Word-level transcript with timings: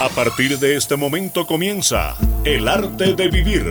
A 0.00 0.08
partir 0.08 0.58
de 0.58 0.76
este 0.76 0.96
momento 0.96 1.46
comienza 1.46 2.16
El 2.42 2.68
arte 2.68 3.12
de 3.12 3.28
vivir. 3.28 3.70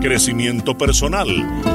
Crecimiento 0.00 0.76
personal, 0.76 1.28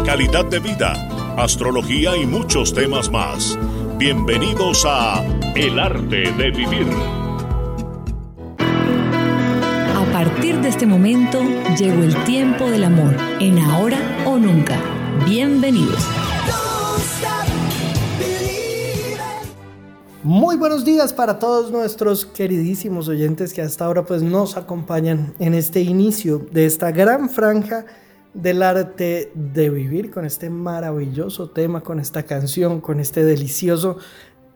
calidad 0.05 0.43
de 0.43 0.59
vida, 0.59 0.91
astrología 1.37 2.17
y 2.17 2.25
muchos 2.25 2.73
temas 2.73 3.09
más. 3.09 3.57
Bienvenidos 3.97 4.83
a 4.85 5.23
El 5.55 5.79
arte 5.79 6.33
de 6.33 6.51
vivir. 6.51 6.85
A 8.59 10.11
partir 10.11 10.59
de 10.59 10.67
este 10.67 10.85
momento 10.85 11.41
llegó 11.79 12.03
el 12.03 12.13
tiempo 12.25 12.69
del 12.69 12.83
amor, 12.83 13.15
en 13.39 13.57
ahora 13.59 13.99
o 14.25 14.35
nunca. 14.37 14.77
Bienvenidos. 15.25 16.05
Muy 20.25 20.55
buenos 20.55 20.83
días 20.83 21.13
para 21.13 21.37
todos 21.37 21.69
nuestros 21.69 22.25
queridísimos 22.25 23.07
oyentes 23.07 23.53
que 23.53 23.61
hasta 23.61 23.85
ahora 23.85 24.05
pues 24.05 24.23
nos 24.23 24.57
acompañan 24.57 25.35
en 25.37 25.53
este 25.53 25.81
inicio 25.81 26.47
de 26.51 26.65
esta 26.65 26.91
gran 26.91 27.29
franja 27.29 27.85
del 28.33 28.63
arte 28.63 29.31
de 29.35 29.69
vivir 29.69 30.09
con 30.09 30.25
este 30.25 30.49
maravilloso 30.49 31.51
tema, 31.51 31.81
con 31.81 31.99
esta 31.99 32.23
canción, 32.23 32.81
con 32.81 32.99
este 32.99 33.23
delicioso 33.23 33.97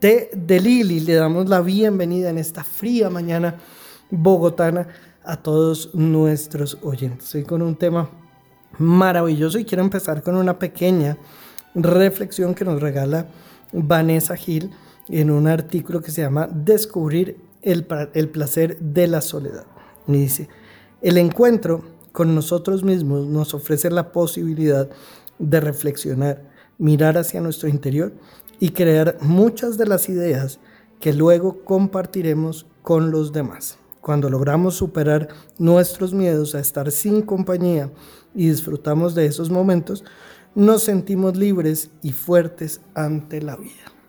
té 0.00 0.30
de 0.34 0.58
Lili. 0.58 0.98
Le 0.98 1.14
damos 1.14 1.48
la 1.48 1.60
bienvenida 1.60 2.30
en 2.30 2.38
esta 2.38 2.64
fría 2.64 3.08
mañana 3.08 3.54
bogotana 4.10 4.88
a 5.22 5.36
todos 5.36 5.94
nuestros 5.94 6.78
oyentes. 6.82 7.32
Hoy 7.36 7.44
con 7.44 7.62
un 7.62 7.76
tema 7.76 8.10
maravilloso 8.76 9.56
y 9.56 9.64
quiero 9.64 9.84
empezar 9.84 10.24
con 10.24 10.34
una 10.34 10.58
pequeña 10.58 11.16
reflexión 11.76 12.56
que 12.56 12.64
nos 12.64 12.82
regala 12.82 13.28
Vanessa 13.72 14.34
Gil 14.34 14.72
en 15.10 15.30
un 15.30 15.46
artículo 15.46 16.00
que 16.00 16.10
se 16.10 16.22
llama 16.22 16.48
Descubrir 16.52 17.36
el, 17.62 17.86
el 18.14 18.28
placer 18.28 18.78
de 18.80 19.06
la 19.06 19.20
soledad. 19.20 19.66
Y 20.06 20.12
dice, 20.12 20.48
el 21.02 21.18
encuentro 21.18 21.82
con 22.12 22.34
nosotros 22.34 22.82
mismos 22.82 23.26
nos 23.26 23.54
ofrece 23.54 23.90
la 23.90 24.12
posibilidad 24.12 24.88
de 25.38 25.60
reflexionar, 25.60 26.50
mirar 26.78 27.18
hacia 27.18 27.40
nuestro 27.40 27.68
interior 27.68 28.12
y 28.58 28.70
crear 28.70 29.18
muchas 29.20 29.78
de 29.78 29.86
las 29.86 30.08
ideas 30.08 30.60
que 31.00 31.12
luego 31.12 31.64
compartiremos 31.64 32.66
con 32.82 33.10
los 33.10 33.32
demás. 33.32 33.78
Cuando 34.00 34.30
logramos 34.30 34.76
superar 34.76 35.28
nuestros 35.58 36.14
miedos 36.14 36.54
a 36.54 36.60
estar 36.60 36.90
sin 36.90 37.22
compañía 37.22 37.90
y 38.34 38.48
disfrutamos 38.48 39.14
de 39.14 39.26
esos 39.26 39.50
momentos, 39.50 40.04
nos 40.54 40.82
sentimos 40.82 41.36
libres 41.36 41.90
y 42.02 42.12
fuertes 42.12 42.80
ante 42.94 43.40
la 43.40 43.56
vida. 43.56 43.99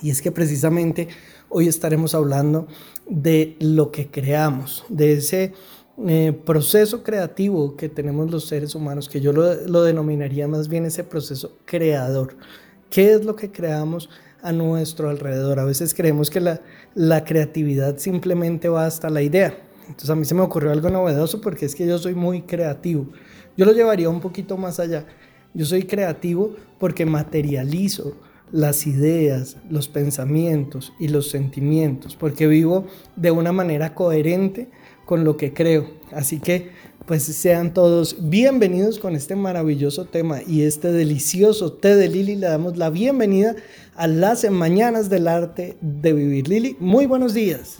Y 0.00 0.10
es 0.10 0.22
que 0.22 0.32
precisamente 0.32 1.08
hoy 1.48 1.68
estaremos 1.68 2.14
hablando 2.14 2.66
de 3.08 3.56
lo 3.60 3.90
que 3.90 4.10
creamos, 4.10 4.84
de 4.88 5.14
ese 5.14 5.52
eh, 6.06 6.32
proceso 6.44 7.02
creativo 7.02 7.76
que 7.76 7.88
tenemos 7.88 8.30
los 8.30 8.46
seres 8.46 8.74
humanos, 8.74 9.08
que 9.08 9.20
yo 9.20 9.32
lo, 9.32 9.54
lo, 9.66 9.82
denominaría 9.82 10.46
más 10.46 10.68
bien 10.68 10.84
ese 10.84 11.02
proceso 11.04 11.58
creador. 11.64 12.36
¿Qué 12.90 13.12
es 13.12 13.24
lo 13.24 13.34
que 13.34 13.50
creamos 13.50 14.08
a 14.42 14.52
nuestro 14.52 15.10
alrededor? 15.10 15.58
A 15.58 15.64
veces 15.64 15.94
creemos 15.94 16.30
que 16.30 16.40
la, 16.40 16.60
la 16.94 17.24
creatividad 17.24 17.98
simplemente 17.98 18.68
va 18.68 18.86
hasta 18.86 19.10
la 19.10 19.22
idea. 19.22 19.58
Entonces 19.88 20.10
a 20.10 20.14
mí 20.14 20.24
se 20.24 20.34
me 20.34 20.42
ocurrió 20.42 20.70
algo 20.70 20.90
novedoso 20.90 21.40
porque 21.40 21.66
es 21.66 21.74
que 21.74 21.86
yo 21.86 21.98
soy 21.98 22.14
muy 22.14 22.42
creativo. 22.42 23.08
Yo 23.56 23.64
lo 23.64 23.72
llevaría 23.72 24.08
un 24.08 24.20
poquito 24.20 24.56
más 24.56 24.78
allá. 24.78 25.06
Yo 25.54 25.64
soy 25.64 25.82
creativo 25.84 26.54
porque 26.78 27.06
materializo, 27.06 28.14
las 28.52 28.86
ideas, 28.86 29.56
los 29.68 29.88
pensamientos 29.88 30.92
y 30.98 31.08
los 31.08 31.30
sentimientos, 31.30 32.16
porque 32.16 32.46
vivo 32.46 32.86
de 33.16 33.30
una 33.30 33.52
manera 33.52 33.94
coherente 33.94 34.68
con 35.04 35.24
lo 35.24 35.36
que 35.36 35.52
creo. 35.52 35.90
Así 36.12 36.40
que 36.40 36.70
pues 37.06 37.22
sean 37.22 37.72
todos 37.72 38.16
bienvenidos 38.28 38.98
con 38.98 39.16
este 39.16 39.34
maravilloso 39.34 40.04
tema 40.04 40.40
y 40.46 40.64
este 40.64 40.92
delicioso 40.92 41.72
té 41.72 41.96
de 41.96 42.06
Lili. 42.08 42.36
Le 42.36 42.48
damos 42.48 42.76
la 42.76 42.90
bienvenida 42.90 43.56
a 43.96 44.06
las 44.06 44.48
mañanas 44.50 45.08
del 45.08 45.26
arte 45.26 45.78
de 45.80 46.12
vivir. 46.12 46.48
Lili, 46.48 46.76
muy 46.78 47.06
buenos 47.06 47.32
días. 47.32 47.78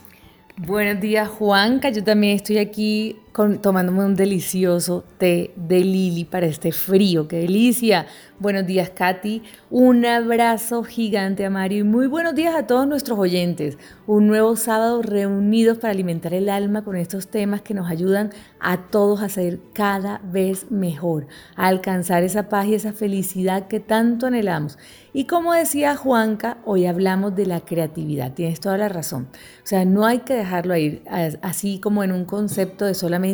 Buenos 0.56 1.00
días, 1.02 1.28
Juanca. 1.28 1.90
Yo 1.90 2.02
también 2.02 2.36
estoy 2.36 2.56
aquí 2.56 3.16
tomándome 3.60 4.04
un 4.04 4.16
delicioso 4.16 5.04
té 5.16 5.52
de 5.54 5.78
Lili 5.80 6.24
para 6.24 6.46
este 6.46 6.72
frío. 6.72 7.28
¡Qué 7.28 7.36
delicia! 7.36 8.06
Buenos 8.40 8.66
días, 8.66 8.90
Katy. 8.90 9.42
Un 9.70 10.04
abrazo 10.06 10.82
gigante 10.82 11.44
a 11.44 11.50
Mario 11.50 11.80
y 11.80 11.82
muy 11.82 12.06
buenos 12.06 12.34
días 12.34 12.54
a 12.54 12.66
todos 12.66 12.86
nuestros 12.86 13.18
oyentes. 13.18 13.78
Un 14.06 14.26
nuevo 14.26 14.56
sábado 14.56 15.02
reunidos 15.02 15.78
para 15.78 15.92
alimentar 15.92 16.34
el 16.34 16.48
alma 16.48 16.82
con 16.82 16.96
estos 16.96 17.28
temas 17.28 17.62
que 17.62 17.74
nos 17.74 17.90
ayudan 17.90 18.30
a 18.60 18.88
todos 18.90 19.22
a 19.22 19.28
ser 19.28 19.60
cada 19.72 20.20
vez 20.24 20.70
mejor, 20.70 21.26
a 21.56 21.66
alcanzar 21.66 22.22
esa 22.22 22.48
paz 22.48 22.66
y 22.66 22.74
esa 22.74 22.92
felicidad 22.92 23.66
que 23.66 23.80
tanto 23.80 24.26
anhelamos. 24.26 24.78
Y 25.12 25.24
como 25.24 25.52
decía 25.52 25.96
Juanca, 25.96 26.58
hoy 26.64 26.86
hablamos 26.86 27.34
de 27.34 27.46
la 27.46 27.60
creatividad. 27.60 28.34
Tienes 28.34 28.60
toda 28.60 28.78
la 28.78 28.88
razón. 28.88 29.28
O 29.64 29.66
sea, 29.66 29.84
no 29.84 30.06
hay 30.06 30.20
que 30.20 30.34
dejarlo 30.34 30.74
ahí 30.74 31.02
así 31.42 31.80
como 31.80 32.04
en 32.04 32.12
un 32.12 32.24
concepto 32.24 32.84
de 32.84 32.94
solamente 32.94 33.27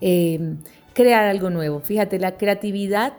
eh, 0.00 0.56
crear 0.94 1.24
algo 1.24 1.50
nuevo. 1.50 1.80
Fíjate, 1.80 2.18
la 2.18 2.36
creatividad 2.36 3.14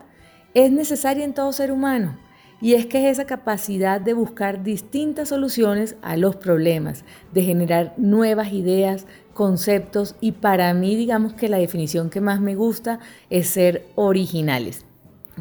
es 0.53 0.71
necesaria 0.71 1.23
en 1.23 1.33
todo 1.33 1.51
ser 1.51 1.71
humano. 1.71 2.17
Y 2.61 2.73
es 2.73 2.85
que 2.85 2.97
es 2.97 3.13
esa 3.13 3.25
capacidad 3.25 4.01
de 4.01 4.13
buscar 4.13 4.63
distintas 4.63 5.29
soluciones 5.29 5.95
a 6.01 6.17
los 6.17 6.35
problemas, 6.35 7.05
de 7.31 7.43
generar 7.43 7.93
nuevas 7.95 8.51
ideas, 8.51 9.07
conceptos 9.33 10.15
y 10.19 10.33
para 10.33 10.73
mí 10.73 10.97
digamos 10.97 11.33
que 11.33 11.47
la 11.47 11.57
definición 11.57 12.09
que 12.09 12.19
más 12.19 12.41
me 12.41 12.55
gusta 12.55 12.99
es 13.29 13.47
ser 13.47 13.85
originales 13.95 14.85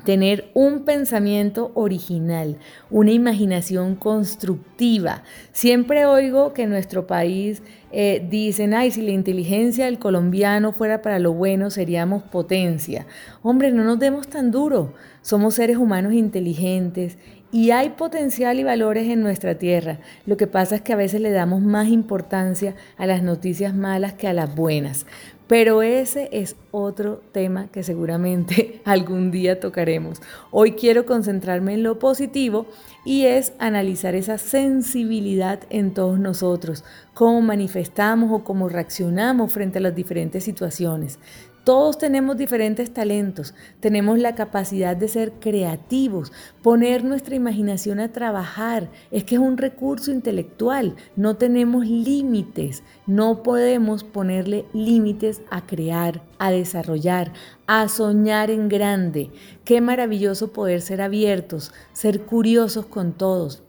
tener 0.05 0.51
un 0.55 0.85
pensamiento 0.85 1.73
original, 1.75 2.57
una 2.91 3.13
imaginación 3.13 3.97
constructiva. 3.97 5.23
Siempre 5.53 6.07
oigo 6.07 6.53
que 6.53 6.63
en 6.63 6.71
nuestro 6.71 7.07
país 7.07 7.63
eh, 7.91 8.27
dicen, 8.29 8.75
ay, 8.75 8.91
si 8.91 9.03
la 9.03 9.13
inteligencia 9.13 9.87
del 9.87 9.99
colombiano 9.99 10.73
fuera 10.73 11.01
para 11.01 11.19
lo 11.19 11.33
bueno, 11.33 11.71
seríamos 11.71 12.23
potencia. 12.23 13.07
Hombre, 13.43 13.73
no 13.73 13.85
nos 13.85 13.99
demos 13.99 14.29
tan 14.29 14.51
duro. 14.51 14.95
Somos 15.23 15.55
seres 15.55 15.79
humanos 15.79 16.13
inteligentes 16.13 17.19
y 17.51 17.71
hay 17.71 17.91
potencial 17.91 18.59
y 18.61 18.65
valores 18.65 19.09
en 19.09 19.23
nuestra 19.23 19.57
tierra. 19.57 20.01
Lo 20.27 20.37
que 20.37 20.47
pasa 20.47 20.77
es 20.77 20.83
que 20.83 20.93
a 20.93 20.97
veces 20.97 21.21
le 21.21 21.31
damos 21.31 21.63
más 21.63 21.89
importancia 21.89 22.75
a 22.97 23.07
las 23.07 23.23
noticias 23.23 23.75
malas 23.75 24.13
que 24.15 24.29
a 24.29 24.35
las 24.35 24.55
buenas. 24.55 25.07
Pero 25.49 25.83
ese 25.83 26.29
es 26.31 26.57
otro 26.71 27.23
tema 27.33 27.69
que 27.73 27.83
seguramente 27.83 28.83
algún 28.85 29.31
día 29.31 29.59
tocaremos. 29.59 30.21
Hoy 30.51 30.73
quiero 30.73 31.07
concentrarme 31.07 31.75
en 31.75 31.83
lo 31.83 31.99
positivo 31.99 32.67
y 33.05 33.25
es 33.25 33.55
analizar 33.59 34.15
esa 34.15 34.37
sensibilidad 34.37 35.61
en 35.71 35.95
todos 35.95 36.19
nosotros, 36.19 36.85
cómo 37.15 37.41
manifestamos 37.41 38.31
o 38.31 38.45
cómo 38.45 38.69
reaccionamos 38.69 39.51
frente 39.51 39.79
a 39.79 39.81
las 39.81 39.95
diferentes 39.95 40.45
situaciones. 40.45 41.19
Todos 41.65 41.99
tenemos 41.99 42.39
diferentes 42.39 42.95
talentos, 42.95 43.55
tenemos 43.81 44.19
la 44.19 44.35
capacidad 44.35 44.97
de 44.97 45.07
ser 45.07 45.33
creativos, 45.33 46.33
poner 46.63 47.05
nuestra 47.05 47.35
imaginación 47.35 48.01
a 48.01 48.11
trabajar. 48.11 48.91
Es 49.11 49.25
que 49.25 49.35
es 49.35 49.41
un 49.41 49.59
recurso 49.59 50.11
intelectual, 50.11 50.97
no 51.15 51.37
tenemos 51.37 51.87
límites, 51.87 52.83
no 53.07 53.43
podemos 53.43 54.03
ponerle 54.03 54.65
límites 54.73 55.43
a 55.51 55.67
crear, 55.67 56.23
a 56.39 56.51
desarrollar, 56.51 57.33
a 57.67 57.87
soñar 57.89 58.51
en 58.51 58.69
grande. 58.69 59.31
Qué 59.65 59.83
maravilloso 59.83 60.53
poder 60.53 60.81
ser 60.81 61.03
abiertos, 61.03 61.73
ser 61.93 62.23
curiosos 62.23 62.87
con 62.87 63.13
todos, 63.13 63.63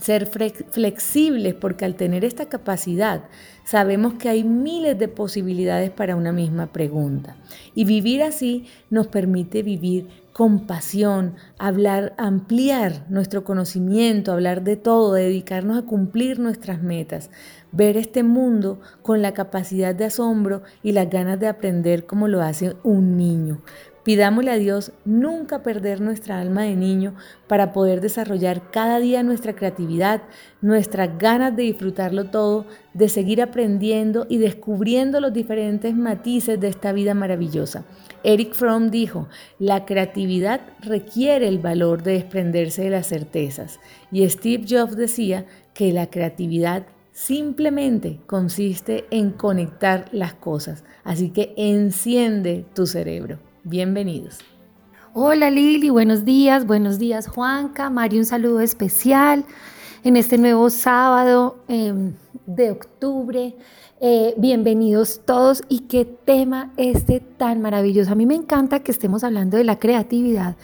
ser 0.00 0.26
flexibles, 0.26 1.54
porque 1.54 1.84
al 1.84 1.96
tener 1.96 2.24
esta 2.24 2.48
capacidad 2.48 3.24
sabemos 3.70 4.14
que 4.14 4.28
hay 4.28 4.42
miles 4.42 4.98
de 4.98 5.06
posibilidades 5.06 5.90
para 5.90 6.16
una 6.16 6.32
misma 6.32 6.72
pregunta. 6.72 7.36
Y 7.72 7.84
vivir 7.84 8.20
así 8.24 8.66
nos 8.90 9.06
permite 9.06 9.62
vivir 9.62 10.08
con 10.32 10.66
pasión, 10.66 11.36
hablar, 11.56 12.12
ampliar 12.18 13.06
nuestro 13.10 13.44
conocimiento, 13.44 14.32
hablar 14.32 14.64
de 14.64 14.76
todo, 14.76 15.12
dedicarnos 15.12 15.78
a 15.78 15.86
cumplir 15.86 16.40
nuestras 16.40 16.82
metas, 16.82 17.30
ver 17.70 17.96
este 17.96 18.24
mundo 18.24 18.80
con 19.02 19.22
la 19.22 19.34
capacidad 19.34 19.94
de 19.94 20.06
asombro 20.06 20.62
y 20.82 20.90
las 20.90 21.08
ganas 21.08 21.38
de 21.38 21.46
aprender 21.46 22.06
como 22.06 22.26
lo 22.26 22.42
hace 22.42 22.74
un 22.82 23.16
niño. 23.16 23.60
Pidámosle 24.04 24.50
a 24.50 24.56
Dios 24.56 24.92
nunca 25.04 25.62
perder 25.62 26.00
nuestra 26.00 26.40
alma 26.40 26.62
de 26.62 26.74
niño 26.74 27.14
para 27.46 27.72
poder 27.72 28.00
desarrollar 28.00 28.70
cada 28.70 28.98
día 28.98 29.22
nuestra 29.22 29.54
creatividad, 29.54 30.22
nuestras 30.62 31.18
ganas 31.18 31.54
de 31.54 31.64
disfrutarlo 31.64 32.24
todo, 32.30 32.64
de 32.94 33.10
seguir 33.10 33.42
aprendiendo 33.42 34.26
y 34.28 34.38
descubriendo 34.38 35.20
los 35.20 35.34
diferentes 35.34 35.94
matices 35.94 36.58
de 36.58 36.68
esta 36.68 36.92
vida 36.92 37.12
maravillosa. 37.12 37.84
Eric 38.24 38.54
Fromm 38.54 38.90
dijo, 38.90 39.28
la 39.58 39.84
creatividad 39.84 40.62
requiere 40.80 41.46
el 41.46 41.58
valor 41.58 42.02
de 42.02 42.12
desprenderse 42.12 42.84
de 42.84 42.90
las 42.90 43.08
certezas. 43.08 43.80
Y 44.10 44.26
Steve 44.30 44.64
Jobs 44.66 44.96
decía 44.96 45.44
que 45.74 45.92
la 45.92 46.08
creatividad 46.08 46.86
simplemente 47.12 48.18
consiste 48.26 49.04
en 49.10 49.30
conectar 49.30 50.06
las 50.12 50.32
cosas. 50.32 50.84
Así 51.04 51.30
que 51.30 51.52
enciende 51.56 52.64
tu 52.74 52.86
cerebro. 52.86 53.49
Bienvenidos. 53.64 54.38
Hola 55.12 55.50
Lili, 55.50 55.90
buenos 55.90 56.24
días, 56.24 56.66
buenos 56.66 56.98
días 56.98 57.28
Juanca, 57.28 57.90
Mario, 57.90 58.20
un 58.20 58.24
saludo 58.24 58.60
especial 58.60 59.44
en 60.02 60.16
este 60.16 60.38
nuevo 60.38 60.70
sábado 60.70 61.58
em, 61.68 62.14
de 62.46 62.70
octubre. 62.70 63.54
Eh, 64.00 64.34
bienvenidos 64.38 65.20
todos 65.26 65.62
y 65.68 65.80
qué 65.80 66.06
tema 66.06 66.72
este 66.78 67.20
tan 67.20 67.60
maravilloso. 67.60 68.12
A 68.12 68.14
mí 68.14 68.24
me 68.24 68.34
encanta 68.34 68.80
que 68.80 68.92
estemos 68.92 69.24
hablando 69.24 69.58
de 69.58 69.64
la 69.64 69.78
creatividad 69.78 70.56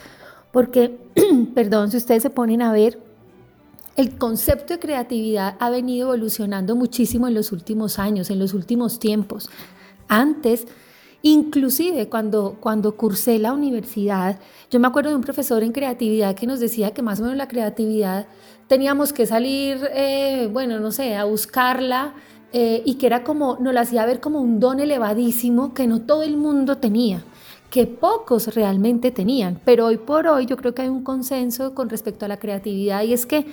porque, 0.50 0.98
perdón, 1.54 1.90
si 1.90 1.98
ustedes 1.98 2.22
se 2.22 2.30
ponen 2.30 2.62
a 2.62 2.72
ver, 2.72 2.98
el 3.96 4.16
concepto 4.16 4.72
de 4.72 4.80
creatividad 4.80 5.56
ha 5.58 5.68
venido 5.68 6.08
evolucionando 6.08 6.74
muchísimo 6.74 7.28
en 7.28 7.34
los 7.34 7.52
últimos 7.52 7.98
años, 7.98 8.30
en 8.30 8.38
los 8.38 8.54
últimos 8.54 8.98
tiempos. 8.98 9.50
Antes, 10.08 10.66
inclusive 11.26 12.08
cuando, 12.08 12.56
cuando 12.60 12.96
cursé 12.96 13.38
la 13.38 13.52
universidad, 13.52 14.38
yo 14.70 14.78
me 14.78 14.86
acuerdo 14.86 15.10
de 15.10 15.16
un 15.16 15.22
profesor 15.22 15.64
en 15.64 15.72
creatividad 15.72 16.36
que 16.36 16.46
nos 16.46 16.60
decía 16.60 16.92
que 16.92 17.02
más 17.02 17.18
o 17.18 17.22
menos 17.22 17.36
la 17.36 17.48
creatividad 17.48 18.26
teníamos 18.68 19.12
que 19.12 19.26
salir, 19.26 19.78
eh, 19.92 20.48
bueno, 20.52 20.78
no 20.78 20.92
sé, 20.92 21.16
a 21.16 21.24
buscarla 21.24 22.14
eh, 22.52 22.82
y 22.84 22.94
que 22.94 23.06
era 23.06 23.24
como, 23.24 23.58
nos 23.60 23.74
la 23.74 23.80
hacía 23.80 24.06
ver 24.06 24.20
como 24.20 24.40
un 24.40 24.60
don 24.60 24.78
elevadísimo 24.78 25.74
que 25.74 25.88
no 25.88 26.02
todo 26.02 26.22
el 26.22 26.36
mundo 26.36 26.78
tenía 26.78 27.24
que 27.70 27.86
pocos 27.86 28.54
realmente 28.54 29.10
tenían, 29.10 29.60
pero 29.64 29.86
hoy 29.86 29.96
por 29.96 30.28
hoy 30.28 30.46
yo 30.46 30.56
creo 30.56 30.74
que 30.74 30.82
hay 30.82 30.88
un 30.88 31.02
consenso 31.02 31.74
con 31.74 31.88
respecto 31.90 32.24
a 32.24 32.28
la 32.28 32.36
creatividad 32.36 33.02
y 33.02 33.12
es 33.12 33.26
que 33.26 33.46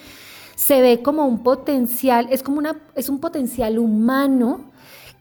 se 0.56 0.80
ve 0.82 1.02
como 1.02 1.26
un 1.26 1.42
potencial, 1.42 2.28
es 2.30 2.44
como 2.44 2.60
una, 2.60 2.80
es 2.94 3.10
un 3.10 3.20
potencial 3.20 3.80
humano 3.80 4.72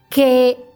que 0.09 0.72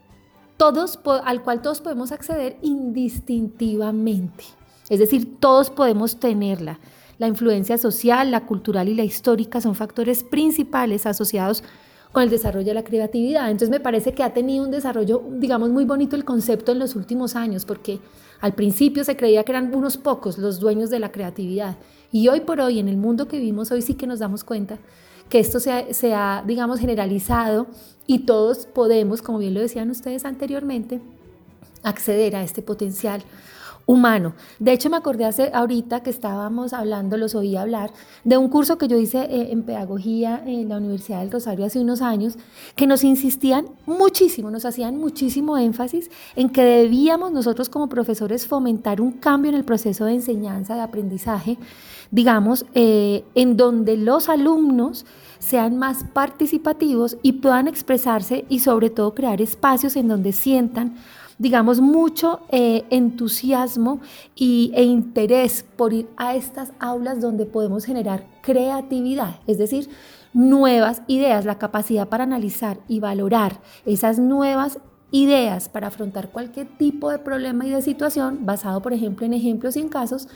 todos, 0.57 0.99
al 1.23 1.43
cual 1.43 1.61
todos 1.61 1.81
podemos 1.81 2.11
acceder 2.11 2.57
indistintivamente. 2.61 4.43
Es 4.89 4.99
decir, 4.99 5.39
todos 5.39 5.69
podemos 5.69 6.19
tenerla. 6.19 6.79
La 7.19 7.27
influencia 7.27 7.77
social, 7.77 8.31
la 8.31 8.45
cultural 8.45 8.89
y 8.89 8.95
la 8.95 9.03
histórica 9.03 9.59
son 9.61 9.75
factores 9.75 10.23
principales 10.23 11.05
asociados 11.05 11.63
con 12.11 12.23
el 12.23 12.29
desarrollo 12.29 12.67
de 12.67 12.73
la 12.73 12.83
creatividad. 12.83 13.49
Entonces 13.49 13.69
me 13.69 13.79
parece 13.79 14.13
que 14.13 14.23
ha 14.23 14.33
tenido 14.33 14.63
un 14.63 14.71
desarrollo, 14.71 15.23
digamos, 15.31 15.69
muy 15.69 15.85
bonito 15.85 16.15
el 16.15 16.25
concepto 16.25 16.71
en 16.71 16.79
los 16.79 16.95
últimos 16.95 17.35
años, 17.35 17.65
porque 17.65 17.99
al 18.39 18.53
principio 18.53 19.03
se 19.03 19.17
creía 19.17 19.43
que 19.43 19.51
eran 19.51 19.73
unos 19.73 19.97
pocos 19.97 20.37
los 20.37 20.59
dueños 20.59 20.89
de 20.89 20.99
la 20.99 21.11
creatividad. 21.11 21.77
Y 22.11 22.27
hoy 22.27 22.41
por 22.41 22.61
hoy, 22.61 22.79
en 22.79 22.87
el 22.87 22.97
mundo 22.97 23.27
que 23.27 23.37
vivimos 23.37 23.71
hoy, 23.71 23.81
sí 23.81 23.95
que 23.95 24.07
nos 24.07 24.19
damos 24.19 24.43
cuenta 24.43 24.79
que 25.29 25.39
esto 25.39 25.59
se 25.59 26.13
digamos, 26.45 26.79
generalizado 26.79 27.67
y 28.05 28.19
todos 28.19 28.65
podemos, 28.65 29.21
como 29.21 29.39
bien 29.39 29.53
lo 29.53 29.61
decían 29.61 29.89
ustedes 29.89 30.25
anteriormente, 30.25 31.01
acceder 31.83 32.35
a 32.35 32.43
este 32.43 32.61
potencial 32.61 33.23
humano. 33.87 34.35
De 34.59 34.73
hecho, 34.73 34.89
me 34.89 34.97
acordé 34.97 35.25
hace 35.25 35.49
ahorita 35.53 36.03
que 36.03 36.09
estábamos 36.09 36.73
hablando, 36.73 37.15
los 37.15 37.33
oí 37.35 37.55
hablar, 37.55 37.91
de 38.25 38.37
un 38.37 38.49
curso 38.49 38.77
que 38.77 38.89
yo 38.89 38.97
hice 38.97 39.19
eh, 39.19 39.51
en 39.51 39.63
pedagogía 39.63 40.43
en 40.45 40.67
la 40.67 40.77
Universidad 40.77 41.21
del 41.21 41.31
Rosario 41.31 41.65
hace 41.65 41.79
unos 41.79 42.01
años, 42.01 42.37
que 42.75 42.85
nos 42.85 43.05
insistían 43.05 43.65
muchísimo, 43.85 44.51
nos 44.51 44.65
hacían 44.65 44.97
muchísimo 44.97 45.57
énfasis 45.57 46.11
en 46.35 46.49
que 46.49 46.63
debíamos 46.63 47.31
nosotros 47.31 47.69
como 47.69 47.87
profesores 47.87 48.45
fomentar 48.45 48.99
un 48.99 49.13
cambio 49.13 49.49
en 49.49 49.55
el 49.55 49.63
proceso 49.63 50.03
de 50.03 50.15
enseñanza, 50.15 50.75
de 50.75 50.81
aprendizaje, 50.81 51.57
digamos, 52.11 52.65
eh, 52.73 53.23
en 53.35 53.55
donde 53.55 53.95
los 53.95 54.27
alumnos 54.27 55.05
sean 55.39 55.77
más 55.77 56.03
participativos 56.13 57.17
y 57.21 57.33
puedan 57.33 57.69
expresarse 57.69 58.43
y 58.49 58.59
sobre 58.59 58.89
todo 58.89 59.13
crear 59.13 59.41
espacios 59.41 59.95
en 59.95 60.09
donde 60.09 60.33
sientan 60.33 60.97
digamos, 61.37 61.81
mucho 61.81 62.41
eh, 62.49 62.85
entusiasmo 62.89 63.99
y, 64.35 64.71
e 64.75 64.83
interés 64.83 65.63
por 65.75 65.93
ir 65.93 66.07
a 66.17 66.35
estas 66.35 66.71
aulas 66.79 67.21
donde 67.21 67.45
podemos 67.45 67.85
generar 67.85 68.25
creatividad, 68.41 69.39
es 69.45 69.57
decir, 69.57 69.89
nuevas 70.33 71.01
ideas, 71.07 71.45
la 71.45 71.57
capacidad 71.57 72.07
para 72.09 72.23
analizar 72.23 72.79
y 72.87 72.99
valorar 72.99 73.61
esas 73.85 74.19
nuevas 74.19 74.79
ideas 75.11 75.69
para 75.69 75.87
afrontar 75.87 76.31
cualquier 76.31 76.67
tipo 76.77 77.09
de 77.09 77.19
problema 77.19 77.65
y 77.65 77.69
de 77.69 77.81
situación 77.81 78.45
basado, 78.45 78.81
por 78.81 78.93
ejemplo, 78.93 79.25
en 79.25 79.33
ejemplos 79.33 79.77
y 79.77 79.79
en 79.79 79.89
casos, 79.89 80.27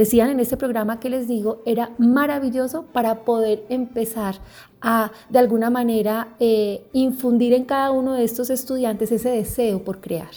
decían 0.00 0.30
en 0.30 0.40
este 0.40 0.56
programa 0.56 0.98
que 0.98 1.10
les 1.10 1.28
digo, 1.28 1.62
era 1.66 1.90
maravilloso 1.98 2.86
para 2.90 3.22
poder 3.26 3.66
empezar 3.68 4.36
a, 4.80 5.12
de 5.28 5.38
alguna 5.38 5.68
manera, 5.68 6.36
eh, 6.40 6.86
infundir 6.94 7.52
en 7.52 7.66
cada 7.66 7.90
uno 7.90 8.14
de 8.14 8.24
estos 8.24 8.48
estudiantes 8.48 9.12
ese 9.12 9.28
deseo 9.28 9.84
por 9.84 10.00
crear. 10.00 10.30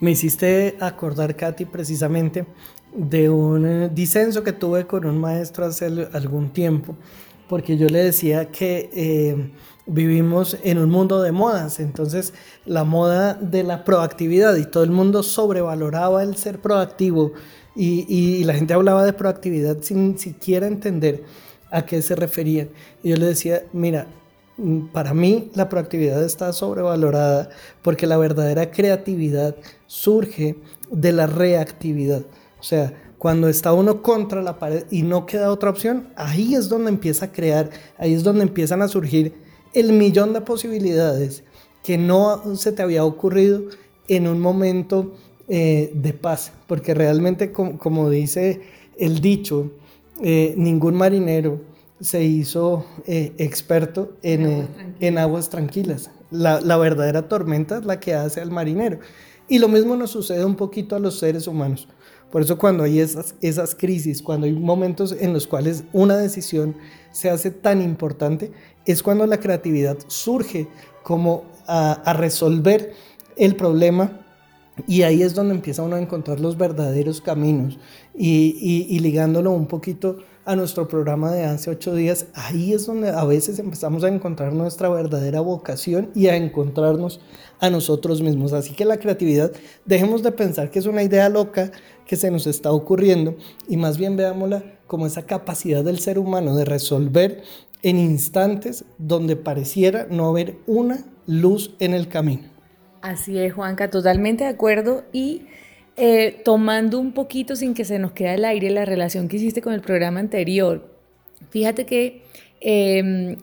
Me 0.00 0.10
hiciste 0.10 0.76
acordar, 0.80 1.36
Katy, 1.36 1.66
precisamente 1.66 2.46
de 2.92 3.30
un 3.30 3.64
eh, 3.64 3.90
disenso 3.94 4.42
que 4.42 4.52
tuve 4.52 4.88
con 4.88 5.06
un 5.06 5.20
maestro 5.20 5.66
hace 5.66 5.86
algún 6.12 6.50
tiempo, 6.50 6.96
porque 7.48 7.76
yo 7.76 7.86
le 7.86 8.02
decía 8.02 8.50
que 8.50 8.90
eh, 8.92 9.52
vivimos 9.86 10.58
en 10.64 10.78
un 10.78 10.90
mundo 10.90 11.22
de 11.22 11.30
modas, 11.30 11.78
entonces 11.78 12.34
la 12.66 12.82
moda 12.82 13.34
de 13.34 13.62
la 13.62 13.84
proactividad 13.84 14.56
y 14.56 14.66
todo 14.66 14.82
el 14.82 14.90
mundo 14.90 15.22
sobrevaloraba 15.22 16.24
el 16.24 16.34
ser 16.34 16.60
proactivo 16.60 17.34
y, 17.80 18.42
la 18.42 18.54
gente 18.54 18.74
hablaba 18.74 19.04
de 19.04 19.12
proactividad 19.12 19.78
sin 19.82 20.18
siquiera 20.18 20.66
entender 20.66 21.22
a 21.70 21.86
qué 21.86 22.02
se 22.02 22.16
referían. 22.16 22.70
Y 23.04 23.10
yo 23.10 23.16
le 23.16 23.26
decía, 23.26 23.62
mira, 23.72 24.08
mm, 24.56 24.88
para 24.88 25.14
mí 25.14 25.50
la 25.54 25.68
proactividad 25.68 26.24
está 26.24 26.52
sobrevalorada 26.52 27.50
porque 27.82 28.08
la 28.08 28.16
verdadera 28.16 28.72
creatividad 28.72 29.54
surge 29.86 30.56
de 30.90 31.12
la 31.12 31.28
reactividad. 31.28 32.22
O 32.58 32.62
sea, 32.64 32.92
cuando 33.16 33.48
está 33.48 33.72
uno 33.72 34.02
contra 34.02 34.42
la 34.42 34.58
pared 34.58 34.84
y 34.90 35.02
no 35.02 35.24
queda 35.24 35.52
otra 35.52 35.70
opción, 35.70 36.08
ahí 36.16 36.56
es 36.56 36.68
donde 36.68 36.90
empieza 36.90 37.26
a 37.26 37.32
crear, 37.32 37.70
ahí 37.96 38.12
es 38.12 38.24
donde 38.24 38.42
empiezan 38.42 38.82
a 38.82 38.88
surgir 38.88 39.34
el 39.72 39.92
millón 39.92 40.32
de 40.32 40.40
posibilidades 40.40 41.44
que 41.84 41.96
no 41.96 42.56
se 42.56 42.72
te 42.72 42.82
había 42.82 43.04
ocurrido 43.04 43.62
en 44.08 44.26
un 44.26 44.40
momento 44.40 45.14
eh, 45.50 45.90
de 45.94 46.12
paz, 46.12 46.52
porque 46.66 46.92
realmente 46.92 47.52
como, 47.52 48.10
dice 48.10 48.60
el 48.98 49.22
dicho, 49.22 49.72
eh, 50.22 50.52
ningún 50.58 50.94
marinero 50.94 51.62
se 52.00 52.22
hizo 52.22 52.84
eh, 53.06 53.32
experto 53.38 54.12
en, 54.22 55.18
aguas 55.18 55.48
tranquilas. 55.48 56.10
La, 56.30 56.60
la, 56.60 56.76
verdadera 56.76 57.28
tormenta 57.28 57.78
es 57.78 57.86
la 57.86 57.98
que 57.98 58.12
hace 58.12 58.42
al 58.42 58.50
marinero. 58.50 58.98
Y 59.48 59.58
lo 59.58 59.68
mismo 59.68 59.96
nos 59.96 60.10
sucede 60.10 60.44
un 60.44 60.54
poquito 60.54 60.96
a 60.96 60.98
los 60.98 61.18
seres 61.18 61.46
humanos. 61.46 61.88
Por 62.30 62.42
eso 62.42 62.58
cuando 62.58 62.84
hay 62.84 63.00
esas, 63.00 63.34
esas 63.40 63.74
crisis, 63.74 64.20
cuando 64.20 64.46
hay 64.46 64.52
momentos 64.52 65.16
en 65.18 65.32
los 65.32 65.46
cuales 65.46 65.84
una 65.94 66.18
decisión 66.18 66.76
se 67.10 67.30
hace 67.30 67.50
tan 67.50 67.80
importante, 67.80 68.52
es 68.84 69.02
cuando 69.02 69.26
la 69.26 69.40
creatividad 69.40 69.96
surge 70.08 70.68
como 71.02 71.44
a, 71.66 71.92
a 71.92 72.12
resolver 72.12 72.92
el 73.36 73.56
problema 73.56 74.26
y 74.86 75.02
ahí 75.02 75.22
es 75.22 75.34
donde 75.34 75.54
empieza 75.54 75.82
uno 75.82 75.96
a 75.96 76.00
encontrar 76.00 76.40
los 76.40 76.56
verdaderos 76.56 77.20
caminos 77.20 77.78
y, 78.14 78.98
ligándolo 79.00 79.52
un 79.52 79.66
poquito 79.66 80.18
a 80.44 80.56
nuestro 80.56 80.88
programa 80.88 81.30
de 81.30 81.44
hace 81.44 81.70
ocho 81.70 81.94
días, 81.94 82.26
ahí 82.34 82.72
es 82.72 82.86
donde 82.86 83.10
a 83.10 83.24
veces 83.24 83.58
empezamos 83.58 84.02
a 84.02 84.08
encontrar 84.08 84.54
nuestra 84.54 84.88
verdadera 84.88 85.40
vocación 85.40 86.10
y 86.14 86.28
a 86.28 86.36
encontrarnos 86.36 87.20
a 87.60 87.68
nosotros 87.68 88.22
mismos. 88.22 88.54
Así 88.54 88.72
que 88.74 88.86
la 88.86 88.98
creatividad, 88.98 89.52
dejemos 89.84 90.22
de 90.22 90.32
pensar 90.32 90.70
que 90.70 90.78
es 90.78 90.86
una 90.86 91.02
idea 91.02 91.28
loca 91.28 91.70
que 92.06 92.16
se 92.16 92.30
nos 92.30 92.46
está 92.46 92.72
ocurriendo 92.72 93.36
y 93.68 93.76
más 93.76 93.98
bien 93.98 94.16
veámosla 94.16 94.64
como 94.86 95.06
esa 95.06 95.26
capacidad 95.26 95.84
del 95.84 95.98
ser 95.98 96.18
humano 96.18 96.56
de 96.56 96.64
resolver 96.64 97.42
en 97.82 97.98
instantes 97.98 98.84
donde 98.96 99.36
pareciera 99.36 100.06
no 100.10 100.28
haber 100.28 100.56
una 100.66 101.04
luz 101.26 101.74
en 101.78 101.92
el 101.92 102.08
camino. 102.08 102.57
Así 103.08 103.38
es, 103.38 103.54
Juanca, 103.54 103.88
totalmente 103.88 104.44
de 104.44 104.50
acuerdo. 104.50 105.04
Y 105.14 105.46
eh, 105.96 106.42
tomando 106.44 107.00
un 107.00 107.12
poquito 107.12 107.56
sin 107.56 107.72
que 107.72 107.86
se 107.86 107.98
nos 107.98 108.12
quede 108.12 108.30
al 108.30 108.44
aire 108.44 108.68
la 108.68 108.84
relación 108.84 109.28
que 109.28 109.36
hiciste 109.36 109.62
con 109.62 109.72
el 109.72 109.80
programa 109.80 110.20
anterior, 110.20 110.94
fíjate 111.48 111.86
que 111.86 112.22
em, 112.60 113.36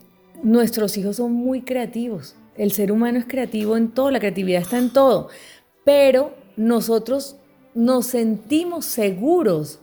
nuestros 0.44 0.96
hijos 0.96 1.16
son 1.16 1.32
muy 1.32 1.62
creativos. 1.62 2.36
El 2.56 2.70
ser 2.70 2.92
humano 2.92 3.18
es 3.18 3.24
creativo 3.24 3.76
en 3.76 3.88
todo, 3.88 4.12
la 4.12 4.20
creatividad 4.20 4.62
está 4.62 4.78
en 4.78 4.92
todo. 4.92 5.30
Pero 5.84 6.36
nosotros 6.56 7.36
nos 7.74 8.06
sentimos 8.06 8.84
seguros 8.84 9.80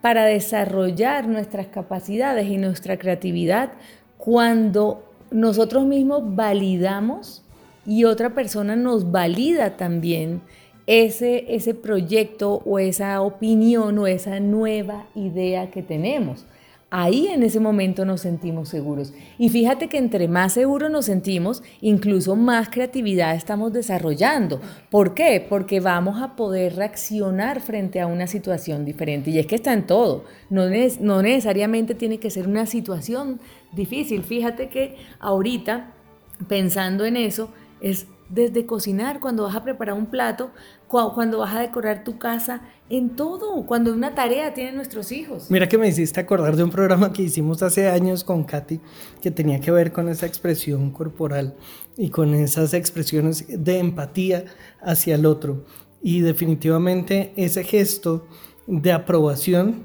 para 0.00 0.24
desarrollar 0.24 1.28
nuestras 1.28 1.66
capacidades 1.66 2.46
y 2.46 2.56
nuestra 2.56 2.98
creatividad 2.98 3.74
cuando 4.16 5.04
nosotros 5.30 5.84
mismos 5.84 6.22
validamos 6.24 7.45
y 7.86 8.04
otra 8.04 8.34
persona 8.34 8.76
nos 8.76 9.10
valida 9.10 9.76
también 9.76 10.42
ese, 10.86 11.54
ese 11.54 11.74
proyecto 11.74 12.62
o 12.64 12.78
esa 12.78 13.20
opinión 13.20 13.98
o 13.98 14.06
esa 14.06 14.40
nueva 14.40 15.06
idea 15.14 15.70
que 15.70 15.82
tenemos. 15.82 16.46
Ahí 16.88 17.26
en 17.26 17.42
ese 17.42 17.58
momento 17.58 18.04
nos 18.04 18.20
sentimos 18.20 18.68
seguros. 18.68 19.12
Y 19.38 19.48
fíjate 19.48 19.88
que 19.88 19.98
entre 19.98 20.28
más 20.28 20.52
seguros 20.52 20.88
nos 20.88 21.06
sentimos, 21.06 21.64
incluso 21.80 22.36
más 22.36 22.68
creatividad 22.68 23.34
estamos 23.34 23.72
desarrollando. 23.72 24.60
¿Por 24.88 25.12
qué? 25.12 25.44
Porque 25.46 25.80
vamos 25.80 26.22
a 26.22 26.36
poder 26.36 26.76
reaccionar 26.76 27.60
frente 27.60 28.00
a 28.00 28.06
una 28.06 28.28
situación 28.28 28.84
diferente. 28.84 29.30
Y 29.30 29.40
es 29.40 29.46
que 29.46 29.56
está 29.56 29.72
en 29.72 29.88
todo. 29.88 30.24
No, 30.48 30.62
no 31.00 31.22
necesariamente 31.22 31.96
tiene 31.96 32.18
que 32.18 32.30
ser 32.30 32.46
una 32.46 32.66
situación 32.66 33.40
difícil. 33.72 34.22
Fíjate 34.22 34.68
que 34.68 34.94
ahorita, 35.18 35.92
pensando 36.46 37.04
en 37.04 37.16
eso, 37.16 37.50
es 37.80 38.06
desde 38.28 38.66
cocinar, 38.66 39.20
cuando 39.20 39.44
vas 39.44 39.54
a 39.54 39.62
preparar 39.62 39.94
un 39.94 40.06
plato, 40.06 40.50
cuando 40.88 41.38
vas 41.38 41.54
a 41.54 41.60
decorar 41.60 42.02
tu 42.02 42.18
casa, 42.18 42.62
en 42.90 43.10
todo, 43.10 43.64
cuando 43.66 43.92
una 43.92 44.14
tarea 44.14 44.52
tienen 44.52 44.74
nuestros 44.76 45.12
hijos. 45.12 45.50
Mira 45.50 45.68
que 45.68 45.78
me 45.78 45.88
hiciste 45.88 46.20
acordar 46.20 46.56
de 46.56 46.64
un 46.64 46.70
programa 46.70 47.12
que 47.12 47.22
hicimos 47.22 47.62
hace 47.62 47.88
años 47.88 48.24
con 48.24 48.44
Katy, 48.44 48.80
que 49.20 49.30
tenía 49.30 49.60
que 49.60 49.70
ver 49.70 49.92
con 49.92 50.08
esa 50.08 50.26
expresión 50.26 50.90
corporal 50.90 51.54
y 51.96 52.10
con 52.10 52.34
esas 52.34 52.74
expresiones 52.74 53.46
de 53.48 53.78
empatía 53.78 54.44
hacia 54.80 55.14
el 55.14 55.24
otro. 55.26 55.64
Y 56.02 56.20
definitivamente 56.20 57.32
ese 57.36 57.62
gesto 57.62 58.26
de 58.66 58.92
aprobación 58.92 59.84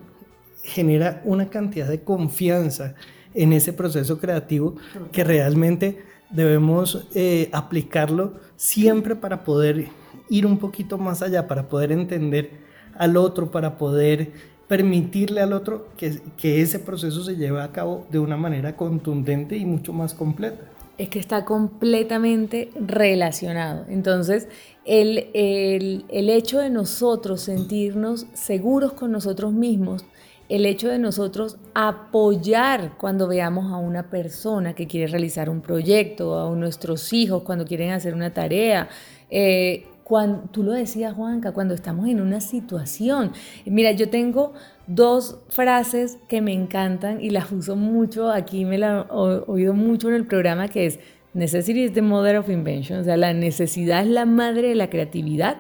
genera 0.64 1.22
una 1.26 1.50
cantidad 1.50 1.88
de 1.88 2.04
confianza 2.04 2.96
en 3.34 3.54
ese 3.54 3.74
proceso 3.74 4.20
creativo 4.20 4.76
que 5.12 5.24
realmente 5.24 6.11
debemos 6.32 7.08
eh, 7.14 7.50
aplicarlo 7.52 8.34
siempre 8.56 9.16
para 9.16 9.44
poder 9.44 9.90
ir 10.30 10.46
un 10.46 10.58
poquito 10.58 10.98
más 10.98 11.22
allá, 11.22 11.48
para 11.48 11.68
poder 11.68 11.92
entender 11.92 12.52
al 12.98 13.18
otro, 13.18 13.52
para 13.52 13.78
poder 13.78 14.32
permitirle 14.68 15.42
al 15.42 15.52
otro 15.52 15.90
que, 15.98 16.22
que 16.38 16.62
ese 16.62 16.80
proceso 16.80 17.24
se 17.24 17.36
lleve 17.36 17.62
a 17.62 17.72
cabo 17.72 18.08
de 18.10 18.20
una 18.20 18.38
manera 18.38 18.78
contundente 18.78 19.58
y 19.58 19.66
mucho 19.66 19.92
más 19.92 20.14
completa. 20.14 20.62
Es 20.98 21.10
que 21.10 21.20
está 21.20 21.46
completamente 21.46 22.70
relacionado. 22.80 23.86
Entonces, 23.90 24.48
el, 24.86 25.30
el, 25.34 26.06
el 26.10 26.30
hecho 26.30 26.60
de 26.60 26.70
nosotros 26.70 27.42
sentirnos 27.42 28.28
seguros 28.34 28.94
con 28.94 29.12
nosotros 29.12 29.52
mismos 29.52 30.06
el 30.52 30.66
hecho 30.66 30.90
de 30.90 31.00
nosotros 31.00 31.58
apoyar 31.74 32.98
cuando 32.98 33.28
veamos 33.30 33.72
a 33.72 33.78
una 33.78 34.10
persona 34.10 34.74
que 34.74 34.86
quiere 34.86 35.08
realizar 35.08 35.50
un 35.50 35.62
proyecto, 35.62 36.38
a 36.38 36.54
nuestros 36.54 37.14
hijos 37.14 37.44
cuando 37.44 37.64
quieren 37.66 37.92
hacer 37.92 38.14
una 38.14 38.34
tarea. 38.34 38.90
Eh, 39.30 39.86
cuando, 40.04 40.50
tú 40.52 40.64
lo 40.64 40.74
decías, 40.74 41.14
Juanca, 41.14 41.54
cuando 41.54 41.74
estamos 41.74 42.10
en 42.10 42.20
una 42.20 42.42
situación. 42.42 43.32
Mira, 43.66 43.94
yo 43.94 44.10
tengo 44.10 44.52
dos 44.88 45.38
frases 45.48 46.18
que 46.28 46.42
me 46.42 46.52
encantan 46.52 47.22
y 47.22 47.30
las 47.30 47.50
uso 47.54 47.78
mucho, 47.78 48.30
aquí 48.30 48.66
me 48.66 48.78
la 48.78 49.08
he 49.10 49.50
oído 49.50 49.74
mucho 49.74 50.10
en 50.10 50.16
el 50.16 50.28
programa, 50.28 50.68
que 50.68 50.86
es 50.86 51.00
Necessity 51.34 51.86
is 51.86 51.94
the 51.94 52.02
mother 52.02 52.36
of 52.36 52.50
invention, 52.50 53.00
o 53.00 53.04
sea, 53.06 53.16
la 53.16 53.34
necesidad 53.34 54.02
es 54.02 54.10
la 54.10 54.26
madre 54.26 54.68
de 54.68 54.76
la 54.76 54.90
creatividad. 54.90 55.60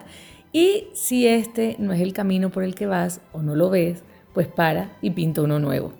Y 0.51 0.89
si 0.91 1.27
este 1.27 1.77
no 1.79 1.93
es 1.93 2.01
el 2.01 2.11
camino 2.11 2.49
por 2.49 2.65
el 2.65 2.75
que 2.75 2.87
vas 2.87 3.21
o 3.31 3.41
no 3.41 3.55
lo 3.55 3.69
ves, 3.69 4.03
pues 4.33 4.47
para 4.47 4.97
y 5.01 5.11
pinta 5.11 5.41
uno 5.41 5.59
nuevo. 5.59 5.93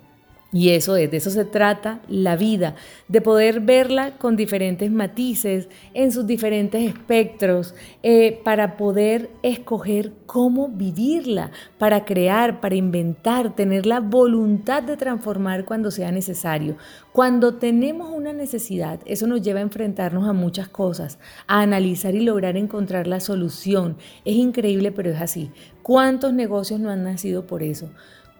Y 0.54 0.68
eso 0.68 0.96
es, 0.96 1.10
de 1.10 1.16
eso 1.16 1.30
se 1.30 1.46
trata 1.46 2.02
la 2.08 2.36
vida, 2.36 2.74
de 3.08 3.22
poder 3.22 3.60
verla 3.60 4.18
con 4.18 4.36
diferentes 4.36 4.92
matices, 4.92 5.70
en 5.94 6.12
sus 6.12 6.26
diferentes 6.26 6.82
espectros, 6.82 7.74
eh, 8.02 8.38
para 8.44 8.76
poder 8.76 9.30
escoger 9.42 10.12
cómo 10.26 10.68
vivirla, 10.68 11.52
para 11.78 12.04
crear, 12.04 12.60
para 12.60 12.74
inventar, 12.74 13.56
tener 13.56 13.86
la 13.86 14.00
voluntad 14.00 14.82
de 14.82 14.98
transformar 14.98 15.64
cuando 15.64 15.90
sea 15.90 16.12
necesario. 16.12 16.76
Cuando 17.12 17.54
tenemos 17.54 18.10
una 18.14 18.34
necesidad, 18.34 19.00
eso 19.06 19.26
nos 19.26 19.40
lleva 19.40 19.60
a 19.60 19.62
enfrentarnos 19.62 20.28
a 20.28 20.34
muchas 20.34 20.68
cosas, 20.68 21.18
a 21.46 21.62
analizar 21.62 22.14
y 22.14 22.20
lograr 22.20 22.58
encontrar 22.58 23.06
la 23.06 23.20
solución. 23.20 23.96
Es 24.26 24.36
increíble, 24.36 24.92
pero 24.92 25.12
es 25.12 25.20
así. 25.20 25.50
¿Cuántos 25.82 26.34
negocios 26.34 26.78
no 26.78 26.90
han 26.90 27.04
nacido 27.04 27.46
por 27.46 27.62
eso? 27.62 27.88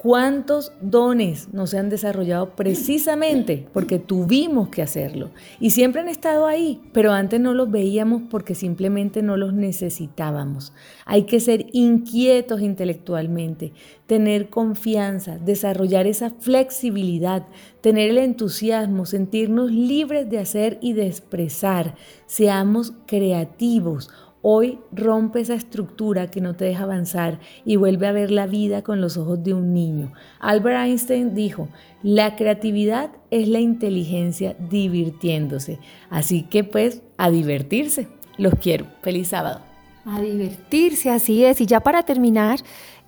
¿Cuántos 0.03 0.73
dones 0.81 1.51
no 1.53 1.69
se 1.69 1.79
han 1.79 1.89
desarrollado 1.89 2.57
precisamente 2.57 3.69
porque 3.73 4.01
tuvimos 4.01 4.69
que 4.69 4.83
hacerlo? 4.83 5.31
Y 5.61 5.71
siempre 5.71 6.01
han 6.01 6.09
estado 6.09 6.47
ahí, 6.49 6.81
pero 6.93 7.13
antes 7.13 7.39
no 7.39 7.55
los 7.55 7.71
veíamos 7.71 8.23
porque 8.29 8.57
simplemente 8.57 9.23
no 9.23 9.37
los 9.37 9.55
necesitábamos. 9.55 10.73
Hay 11.05 11.23
que 11.23 11.39
ser 11.39 11.67
inquietos 11.71 12.63
intelectualmente, 12.63 13.75
tener 14.07 14.51
confianza, 14.51 15.39
desarrollar 15.39 16.09
esa 16.09 16.31
flexibilidad, 16.31 17.47
tener 17.81 18.11
el 18.11 18.19
entusiasmo, 18.19 19.07
sentirnos 19.07 19.71
libres 19.71 20.29
de 20.29 20.41
hacer 20.41 20.79
y 20.83 20.95
de 20.95 21.07
expresar. 21.07 21.95
Seamos 22.27 22.93
creativos 23.07 24.11
Hoy 24.45 24.81
rompe 24.91 25.41
esa 25.41 25.55
estructura 25.55 26.29
que 26.29 26.41
no 26.41 26.55
te 26.55 26.65
deja 26.65 26.83
avanzar 26.83 27.39
y 27.65 27.77
vuelve 27.77 28.09
a 28.09 28.13
ver 28.13 28.33
la 28.33 28.49
vida 28.49 28.83
con 28.83 29.01
los 29.01 29.17
ojos 29.17 29.43
de 29.45 29.55
un 29.55 29.73
niño. 29.73 30.13
Albert 30.41 30.85
Einstein 30.85 31.33
dijo, 31.33 31.69
la 32.03 32.35
creatividad 32.35 33.11
es 33.31 33.47
la 33.47 33.61
inteligencia 33.61 34.57
divirtiéndose. 34.59 35.79
Así 36.11 36.43
que 36.43 36.65
pues, 36.65 37.03
a 37.17 37.31
divertirse. 37.31 38.09
Los 38.37 38.55
quiero. 38.57 38.87
Feliz 39.01 39.29
sábado. 39.29 39.61
A 40.05 40.21
divertirse, 40.21 41.11
así 41.11 41.45
es. 41.45 41.61
Y 41.61 41.67
ya 41.67 41.79
para 41.79 42.03
terminar, 42.03 42.59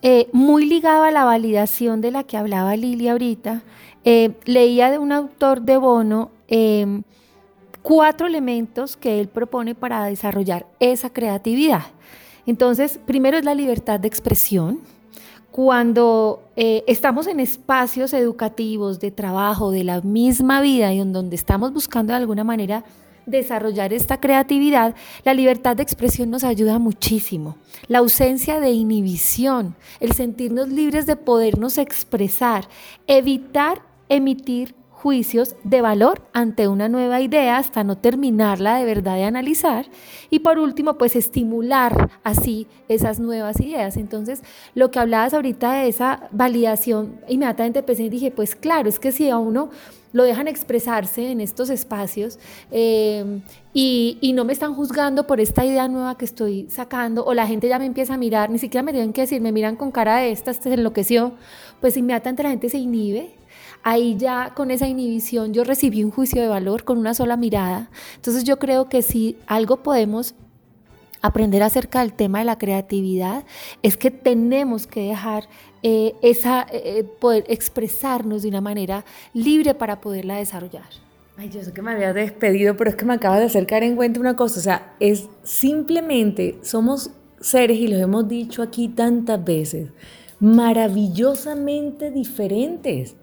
eh, 0.03 0.29
muy 0.33 0.67
ligado 0.67 1.03
a 1.03 1.11
la 1.11 1.25
validación 1.25 2.01
de 2.01 2.13
la 2.13 2.23
que 2.23 2.37
hablaba 2.37 2.77
Lili 2.77 3.09
ahorita, 3.09 3.63
eh, 4.05 4.35
leía 4.45 4.93
de 4.93 4.99
un 4.99 5.11
autor 5.11 5.63
de 5.63 5.79
Bono, 5.79 6.31
eh, 6.47 7.03
cuatro 7.85 8.27
elementos 8.27 8.97
que 8.97 9.21
él 9.21 9.29
propone 9.29 9.75
para 9.75 10.07
desarrollar 10.07 10.67
esa 10.81 11.11
creatividad. 11.11 11.83
Entonces, 12.47 12.99
primero 13.05 13.37
es 13.37 13.45
la 13.45 13.55
libertad 13.55 14.01
de 14.01 14.09
expresión. 14.09 14.81
Cuando 15.53 16.43
eh, 16.57 16.83
estamos 16.87 17.27
en 17.27 17.41
espacios 17.41 18.15
educativos, 18.15 19.01
de 19.01 19.11
trabajo, 19.11 19.71
de 19.71 19.85
la 19.85 20.01
misma 20.01 20.63
vida 20.63 20.95
y 20.95 21.01
en 21.01 21.13
donde 21.13 21.37
estamos 21.37 21.75
buscando 21.75 22.15
de 22.15 22.17
alguna 22.17 22.43
manera 22.43 22.85
desarrollar 23.27 23.93
esta 23.93 24.19
creatividad, 24.19 24.95
la 25.23 25.35
libertad 25.35 25.77
de 25.77 25.83
expresión 25.83 26.31
nos 26.31 26.43
ayuda 26.43 26.79
muchísimo. 26.79 27.57
La 27.87 27.99
ausencia 27.99 28.61
de 28.61 28.71
inhibición, 28.71 29.77
el 30.01 30.13
sentirnos 30.13 30.69
libres 30.69 31.05
de 31.05 31.17
podernos 31.17 31.77
expresar, 31.77 32.67
evitar 33.07 33.83
emitir 34.09 34.75
juicios 35.05 35.55
de 35.65 35.83
valor 35.83 36.23
ante 36.33 36.67
una 36.67 36.89
nueva 36.89 37.21
idea 37.21 37.59
hasta 37.59 37.85
no 37.85 37.99
terminarla 37.99 38.77
de 38.77 38.87
verdad 38.87 39.17
de 39.17 39.25
analizar. 39.25 39.85
Y 40.31 40.39
por 40.39 40.59
último, 40.59 40.97
pues 40.97 41.15
estimular 41.15 42.09
así 42.25 42.67
esas 42.89 43.21
nuevas 43.21 43.61
ideas. 43.61 43.99
Entonces, 43.99 44.43
lo 44.75 44.91
que 44.91 44.99
hablabas 44.99 45.35
ahorita 45.35 45.75
de 45.75 45.89
esa 45.89 46.31
validación, 46.33 47.21
inmediatamente 47.29 47.83
pensé 47.83 48.05
y 48.05 48.09
dije, 48.09 48.31
pues 48.31 48.57
claro, 48.57 48.89
es 48.89 48.99
que 48.99 49.13
si 49.13 49.29
a 49.29 49.37
uno 49.37 49.69
lo 50.15 50.25
dejan 50.25 50.49
expresarse 50.49 51.31
en 51.31 51.43
estos 51.43 51.69
espacios 51.69 52.39
eh, 52.71 53.43
y, 53.75 54.33
no 54.35 54.47
me 54.47 54.55
están 54.55 54.73
juzgando 54.73 55.27
por 55.27 55.39
esta 55.39 55.67
idea 55.67 55.87
nueva 55.87 56.17
que 56.17 56.25
estoy 56.25 56.67
sacando 56.71 57.27
o 57.27 57.35
la 57.35 57.47
gente 57.47 57.69
ya 57.69 57.79
me 57.79 57.85
empieza 57.85 58.15
a 58.15 58.17
mirar, 58.17 58.49
ni 58.49 58.59
siquiera 58.59 58.83
me 58.83 58.93
tienen 58.93 59.13
que 59.13 59.23
decir, 59.23 59.43
me 59.43 59.53
miran 59.53 59.77
con 59.77 59.91
cara 59.91 60.17
de 60.17 60.31
esta, 60.31 60.55
se 60.55 60.73
enloqueció, 60.73 61.35
pues 61.83 61.97
inmediatamente 61.99 62.43
la 62.43 62.51
gente 62.51 62.71
se 62.71 62.79
inhibe 62.79 63.44
ahí 63.85 64.17
ya 64.17 64.53
con 64.55 64.71
esa 64.71 64.89
inhibición 64.89 65.53
yo 65.53 65.63
recibí 65.63 66.03
un 66.03 66.11
juicio 66.11 66.43
de 66.43 66.49
valor 66.49 66.85
con 66.85 66.99
una 66.99 67.15
sola 67.15 67.37
mirada. 67.37 67.91
Entonces 68.17 68.43
yo 68.43 68.59
creo 68.59 68.89
que 68.89 69.03
si 69.03 69.37
algo 69.47 69.83
podemos 69.83 70.35
aprender 71.21 71.63
acerca 71.63 72.01
del 72.01 72.13
tema 72.13 72.41
de 72.41 72.45
la 72.47 72.59
creatividad 72.59 73.45
es 73.83 73.97
que 73.97 74.11
tenemos 74.11 74.87
que 74.87 75.09
dejar 75.09 75.45
eh, 75.83 76.15
esa, 76.23 76.63
eh, 76.63 76.99
eh, 76.99 77.05
poder 77.05 77.45
expresarnos 77.49 78.43
de 78.43 78.49
una 78.49 78.61
manera 78.61 79.05
libre 79.33 79.75
para 79.75 80.01
poderla 80.01 80.37
desarrollar. 80.37 80.89
Ay, 81.37 81.51
yo 81.51 81.63
sé 81.63 81.73
que 81.73 81.83
me 81.83 81.93
había 81.93 82.13
despedido, 82.13 82.77
pero 82.77 82.91
es 82.91 82.97
que 82.97 83.05
me 83.05 83.15
acabas 83.15 83.41
de 83.41 83.47
acercar 83.47 83.83
en 83.83 83.97
cuenta 83.97 84.21
una 84.21 84.37
cosa, 84.37 84.61
o 84.61 84.63
sea, 84.63 84.95
es 85.01 85.29
simplemente, 85.43 86.59
somos 86.63 87.11
seres, 87.41 87.77
y 87.79 87.89
lo 87.89 87.97
hemos 87.97 88.29
dicho 88.29 88.63
aquí 88.63 88.89
tantas 88.89 89.45
veces, 89.45 89.91
maravillosamente 90.39 92.11
diferentes. 92.11 93.17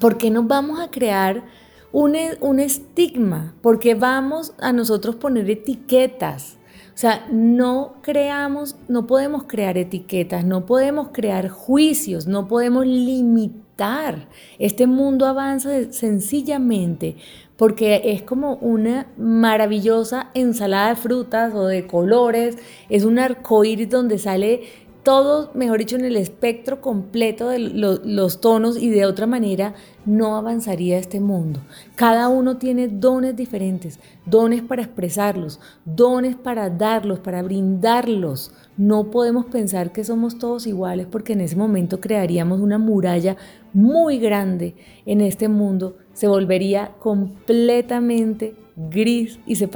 ¿Por 0.00 0.18
qué 0.18 0.30
nos 0.30 0.46
vamos 0.46 0.80
a 0.80 0.90
crear 0.90 1.44
un, 1.92 2.16
un 2.40 2.60
estigma? 2.60 3.54
¿Por 3.62 3.78
qué 3.78 3.94
vamos 3.94 4.54
a 4.58 4.72
nosotros 4.72 5.16
poner 5.16 5.48
etiquetas? 5.50 6.58
O 6.96 6.98
sea, 6.98 7.26
no 7.30 7.96
creamos, 8.00 8.76
no 8.88 9.06
podemos 9.06 9.44
crear 9.44 9.76
etiquetas, 9.76 10.44
no 10.46 10.64
podemos 10.64 11.08
crear 11.12 11.48
juicios, 11.48 12.26
no 12.26 12.48
podemos 12.48 12.86
limitar. 12.86 14.28
Este 14.58 14.86
mundo 14.86 15.26
avanza 15.26 15.92
sencillamente 15.92 17.16
porque 17.56 18.00
es 18.04 18.22
como 18.22 18.54
una 18.56 19.08
maravillosa 19.16 20.30
ensalada 20.34 20.90
de 20.90 20.96
frutas 20.96 21.54
o 21.54 21.66
de 21.66 21.86
colores, 21.86 22.56
es 22.88 23.04
un 23.04 23.18
arcoíris 23.18 23.90
donde 23.90 24.18
sale 24.18 24.62
todo, 25.06 25.52
mejor 25.54 25.78
dicho, 25.78 25.94
en 25.94 26.04
el 26.04 26.16
espectro 26.16 26.80
completo 26.80 27.48
de 27.48 27.60
los 27.60 28.40
tonos 28.40 28.76
y 28.76 28.90
de 28.90 29.06
otra 29.06 29.28
manera 29.28 29.72
no 30.04 30.34
avanzaría 30.34 30.98
este 30.98 31.20
mundo. 31.20 31.60
Cada 31.94 32.26
uno 32.26 32.56
tiene 32.56 32.88
dones 32.88 33.36
diferentes, 33.36 34.00
dones 34.24 34.62
para 34.62 34.82
expresarlos, 34.82 35.60
dones 35.84 36.34
para 36.34 36.70
darlos, 36.70 37.20
para 37.20 37.40
brindarlos. 37.44 38.50
No 38.76 39.12
podemos 39.12 39.46
pensar 39.46 39.92
que 39.92 40.02
somos 40.02 40.38
todos 40.38 40.66
iguales 40.66 41.06
porque 41.08 41.34
en 41.34 41.42
ese 41.42 41.54
momento 41.54 42.00
crearíamos 42.00 42.58
una 42.58 42.78
muralla 42.78 43.36
muy 43.72 44.18
grande 44.18 44.74
en 45.06 45.20
este 45.20 45.46
mundo, 45.46 45.98
se 46.14 46.26
volvería 46.26 46.96
completamente 46.98 48.56
gris 48.76 49.40
y 49.46 49.56
se 49.56 49.70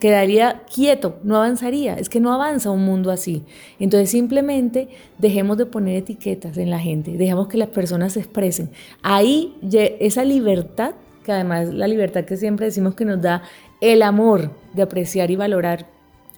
quedaría 0.00 0.62
quieto, 0.72 1.18
no 1.24 1.36
avanzaría. 1.36 1.94
Es 1.94 2.08
que 2.08 2.20
no 2.20 2.32
avanza 2.32 2.70
un 2.70 2.84
mundo 2.84 3.10
así. 3.10 3.42
Entonces 3.80 4.10
simplemente 4.10 4.88
dejemos 5.18 5.56
de 5.58 5.66
poner 5.66 5.96
etiquetas 5.96 6.56
en 6.56 6.70
la 6.70 6.78
gente, 6.78 7.12
dejemos 7.12 7.48
que 7.48 7.58
las 7.58 7.68
personas 7.68 8.12
se 8.12 8.20
expresen. 8.20 8.70
Ahí 9.02 9.54
esa 10.00 10.24
libertad, 10.24 10.94
que 11.24 11.32
además 11.32 11.68
la 11.74 11.88
libertad 11.88 12.24
que 12.24 12.36
siempre 12.36 12.66
decimos 12.66 12.94
que 12.94 13.04
nos 13.04 13.20
da 13.20 13.42
el 13.80 14.02
amor 14.02 14.52
de 14.74 14.82
apreciar 14.82 15.30
y 15.30 15.36
valorar 15.36 15.88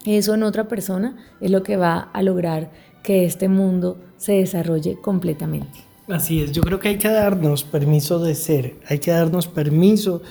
eso 0.05 0.33
en 0.33 0.43
otra 0.43 0.67
persona, 0.67 1.15
es 1.39 1.51
lo 1.51 1.61
que 1.61 1.77
va 1.77 2.09
a 2.11 2.23
lograr 2.23 2.71
que 3.03 3.25
este 3.25 3.47
mundo 3.47 3.99
se 4.17 4.33
desarrolle 4.33 4.97
completamente. 4.99 5.79
Así 6.07 6.41
es, 6.41 6.51
yo 6.53 6.63
creo 6.63 6.79
que 6.79 6.87
hay 6.87 6.97
que 6.97 7.07
darnos 7.07 7.63
permiso 7.63 8.17
de 8.19 8.33
ser, 8.33 8.77
hay 8.87 8.97
que 8.97 9.11
darnos 9.11 9.47
permiso 9.47 10.23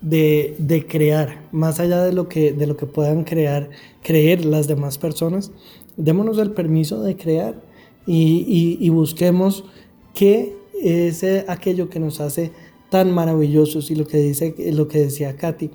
de, 0.00 0.86
crear, 0.88 1.48
más 1.52 1.80
allá 1.80 2.04
de 2.04 2.12
lo, 2.12 2.28
que, 2.28 2.52
de 2.52 2.66
lo 2.66 2.76
que 2.76 2.86
puedan 2.86 3.24
crear, 3.24 3.70
creer 4.02 4.44
las 4.44 4.68
demás 4.68 4.98
personas, 4.98 5.50
démonos 5.96 6.38
el 6.38 6.52
permiso 6.52 7.02
de 7.02 7.16
crear 7.16 7.60
y, 8.06 8.88
busquemos 8.90 9.64
qué 10.12 10.56
es 10.82 11.24
aquello 11.48 11.88
que 11.88 12.00
nos 12.00 12.20
hace 12.20 12.52
tan 12.90 13.12
maravillosos 13.12 13.90
y 13.90 13.94
lo 13.94 14.06
que, 14.06 14.18
dice, 14.18 14.54
lo 14.72 14.88
que 14.88 14.98
decía 14.98 15.36
Katy, 15.36 15.70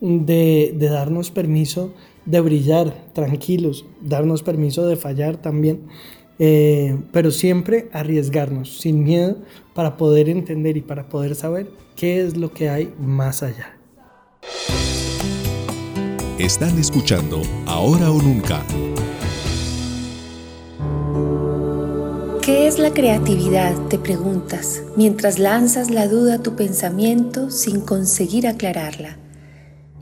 de, 0.00 0.74
de 0.76 0.88
darnos 0.88 1.30
permiso 1.30 1.92
de 2.26 2.40
brillar 2.40 3.12
tranquilos, 3.12 3.86
darnos 4.02 4.42
permiso 4.42 4.86
de 4.86 4.96
fallar 4.96 5.36
también, 5.36 5.82
eh, 6.38 6.98
pero 7.12 7.30
siempre 7.30 7.88
arriesgarnos 7.92 8.78
sin 8.80 9.04
miedo 9.04 9.38
para 9.76 9.98
poder 9.98 10.30
entender 10.30 10.78
y 10.78 10.80
para 10.80 11.06
poder 11.06 11.34
saber 11.34 11.70
qué 11.94 12.24
es 12.24 12.34
lo 12.34 12.50
que 12.52 12.70
hay 12.70 12.92
más 12.98 13.42
allá. 13.42 13.76
Están 16.38 16.78
escuchando 16.78 17.42
Ahora 17.66 18.10
o 18.10 18.20
Nunca. 18.20 18.64
¿Qué 22.40 22.66
es 22.66 22.78
la 22.78 22.94
creatividad? 22.94 23.74
Te 23.88 23.98
preguntas, 23.98 24.82
mientras 24.96 25.38
lanzas 25.38 25.90
la 25.90 26.08
duda 26.08 26.36
a 26.36 26.42
tu 26.42 26.56
pensamiento 26.56 27.50
sin 27.50 27.80
conseguir 27.80 28.46
aclararla. 28.46 29.18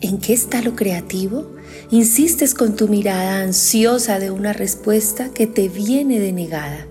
¿En 0.01 0.19
qué 0.19 0.35
está 0.35 0.63
lo 0.63 0.77
creativo? 0.77 1.51
Insistes 1.91 2.55
con 2.55 2.77
tu 2.77 2.87
mirada 2.87 3.41
ansiosa 3.41 4.21
de 4.21 4.31
una 4.31 4.53
respuesta 4.53 5.31
que 5.31 5.49
te 5.49 5.69
viene 5.69 6.21
denegada. 6.21 6.87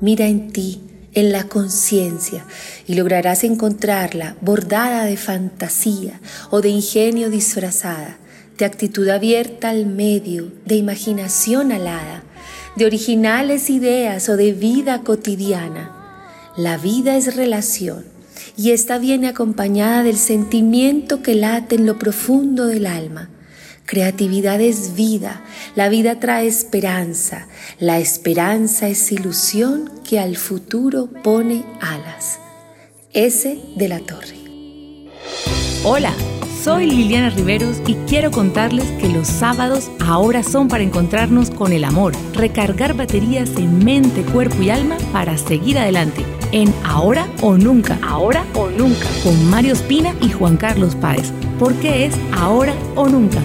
Mira 0.00 0.26
en 0.26 0.52
ti, 0.52 0.87
en 1.18 1.32
la 1.32 1.44
conciencia, 1.44 2.44
y 2.86 2.94
lograrás 2.94 3.42
encontrarla 3.42 4.36
bordada 4.40 5.04
de 5.04 5.16
fantasía 5.16 6.20
o 6.50 6.60
de 6.60 6.68
ingenio 6.68 7.28
disfrazada, 7.28 8.18
de 8.56 8.64
actitud 8.64 9.08
abierta 9.08 9.70
al 9.70 9.86
medio, 9.86 10.52
de 10.64 10.76
imaginación 10.76 11.72
alada, 11.72 12.22
de 12.76 12.86
originales 12.86 13.68
ideas 13.68 14.28
o 14.28 14.36
de 14.36 14.52
vida 14.52 15.02
cotidiana. 15.02 15.92
La 16.56 16.76
vida 16.76 17.16
es 17.16 17.34
relación 17.34 18.04
y 18.56 18.70
esta 18.70 18.98
viene 18.98 19.26
acompañada 19.26 20.04
del 20.04 20.16
sentimiento 20.16 21.20
que 21.20 21.34
late 21.34 21.74
en 21.74 21.86
lo 21.86 21.98
profundo 21.98 22.66
del 22.66 22.86
alma. 22.86 23.28
Creatividad 23.88 24.60
es 24.60 24.96
vida, 24.96 25.40
la 25.74 25.88
vida 25.88 26.20
trae 26.20 26.46
esperanza, 26.46 27.46
la 27.78 27.98
esperanza 27.98 28.86
es 28.86 29.10
ilusión 29.12 29.90
que 30.06 30.20
al 30.20 30.36
futuro 30.36 31.08
pone 31.24 31.64
alas. 31.80 32.38
Ese 33.14 33.58
de 33.76 33.88
la 33.88 34.00
torre. 34.00 34.36
Hola, 35.84 36.12
soy 36.62 36.84
Liliana 36.84 37.30
Riveros 37.30 37.78
y 37.86 37.94
quiero 38.06 38.30
contarles 38.30 38.84
que 39.00 39.08
los 39.08 39.26
sábados 39.26 39.90
ahora 40.00 40.42
son 40.42 40.68
para 40.68 40.84
encontrarnos 40.84 41.48
con 41.48 41.72
el 41.72 41.84
amor, 41.84 42.12
recargar 42.34 42.92
baterías 42.92 43.56
en 43.56 43.82
mente, 43.82 44.20
cuerpo 44.20 44.60
y 44.60 44.68
alma 44.68 44.98
para 45.14 45.38
seguir 45.38 45.78
adelante 45.78 46.26
en 46.52 46.74
Ahora 46.84 47.26
o 47.40 47.56
Nunca. 47.56 47.98
Ahora 48.02 48.44
o 48.54 48.68
Nunca. 48.68 49.06
Con 49.24 49.48
Mario 49.48 49.72
Espina 49.72 50.14
y 50.20 50.28
Juan 50.30 50.58
Carlos 50.58 50.94
Páez. 50.94 51.32
Porque 51.58 52.04
es 52.04 52.14
Ahora 52.32 52.74
o 52.94 53.08
Nunca. 53.08 53.40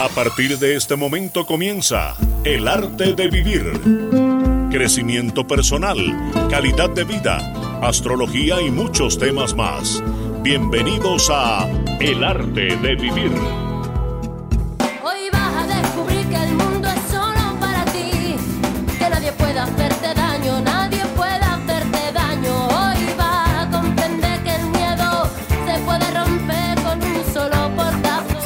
A 0.00 0.08
partir 0.08 0.60
de 0.60 0.76
este 0.76 0.94
momento 0.94 1.44
comienza 1.44 2.14
El 2.44 2.68
Arte 2.68 3.14
de 3.14 3.26
Vivir. 3.26 3.72
Crecimiento 4.70 5.44
personal, 5.44 5.96
calidad 6.48 6.88
de 6.90 7.02
vida, 7.02 7.38
astrología 7.82 8.62
y 8.62 8.70
muchos 8.70 9.18
temas 9.18 9.56
más. 9.56 10.00
Bienvenidos 10.40 11.28
a 11.32 11.68
El 11.98 12.22
Arte 12.22 12.76
de 12.76 12.94
Vivir. 12.94 13.32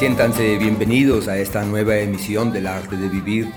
Siéntanse 0.03 0.57
bienvenidos 0.57 1.29
a 1.29 1.37
esta 1.37 1.63
nueva 1.63 1.97
emisión 1.97 2.51
del 2.51 2.67
Arte 2.67 2.97
de 2.97 3.07
Vivir. 3.07 3.47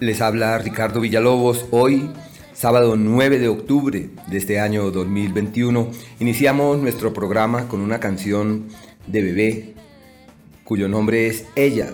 Les 0.00 0.20
habla 0.20 0.58
Ricardo 0.58 1.00
Villalobos. 1.00 1.64
Hoy, 1.70 2.10
sábado 2.52 2.94
9 2.94 3.38
de 3.38 3.48
octubre 3.48 4.10
de 4.26 4.36
este 4.36 4.60
año 4.60 4.90
2021, 4.90 5.90
iniciamos 6.20 6.78
nuestro 6.78 7.14
programa 7.14 7.68
con 7.68 7.80
una 7.80 8.00
canción 8.00 8.68
de 9.06 9.22
bebé 9.22 9.74
cuyo 10.62 10.90
nombre 10.90 11.26
es 11.26 11.46
Ella. 11.56 11.88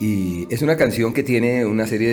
Y 0.00 0.52
es 0.52 0.60
una 0.60 0.76
canción 0.76 1.14
que 1.14 1.22
tiene 1.22 1.64
una 1.66 1.86
serie 1.86 2.10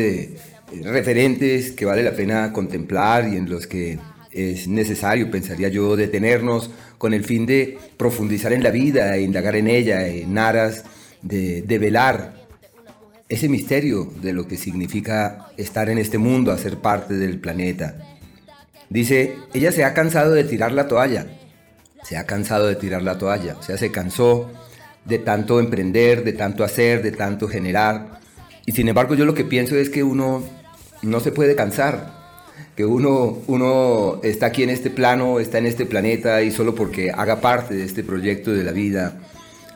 de 0.72 0.84
referentes 0.84 1.72
que 1.72 1.86
vale 1.86 2.04
la 2.04 2.12
pena 2.12 2.54
contemplar 2.54 3.28
y 3.28 3.38
en 3.38 3.50
los 3.50 3.66
que 3.66 3.98
es 4.34 4.68
necesario, 4.68 5.30
pensaría 5.30 5.70
yo, 5.70 5.96
detenernos 5.96 6.72
con 6.98 7.14
el 7.14 7.24
fin 7.24 7.46
de 7.46 7.78
profundizar 7.98 8.54
en 8.54 8.64
la 8.64 8.72
vida 8.72 9.16
e 9.16 9.22
indagar 9.22 9.56
en 9.56 9.68
ella, 9.68 10.08
en 10.08 10.38
aras 10.38 10.84
de, 11.22 11.78
velar 11.80 12.34
ese 13.30 13.50
misterio 13.50 14.12
de 14.22 14.34
lo 14.34 14.48
que 14.48 14.58
significa 14.58 15.48
estar 15.58 15.90
en 15.90 15.98
este 15.98 16.18
mundo, 16.18 16.52
hacer 16.52 16.78
parte 16.78 17.16
del 17.16 17.40
planeta. 17.40 17.98
Dice, 18.90 19.36
ella 19.54 19.72
se 19.72 19.84
ha 19.84 19.94
cansado 19.94 20.32
de 20.32 20.44
tirar 20.44 20.72
la 20.72 20.88
toalla, 20.88 21.28
se 22.04 22.18
ha 22.18 22.26
cansado 22.26 22.68
de 22.68 22.76
tirar 22.76 23.02
la 23.02 23.18
toalla, 23.18 23.56
o 23.60 23.64
sea, 23.64 23.78
se 23.78 23.92
cansó 23.92 24.52
de 25.06 25.20
tanto 25.20 25.60
emprender, 25.60 26.24
de 26.24 26.34
tanto 26.34 26.64
hacer, 26.64 27.02
de 27.02 27.12
tanto 27.12 27.48
generar. 27.48 28.20
Y 28.66 28.72
sin 28.74 28.88
embargo 28.88 29.16
yo 29.16 29.26
lo 29.26 29.34
que 29.34 29.46
pienso 29.46 29.76
es 29.76 29.90
que 29.90 30.04
uno 30.04 30.44
no 31.02 31.20
se 31.20 31.32
puede 31.32 31.56
cansar, 31.56 32.23
que 32.76 32.86
uno, 32.86 33.40
uno 33.48 34.20
está 34.24 34.48
aquí 34.48 34.64
en 34.64 34.70
este 34.70 34.90
plano, 34.90 35.40
está 35.40 35.60
en 35.60 35.68
este 35.68 35.86
planeta 35.86 36.42
y 36.42 36.52
solo 36.52 36.74
porque 36.74 37.12
haga 37.12 37.40
parte 37.40 37.76
de 37.76 37.84
este 37.84 38.04
proyecto 38.04 38.52
de 38.52 38.64
la 38.64 38.72
vida, 38.72 39.20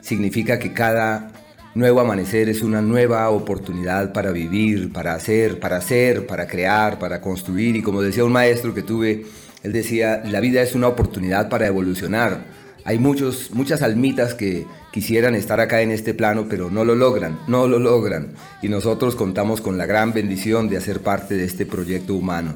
significa 0.01 0.57
que 0.57 0.73
cada 0.73 1.31
nuevo 1.75 1.99
amanecer 1.99 2.49
es 2.49 2.63
una 2.63 2.81
nueva 2.81 3.29
oportunidad 3.29 4.11
para 4.13 4.31
vivir, 4.31 4.91
para 4.91 5.13
hacer, 5.13 5.59
para 5.59 5.77
hacer, 5.77 6.25
para 6.25 6.47
crear, 6.47 6.97
para 6.97 7.21
construir. 7.21 7.75
Y 7.75 7.83
como 7.83 8.01
decía 8.01 8.25
un 8.25 8.31
maestro 8.31 8.73
que 8.73 8.81
tuve, 8.81 9.25
él 9.61 9.73
decía, 9.73 10.23
la 10.25 10.39
vida 10.39 10.61
es 10.61 10.73
una 10.73 10.87
oportunidad 10.87 11.49
para 11.49 11.67
evolucionar. 11.67 12.45
Hay 12.83 12.97
muchos, 12.97 13.51
muchas 13.51 13.81
almitas 13.83 14.33
que 14.33 14.65
quisieran 14.91 15.35
estar 15.35 15.59
acá 15.59 15.81
en 15.81 15.91
este 15.91 16.13
plano, 16.13 16.47
pero 16.49 16.71
no 16.71 16.83
lo 16.83 16.95
logran, 16.95 17.37
no 17.47 17.67
lo 17.67 17.77
logran. 17.77 18.29
Y 18.63 18.69
nosotros 18.69 19.15
contamos 19.15 19.61
con 19.61 19.77
la 19.77 19.85
gran 19.85 20.13
bendición 20.13 20.69
de 20.69 20.77
hacer 20.77 21.01
parte 21.01 21.35
de 21.35 21.43
este 21.43 21.65
proyecto 21.65 22.15
humano. 22.15 22.55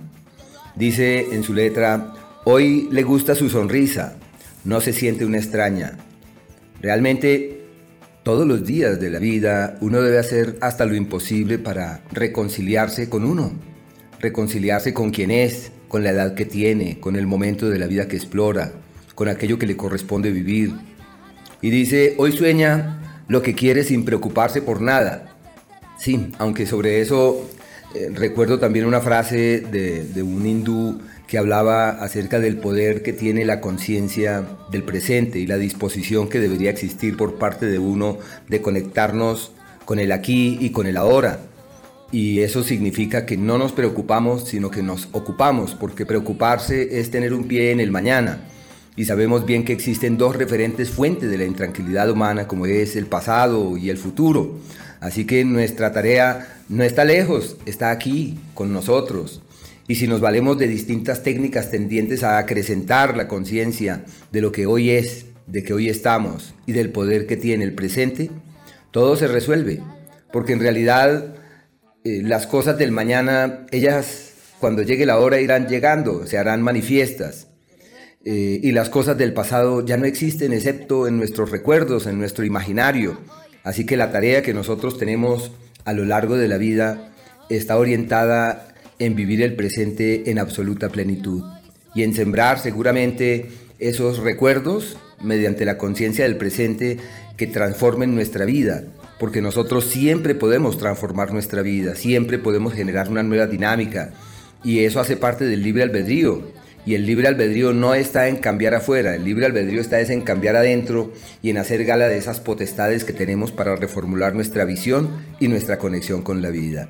Dice 0.76 1.34
en 1.34 1.44
su 1.44 1.54
letra, 1.54 2.14
hoy 2.46 2.88
le 2.92 3.04
gusta 3.04 3.36
su 3.36 3.50
sonrisa, 3.50 4.16
no 4.64 4.80
se 4.82 4.94
siente 4.94 5.26
una 5.26 5.38
extraña. 5.38 5.98
Realmente, 6.82 7.62
todos 8.24 8.48
los 8.48 8.66
días 8.66 9.00
de 9.00 9.10
la 9.10 9.20
vida 9.20 9.78
uno 9.82 10.02
debe 10.02 10.20
hacer 10.20 10.58
hasta 10.62 10.86
lo 10.86 10.96
imposible 10.96 11.60
para 11.60 12.04
reconciliarse 12.12 13.10
con 13.10 13.26
uno, 13.26 13.52
reconciliarse 14.20 14.94
con 14.94 15.12
quien 15.12 15.32
es, 15.32 15.72
con 15.88 16.04
la 16.04 16.12
edad 16.12 16.36
que 16.36 16.46
tiene, 16.46 17.00
con 17.00 17.16
el 17.16 17.28
momento 17.28 17.70
de 17.70 17.80
la 17.80 17.88
vida 17.88 18.08
que 18.08 18.16
explora, 18.16 18.72
con 19.14 19.28
aquello 19.28 19.60
que 19.60 19.68
le 19.68 19.76
corresponde 19.76 20.32
vivir. 20.32 20.72
Y 21.62 21.70
dice, 21.70 22.16
hoy 22.18 22.32
sueña 22.32 23.24
lo 23.28 23.42
que 23.42 23.56
quiere 23.56 23.84
sin 23.84 24.06
preocuparse 24.06 24.62
por 24.62 24.82
nada. 24.82 25.36
Sí, 26.00 26.32
aunque 26.38 26.66
sobre 26.66 27.02
eso 27.02 27.50
Eh, 27.94 28.10
recuerdo 28.14 28.60
también 28.60 28.86
una 28.86 29.02
frase 29.02 29.62
de, 29.62 30.06
de 30.06 30.24
un 30.24 30.46
hindú 30.46 31.02
que 31.28 31.38
hablaba 31.38 31.90
acerca 31.90 32.40
del 32.40 32.58
poder 32.58 33.04
que 33.04 33.14
tiene 33.14 33.46
la 33.46 33.62
conciencia 33.62 34.46
del 34.70 34.84
presente 34.84 35.40
y 35.40 35.48
la 35.48 35.58
disposición 35.58 36.28
que 36.28 36.40
debería 36.40 36.70
existir 36.70 37.16
por 37.16 37.36
parte 37.36 37.66
de 37.66 37.80
uno 37.80 38.18
de 38.50 38.62
conectarnos 38.62 39.54
con 39.86 40.00
el 40.00 40.12
aquí 40.12 40.58
y 40.60 40.72
con 40.72 40.88
el 40.88 40.98
ahora. 40.98 41.40
Y 42.12 42.42
eso 42.42 42.64
significa 42.64 43.26
que 43.26 43.38
no 43.38 43.58
nos 43.58 43.72
preocupamos, 43.72 44.46
sino 44.46 44.70
que 44.70 44.84
nos 44.84 45.08
ocupamos, 45.14 45.76
porque 45.76 46.06
preocuparse 46.06 47.00
es 47.00 47.10
tener 47.12 47.34
un 47.34 47.46
pie 47.46 47.72
en 47.72 47.80
el 47.80 47.92
mañana. 47.92 48.42
Y 48.96 49.06
sabemos 49.06 49.46
bien 49.46 49.64
que 49.64 49.74
existen 49.74 50.18
dos 50.18 50.36
referentes 50.36 50.90
fuentes 50.90 51.30
de 51.30 51.38
la 51.38 51.46
intranquilidad 51.46 52.10
humana, 52.10 52.48
como 52.48 52.66
es 52.66 52.96
el 52.96 53.06
pasado 53.06 53.78
y 53.78 53.90
el 53.90 53.98
futuro. 53.98 54.60
Así 55.00 55.26
que 55.26 55.46
nuestra 55.46 55.92
tarea 55.94 56.62
no 56.70 56.84
está 56.84 57.06
lejos, 57.06 57.58
está 57.66 57.92
aquí, 57.92 58.38
con 58.54 58.74
nosotros. 58.74 59.42
Y 59.88 59.96
si 59.96 60.08
nos 60.08 60.22
valemos 60.22 60.58
de 60.58 60.68
distintas 60.68 61.24
técnicas 61.24 61.72
tendientes 61.72 62.24
a 62.24 62.38
acrecentar 62.38 63.18
la 63.18 63.28
conciencia 63.28 64.04
de 64.32 64.42
lo 64.42 64.52
que 64.52 64.66
hoy 64.66 64.92
es, 64.92 65.26
de 65.48 65.64
que 65.64 65.74
hoy 65.74 65.90
estamos 65.90 66.54
y 66.66 66.74
del 66.74 66.92
poder 66.92 67.28
que 67.28 67.38
tiene 67.38 67.64
el 67.64 67.74
presente, 67.74 68.30
todo 68.92 69.16
se 69.16 69.28
resuelve. 69.28 69.82
Porque 70.32 70.54
en 70.54 70.60
realidad 70.60 71.36
eh, 72.04 72.22
las 72.24 72.48
cosas 72.48 72.78
del 72.78 72.92
mañana, 72.92 73.66
ellas 73.72 74.32
cuando 74.60 74.84
llegue 74.84 75.06
la 75.06 75.18
hora 75.18 75.42
irán 75.42 75.68
llegando, 75.68 76.28
se 76.28 76.38
harán 76.38 76.62
manifiestas. 76.62 77.48
Eh, 78.24 78.60
y 78.62 78.72
las 78.72 78.90
cosas 78.90 79.18
del 79.18 79.34
pasado 79.34 79.86
ya 79.86 79.98
no 79.98 80.06
existen 80.06 80.54
excepto 80.54 81.08
en 81.08 81.18
nuestros 81.18 81.52
recuerdos, 81.52 82.06
en 82.06 82.20
nuestro 82.20 82.46
imaginario. 82.46 83.18
Así 83.64 83.86
que 83.86 83.98
la 83.98 84.12
tarea 84.12 84.42
que 84.42 84.54
nosotros 84.54 84.98
tenemos 84.98 85.52
a 85.86 85.94
lo 85.94 86.06
largo 86.06 86.38
de 86.38 86.48
la 86.48 86.58
vida 86.58 87.14
está 87.50 87.78
orientada 87.78 88.76
en 89.00 89.16
vivir 89.16 89.42
el 89.42 89.56
presente 89.56 90.30
en 90.30 90.40
absoluta 90.40 90.90
plenitud 90.90 91.44
y 91.96 92.04
en 92.04 92.14
sembrar 92.14 92.60
seguramente 92.60 93.50
esos 93.80 94.20
recuerdos 94.20 94.98
mediante 95.22 95.66
la 95.66 95.78
conciencia 95.78 96.26
del 96.26 96.38
presente 96.38 96.98
que 97.38 97.48
transformen 97.48 98.14
nuestra 98.14 98.46
vida 98.46 98.84
porque 99.22 99.44
nosotros 99.44 99.86
siempre 99.86 100.34
podemos 100.34 100.80
transformar 100.80 101.32
nuestra 101.32 101.62
vida, 101.62 101.94
siempre 101.94 102.40
podemos 102.40 102.74
generar 102.74 103.08
una 103.08 103.22
nueva 103.22 103.46
dinámica 103.46 104.14
y 104.64 104.80
eso 104.80 105.00
hace 105.00 105.16
parte 105.16 105.46
del 105.46 105.62
libre 105.62 105.84
albedrío. 105.84 106.42
Y 106.86 106.96
el 106.96 107.06
libre 107.06 107.28
albedrío 107.28 107.74
no 107.74 107.94
está 107.94 108.28
en 108.28 108.38
cambiar 108.38 108.74
afuera, 108.74 109.16
el 109.16 109.24
libre 109.24 109.46
albedrío 109.46 109.82
está 109.82 110.00
en 110.02 110.22
cambiar 110.22 110.56
adentro 110.56 111.12
y 111.44 111.52
en 111.52 111.58
hacer 111.58 111.86
gala 111.86 112.08
de 112.08 112.18
esas 112.18 112.40
potestades 112.40 113.04
que 113.04 113.14
tenemos 113.14 113.52
para 113.52 113.76
reformular 113.76 114.34
nuestra 114.34 114.66
visión 114.66 115.10
y 115.40 115.48
nuestra 115.48 115.78
conexión 115.78 116.24
con 116.24 116.42
la 116.42 116.50
vida. 116.50 116.90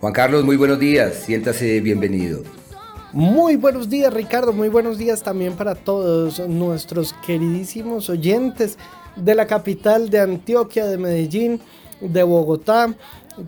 Juan 0.00 0.12
Carlos, 0.12 0.44
muy 0.44 0.56
buenos 0.56 0.80
días, 0.80 1.14
siéntase 1.14 1.80
bienvenido. 1.80 2.42
Muy 3.12 3.54
buenos 3.54 3.88
días 3.88 4.12
Ricardo, 4.12 4.52
muy 4.52 4.68
buenos 4.68 4.98
días 4.98 5.22
también 5.22 5.52
para 5.52 5.76
todos 5.76 6.40
nuestros 6.48 7.14
queridísimos 7.24 8.10
oyentes 8.10 8.76
de 9.14 9.36
la 9.36 9.46
capital 9.46 10.10
de 10.10 10.18
Antioquia, 10.18 10.86
de 10.86 10.98
Medellín, 10.98 11.60
de 12.00 12.22
Bogotá, 12.24 12.92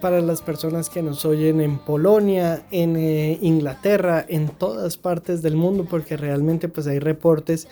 para 0.00 0.20
las 0.20 0.42
personas 0.42 0.90
que 0.90 1.02
nos 1.02 1.24
oyen 1.24 1.60
en 1.60 1.78
Polonia, 1.78 2.64
en 2.70 2.96
eh, 2.96 3.38
Inglaterra, 3.40 4.24
en 4.28 4.48
todas 4.48 4.96
partes 4.96 5.42
del 5.42 5.56
mundo, 5.56 5.86
porque 5.88 6.16
realmente 6.16 6.68
pues 6.68 6.86
hay 6.86 6.98
reportes 6.98 7.68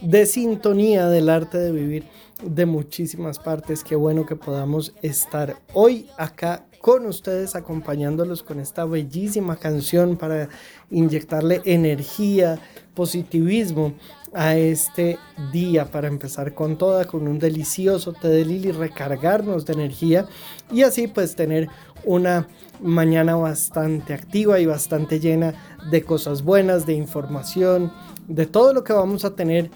de 0.00 0.26
sintonía 0.26 1.08
del 1.08 1.28
arte 1.28 1.58
de 1.58 1.72
vivir 1.72 2.04
de 2.42 2.66
muchísimas 2.66 3.38
partes. 3.38 3.84
Qué 3.84 3.96
bueno 3.96 4.26
que 4.26 4.36
podamos 4.36 4.94
estar 5.02 5.56
hoy 5.74 6.08
acá 6.16 6.66
con 6.80 7.06
ustedes 7.06 7.56
acompañándolos 7.56 8.42
con 8.42 8.60
esta 8.60 8.84
bellísima 8.84 9.56
canción 9.56 10.16
para 10.16 10.48
inyectarle 10.90 11.60
energía, 11.64 12.60
positivismo 12.98 13.92
a 14.34 14.56
este 14.56 15.18
día 15.52 15.84
para 15.84 16.08
empezar 16.08 16.52
con 16.52 16.76
toda, 16.76 17.04
con 17.04 17.28
un 17.28 17.38
delicioso 17.38 18.12
té 18.12 18.26
de 18.26 18.44
lili, 18.44 18.72
recargarnos 18.72 19.64
de 19.64 19.74
energía 19.74 20.26
y 20.72 20.82
así 20.82 21.06
pues 21.06 21.36
tener 21.36 21.68
una 22.04 22.48
mañana 22.82 23.36
bastante 23.36 24.14
activa 24.14 24.58
y 24.58 24.66
bastante 24.66 25.20
llena 25.20 25.54
de 25.92 26.02
cosas 26.02 26.42
buenas, 26.42 26.86
de 26.86 26.94
información, 26.94 27.92
de 28.26 28.46
todo 28.46 28.72
lo 28.72 28.82
que 28.82 28.92
vamos 28.92 29.24
a 29.24 29.36
tener 29.36 29.70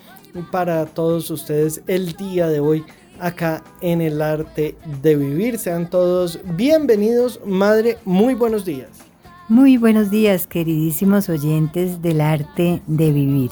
para 0.50 0.84
todos 0.86 1.30
ustedes 1.30 1.80
el 1.86 2.14
día 2.14 2.48
de 2.48 2.58
hoy 2.58 2.84
acá 3.20 3.62
en 3.82 4.00
el 4.00 4.20
arte 4.20 4.74
de 5.00 5.14
vivir. 5.14 5.60
Sean 5.60 5.88
todos 5.88 6.40
bienvenidos, 6.56 7.38
madre, 7.46 7.98
muy 8.04 8.34
buenos 8.34 8.64
días. 8.64 9.11
Muy 9.52 9.76
buenos 9.76 10.10
días, 10.10 10.46
queridísimos 10.46 11.28
oyentes 11.28 12.00
del 12.00 12.22
arte 12.22 12.80
de 12.86 13.12
vivir. 13.12 13.50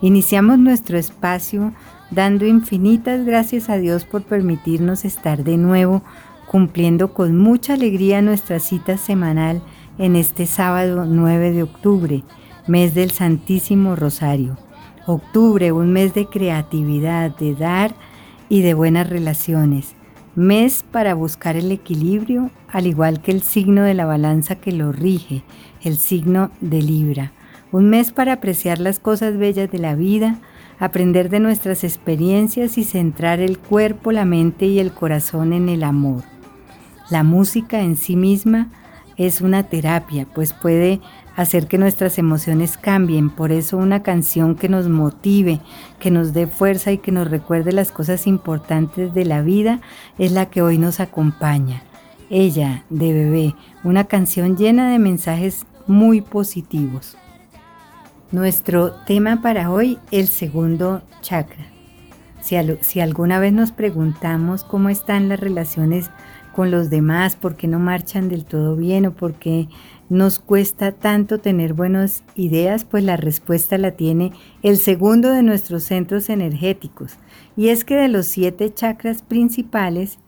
Iniciamos 0.00 0.58
nuestro 0.58 0.96
espacio 0.96 1.74
dando 2.10 2.46
infinitas 2.46 3.26
gracias 3.26 3.68
a 3.68 3.76
Dios 3.76 4.06
por 4.06 4.22
permitirnos 4.22 5.04
estar 5.04 5.44
de 5.44 5.58
nuevo 5.58 6.02
cumpliendo 6.46 7.12
con 7.12 7.36
mucha 7.36 7.74
alegría 7.74 8.22
nuestra 8.22 8.60
cita 8.60 8.96
semanal 8.96 9.60
en 9.98 10.16
este 10.16 10.46
sábado 10.46 11.04
9 11.04 11.52
de 11.52 11.64
octubre, 11.64 12.24
mes 12.66 12.94
del 12.94 13.10
Santísimo 13.10 13.94
Rosario. 13.94 14.56
Octubre, 15.06 15.70
un 15.70 15.92
mes 15.92 16.14
de 16.14 16.28
creatividad, 16.28 17.36
de 17.36 17.54
dar 17.54 17.94
y 18.48 18.62
de 18.62 18.72
buenas 18.72 19.06
relaciones. 19.06 19.96
Mes 20.34 20.84
para 20.90 21.14
buscar 21.14 21.56
el 21.56 21.70
equilibrio, 21.72 22.50
al 22.68 22.86
igual 22.86 23.20
que 23.20 23.32
el 23.32 23.42
signo 23.42 23.82
de 23.82 23.94
la 23.94 24.06
balanza 24.06 24.56
que 24.56 24.72
lo 24.72 24.92
rige, 24.92 25.42
el 25.82 25.96
signo 25.96 26.50
de 26.60 26.82
Libra 26.82 27.32
un 27.72 27.88
mes 27.88 28.12
para 28.12 28.34
apreciar 28.34 28.78
las 28.78 29.00
cosas 29.00 29.38
bellas 29.38 29.70
de 29.70 29.78
la 29.78 29.94
vida, 29.94 30.38
aprender 30.78 31.30
de 31.30 31.40
nuestras 31.40 31.84
experiencias 31.84 32.76
y 32.76 32.84
centrar 32.84 33.40
el 33.40 33.58
cuerpo, 33.58 34.12
la 34.12 34.26
mente 34.26 34.66
y 34.66 34.78
el 34.78 34.92
corazón 34.92 35.54
en 35.54 35.70
el 35.70 35.82
amor. 35.82 36.22
La 37.10 37.22
música 37.22 37.80
en 37.80 37.96
sí 37.96 38.14
misma 38.14 38.68
es 39.16 39.40
una 39.40 39.62
terapia, 39.64 40.26
pues 40.34 40.52
puede 40.52 41.00
hacer 41.36 41.66
que 41.66 41.78
nuestras 41.78 42.18
emociones 42.18 42.76
cambien. 42.76 43.30
Por 43.30 43.52
eso 43.52 43.76
una 43.76 44.02
canción 44.02 44.54
que 44.54 44.68
nos 44.68 44.88
motive, 44.88 45.60
que 45.98 46.10
nos 46.10 46.32
dé 46.32 46.46
fuerza 46.46 46.92
y 46.92 46.98
que 46.98 47.12
nos 47.12 47.30
recuerde 47.30 47.72
las 47.72 47.92
cosas 47.92 48.26
importantes 48.26 49.14
de 49.14 49.24
la 49.24 49.42
vida 49.42 49.80
es 50.18 50.32
la 50.32 50.46
que 50.46 50.62
hoy 50.62 50.78
nos 50.78 51.00
acompaña. 51.00 51.82
Ella, 52.30 52.84
de 52.88 53.12
bebé, 53.12 53.54
una 53.84 54.04
canción 54.04 54.56
llena 54.56 54.90
de 54.90 54.98
mensajes 54.98 55.66
muy 55.86 56.20
positivos. 56.20 57.16
Nuestro 58.30 58.92
tema 59.06 59.42
para 59.42 59.70
hoy, 59.70 59.98
el 60.10 60.28
segundo 60.28 61.02
chakra. 61.20 61.66
Si, 62.42 63.00
alguna 63.00 63.38
vez 63.38 63.52
nos 63.52 63.70
preguntamos 63.70 64.64
cómo 64.64 64.88
están 64.88 65.28
las 65.28 65.38
relaciones 65.38 66.10
con 66.52 66.70
los 66.70 66.90
demás, 66.90 67.36
por 67.36 67.56
qué 67.56 67.68
no 67.68 67.78
marchan 67.78 68.28
del 68.28 68.44
todo 68.44 68.74
bien 68.74 69.06
o 69.06 69.12
por 69.12 69.34
qué 69.34 69.68
nos 70.12 70.40
cuesta 70.40 70.92
tanto 70.92 71.38
tener 71.38 71.72
buenas 71.72 72.22
ideas, 72.34 72.84
pues 72.84 73.02
la 73.02 73.16
respuesta 73.16 73.78
la 73.78 73.92
tiene 73.92 74.32
el 74.62 74.76
segundo 74.76 75.30
de 75.30 75.42
nuestros 75.42 75.84
centros 75.84 76.28
energéticos. 76.28 77.14
Y 77.56 77.68
es 77.68 77.86
que 77.86 77.96
de 77.96 78.08
los 78.08 78.26
siete 78.26 78.72
chakras 78.74 79.22
principales, 79.22 80.18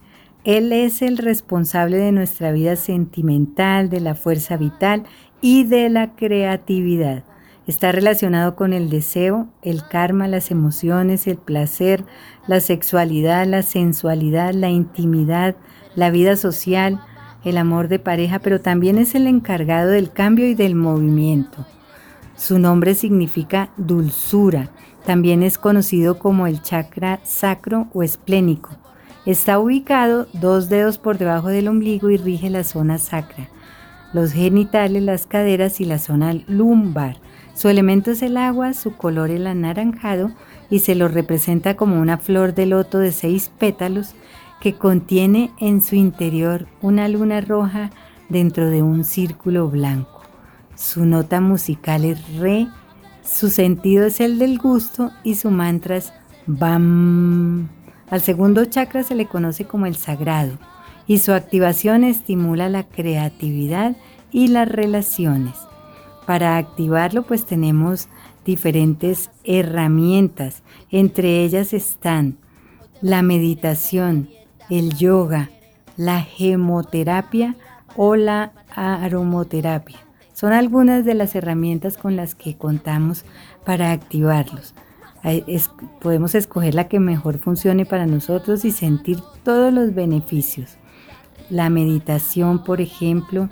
él 0.43 0.73
es 0.73 1.03
el 1.03 1.19
responsable 1.19 1.99
de 1.99 2.13
nuestra 2.13 2.51
vida 2.51 2.77
sentimental, 2.77 3.91
de 3.91 4.01
la 4.01 4.15
fuerza 4.15 4.57
vital 4.57 5.05
y 5.43 5.65
de 5.65 5.91
la 5.91 6.17
creatividad. 6.17 7.23
Está 7.67 7.93
relacionado 7.93 8.57
con 8.57 8.73
el 8.73 8.89
deseo, 8.89 9.49
el 9.61 9.87
karma, 9.87 10.29
las 10.29 10.51
emociones, 10.51 11.27
el 11.27 11.37
placer, 11.37 12.05
la 12.47 12.61
sexualidad, 12.61 13.47
la 13.47 13.63
sensualidad, 13.63 14.55
la 14.55 14.71
intimidad, 14.71 15.57
la 15.95 16.11
vida 16.11 16.37
social, 16.37 17.01
el 17.45 17.59
amor 17.59 17.89
de 17.89 17.99
pareja, 17.99 18.39
pero 18.39 18.61
también 18.61 18.99
es 18.99 19.15
el 19.15 19.27
encargado 19.27 19.91
del 19.91 20.11
cambio 20.11 20.49
y 20.49 20.55
del 20.55 20.75
movimiento. 20.75 21.67
Su 22.37 22.59
nombre 22.59 22.95
significa 22.95 23.71
dulzura. 23.77 24.71
También 25.07 25.43
es 25.43 25.59
conocido 25.59 26.19
como 26.19 26.47
el 26.47 26.63
chakra 26.63 27.21
sacro 27.23 27.89
o 27.93 28.03
esplénico. 28.03 28.71
Está 29.27 29.59
ubicado 29.59 30.27
dos 30.33 30.69
dedos 30.69 30.99
por 30.99 31.19
debajo 31.19 31.49
del 31.49 31.69
ombligo 31.69 32.11
y 32.11 32.17
rige 32.17 32.51
la 32.51 32.65
zona 32.65 32.99
sacra, 32.99 33.49
los 34.13 34.33
genitales, 34.33 35.03
las 35.03 35.27
caderas 35.27 35.81
y 35.81 35.85
la 35.85 35.99
zona 35.99 36.35
lumbar. 36.47 37.17
Su 37.55 37.69
elemento 37.69 38.11
es 38.11 38.23
el 38.23 38.37
agua, 38.37 38.75
su 38.75 38.97
color 38.97 39.31
el 39.31 39.47
anaranjado 39.47 40.33
y 40.69 40.81
se 40.81 40.95
lo 40.95 41.09
representa 41.09 41.77
como 41.77 42.01
una 42.01 42.19
flor 42.19 42.55
de 42.55 42.67
loto 42.67 42.99
de 42.99 43.13
seis 43.13 43.51
pétalos 43.59 44.15
que 44.65 44.73
contiene 44.73 45.51
en 45.61 45.83
su 45.83 45.95
interior 45.95 46.67
una 46.81 47.07
luna 47.07 47.43
roja 47.43 47.91
dentro 48.31 48.71
de 48.71 48.83
un 48.83 49.05
círculo 49.05 49.69
blanco. 49.69 50.23
Su 50.75 51.05
nota 51.05 51.43
musical 51.43 52.07
es 52.07 52.39
re, 52.39 52.69
su 53.23 53.51
sentido 53.51 54.07
es 54.07 54.21
el 54.21 54.39
del 54.39 54.59
gusto 54.59 55.11
y 55.23 55.35
su 55.35 55.51
mantra 55.51 55.99
es 55.99 56.15
bam. 56.47 57.69
Al 58.09 58.23
segundo 58.23 58.65
chakra 58.65 59.03
se 59.03 59.15
le 59.15 59.27
conoce 59.27 59.67
como 59.67 59.85
el 59.85 59.97
sagrado 59.97 60.57
y 61.07 61.19
su 61.19 61.35
activación 61.35 62.03
estimula 62.03 62.71
la 62.71 62.85
creatividad 62.85 63.99
y 64.33 64.49
las 64.49 64.67
relaciones. 64.67 65.57
Para 66.25 66.57
activarlo 66.57 67.25
pues 67.25 67.45
tenemos 67.45 68.09
diferentes 68.47 69.31
herramientas. 69.45 70.63
Entre 70.91 71.45
ellas 71.45 71.75
están 71.75 72.39
la 73.03 73.21
meditación, 73.21 74.31
el 74.71 74.95
yoga, 74.95 75.51
la 75.97 76.21
gemoterapia 76.21 77.57
o 77.97 78.17
la 78.17 78.53
aromoterapia. 78.75 79.99
Son 80.33 80.53
algunas 80.53 81.05
de 81.05 81.15
las 81.15 81.35
herramientas 81.35 81.97
con 81.97 82.17
las 82.17 82.35
que 82.35 82.57
contamos 82.57 83.25
para 83.65 83.93
activarlos. 83.93 84.75
podemos 86.01 86.35
escoger 86.35 86.75
la 86.75 86.89
que 86.89 87.01
mejor 87.01 87.39
funcione 87.39 87.87
para 87.87 88.07
nosotros 88.07 88.65
y 88.65 88.73
sentir 88.73 89.21
todos 89.43 89.73
los 89.73 89.95
beneficios. 89.95 90.77
La 91.51 91.71
meditación, 91.71 92.65
por 92.65 92.81
ejemplo, 92.81 93.49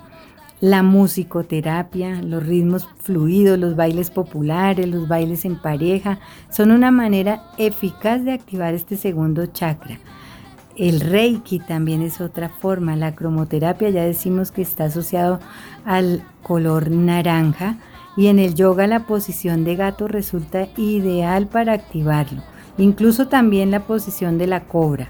la 0.60 0.82
musicoterapia, 0.82 2.22
los 2.22 2.46
ritmos 2.46 2.88
fluidos, 3.00 3.58
los 3.58 3.74
bailes 3.74 4.10
populares, 4.10 4.86
los 4.86 5.08
bailes 5.08 5.44
en 5.44 5.60
pareja, 5.60 6.20
son 6.50 6.70
una 6.70 6.90
manera 6.90 7.42
eficaz 7.58 8.24
de 8.24 8.32
activar 8.32 8.72
este 8.74 8.96
segundo 8.96 9.46
chakra. 9.46 9.98
El 10.76 11.00
reiki 11.00 11.58
también 11.58 12.02
es 12.02 12.20
otra 12.20 12.48
forma. 12.48 12.96
La 12.96 13.14
cromoterapia 13.14 13.90
ya 13.90 14.04
decimos 14.04 14.50
que 14.50 14.62
está 14.62 14.84
asociado 14.84 15.40
al 15.84 16.22
color 16.42 16.90
naranja 16.90 17.76
y 18.16 18.28
en 18.28 18.38
el 18.38 18.54
yoga 18.54 18.86
la 18.86 19.06
posición 19.06 19.64
de 19.64 19.76
gato 19.76 20.08
resulta 20.08 20.68
ideal 20.76 21.46
para 21.46 21.72
activarlo. 21.72 22.42
Incluso 22.78 23.28
también 23.28 23.70
la 23.70 23.80
posición 23.80 24.38
de 24.38 24.46
la 24.46 24.64
cobra 24.64 25.08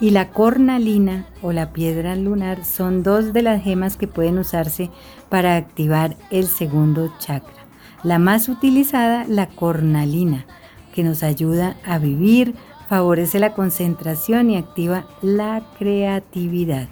y 0.00 0.10
la 0.10 0.30
cornalina 0.30 1.26
o 1.42 1.52
la 1.52 1.72
piedra 1.72 2.14
lunar 2.16 2.64
son 2.64 3.02
dos 3.02 3.32
de 3.32 3.42
las 3.42 3.62
gemas 3.62 3.96
que 3.96 4.06
pueden 4.06 4.38
usarse 4.38 4.90
para 5.28 5.56
activar 5.56 6.16
el 6.30 6.46
segundo 6.46 7.12
chakra. 7.18 7.54
La 8.02 8.18
más 8.18 8.48
utilizada, 8.48 9.24
la 9.28 9.48
cornalina, 9.48 10.46
que 10.94 11.02
nos 11.02 11.22
ayuda 11.22 11.76
a 11.84 11.98
vivir, 11.98 12.54
favorece 12.88 13.38
la 13.38 13.52
concentración 13.52 14.50
y 14.50 14.56
activa 14.56 15.06
la 15.20 15.62
creatividad. 15.78 16.88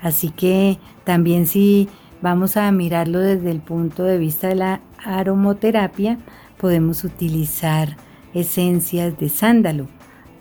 Así 0.00 0.30
que 0.30 0.78
también 1.04 1.46
si 1.46 1.88
vamos 2.22 2.56
a 2.56 2.70
mirarlo 2.70 3.18
desde 3.18 3.50
el 3.50 3.60
punto 3.60 4.04
de 4.04 4.18
vista 4.18 4.48
de 4.48 4.54
la 4.54 4.80
aromoterapia, 5.04 6.18
podemos 6.58 7.04
utilizar 7.04 7.96
esencias 8.32 9.18
de 9.18 9.28
sándalo, 9.28 9.88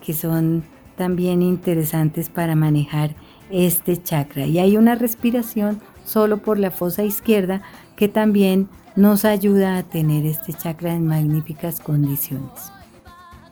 que 0.06 0.14
son 0.14 0.64
también 0.98 1.42
interesantes 1.42 2.30
para 2.30 2.56
manejar 2.56 3.16
este 3.50 4.02
chakra. 4.02 4.46
Y 4.46 4.60
hay 4.60 4.78
una 4.78 4.96
respiración 4.96 5.82
solo 6.06 6.38
por 6.38 6.60
la 6.60 6.72
fosa 6.72 7.04
izquierda 7.04 7.62
que 7.96 8.08
también 8.08 8.68
nos 8.96 9.26
ayuda 9.26 9.78
a 9.78 9.84
tener 9.84 10.26
este 10.26 10.54
chakra 10.54 10.94
en 10.94 11.08
magníficas 11.08 11.80
condiciones. 11.80 12.73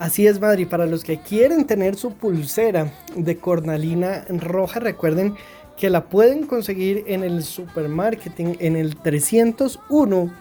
Así 0.02 0.26
es, 0.26 0.42
Madrid. 0.42 0.68
Para 0.68 0.88
los 0.88 1.04
que 1.04 1.20
quieren 1.20 1.66
tener 1.66 1.96
su 1.96 2.16
pulsera 2.16 2.92
de 3.16 3.38
cornalina 3.38 4.26
roja, 4.30 4.80
recuerden 4.80 5.36
que 5.78 5.92
la 5.92 6.06
pueden 6.06 6.48
conseguir 6.48 7.04
en 7.06 7.24
el 7.24 7.44
supermarketing 7.44 8.58
en 8.60 8.78
el 8.78 8.96
301 8.96 10.34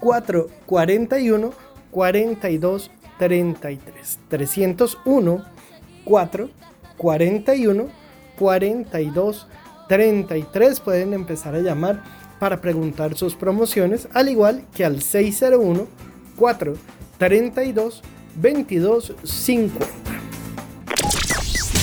441 0.00 1.52
42 1.90 2.90
33. 3.18 4.18
301 4.28 5.44
4 6.04 6.50
41 6.98 7.88
42 8.38 9.48
33 9.88 10.80
pueden 10.80 11.14
empezar 11.14 11.54
a 11.54 11.60
llamar 11.60 12.02
para 12.38 12.60
preguntar 12.60 13.16
sus 13.16 13.34
promociones, 13.34 14.08
al 14.12 14.28
igual 14.28 14.66
que 14.74 14.84
al 14.84 15.00
601 15.00 15.86
4 16.36 16.74
32 17.16 18.02
22 18.36 19.14
50. 19.22 19.86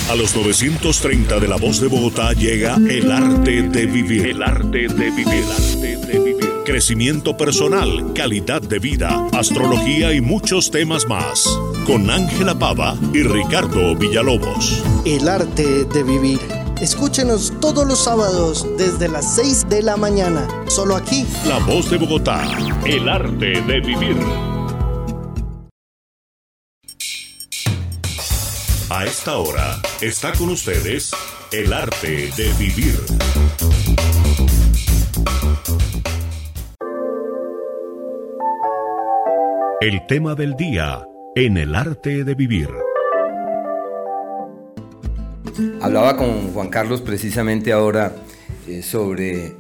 A 0.10 0.16
los 0.16 0.36
930 0.36 1.40
de 1.40 1.48
la 1.48 1.58
voz 1.58 1.82
de 1.82 1.88
Bogotá 1.88 2.34
llega 2.34 2.76
el 2.76 3.12
arte 3.12 3.64
de 3.64 3.86
vivir. 3.86 4.28
El 4.28 4.42
arte 4.42 4.88
de 4.88 5.12
vivir. 5.12 5.28
El 5.28 5.52
arte 5.52 5.98
de 5.98 6.20
vivir 6.20 6.48
crecimiento 6.68 7.38
personal, 7.38 8.12
calidad 8.14 8.62
de 8.62 8.80
vida, 8.80 9.26
astrología 9.32 10.12
y 10.12 10.20
muchos 10.20 10.70
temas 10.70 11.08
más. 11.08 11.48
Con 11.86 12.10
Ángela 12.10 12.60
Pava 12.60 12.98
y 13.14 13.24
Ricardo 13.24 13.96
Villalobos. 13.96 14.84
El 15.06 15.30
arte 15.30 15.86
de 15.86 16.04
vivir. 16.04 16.42
Escúchenos 16.82 17.54
todos 17.62 17.88
los 17.88 18.04
sábados 18.04 18.68
desde 18.78 19.08
las 19.08 19.36
6 19.36 19.70
de 19.70 19.82
la 19.82 19.96
mañana, 19.96 20.46
solo 20.68 20.98
aquí. 20.98 21.26
La 21.48 21.60
voz 21.60 21.90
de 21.90 21.98
Bogotá, 22.00 22.46
el 22.86 23.08
arte 23.08 23.62
de 23.62 23.80
vivir. 23.80 24.57
A 28.90 29.04
esta 29.04 29.38
hora 29.38 29.82
está 30.00 30.32
con 30.32 30.48
ustedes 30.48 31.12
el 31.52 31.74
arte 31.74 32.30
de 32.38 32.54
vivir. 32.58 32.96
El 39.82 40.06
tema 40.08 40.36
del 40.36 40.56
día 40.56 41.06
en 41.36 41.58
el 41.58 41.76
arte 41.76 42.24
de 42.24 42.34
vivir. 42.34 42.70
Hablaba 45.82 46.16
con 46.16 46.54
Juan 46.54 46.70
Carlos 46.70 47.02
precisamente 47.02 47.74
ahora 47.74 48.16
eh, 48.70 48.82
sobre 48.82 49.54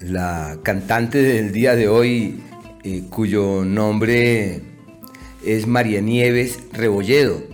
la 0.00 0.56
cantante 0.62 1.18
del 1.22 1.52
día 1.52 1.76
de 1.76 1.88
hoy, 1.88 2.42
eh, 2.84 3.02
cuyo 3.10 3.66
nombre 3.66 4.62
es 5.44 5.66
María 5.66 6.00
Nieves 6.00 6.58
Rebolledo 6.72 7.51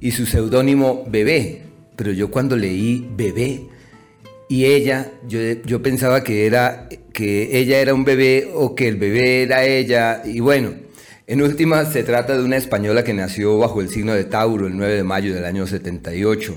y 0.00 0.10
su 0.12 0.26
seudónimo 0.26 1.04
Bebé. 1.08 1.62
Pero 1.96 2.12
yo 2.12 2.30
cuando 2.30 2.56
leí 2.56 3.06
Bebé 3.16 3.66
y 4.48 4.64
ella, 4.64 5.12
yo, 5.28 5.38
yo 5.64 5.82
pensaba 5.82 6.24
que 6.24 6.46
era 6.46 6.88
que 7.12 7.58
ella 7.58 7.80
era 7.80 7.94
un 7.94 8.04
bebé 8.04 8.50
o 8.54 8.74
que 8.74 8.88
el 8.88 8.96
bebé 8.96 9.42
era 9.42 9.64
ella. 9.64 10.22
Y 10.24 10.40
bueno, 10.40 10.72
en 11.26 11.42
última 11.42 11.84
se 11.84 12.02
trata 12.02 12.36
de 12.36 12.42
una 12.42 12.56
española 12.56 13.04
que 13.04 13.14
nació 13.14 13.58
bajo 13.58 13.80
el 13.80 13.90
signo 13.90 14.14
de 14.14 14.24
Tauro 14.24 14.66
el 14.66 14.76
9 14.76 14.94
de 14.94 15.04
mayo 15.04 15.34
del 15.34 15.44
año 15.44 15.66
78. 15.66 16.56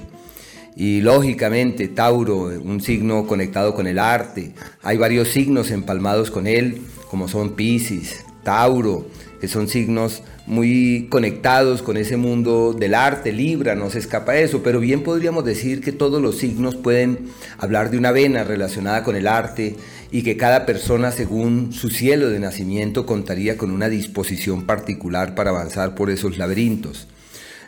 Y 0.76 1.02
lógicamente 1.02 1.88
Tauro, 1.88 2.46
un 2.46 2.82
signo 2.82 3.28
conectado 3.28 3.76
con 3.76 3.86
el 3.86 4.00
arte. 4.00 4.54
Hay 4.82 4.98
varios 4.98 5.28
signos 5.28 5.70
empalmados 5.70 6.32
con 6.32 6.48
él, 6.48 6.82
como 7.10 7.28
son 7.28 7.56
Pisces, 7.56 8.26
Tauro, 8.44 9.06
que 9.40 9.48
son 9.48 9.68
signos 9.68 10.24
muy 10.46 11.08
conectados 11.10 11.82
con 11.82 11.96
ese 11.96 12.18
mundo 12.18 12.74
del 12.74 12.96
arte, 12.96 13.32
Libra, 13.32 13.76
no 13.76 13.90
se 13.90 14.00
escapa 14.00 14.36
eso, 14.38 14.62
pero 14.62 14.80
bien 14.80 15.04
podríamos 15.04 15.46
decir 15.46 15.80
que 15.82 15.94
todos 15.94 16.22
los 16.22 16.38
signos 16.38 16.76
pueden 16.76 17.30
hablar 17.58 17.92
de 17.92 17.98
una 17.98 18.12
vena 18.12 18.44
relacionada 18.44 19.04
con 19.04 19.16
el 19.16 19.28
arte 19.28 19.78
y 20.12 20.22
que 20.24 20.36
cada 20.36 20.66
persona 20.66 21.12
según 21.12 21.72
su 21.72 21.90
cielo 21.90 22.30
de 22.30 22.40
nacimiento 22.40 23.06
contaría 23.06 23.58
con 23.58 23.72
una 23.72 23.88
disposición 23.88 24.66
particular 24.66 25.34
para 25.34 25.52
avanzar 25.52 25.96
por 25.96 26.10
esos 26.10 26.38
laberintos. 26.38 27.08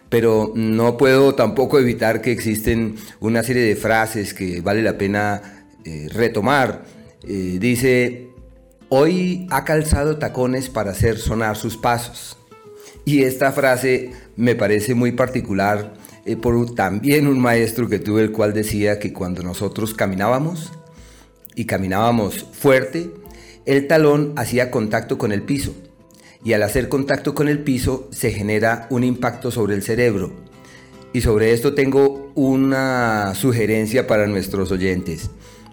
Pero 0.10 0.52
no 0.56 0.98
puedo 0.98 1.34
tampoco 1.34 1.80
evitar 1.80 2.22
que 2.22 2.32
existen 2.32 2.96
una 3.20 3.42
serie 3.42 3.64
de 3.64 3.76
frases 3.76 4.34
que 4.34 4.62
vale 4.62 4.84
la 4.84 4.98
pena 4.98 5.66
eh, 5.86 6.08
retomar. 6.12 6.84
Eh, 7.24 7.58
dice, 7.60 8.28
hoy 8.90 9.48
ha 9.50 9.64
calzado 9.64 10.18
tacones 10.18 10.70
para 10.70 10.92
hacer 10.92 11.18
sonar 11.18 11.56
sus 11.56 11.78
pasos. 11.78 12.38
Y 13.06 13.22
esta 13.24 13.52
frase 13.52 14.12
me 14.36 14.56
parece 14.56 14.96
muy 14.96 15.12
particular 15.12 15.94
eh, 16.26 16.36
por 16.36 16.74
también 16.74 17.28
un 17.28 17.40
maestro 17.40 17.88
que 17.88 18.00
tuve 18.00 18.24
el 18.24 18.32
cual 18.32 18.54
decía 18.54 18.98
que 18.98 19.14
cuando 19.14 19.44
nosotros 19.44 19.94
caminábamos 19.94 20.74
y 21.54 21.66
caminábamos 21.66 22.48
fuerte, 22.52 23.12
el 23.66 23.88
talón 23.88 24.34
hacía 24.36 24.72
contacto 24.72 25.20
con 25.20 25.32
el 25.32 25.44
piso 25.44 25.76
y 26.44 26.54
al 26.54 26.64
hacer 26.64 26.90
contacto 26.90 27.36
con 27.36 27.48
el 27.48 27.60
piso 27.60 28.08
se 28.12 28.32
genera 28.32 28.88
un 28.90 29.04
impacto 29.04 29.52
sobre 29.52 29.76
el 29.76 29.84
cerebro. 29.84 30.32
Y 31.14 31.22
sobre 31.22 31.54
esto 31.54 31.74
tengo 31.74 32.32
una 32.36 33.34
sugerencia 33.36 34.06
para 34.06 34.28
nuestros 34.28 34.72
oyentes. 34.72 35.30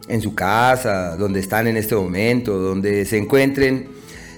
En 0.09 0.21
su 0.21 0.35
casa, 0.35 1.17
donde 1.17 1.41
están 1.41 1.67
en 1.67 1.77
este 1.77 1.95
momento, 1.95 2.59
donde 2.59 3.05
se 3.05 3.19
encuentren, 3.19 3.89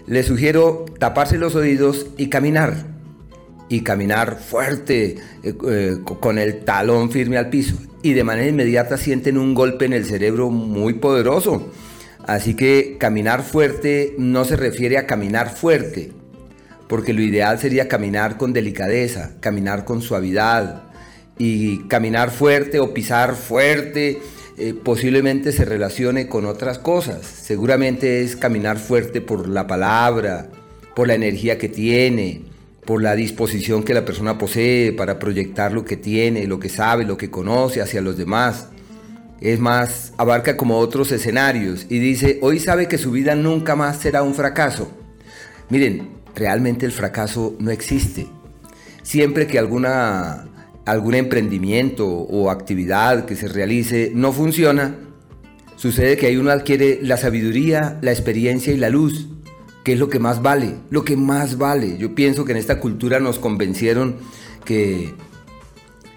les 0.07 0.27
sugiero 0.27 0.85
taparse 0.99 1.39
los 1.39 1.55
oídos 1.55 2.07
y 2.17 2.29
caminar. 2.29 2.87
Y 3.69 3.81
caminar 3.81 4.39
fuerte, 4.39 5.17
eh, 5.43 5.55
con 6.21 6.39
el 6.39 6.65
talón 6.65 7.11
firme 7.11 7.39
al 7.39 7.49
piso. 7.49 7.77
Y 8.03 8.13
de 8.13 8.25
manera 8.25 8.49
inmediata 8.49 8.99
sienten 8.99 9.39
un 9.39 9.55
golpe 9.55 9.87
en 9.87 9.95
el 9.95 10.05
cerebro 10.05 10.51
muy 10.51 10.95
poderoso. 10.95 11.71
Así 12.27 12.55
que 12.55 12.97
caminar 12.99 13.43
fuerte 13.43 14.15
no 14.19 14.45
se 14.45 14.57
refiere 14.57 14.99
a 14.99 15.07
caminar 15.07 15.55
fuerte, 15.55 16.13
porque 16.89 17.13
lo 17.13 17.23
ideal 17.23 17.59
sería 17.59 17.89
caminar 17.89 18.37
con 18.37 18.53
delicadeza, 18.53 19.33
caminar 19.41 19.85
con 19.85 20.03
suavidad. 20.03 20.85
Y 21.37 21.89
caminar 21.89 22.31
fuerte 22.31 22.79
o 22.79 22.95
pisar 22.95 23.35
fuerte 23.35 24.21
eh, 24.57 24.75
posiblemente 24.75 25.53
se 25.53 25.65
relacione 25.65 26.29
con 26.29 26.47
otras 26.47 26.79
cosas. 26.79 27.27
Seguramente 27.27 28.23
es 28.23 28.37
caminar 28.37 28.79
fuerte 28.79 29.21
por 29.21 29.49
la 29.49 29.67
palabra, 29.67 30.49
por 30.95 31.09
la 31.09 31.15
energía 31.15 31.59
que 31.59 31.69
tiene, 31.69 32.43
por 32.85 33.03
la 33.03 33.15
disposición 33.15 33.83
que 33.83 33.95
la 33.95 34.05
persona 34.05 34.39
posee 34.39 34.93
para 34.93 35.19
proyectar 35.19 35.73
lo 35.73 35.85
que 35.85 35.97
tiene, 35.97 36.47
lo 36.47 36.61
que 36.61 36.69
sabe, 36.69 37.05
lo 37.05 37.17
que 37.17 37.31
conoce 37.31 37.81
hacia 37.81 38.01
los 38.01 38.17
demás. 38.17 38.69
Es 39.41 39.59
más, 39.59 40.13
abarca 40.17 40.57
como 40.57 40.79
otros 40.79 41.11
escenarios 41.13 41.87
y 41.89 41.99
dice, 41.99 42.39
hoy 42.41 42.61
sabe 42.61 42.89
que 42.89 42.99
su 42.99 43.11
vida 43.11 43.35
nunca 43.35 43.75
más 43.75 43.99
será 43.99 44.23
un 44.23 44.35
fracaso. 44.35 44.91
Miren, 45.69 46.09
realmente 46.35 46.87
el 46.87 46.93
fracaso 46.93 47.57
no 47.59 47.71
existe. 47.71 48.27
Siempre 49.03 49.47
que 49.47 49.59
alguna, 49.59 50.47
algún 50.85 51.15
emprendimiento 51.15 52.07
o 52.07 52.51
actividad 52.51 53.25
que 53.25 53.37
se 53.37 53.49
realice 53.49 54.13
no 54.15 54.33
funciona, 54.33 54.97
sucede 55.77 56.17
que 56.17 56.27
ahí 56.27 56.37
uno 56.37 56.51
adquiere 56.51 57.01
la 57.03 57.17
sabiduría, 57.17 57.99
la 58.03 58.13
experiencia 58.13 58.73
y 58.73 58.77
la 58.77 58.91
luz 58.91 59.29
¿Qué 59.85 59.93
es 59.93 59.99
lo 59.99 60.09
que 60.09 60.19
más 60.19 60.41
vale? 60.41 60.77
Lo 60.89 61.05
que 61.05 61.15
más 61.15 61.59
vale. 61.59 61.99
Yo 61.99 62.15
pienso 62.15 62.47
que 62.47 62.53
en 62.53 62.59
esta 62.59 62.81
cultura 62.81 63.21
nos 63.21 63.39
convencieron 63.39 64.17
que 64.65 65.13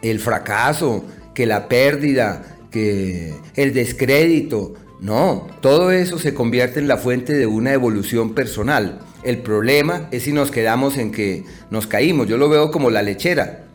el 0.01 0.19
fracaso, 0.21 1.03
que 1.35 1.45
la 1.45 1.67
pérdida, 1.67 2.57
que 2.71 3.35
el 3.55 3.73
descrédito, 3.73 4.75
no, 5.01 5.47
todo 5.61 5.91
eso 5.91 6.17
se 6.17 6.33
convierte 6.33 6.79
en 6.79 6.87
la 6.87 6.95
fuente 6.95 7.33
de 7.33 7.45
una 7.45 7.73
evolución 7.73 8.33
personal. 8.33 8.99
El 9.23 9.39
problema 9.39 10.07
es 10.11 10.23
si 10.23 10.31
nos 10.31 10.49
quedamos 10.49 10.97
en 10.97 11.11
que 11.11 11.43
nos 11.69 11.87
caímos. 11.87 12.27
Yo 12.27 12.37
lo 12.37 12.47
veo 12.47 12.71
como 12.71 12.89
la 12.89 13.01
lechera. 13.01 13.66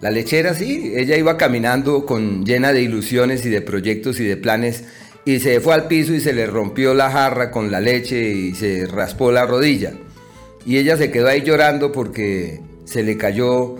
La 0.00 0.10
lechera 0.10 0.54
sí, 0.54 0.92
ella 0.94 1.16
iba 1.16 1.38
caminando 1.38 2.04
con 2.04 2.44
llena 2.44 2.72
de 2.72 2.82
ilusiones 2.82 3.46
y 3.46 3.48
de 3.48 3.62
proyectos 3.62 4.20
y 4.20 4.24
de 4.24 4.36
planes 4.36 4.84
y 5.24 5.40
se 5.40 5.60
fue 5.60 5.74
al 5.74 5.88
piso 5.88 6.14
y 6.14 6.20
se 6.20 6.32
le 6.32 6.46
rompió 6.46 6.94
la 6.94 7.10
jarra 7.10 7.50
con 7.50 7.70
la 7.70 7.80
leche 7.80 8.30
y 8.30 8.54
se 8.54 8.86
raspó 8.86 9.32
la 9.32 9.44
rodilla. 9.44 9.92
Y 10.64 10.78
ella 10.78 10.96
se 10.96 11.10
quedó 11.10 11.28
ahí 11.28 11.42
llorando 11.42 11.92
porque 11.92 12.60
se 12.84 13.02
le 13.02 13.16
cayó 13.16 13.76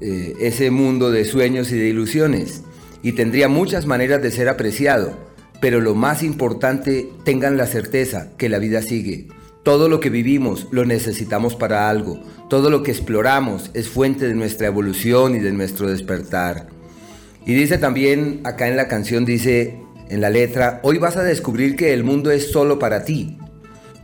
eh, 0.00 0.34
ese 0.40 0.70
mundo 0.70 1.10
de 1.10 1.24
sueños 1.24 1.72
y 1.72 1.78
de 1.78 1.88
ilusiones. 1.88 2.62
Y 3.02 3.12
tendría 3.12 3.48
muchas 3.48 3.86
maneras 3.86 4.22
de 4.22 4.30
ser 4.30 4.48
apreciado, 4.48 5.16
pero 5.60 5.80
lo 5.80 5.94
más 5.94 6.22
importante, 6.22 7.08
tengan 7.24 7.56
la 7.56 7.66
certeza 7.66 8.30
que 8.36 8.48
la 8.48 8.58
vida 8.58 8.82
sigue. 8.82 9.26
Todo 9.66 9.88
lo 9.88 9.98
que 9.98 10.10
vivimos 10.10 10.68
lo 10.70 10.84
necesitamos 10.84 11.56
para 11.56 11.90
algo. 11.90 12.20
Todo 12.48 12.70
lo 12.70 12.84
que 12.84 12.92
exploramos 12.92 13.72
es 13.74 13.88
fuente 13.88 14.28
de 14.28 14.34
nuestra 14.36 14.68
evolución 14.68 15.34
y 15.34 15.40
de 15.40 15.50
nuestro 15.50 15.88
despertar. 15.88 16.68
Y 17.44 17.52
dice 17.52 17.76
también, 17.76 18.42
acá 18.44 18.68
en 18.68 18.76
la 18.76 18.86
canción 18.86 19.24
dice, 19.24 19.80
en 20.08 20.20
la 20.20 20.30
letra, 20.30 20.78
hoy 20.84 20.98
vas 20.98 21.16
a 21.16 21.24
descubrir 21.24 21.74
que 21.74 21.92
el 21.92 22.04
mundo 22.04 22.30
es 22.30 22.52
solo 22.52 22.78
para 22.78 23.04
ti. 23.04 23.38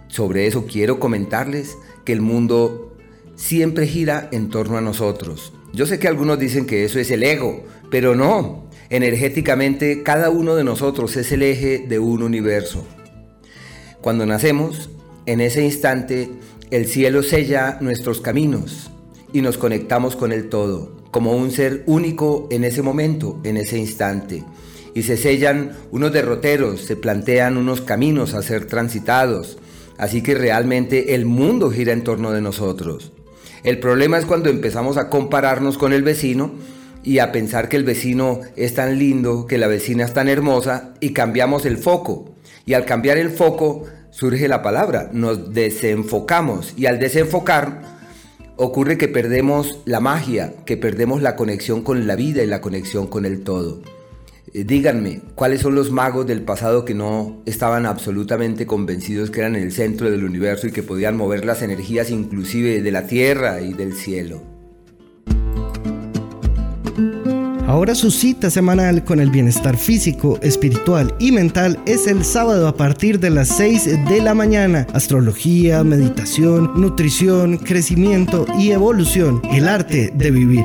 Sobre 0.09 0.49
eso 0.49 0.67
quiero 0.67 0.99
comentarles 0.99 1.77
que 2.05 2.13
el 2.13 2.23
mundo 2.23 2.97
siempre 3.37 3.87
gira 3.87 4.29
en 4.33 4.49
torno 4.49 4.79
a 4.79 4.81
nosotros. 4.81 5.53
Yo 5.73 5.87
sé 5.87 6.01
que 6.01 6.09
algunos 6.09 6.41
dicen 6.41 6.67
que 6.67 6.85
eso 6.85 6.99
es 6.99 7.13
el 7.13 7.23
ego, 7.23 7.63
pero 7.89 8.17
no. 8.17 8.69
Energéticamente 8.91 10.03
cada 10.03 10.29
uno 10.29 10.57
de 10.57 10.65
nosotros 10.65 11.17
es 11.17 11.31
el 11.31 11.45
eje 11.45 11.87
de 11.89 12.01
un 12.01 12.25
universo. 12.25 12.85
Cuando 14.01 14.27
nacemos, 14.27 14.91
en 15.27 15.41
ese 15.41 15.65
instante, 15.65 16.31
el 16.71 16.87
cielo 16.87 17.23
sella 17.23 17.79
nuestros 17.81 18.21
caminos 18.21 18.91
y 19.33 19.41
nos 19.43 19.59
conectamos 19.59 20.17
con 20.17 20.33
el 20.33 20.49
todo, 20.49 21.03
como 21.11 21.37
un 21.37 21.51
ser 21.51 21.83
único 21.87 22.49
en 22.51 22.65
ese 22.65 22.83
momento, 22.83 23.41
en 23.45 23.57
ese 23.57 23.79
instante 23.79 24.45
y 24.95 25.03
se 25.03 25.17
sellan 25.17 25.73
unos 25.91 26.13
derroteros, 26.13 26.83
se 26.83 26.97
plantean 26.97 27.57
unos 27.57 27.81
caminos 27.81 28.35
a 28.35 28.43
ser 28.43 28.67
transitados. 28.67 29.59
Así 29.99 30.23
que 30.23 30.35
realmente 30.35 31.15
el 31.15 31.25
mundo 31.27 31.71
gira 31.71 31.93
en 31.93 32.05
torno 32.05 32.33
de 32.33 32.41
nosotros. 32.41 33.13
El 33.63 33.79
problema 33.79 34.19
es 34.19 34.25
cuando 34.25 34.51
empezamos 34.51 34.97
a 34.97 35.09
compararnos 35.09 35.79
con 35.79 35.93
el 35.93 36.03
vecino 36.03 36.53
y 37.05 37.19
a 37.19 37.33
pensar 37.33 37.69
que 37.69 37.77
el 37.77 37.85
vecino 37.85 38.41
es 38.57 38.75
tan 38.75 38.99
lindo, 38.99 39.47
que 39.47 39.59
la 39.59 39.67
vecina 39.67 40.05
es 40.05 40.13
tan 40.13 40.29
hermosa 40.29 40.95
y 41.01 41.13
cambiamos 41.13 41.65
el 41.65 41.79
foco. 41.79 42.35
Y 42.67 42.75
al 42.75 42.85
cambiar 42.85 43.19
el 43.19 43.31
foco 43.31 43.85
surge 44.13 44.47
la 44.47 44.63
palabra, 44.63 45.11
nos 45.13 45.53
desenfocamos 45.53 46.75
y 46.77 46.87
al 46.87 47.01
desenfocar 47.01 47.83
ocurre 48.57 48.99
que 48.99 49.09
perdemos 49.09 49.81
la 49.87 50.01
magia, 50.01 50.53
que 50.65 50.77
perdemos 50.77 51.23
la 51.23 51.35
conexión 51.35 51.83
con 51.83 52.07
la 52.07 52.15
vida 52.15 52.45
y 52.45 52.47
la 52.47 52.61
conexión 52.61 53.09
con 53.09 53.25
el 53.25 53.43
todo. 53.43 53.81
Eh, 54.53 54.65
díganme, 54.65 55.23
¿cuáles 55.35 55.63
son 55.63 55.75
los 55.75 55.91
magos 55.91 56.27
del 56.27 56.43
pasado 56.43 56.85
que 56.85 56.95
no 56.95 57.43
estaban 57.47 57.87
absolutamente 57.87 58.67
convencidos 58.67 59.31
que 59.31 59.41
eran 59.41 59.57
el 59.57 59.73
centro 59.73 60.11
del 60.11 60.25
universo 60.25 60.67
y 60.67 60.73
que 60.73 60.83
podían 60.83 61.17
mover 61.17 61.47
las 61.47 61.63
energías 61.63 62.11
inclusive 62.11 62.83
de 62.83 62.91
la 62.93 63.07
tierra 63.07 63.63
y 63.63 63.73
del 63.73 63.95
cielo? 63.95 64.52
Ahora 67.73 67.95
su 67.95 68.11
cita 68.11 68.51
semanal 68.51 69.03
con 69.03 69.19
el 69.19 69.31
bienestar 69.31 69.79
físico, 69.79 70.39
espiritual 70.43 71.15
y 71.19 71.33
mental 71.33 71.79
es 71.87 72.07
el 72.07 72.23
sábado 72.23 72.69
a 72.69 72.77
partir 72.77 73.19
de 73.19 73.31
las 73.31 73.49
6 73.49 74.11
de 74.11 74.21
la 74.21 74.35
mañana. 74.35 74.87
Astrología, 74.93 75.83
meditación, 75.83 76.71
nutrición, 76.79 77.57
crecimiento 77.57 78.45
y 78.59 78.73
evolución. 78.73 79.41
El 79.51 79.69
arte 79.69 80.13
de 80.15 80.31
vivir. 80.31 80.65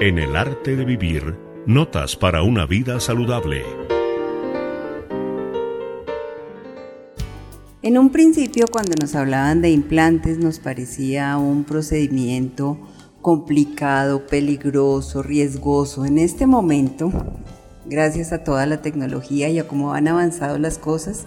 En 0.00 0.18
el 0.18 0.34
arte 0.34 0.74
de 0.74 0.86
vivir, 0.86 1.36
notas 1.66 2.16
para 2.16 2.42
una 2.42 2.64
vida 2.64 2.98
saludable. 2.98 3.81
En 7.84 7.98
un 7.98 8.10
principio, 8.10 8.66
cuando 8.70 8.92
nos 9.00 9.16
hablaban 9.16 9.60
de 9.60 9.70
implantes, 9.70 10.38
nos 10.38 10.60
parecía 10.60 11.36
un 11.36 11.64
procedimiento 11.64 12.78
complicado, 13.20 14.24
peligroso, 14.28 15.20
riesgoso. 15.20 16.04
En 16.04 16.18
este 16.18 16.46
momento, 16.46 17.10
gracias 17.84 18.32
a 18.32 18.44
toda 18.44 18.66
la 18.66 18.82
tecnología 18.82 19.48
y 19.48 19.58
a 19.58 19.66
cómo 19.66 19.94
han 19.94 20.06
avanzado 20.06 20.58
las 20.58 20.78
cosas, 20.78 21.26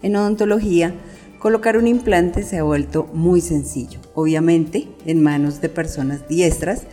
en 0.00 0.16
odontología, 0.16 0.94
colocar 1.38 1.76
un 1.76 1.86
implante 1.86 2.44
se 2.44 2.56
ha 2.56 2.62
vuelto 2.62 3.04
muy 3.12 3.42
sencillo. 3.42 4.00
Obviamente, 4.14 4.88
en 5.04 5.22
manos 5.22 5.60
de 5.60 5.68
personas 5.68 6.26
diestras, 6.28 6.84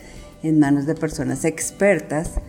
en 0.44 0.60
manos 0.60 0.86
de 0.86 0.96
personas 0.96 1.46
expertas 1.46 2.42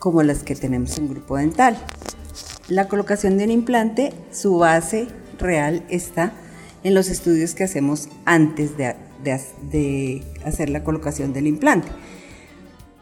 como 0.00 0.24
las 0.24 0.42
que 0.42 0.56
tenemos 0.56 0.98
en 0.98 1.08
Grupo 1.08 1.36
Dental. 1.36 1.78
La 2.66 2.88
colocación 2.88 3.38
de 3.38 3.44
un 3.44 3.52
implante, 3.52 4.12
su 4.32 4.58
base 4.58 5.06
real 5.38 5.84
está 5.88 6.32
en 6.84 6.94
los 6.94 7.08
estudios 7.08 7.54
que 7.54 7.64
hacemos 7.64 8.08
antes 8.24 8.72
de, 8.76 10.22
hacer 10.44 10.70
la 10.70 10.84
colocación 10.84 11.32
del 11.32 11.46
implante. 11.46 11.88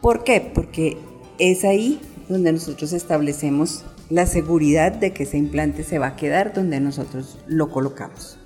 ¿Por 0.01 0.23
qué? 0.23 0.41
Porque 0.53 0.97
es 1.39 1.63
ahí 1.63 1.99
donde 2.27 2.51
nosotros 2.51 2.93
establecemos 2.93 3.85
la 4.09 4.25
seguridad 4.25 4.91
de 4.91 5.13
que 5.13 5.23
ese 5.23 5.37
implante 5.37 5.83
se 5.83 5.99
va 5.99 6.07
a 6.07 6.15
quedar 6.15 6.53
donde 6.53 6.79
nosotros 6.79 7.39
lo 7.47 7.69
colocamos. 7.69 8.37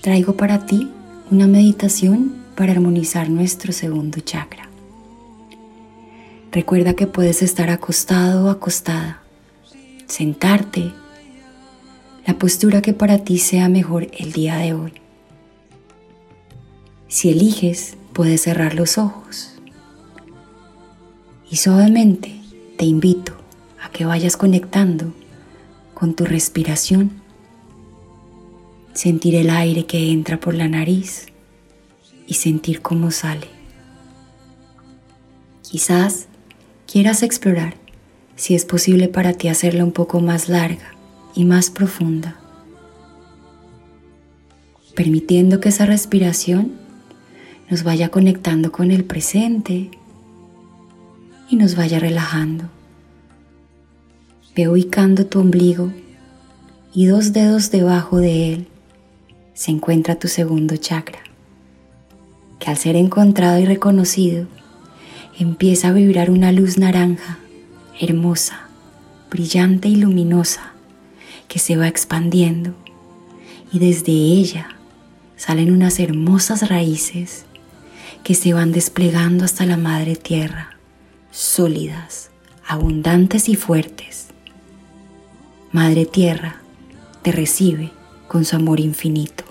Traigo 0.00 0.36
para 0.36 0.64
ti 0.64 0.92
una 1.30 1.48
meditación 1.48 2.36
para 2.54 2.72
armonizar 2.72 3.28
nuestro 3.28 3.72
segundo 3.72 4.20
chakra. 4.20 4.68
Recuerda 6.52 6.94
que 6.94 7.06
puedes 7.06 7.42
estar 7.42 7.68
acostado 7.70 8.46
o 8.46 8.50
acostada, 8.50 9.22
sentarte, 10.06 10.92
la 12.26 12.38
postura 12.38 12.80
que 12.80 12.92
para 12.92 13.18
ti 13.18 13.38
sea 13.38 13.68
mejor 13.68 14.08
el 14.16 14.32
día 14.32 14.56
de 14.56 14.72
hoy. 14.72 14.92
Si 17.08 17.30
eliges, 17.30 17.96
puedes 18.12 18.42
cerrar 18.42 18.74
los 18.74 18.96
ojos. 18.96 19.52
Y 21.50 21.56
suavemente 21.56 22.40
te 22.76 22.84
invito 22.84 23.36
a 23.82 23.90
que 23.90 24.04
vayas 24.04 24.36
conectando 24.36 25.12
con 25.94 26.14
tu 26.14 26.24
respiración. 26.24 27.25
Sentir 28.96 29.34
el 29.34 29.50
aire 29.50 29.84
que 29.84 30.10
entra 30.10 30.40
por 30.40 30.54
la 30.54 30.68
nariz 30.68 31.26
y 32.26 32.32
sentir 32.32 32.80
cómo 32.80 33.10
sale. 33.10 33.46
Quizás 35.70 36.28
quieras 36.90 37.22
explorar 37.22 37.74
si 38.36 38.54
es 38.54 38.64
posible 38.64 39.08
para 39.08 39.34
ti 39.34 39.48
hacerla 39.48 39.84
un 39.84 39.92
poco 39.92 40.22
más 40.22 40.48
larga 40.48 40.92
y 41.34 41.44
más 41.44 41.68
profunda, 41.68 42.40
permitiendo 44.94 45.60
que 45.60 45.68
esa 45.68 45.84
respiración 45.84 46.72
nos 47.68 47.82
vaya 47.82 48.08
conectando 48.08 48.72
con 48.72 48.90
el 48.90 49.04
presente 49.04 49.90
y 51.50 51.56
nos 51.56 51.76
vaya 51.76 51.98
relajando. 51.98 52.70
Ve 54.54 54.68
ubicando 54.70 55.26
tu 55.26 55.40
ombligo 55.40 55.92
y 56.94 57.04
dos 57.04 57.34
dedos 57.34 57.70
debajo 57.70 58.16
de 58.16 58.54
él 58.54 58.68
se 59.56 59.70
encuentra 59.70 60.16
tu 60.16 60.28
segundo 60.28 60.76
chakra, 60.76 61.20
que 62.58 62.70
al 62.70 62.76
ser 62.76 62.94
encontrado 62.94 63.58
y 63.58 63.64
reconocido, 63.64 64.46
empieza 65.38 65.88
a 65.88 65.92
vibrar 65.92 66.30
una 66.30 66.52
luz 66.52 66.76
naranja, 66.76 67.38
hermosa, 67.98 68.68
brillante 69.30 69.88
y 69.88 69.96
luminosa, 69.96 70.72
que 71.48 71.58
se 71.58 71.74
va 71.74 71.88
expandiendo 71.88 72.74
y 73.72 73.78
desde 73.78 74.12
ella 74.12 74.76
salen 75.38 75.72
unas 75.72 76.00
hermosas 76.00 76.68
raíces 76.68 77.46
que 78.24 78.34
se 78.34 78.52
van 78.52 78.72
desplegando 78.72 79.46
hasta 79.46 79.64
la 79.64 79.78
madre 79.78 80.16
tierra, 80.16 80.76
sólidas, 81.30 82.30
abundantes 82.68 83.48
y 83.48 83.56
fuertes. 83.56 84.26
Madre 85.72 86.04
tierra 86.04 86.56
te 87.22 87.32
recibe 87.32 87.90
con 88.28 88.44
su 88.44 88.56
amor 88.56 88.80
infinito. 88.80 89.45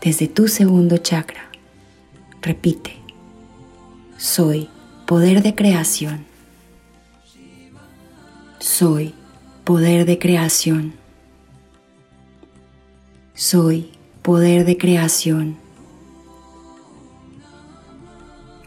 Desde 0.00 0.28
tu 0.28 0.48
segundo 0.48 0.96
chakra, 0.96 1.50
repite, 2.40 2.96
soy 4.16 4.70
poder 5.06 5.42
de 5.42 5.54
creación. 5.54 6.24
Soy 8.58 9.14
poder 9.62 10.06
de 10.06 10.18
creación. 10.18 10.94
Soy 13.34 13.90
poder 14.22 14.64
de 14.64 14.78
creación. 14.78 15.58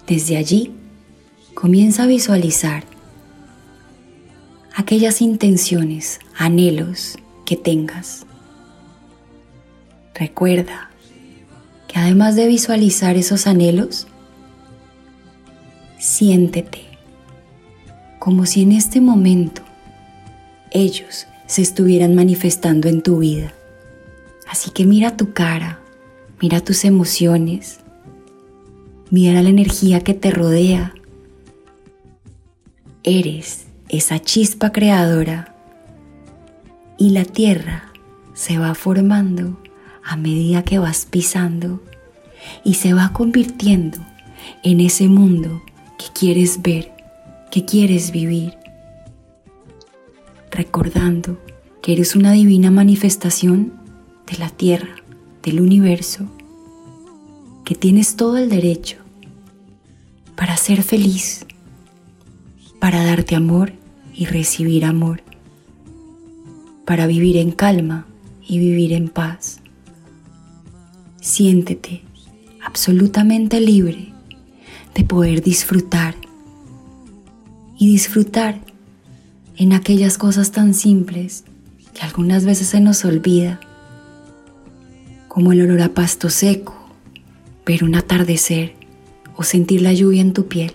Desde 0.05 0.37
allí, 0.37 0.71
comienza 1.55 2.03
a 2.03 2.07
visualizar 2.07 2.83
aquellas 4.75 5.19
intenciones, 5.19 6.19
anhelos 6.37 7.17
que 7.43 7.57
tengas. 7.57 8.27
Recuerda 10.13 10.92
que 11.93 11.99
además 11.99 12.35
de 12.35 12.47
visualizar 12.47 13.15
esos 13.15 13.45
anhelos, 13.45 14.07
siéntete 15.99 16.81
como 18.19 18.45
si 18.45 18.63
en 18.63 18.71
este 18.71 18.99
momento 18.99 19.61
ellos 20.71 21.27
se 21.45 21.61
estuvieran 21.61 22.15
manifestando 22.15 22.89
en 22.89 23.01
tu 23.01 23.19
vida. 23.19 23.53
Así 24.49 24.71
que 24.71 24.85
mira 24.85 25.15
tu 25.17 25.33
cara, 25.33 25.79
mira 26.41 26.61
tus 26.61 26.83
emociones, 26.85 27.79
Mira 29.13 29.43
la 29.43 29.49
energía 29.49 29.99
que 29.99 30.15
te 30.15 30.31
rodea. 30.31 30.95
Eres 33.03 33.67
esa 33.87 34.17
chispa 34.17 34.71
creadora 34.71 35.55
y 36.97 37.11
la 37.11 37.23
tierra 37.23 37.91
se 38.33 38.57
va 38.57 38.73
formando 38.73 39.59
a 40.05 40.15
medida 40.17 40.63
que 40.63 40.79
vas 40.79 41.07
pisando 41.09 41.81
y 42.63 42.75
se 42.75 42.93
va 42.93 43.13
convirtiendo 43.13 43.99
en 44.63 44.79
ese 44.79 45.07
mundo 45.07 45.61
que 45.97 46.05
quieres 46.13 46.61
ver, 46.61 46.91
que 47.51 47.65
quieres 47.65 48.11
vivir, 48.11 48.53
recordando 50.51 51.39
que 51.81 51.93
eres 51.93 52.15
una 52.15 52.31
divina 52.31 52.71
manifestación 52.71 53.73
de 54.29 54.37
la 54.37 54.49
tierra, 54.49 54.95
del 55.41 55.59
universo, 55.59 56.25
que 57.65 57.75
tienes 57.75 58.15
todo 58.15 58.37
el 58.37 58.49
derecho 58.49 58.97
para 60.35 60.57
ser 60.57 60.83
feliz, 60.83 61.45
para 62.79 63.03
darte 63.03 63.35
amor 63.35 63.73
y 64.13 64.25
recibir 64.25 64.85
amor, 64.85 65.23
para 66.85 67.07
vivir 67.07 67.37
en 67.37 67.51
calma 67.51 68.05
y 68.45 68.59
vivir 68.59 68.93
en 68.93 69.09
paz. 69.09 69.62
Siéntete 71.23 72.01
absolutamente 72.61 73.61
libre 73.61 74.11
de 74.93 75.05
poder 75.05 75.41
disfrutar 75.41 76.15
y 77.79 77.87
disfrutar 77.87 78.59
en 79.55 79.71
aquellas 79.71 80.17
cosas 80.17 80.51
tan 80.51 80.73
simples 80.73 81.45
que 81.93 82.01
algunas 82.01 82.43
veces 82.43 82.67
se 82.67 82.81
nos 82.81 83.05
olvida, 83.05 83.61
como 85.29 85.53
el 85.53 85.61
olor 85.61 85.81
a 85.83 85.93
pasto 85.93 86.29
seco, 86.29 86.75
ver 87.65 87.85
un 87.85 87.95
atardecer 87.95 88.73
o 89.37 89.43
sentir 89.43 89.81
la 89.81 89.93
lluvia 89.93 90.19
en 90.19 90.33
tu 90.33 90.49
piel. 90.49 90.73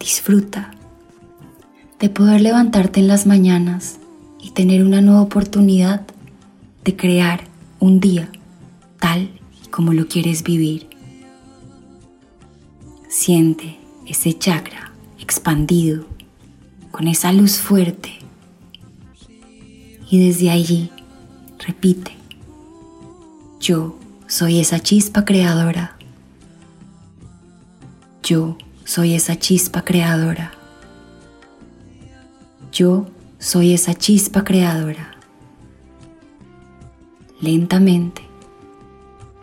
Disfruta 0.00 0.72
de 2.00 2.08
poder 2.08 2.40
levantarte 2.40 2.98
en 2.98 3.06
las 3.06 3.26
mañanas 3.26 4.00
y 4.42 4.50
tener 4.50 4.84
una 4.84 5.02
nueva 5.02 5.22
oportunidad 5.22 6.04
de 6.82 6.96
crear 6.96 7.44
un 7.78 8.00
día 8.00 8.28
tal 8.98 9.37
como 9.78 9.92
lo 9.92 10.08
quieres 10.08 10.42
vivir. 10.42 10.88
Siente 13.08 13.78
ese 14.08 14.36
chakra 14.36 14.90
expandido 15.20 16.04
con 16.90 17.06
esa 17.06 17.32
luz 17.32 17.58
fuerte 17.58 18.18
y 20.10 20.26
desde 20.26 20.50
allí 20.50 20.90
repite, 21.64 22.10
yo 23.60 23.96
soy 24.26 24.58
esa 24.58 24.80
chispa 24.80 25.24
creadora 25.24 25.94
yo 28.28 28.58
soy 28.84 29.14
esa 29.14 29.38
chispa 29.38 29.86
creadora. 29.86 30.52
Yo 32.70 33.06
soy 33.38 33.72
esa 33.72 33.94
chispa 33.94 34.44
creadora. 34.44 35.16
Lentamente, 37.40 38.27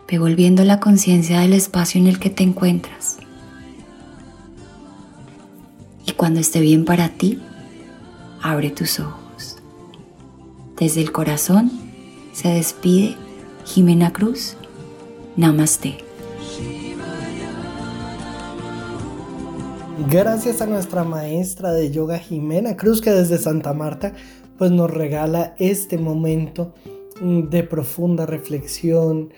devolviendo 0.08 0.64
la 0.64 0.80
conciencia 0.80 1.40
del 1.40 1.52
espacio 1.52 2.00
en 2.00 2.06
el 2.06 2.18
que 2.18 2.30
te 2.30 2.42
encuentras. 2.42 3.18
Y 6.06 6.12
cuando 6.12 6.40
esté 6.40 6.60
bien 6.60 6.84
para 6.84 7.08
ti, 7.10 7.40
abre 8.42 8.70
tus 8.70 9.00
ojos. 9.00 9.56
Desde 10.78 11.00
el 11.00 11.10
corazón 11.10 11.70
se 12.32 12.48
despide 12.48 13.16
Jimena 13.64 14.12
Cruz. 14.12 14.56
Namaste. 15.36 15.98
Gracias 20.10 20.60
a 20.60 20.66
nuestra 20.66 21.02
maestra 21.04 21.72
de 21.72 21.90
yoga 21.90 22.18
Jimena 22.18 22.76
Cruz 22.76 23.00
que 23.00 23.10
desde 23.10 23.38
Santa 23.38 23.72
Marta 23.72 24.12
pues 24.58 24.70
nos 24.70 24.90
regala 24.90 25.54
este 25.58 25.98
momento 25.98 26.74
mm, 27.20 27.48
de 27.48 27.62
profunda 27.62 28.26
reflexión, 28.26 29.30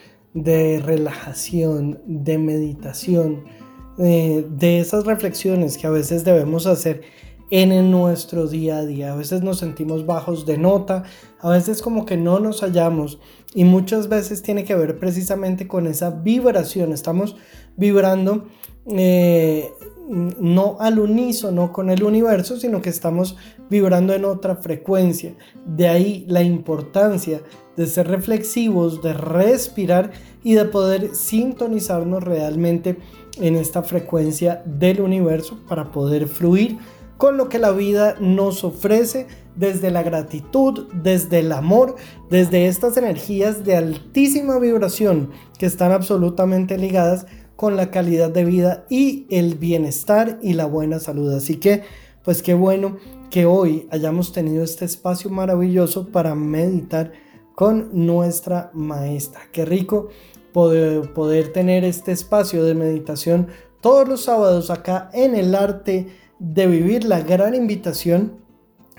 de 0.43 0.81
relajación, 0.85 2.01
de 2.07 2.39
meditación, 2.39 3.45
eh, 3.99 4.47
de 4.49 4.81
esas 4.81 5.05
reflexiones 5.05 5.77
que 5.77 5.87
a 5.87 5.91
veces 5.91 6.25
debemos 6.25 6.67
hacer 6.67 7.03
en 7.51 7.91
nuestro 7.91 8.47
día 8.47 8.79
a 8.79 8.87
día. 8.87 9.13
A 9.13 9.17
veces 9.17 9.43
nos 9.43 9.59
sentimos 9.59 10.07
bajos 10.07 10.47
de 10.47 10.59
nota, 10.59 11.05
a 11.41 11.51
veces 11.51 11.83
como 11.83 12.05
que 12.05 12.17
no 12.17 12.41
nos 12.41 12.61
hallamos 12.61 13.19
y 13.55 13.65
muchas 13.65 14.09
veces 14.09 14.43
tiene 14.43 14.65
que 14.65 14.75
ver 14.75 14.99
precisamente 14.99 15.67
con 15.67 15.87
esa 15.87 16.11
vibración. 16.11 16.93
Estamos 16.93 17.37
vibrando 17.77 18.47
eh, 18.87 19.73
no 20.09 20.77
al 20.81 20.99
unísono 20.99 21.73
con 21.73 21.91
el 21.91 22.03
universo, 22.03 22.57
sino 22.57 22.81
que 22.81 22.91
estamos 22.91 23.37
vibrando 23.69 24.15
en 24.15 24.25
otra 24.25 24.57
frecuencia. 24.57 25.35
De 25.67 25.89
ahí 25.89 26.25
la 26.29 26.43
importancia 26.43 27.43
de 27.79 27.87
ser 27.87 28.09
reflexivos, 28.09 29.03
de 29.03 29.13
respirar 29.15 30.11
y 30.43 30.55
de 30.55 30.65
poder 30.65 31.15
sintonizarnos 31.15 32.25
realmente 32.25 32.99
en 33.41 33.55
esta 33.55 33.85
frecuencia 33.85 34.65
del 34.67 35.01
universo 35.01 35.61
para 35.69 35.93
poder 35.93 36.27
fluir 36.27 36.77
con 37.19 37.37
lo 37.37 37.49
que 37.49 37.61
la 37.61 37.71
vida 37.71 38.17
nos 38.19 38.65
ofrece 38.65 39.29
desde 39.55 39.93
la 39.93 40.03
gratitud, 40.03 40.89
desde 40.93 41.39
el 41.39 41.53
amor, 41.53 41.95
desde 42.29 42.67
estas 42.67 42.97
energías 42.97 43.65
de 43.65 43.77
altísima 43.77 44.59
vibración 44.59 45.31
que 45.57 45.67
están 45.67 45.93
absolutamente 45.93 46.79
ligadas 46.79 47.27
con 47.55 47.77
la 47.77 47.93
calidad 47.93 48.31
de 48.31 48.45
vida 48.45 48.87
y 48.91 49.27
el 49.31 49.55
bienestar 49.55 50.41
y 50.43 50.55
la 50.55 50.67
buena 50.67 50.99
salud. 50.99 51.33
Así 51.33 51.57
que, 51.57 51.83
pues 52.25 52.43
qué 52.43 52.55
bueno 52.55 52.97
que 53.31 53.47
hoy 53.47 53.87
hayamos 53.93 54.33
tenido 54.33 54.65
este 54.65 54.85
espacio 54.85 55.31
maravilloso 55.31 56.09
para 56.09 56.35
meditar 56.35 57.13
con 57.59 57.89
nuestra 58.07 58.71
maestra. 58.73 59.41
Qué 59.51 59.65
rico 59.65 60.11
poder, 60.53 61.13
poder 61.13 61.53
tener 61.53 61.83
este 61.83 62.13
espacio 62.13 62.65
de 62.65 62.77
meditación 62.77 63.49
todos 63.81 64.09
los 64.09 64.23
sábados 64.23 64.71
acá 64.71 65.11
en 65.13 65.35
el 65.35 65.57
arte 65.57 66.07
de 66.39 66.67
vivir. 66.69 67.03
La 67.03 67.21
gran 67.21 67.57
invitación 67.57 68.35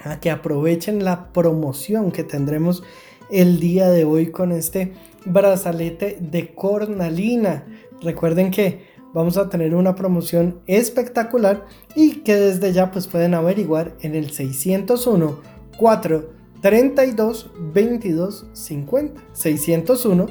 a 0.04 0.20
que 0.20 0.30
aprovechen 0.30 1.06
la 1.06 1.32
promoción 1.32 2.12
que 2.12 2.26
tendremos 2.26 2.84
el 3.32 3.62
día 3.62 3.90
de 3.92 4.04
hoy 4.04 4.30
con 4.30 4.52
este 4.52 4.92
brazalete 5.24 6.18
de 6.20 6.54
cornalina 6.54 7.66
Recuerden 8.02 8.52
que 8.52 8.88
vamos 9.14 9.38
a 9.38 9.48
tener 9.48 9.74
una 9.74 9.96
promoción 9.96 10.60
espectacular 10.68 11.66
y 11.96 12.24
que 12.24 12.36
desde 12.36 12.74
ya 12.74 12.92
pues 12.92 13.08
pueden 13.08 13.36
averiguar 13.36 13.96
en 14.02 14.16
el 14.16 14.32
601 14.32 15.40
4 15.78 16.39
32 16.62 17.52
22 17.74 18.50
50 18.52 19.22
601 19.32 20.26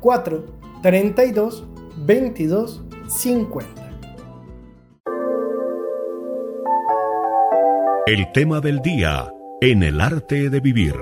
4 0.00 0.44
32 0.82 1.66
22 2.04 2.84
50 3.08 3.88
El 8.06 8.32
tema 8.32 8.60
del 8.60 8.80
día 8.80 9.30
en 9.60 9.82
el 9.82 10.00
arte 10.00 10.48
de 10.48 10.60
vivir. 10.60 10.94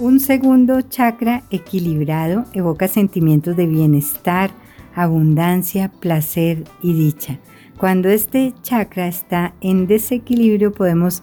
Un 0.00 0.18
segundo 0.18 0.80
chakra 0.80 1.44
equilibrado 1.50 2.46
evoca 2.52 2.88
sentimientos 2.88 3.56
de 3.56 3.66
bienestar, 3.66 4.50
abundancia, 4.94 5.92
placer 6.00 6.64
y 6.82 6.94
dicha. 6.94 7.38
Cuando 7.80 8.10
este 8.10 8.52
chakra 8.60 9.08
está 9.08 9.54
en 9.62 9.86
desequilibrio 9.86 10.70
podemos 10.70 11.22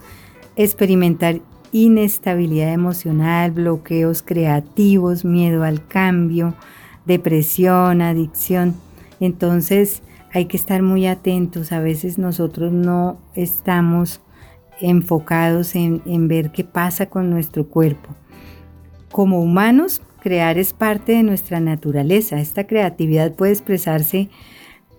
experimentar 0.56 1.40
inestabilidad 1.72 2.74
emocional, 2.74 3.52
bloqueos 3.52 4.24
creativos, 4.24 5.24
miedo 5.24 5.64
al 5.64 5.86
cambio, 5.86 6.56
depresión, 7.06 8.02
adicción. 8.02 8.74
Entonces 9.20 10.02
hay 10.34 10.46
que 10.46 10.58
estar 10.58 10.82
muy 10.82 11.06
atentos. 11.06 11.72
A 11.72 11.80
veces 11.80 12.18
nosotros 12.18 12.72
no 12.72 13.20
estamos 13.36 14.20
enfocados 14.82 15.76
en, 15.76 16.28
ver 16.28 16.52
qué 16.52 16.64
pasa 16.64 17.06
con 17.06 17.30
nuestro 17.30 17.68
cuerpo. 17.68 18.16
Como 19.12 19.44
humanos, 19.44 20.02
crear 20.22 20.58
es 20.58 20.74
parte 20.74 21.12
de 21.12 21.22
nuestra 21.22 21.60
naturaleza. 21.60 22.40
Esta 22.40 22.66
creatividad 22.66 23.36
puede 23.36 23.52
expresarse 23.52 24.32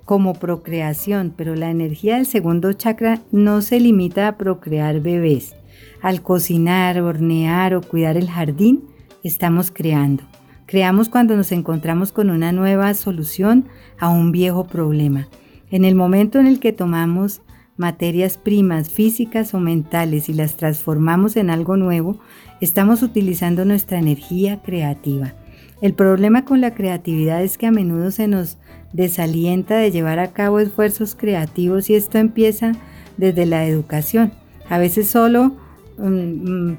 como 0.08 0.32
procreación, 0.32 1.34
pero 1.36 1.54
la 1.54 1.70
energía 1.70 2.16
del 2.16 2.24
segundo 2.24 2.72
chakra 2.72 3.20
no 3.30 3.60
se 3.60 3.78
limita 3.78 4.26
a 4.26 4.38
procrear 4.38 5.00
bebés. 5.00 5.54
Al 6.00 6.22
cocinar, 6.22 6.98
hornear 7.02 7.74
o 7.74 7.82
cuidar 7.82 8.16
el 8.16 8.30
jardín, 8.30 8.84
estamos 9.22 9.70
creando. 9.70 10.22
Creamos 10.64 11.10
cuando 11.10 11.36
nos 11.36 11.52
encontramos 11.52 12.10
con 12.10 12.30
una 12.30 12.52
nueva 12.52 12.94
solución 12.94 13.66
a 13.98 14.08
un 14.08 14.32
viejo 14.32 14.66
problema. 14.66 15.28
En 15.70 15.84
el 15.84 15.94
momento 15.94 16.38
en 16.38 16.46
el 16.46 16.58
que 16.58 16.72
tomamos 16.72 17.42
materias 17.76 18.38
primas 18.38 18.88
físicas 18.88 19.52
o 19.52 19.60
mentales 19.60 20.30
y 20.30 20.32
las 20.32 20.56
transformamos 20.56 21.36
en 21.36 21.50
algo 21.50 21.76
nuevo, 21.76 22.18
estamos 22.62 23.02
utilizando 23.02 23.66
nuestra 23.66 23.98
energía 23.98 24.62
creativa. 24.62 25.34
El 25.80 25.94
problema 25.94 26.44
con 26.44 26.60
la 26.60 26.74
creatividad 26.74 27.42
es 27.42 27.56
que 27.56 27.66
a 27.66 27.70
menudo 27.70 28.10
se 28.10 28.26
nos 28.26 28.58
desalienta 28.92 29.76
de 29.76 29.90
llevar 29.90 30.18
a 30.18 30.32
cabo 30.32 30.58
esfuerzos 30.58 31.14
creativos 31.14 31.88
y 31.88 31.94
esto 31.94 32.18
empieza 32.18 32.72
desde 33.16 33.46
la 33.46 33.64
educación. 33.66 34.32
A 34.68 34.78
veces 34.78 35.08
solo 35.08 35.52
mm, 35.98 36.70
mm, 36.70 36.78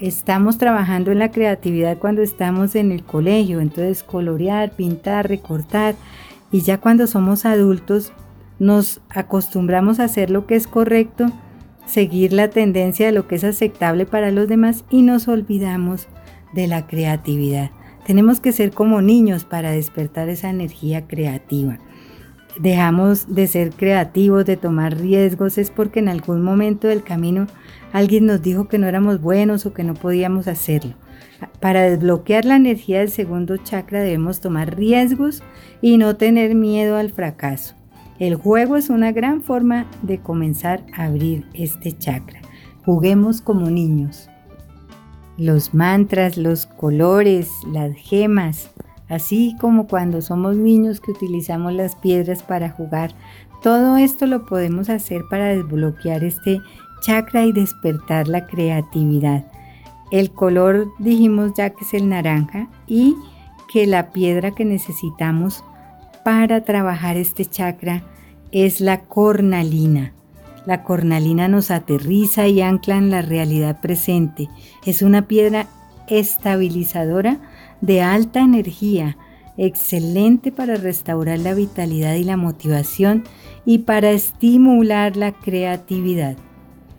estamos 0.00 0.58
trabajando 0.58 1.12
en 1.12 1.20
la 1.20 1.30
creatividad 1.30 1.98
cuando 1.98 2.22
estamos 2.22 2.74
en 2.74 2.90
el 2.90 3.04
colegio, 3.04 3.60
entonces 3.60 4.02
colorear, 4.02 4.72
pintar, 4.72 5.28
recortar 5.28 5.94
y 6.50 6.62
ya 6.62 6.78
cuando 6.78 7.06
somos 7.06 7.44
adultos 7.44 8.12
nos 8.58 9.00
acostumbramos 9.08 10.00
a 10.00 10.04
hacer 10.04 10.30
lo 10.30 10.46
que 10.46 10.56
es 10.56 10.66
correcto 10.66 11.26
seguir 11.86 12.32
la 12.32 12.50
tendencia 12.50 13.06
de 13.06 13.12
lo 13.12 13.26
que 13.26 13.36
es 13.36 13.44
aceptable 13.44 14.06
para 14.06 14.30
los 14.30 14.48
demás 14.48 14.84
y 14.90 15.02
nos 15.02 15.28
olvidamos 15.28 16.08
de 16.52 16.66
la 16.66 16.86
creatividad. 16.86 17.70
Tenemos 18.10 18.40
que 18.40 18.50
ser 18.50 18.72
como 18.72 19.00
niños 19.00 19.44
para 19.44 19.70
despertar 19.70 20.28
esa 20.30 20.50
energía 20.50 21.06
creativa. 21.06 21.78
Dejamos 22.58 23.32
de 23.32 23.46
ser 23.46 23.70
creativos, 23.70 24.44
de 24.44 24.56
tomar 24.56 24.98
riesgos, 24.98 25.58
es 25.58 25.70
porque 25.70 26.00
en 26.00 26.08
algún 26.08 26.42
momento 26.42 26.88
del 26.88 27.04
camino 27.04 27.46
alguien 27.92 28.26
nos 28.26 28.42
dijo 28.42 28.66
que 28.66 28.78
no 28.78 28.88
éramos 28.88 29.20
buenos 29.20 29.64
o 29.64 29.72
que 29.72 29.84
no 29.84 29.94
podíamos 29.94 30.48
hacerlo. 30.48 30.94
Para 31.60 31.82
desbloquear 31.82 32.46
la 32.46 32.56
energía 32.56 32.98
del 32.98 33.10
segundo 33.10 33.58
chakra 33.58 34.00
debemos 34.00 34.40
tomar 34.40 34.76
riesgos 34.76 35.44
y 35.80 35.96
no 35.96 36.16
tener 36.16 36.56
miedo 36.56 36.96
al 36.96 37.12
fracaso. 37.12 37.76
El 38.18 38.34
juego 38.34 38.76
es 38.76 38.90
una 38.90 39.12
gran 39.12 39.40
forma 39.40 39.86
de 40.02 40.18
comenzar 40.18 40.84
a 40.94 41.04
abrir 41.04 41.46
este 41.54 41.92
chakra. 41.92 42.40
Juguemos 42.84 43.40
como 43.40 43.70
niños. 43.70 44.29
Los 45.40 45.72
mantras, 45.72 46.36
los 46.36 46.66
colores, 46.66 47.48
las 47.66 47.96
gemas, 47.96 48.68
así 49.08 49.56
como 49.58 49.86
cuando 49.86 50.20
somos 50.20 50.54
niños 50.54 51.00
que 51.00 51.12
utilizamos 51.12 51.72
las 51.72 51.96
piedras 51.96 52.42
para 52.42 52.68
jugar, 52.68 53.14
todo 53.62 53.96
esto 53.96 54.26
lo 54.26 54.44
podemos 54.44 54.90
hacer 54.90 55.22
para 55.30 55.46
desbloquear 55.46 56.24
este 56.24 56.60
chakra 57.00 57.46
y 57.46 57.52
despertar 57.52 58.28
la 58.28 58.46
creatividad. 58.46 59.46
El 60.10 60.30
color 60.30 60.88
dijimos 60.98 61.52
ya 61.56 61.70
que 61.70 61.86
es 61.86 61.94
el 61.94 62.10
naranja 62.10 62.68
y 62.86 63.16
que 63.72 63.86
la 63.86 64.10
piedra 64.10 64.50
que 64.50 64.66
necesitamos 64.66 65.64
para 66.22 66.64
trabajar 66.64 67.16
este 67.16 67.46
chakra 67.46 68.02
es 68.52 68.82
la 68.82 69.04
cornalina. 69.04 70.12
La 70.66 70.82
cornalina 70.82 71.48
nos 71.48 71.70
aterriza 71.70 72.46
y 72.48 72.60
ancla 72.60 72.96
en 72.96 73.10
la 73.10 73.22
realidad 73.22 73.80
presente. 73.80 74.48
Es 74.84 75.02
una 75.02 75.26
piedra 75.26 75.66
estabilizadora 76.08 77.38
de 77.80 78.02
alta 78.02 78.40
energía, 78.40 79.16
excelente 79.56 80.52
para 80.52 80.76
restaurar 80.76 81.38
la 81.38 81.54
vitalidad 81.54 82.14
y 82.14 82.24
la 82.24 82.36
motivación 82.36 83.24
y 83.64 83.78
para 83.78 84.10
estimular 84.10 85.16
la 85.16 85.32
creatividad. 85.32 86.36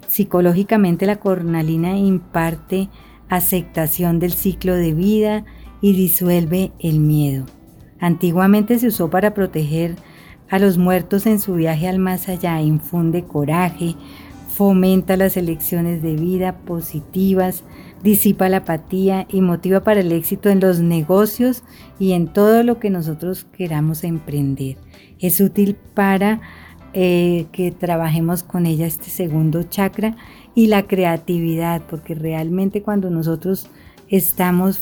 Psicológicamente 0.07 1.05
la 1.05 1.18
cornalina 1.18 1.97
imparte 1.97 2.89
aceptación 3.30 4.20
del 4.20 4.34
ciclo 4.34 4.76
de 4.76 4.93
vida 4.93 5.45
y 5.82 5.93
disuelve 5.93 6.72
el 6.80 6.99
miedo. 6.99 7.45
Antiguamente 7.99 8.78
se 8.80 8.88
usó 8.88 9.09
para 9.09 9.34
proteger 9.34 9.95
a 10.52 10.60
los 10.60 10.78
muertos 10.78 11.26
en 11.26 11.39
su 11.39 11.56
viaje 11.56 11.88
al 11.88 11.97
más 11.97 12.30
allá, 12.30 12.62
infunde 12.62 13.24
coraje, 13.24 13.95
fomenta 14.49 15.16
las 15.16 15.38
elecciones 15.38 16.02
de 16.04 16.18
vida 16.18 16.58
positivas, 16.58 17.64
disipa 18.04 18.49
la 18.49 18.58
apatía 18.58 19.26
y 19.30 19.39
motiva 19.41 19.80
para 19.80 20.02
el 20.02 20.12
éxito 20.12 20.49
en 20.49 20.60
los 20.60 20.82
negocios 20.82 21.64
y 21.99 22.12
en 22.12 22.28
todo 22.28 22.64
lo 22.64 22.78
que 22.78 22.89
nosotros 22.89 23.45
queramos 23.45 24.04
emprender. 24.04 24.78
Es 25.20 25.39
útil 25.39 25.78
para 25.93 26.41
eh, 26.93 27.45
que 27.54 27.72
trabajemos 27.72 28.43
con 28.43 28.66
ella 28.66 28.86
este 28.86 29.10
segundo 29.10 29.64
chakra 29.64 30.18
y 30.54 30.68
la 30.68 30.84
creatividad, 30.84 31.82
porque 31.89 32.14
realmente 32.14 32.82
cuando 32.82 33.10
nosotros 33.10 33.70
estamos 34.10 34.82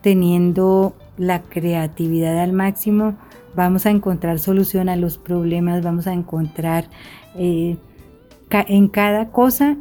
teniendo 0.00 0.94
la 1.16 1.42
creatividad 1.42 2.38
al 2.38 2.52
máximo, 2.52 3.16
vamos 3.58 3.86
a 3.86 3.90
encontrar 3.90 4.38
solución 4.38 4.88
a 4.88 4.94
los 4.94 5.18
problemas, 5.18 5.82
vamos 5.82 6.06
a 6.06 6.12
encontrar 6.12 6.88
eh, 7.34 7.76
en 8.50 8.86
cada 8.86 9.30
cosa 9.30 9.76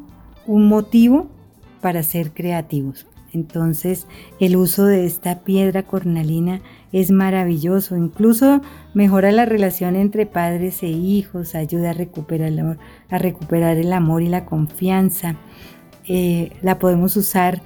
un 0.48 0.68
motivo 0.68 1.28
para 1.80 2.02
ser 2.02 2.34
creativos. 2.34 3.06
Entonces 3.34 4.08
el 4.40 4.56
uso 4.56 4.86
de 4.86 5.06
esta 5.06 5.42
piedra 5.44 5.84
cornalina 5.84 6.62
es 6.92 7.12
maravilloso, 7.12 7.96
incluso 7.96 8.62
mejora 8.96 9.32
la 9.32 9.46
relación 9.46 9.96
entre 9.96 10.26
padres 10.26 10.82
e 10.82 10.88
hijos, 10.88 11.54
ayuda 11.54 11.92
a 11.92 11.94
recuperar 11.94 12.48
el 12.48 12.60
amor, 12.60 12.80
a 13.12 13.20
recuperar 13.20 13.78
el 13.78 13.94
amor 13.94 14.24
y 14.24 14.28
la 14.28 14.46
confianza. 14.46 15.36
Eh, 16.08 16.52
la 16.64 16.80
podemos 16.80 17.16
usar, 17.16 17.62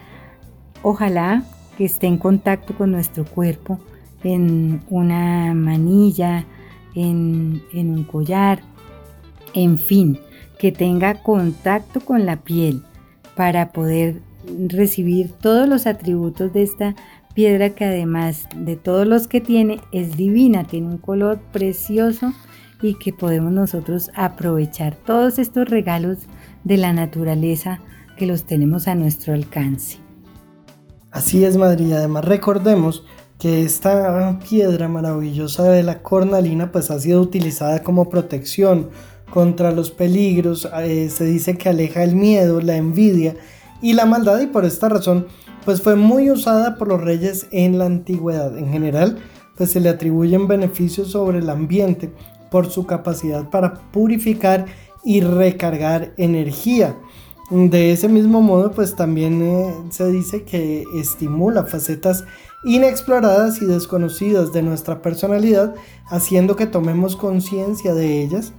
ojalá 0.83 1.45
que 1.77 1.85
esté 1.85 2.07
en 2.07 2.17
contacto 2.17 2.75
con 2.75 2.91
nuestro 2.91 3.23
cuerpo, 3.23 3.79
en 4.23 4.81
una 4.89 5.53
manilla, 5.53 6.45
en 6.95 7.61
un 7.73 8.03
collar, 8.03 8.61
en 9.53 9.79
fin, 9.79 10.19
que 10.59 10.71
tenga 10.71 11.23
contacto 11.23 12.01
con 12.01 12.25
la 12.25 12.37
piel 12.37 12.83
para 13.35 13.71
poder 13.71 14.21
recibir 14.67 15.31
todos 15.31 15.67
los 15.67 15.87
atributos 15.87 16.53
de 16.53 16.63
esta 16.63 16.95
piedra 17.33 17.71
que 17.71 17.85
además 17.85 18.47
de 18.55 18.75
todos 18.75 19.07
los 19.07 19.27
que 19.27 19.41
tiene 19.41 19.79
es 19.91 20.17
divina, 20.17 20.65
tiene 20.65 20.87
un 20.87 20.97
color 20.97 21.39
precioso 21.51 22.33
y 22.81 22.95
que 22.95 23.13
podemos 23.13 23.51
nosotros 23.51 24.11
aprovechar 24.15 24.95
todos 24.95 25.39
estos 25.39 25.69
regalos 25.69 26.19
de 26.63 26.77
la 26.77 26.93
naturaleza 26.93 27.79
que 28.17 28.25
los 28.25 28.43
tenemos 28.43 28.87
a 28.87 28.95
nuestro 28.95 29.33
alcance. 29.33 29.97
Así 31.11 31.43
es, 31.43 31.57
Madrid. 31.57 31.91
Además, 31.93 32.25
recordemos 32.25 33.05
que 33.41 33.63
esta 33.63 34.37
piedra 34.47 34.87
maravillosa 34.87 35.63
de 35.63 35.81
la 35.81 36.03
cornalina 36.03 36.71
pues 36.71 36.91
ha 36.91 36.99
sido 36.99 37.21
utilizada 37.21 37.81
como 37.81 38.07
protección 38.07 38.91
contra 39.31 39.71
los 39.71 39.89
peligros, 39.89 40.69
eh, 40.83 41.09
se 41.09 41.25
dice 41.25 41.57
que 41.57 41.69
aleja 41.69 42.03
el 42.03 42.15
miedo, 42.15 42.61
la 42.61 42.75
envidia 42.75 43.35
y 43.81 43.93
la 43.93 44.05
maldad 44.05 44.41
y 44.41 44.45
por 44.45 44.63
esta 44.63 44.89
razón 44.89 45.25
pues 45.65 45.81
fue 45.81 45.95
muy 45.95 46.29
usada 46.29 46.75
por 46.75 46.87
los 46.87 47.01
reyes 47.01 47.47
en 47.49 47.79
la 47.79 47.85
antigüedad. 47.85 48.55
En 48.59 48.71
general 48.71 49.17
pues 49.57 49.71
se 49.71 49.79
le 49.79 49.89
atribuyen 49.89 50.47
beneficios 50.47 51.09
sobre 51.09 51.39
el 51.39 51.49
ambiente 51.49 52.13
por 52.51 52.69
su 52.69 52.85
capacidad 52.85 53.49
para 53.49 53.73
purificar 53.91 54.67
y 55.03 55.21
recargar 55.21 56.13
energía. 56.17 56.95
De 57.49 57.91
ese 57.91 58.07
mismo 58.07 58.43
modo 58.43 58.71
pues 58.71 58.95
también 58.95 59.41
eh, 59.41 59.73
se 59.89 60.11
dice 60.11 60.43
que 60.43 60.83
estimula 60.93 61.63
facetas 61.63 62.23
inexploradas 62.63 63.61
y 63.61 63.65
desconocidas 63.65 64.53
de 64.53 64.61
nuestra 64.61 65.01
personalidad, 65.01 65.75
haciendo 66.07 66.55
que 66.55 66.67
tomemos 66.67 67.15
conciencia 67.15 67.93
de 67.93 68.21
ellas 68.21 68.53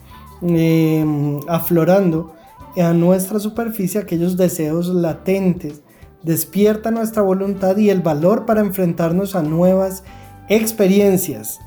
Em, 0.44 1.38
aflorando 1.46 2.34
a 2.76 2.92
nuestra 2.92 3.38
superficie 3.38 4.00
aquellos 4.00 4.36
deseos 4.36 4.88
latentes, 4.88 5.82
despierta 6.24 6.90
nuestra 6.90 7.22
voluntad 7.22 7.76
y 7.76 7.90
el 7.90 8.00
valor 8.00 8.44
para 8.44 8.60
enfrentarnos 8.60 9.36
a 9.36 9.42
nuevas 9.42 10.02
experiencias. 10.48 11.60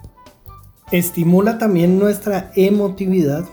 Estimula 0.92 1.58
también 1.58 1.98
nuestra 1.98 2.52
emotividad, 2.58 3.46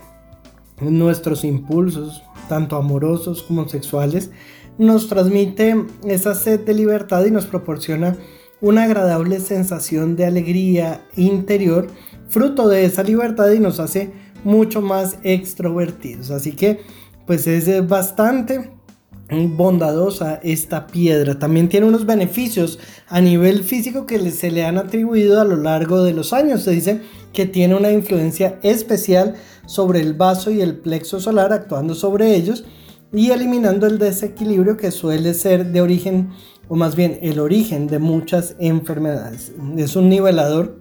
nuestros 0.81 1.45
impulsos, 1.45 2.21
tanto 2.49 2.75
amorosos 2.75 3.43
como 3.43 3.69
sexuales. 3.69 4.29
Nos 4.77 5.07
transmite 5.07 5.85
esa 6.03 6.35
sed 6.35 6.65
de 6.65 6.73
libertad 6.73 7.23
y 7.23 7.31
nos 7.31 7.45
proporciona 7.45 8.17
una 8.63 8.83
agradable 8.83 9.41
sensación 9.41 10.15
de 10.15 10.25
alegría 10.25 11.01
interior, 11.17 11.87
fruto 12.29 12.69
de 12.69 12.85
esa 12.85 13.03
libertad 13.03 13.51
y 13.51 13.59
nos 13.59 13.81
hace 13.81 14.13
mucho 14.45 14.81
más 14.81 15.17
extrovertidos. 15.23 16.31
Así 16.31 16.53
que 16.53 16.79
pues 17.27 17.45
es 17.45 17.85
bastante 17.85 18.71
bondadosa 19.29 20.39
esta 20.43 20.87
piedra. 20.87 21.37
También 21.39 21.67
tiene 21.67 21.87
unos 21.87 22.05
beneficios 22.05 22.79
a 23.09 23.19
nivel 23.19 23.65
físico 23.65 24.05
que 24.05 24.31
se 24.31 24.49
le 24.49 24.63
han 24.63 24.77
atribuido 24.77 25.41
a 25.41 25.43
lo 25.43 25.57
largo 25.57 26.01
de 26.01 26.13
los 26.13 26.31
años. 26.31 26.63
Se 26.63 26.71
dice 26.71 27.01
que 27.33 27.45
tiene 27.45 27.75
una 27.75 27.91
influencia 27.91 28.59
especial 28.63 29.35
sobre 29.65 29.99
el 29.99 30.13
vaso 30.13 30.51
y 30.51 30.61
el 30.61 30.77
plexo 30.77 31.19
solar 31.19 31.51
actuando 31.51 31.95
sobre 31.95 32.33
ellos 32.33 32.63
y 33.11 33.31
eliminando 33.31 33.87
el 33.87 33.99
desequilibrio 33.99 34.77
que 34.77 34.91
suele 34.91 35.33
ser 35.33 35.65
de 35.73 35.81
origen 35.81 36.29
o 36.73 36.75
más 36.75 36.95
bien 36.95 37.19
el 37.21 37.39
origen 37.39 37.85
de 37.85 37.99
muchas 37.99 38.55
enfermedades. 38.57 39.51
Es 39.77 39.95
un 39.95 40.09
nivelador 40.09 40.79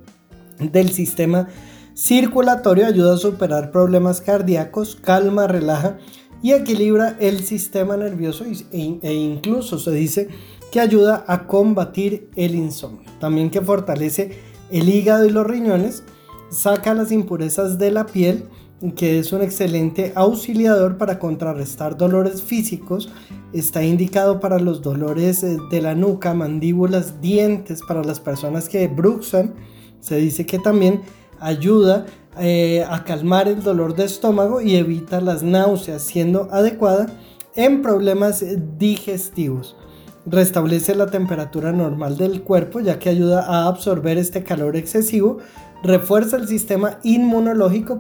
del 0.59 0.91
sistema 0.91 1.49
circulatorio 1.95 2.87
ayuda 2.87 3.13
a 3.13 3.19
superar 3.19 3.71
problemas 3.71 4.23
cardíacos, 4.23 4.97
calma, 4.97 5.49
relaja 5.49 5.99
y 6.43 6.53
equilibra 6.53 7.19
el 7.21 7.45
sistema 7.45 7.99
nervioso 7.99 8.47
e, 8.47 9.01
e, 9.03 9.13
incluso 9.13 9.79
se 9.79 9.91
dice 9.91 10.29
que 10.73 10.81
ayuda 10.81 11.27
a 11.29 11.47
combatir 11.47 12.31
el 12.37 12.55
insomnio. 12.55 13.11
También 13.21 13.51
que 13.51 13.61
fortalece 13.61 14.39
el 14.71 14.89
hígado 14.89 15.27
y 15.27 15.31
los 15.31 15.47
riñones, 15.47 16.05
saca 16.49 16.95
las 16.95 17.13
impurezas 17.13 17.77
de 17.77 17.91
la 17.91 18.07
piel, 18.07 18.45
que 18.91 19.21
es 19.21 19.33
un 19.33 19.43
excelente 19.43 20.13
auxiliador 20.17 20.99
para 20.99 21.19
contrarrestar 21.19 21.97
dolores 21.97 22.43
físicos. 22.43 23.11
Está 23.53 23.85
indicado 23.85 24.41
para 24.41 24.59
los 24.59 24.83
dolores 24.83 25.45
eh, 25.45 25.59
de 25.71 25.81
la 25.81 25.95
nuca, 25.95 26.35
mandíbulas, 26.35 27.21
dientes, 27.21 27.81
para 27.87 28.03
las 28.03 28.19
personas 28.19 28.69
que 28.69 28.89
bruxan. 28.89 29.55
Se 30.01 30.17
dice 30.17 30.45
que 30.47 30.59
también 30.59 31.03
ayuda 31.39 32.07
eh, 32.39 32.85
a 32.89 33.05
calmar 33.05 33.47
el 33.47 33.63
dolor 33.63 33.95
de 33.95 34.05
estómago 34.05 34.61
y 34.61 34.77
evita 34.77 35.21
las 35.21 35.43
náuseas, 35.43 36.03
siendo 36.03 36.49
adecuada 36.51 37.07
en 37.55 37.83
problemas 37.83 38.45
digestivos. 38.79 39.77
Restablece 40.25 40.95
la 40.95 41.07
temperatura 41.07 41.73
normal 41.73 42.17
del 42.17 42.43
cuerpo 42.43 42.81
ya 42.81 42.99
que 42.99 43.09
ayuda 43.09 43.45
a 43.47 43.67
absorber 43.67 44.19
este 44.19 44.45
calor 44.45 44.77
excesivo, 44.77 45.39
refuerza 45.83 46.37
el 46.37 46.49
sistema 46.49 46.99
inmunológico, 47.03 47.99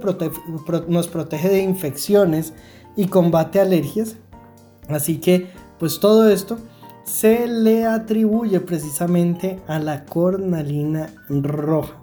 nos 0.89 1.09
protege 1.09 1.49
de 1.49 1.63
infecciones 1.63 2.53
y 2.97 3.07
combate 3.07 3.61
alergias. 3.61 4.17
Así 4.89 5.19
que 5.19 5.49
pues 5.79 6.01
todo 6.01 6.29
esto 6.29 6.59
se 7.05 7.47
le 7.49 7.87
atribuye 7.87 8.61
precisamente 8.61 9.61
a 9.67 9.79
la 9.79 10.05
cornalina 10.05 11.11
roja. 11.29 11.95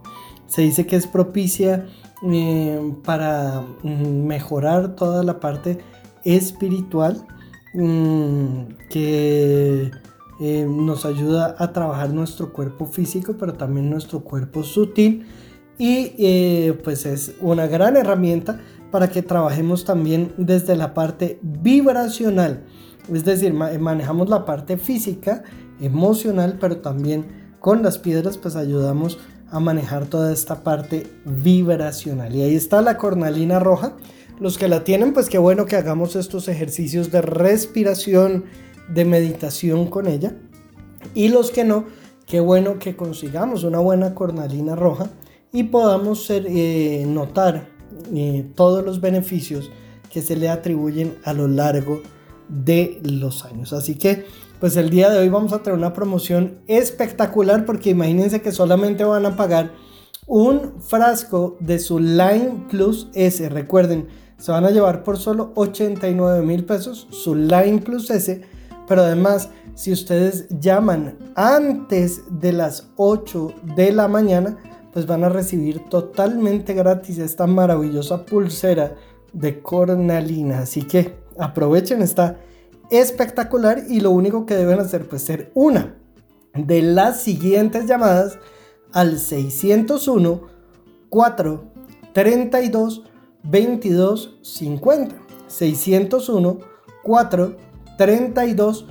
Se 0.48 0.64
dice 0.64 0.86
que 0.86 0.96
es 0.96 1.08
propicia 1.08 1.86
eh, 2.24 2.94
para 3.06 3.62
mm, 3.84 4.26
mejorar 4.26 4.96
toda 4.96 5.24
la 5.24 5.40
parte 5.40 5.80
espiritual 6.26 7.26
mm, 7.74 8.64
que 8.90 9.92
eh, 10.42 10.68
nos 10.70 11.06
ayuda 11.06 11.56
a 11.58 11.72
trabajar 11.72 12.10
nuestro 12.10 12.52
cuerpo 12.52 12.88
físico 12.88 13.36
pero 13.40 13.54
también 13.54 13.90
nuestro 13.90 14.22
cuerpo 14.22 14.64
sutil 14.64 15.26
y 15.80 16.14
eh, 16.20 16.80
pues 16.84 17.08
es 17.08 17.34
una 17.42 17.66
gran 17.66 17.98
herramienta 17.98 18.62
para 18.92 19.10
que 19.10 19.24
trabajemos 19.24 19.86
también 19.86 20.34
desde 20.38 20.76
la 20.76 20.94
parte 20.94 21.40
vibracional 21.42 22.66
es 23.12 23.26
decir 23.26 23.54
manejamos 23.54 24.30
la 24.30 24.46
parte 24.46 24.78
física 24.78 25.44
emocional 25.82 26.58
pero 26.62 26.78
también 26.78 27.26
con 27.60 27.82
las 27.82 27.98
piedras 27.98 28.38
pues 28.38 28.56
ayudamos 28.56 29.18
a 29.52 29.60
manejar 29.60 30.06
toda 30.06 30.32
esta 30.32 30.64
parte 30.64 31.08
vibracional. 31.26 32.36
Y 32.36 32.44
ahí 32.44 32.56
está 32.56 32.82
la 32.82 32.98
cornalina 32.98 33.60
roja. 33.60 33.94
Los 34.40 34.58
que 34.58 34.68
la 34.68 34.84
tienen, 34.84 35.14
pues 35.14 35.28
qué 35.28 35.38
bueno 35.38 35.66
que 35.66 35.76
hagamos 35.76 36.16
estos 36.16 36.48
ejercicios 36.48 37.12
de 37.12 37.22
respiración, 37.22 38.46
de 38.94 39.06
meditación 39.06 39.88
con 39.88 40.08
ella. 40.08 40.34
Y 41.14 41.30
los 41.30 41.52
que 41.52 41.66
no, 41.66 41.86
qué 42.26 42.40
bueno 42.40 42.80
que 42.80 42.96
consigamos 42.96 43.64
una 43.64 43.80
buena 43.80 44.14
cornalina 44.16 44.76
roja 44.76 45.10
y 45.52 45.64
podamos 45.64 46.30
eh, 46.30 47.06
notar 47.08 47.70
eh, 48.14 48.46
todos 48.56 48.84
los 48.86 49.02
beneficios 49.02 49.72
que 50.12 50.22
se 50.22 50.36
le 50.36 50.50
atribuyen 50.50 51.16
a 51.24 51.34
lo 51.34 51.48
largo 51.48 52.02
de 52.48 53.00
los 53.04 53.46
años. 53.46 53.74
Así 53.74 53.96
que 53.96 54.26
pues 54.60 54.76
el 54.76 54.90
día 54.90 55.10
de 55.10 55.20
hoy 55.20 55.30
vamos 55.30 55.54
a 55.54 55.60
tener 55.60 55.78
una 55.78 55.94
promoción 55.94 56.60
espectacular 56.68 57.66
porque 57.66 57.92
imagínense 57.92 58.42
que 58.42 58.52
solamente 58.52 59.04
van 59.04 59.26
a 59.26 59.36
pagar 59.36 59.72
un 60.28 60.82
frasco 60.82 61.58
de 61.60 61.80
su 61.80 62.00
Line 62.00 62.66
Plus 62.70 63.08
S. 63.14 63.48
Recuerden, 63.50 64.08
se 64.38 64.52
van 64.52 64.66
a 64.66 64.72
llevar 64.72 65.04
por 65.04 65.18
solo 65.18 65.54
89 65.56 66.46
mil 66.46 66.66
pesos 66.66 67.08
su 67.10 67.36
Line 67.36 67.80
Plus 67.80 68.10
S, 68.10 68.42
pero 68.88 69.02
además 69.04 69.50
si 69.76 69.94
ustedes 69.94 70.48
llaman 70.60 71.18
antes 71.36 72.24
de 72.30 72.52
las 72.52 72.90
8 72.98 73.54
de 73.78 73.94
la 73.94 74.10
mañana, 74.10 74.58
van 75.06 75.24
a 75.24 75.30
recibir 75.30 75.88
totalmente 75.90 76.74
gratis 76.74 77.18
esta 77.18 77.48
maravillosa 77.48 78.26
pulsera 78.26 78.96
de 79.34 79.62
cornalina. 79.62 80.60
Así 80.60 80.84
que 80.84 81.16
aprovechen, 81.38 82.02
está 82.02 82.40
espectacular 82.90 83.84
y 83.88 84.00
lo 84.00 84.12
único 84.12 84.46
que 84.46 84.56
deben 84.56 84.80
hacer 84.80 85.08
pues 85.08 85.24
ser 85.24 85.52
una 85.54 85.96
de 86.54 86.82
las 86.82 87.22
siguientes 87.22 87.86
llamadas 87.86 88.40
al 88.92 89.20
601 89.20 90.42
4 91.10 91.64
32 92.14 93.04
22 93.44 94.40
50 94.42 95.16
601 95.48 96.60
4 97.04 97.58
32 97.98 98.86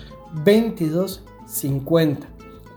22 0.45 1.25
50 1.47 2.29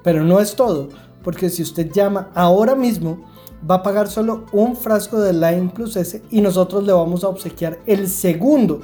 pero 0.04 0.24
no 0.24 0.40
es 0.40 0.56
todo 0.56 0.90
porque 1.24 1.50
si 1.50 1.62
usted 1.62 1.92
llama 1.92 2.30
ahora 2.34 2.76
mismo 2.76 3.26
va 3.70 3.76
a 3.76 3.84
pagar 3.84 4.08
solo 4.08 4.46
un 4.52 4.76
frasco 4.76 5.20
de 5.20 5.34
Line 5.34 5.72
Plus 5.74 5.96
S 5.96 6.22
y 6.32 6.42
nosotros 6.42 6.84
le 6.84 6.94
vamos 6.94 7.24
a 7.24 7.28
obsequiar 7.28 7.80
el 7.86 8.08
segundo 8.08 8.82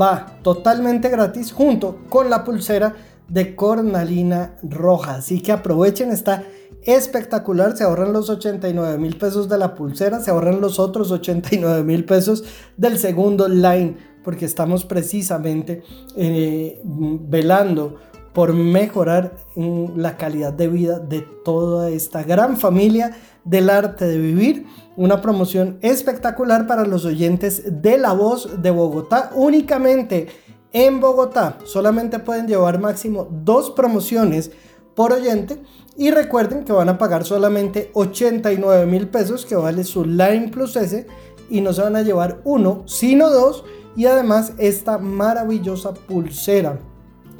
va 0.00 0.38
totalmente 0.42 1.08
gratis 1.08 1.52
junto 1.52 1.98
con 2.08 2.30
la 2.30 2.44
pulsera 2.44 2.94
de 3.28 3.54
cornalina 3.54 4.56
roja. 4.62 5.16
Así 5.16 5.40
que 5.40 5.52
aprovechen, 5.52 6.10
está 6.10 6.44
espectacular. 6.82 7.76
Se 7.76 7.84
ahorran 7.84 8.12
los 8.12 8.28
89 8.28 8.98
mil 8.98 9.16
pesos 9.16 9.48
de 9.48 9.58
la 9.58 9.74
pulsera, 9.74 10.20
se 10.20 10.30
ahorran 10.30 10.60
los 10.60 10.78
otros 10.78 11.10
89 11.10 11.84
mil 11.84 12.04
pesos 12.04 12.44
del 12.76 12.98
segundo 12.98 13.48
line, 13.48 13.96
porque 14.24 14.44
estamos 14.44 14.84
precisamente 14.84 15.82
eh, 16.16 16.80
velando 16.84 17.96
por 18.32 18.54
mejorar 18.54 19.36
mm, 19.56 19.96
la 19.96 20.16
calidad 20.16 20.52
de 20.52 20.68
vida 20.68 20.98
de 20.98 21.20
toda 21.20 21.90
esta 21.90 22.22
gran 22.22 22.56
familia 22.56 23.16
del 23.44 23.70
arte 23.70 24.06
de 24.06 24.18
vivir. 24.18 24.66
Una 24.96 25.20
promoción 25.20 25.78
espectacular 25.82 26.66
para 26.66 26.84
los 26.84 27.04
oyentes 27.04 27.82
de 27.82 27.98
La 27.98 28.12
Voz 28.12 28.62
de 28.62 28.70
Bogotá. 28.70 29.30
Únicamente 29.34 30.28
en 30.72 31.00
Bogotá 31.00 31.58
solamente 31.64 32.18
pueden 32.18 32.46
llevar 32.46 32.78
máximo 32.78 33.28
dos 33.30 33.70
promociones 33.70 34.50
por 34.94 35.12
oyente. 35.12 35.62
Y 35.96 36.10
recuerden 36.10 36.64
que 36.64 36.72
van 36.72 36.88
a 36.88 36.96
pagar 36.96 37.24
solamente 37.24 37.90
89 37.92 38.86
mil 38.86 39.08
pesos 39.08 39.44
que 39.44 39.56
vale 39.56 39.84
su 39.84 40.04
Line 40.04 40.48
Plus 40.50 40.76
S. 40.76 41.06
Y 41.50 41.60
no 41.60 41.74
se 41.74 41.82
van 41.82 41.96
a 41.96 42.02
llevar 42.02 42.40
uno, 42.44 42.82
sino 42.86 43.28
dos. 43.28 43.64
Y 43.94 44.06
además 44.06 44.54
esta 44.56 44.96
maravillosa 44.96 45.92
pulsera 45.92 46.78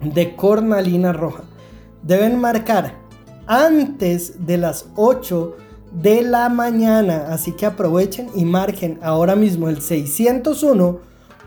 de 0.03 0.37
cornalina 0.37 1.13
roja. 1.13 1.45
Deben 2.03 2.41
marcar 2.41 2.95
antes 3.47 4.47
de 4.47 4.59
las 4.59 4.87
8 4.97 5.57
de 5.93 6.23
la 6.23 6.49
mañana. 6.49 7.27
Así 7.29 7.53
que 7.53 7.67
aprovechen 7.67 8.29
y 8.35 8.45
marquen 8.45 8.99
ahora 9.03 9.37
mismo 9.37 9.69
el 9.69 9.81
601 9.81 10.99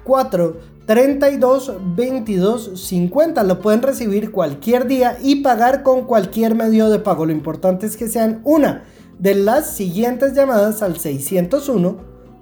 4 0.03 0.75
32 0.85 1.73
22 1.95 2.71
50. 2.79 3.43
Lo 3.43 3.59
pueden 3.59 3.81
recibir 3.81 4.31
cualquier 4.31 4.87
día 4.87 5.17
y 5.21 5.41
pagar 5.41 5.83
con 5.83 6.05
cualquier 6.05 6.55
medio 6.55 6.89
de 6.89 6.99
pago. 6.99 7.25
Lo 7.25 7.31
importante 7.31 7.85
es 7.85 7.97
que 7.97 8.07
sean 8.07 8.41
una 8.43 8.83
de 9.17 9.35
las 9.35 9.71
siguientes 9.75 10.33
llamadas 10.33 10.81
al 10.81 10.97
601 10.97 11.97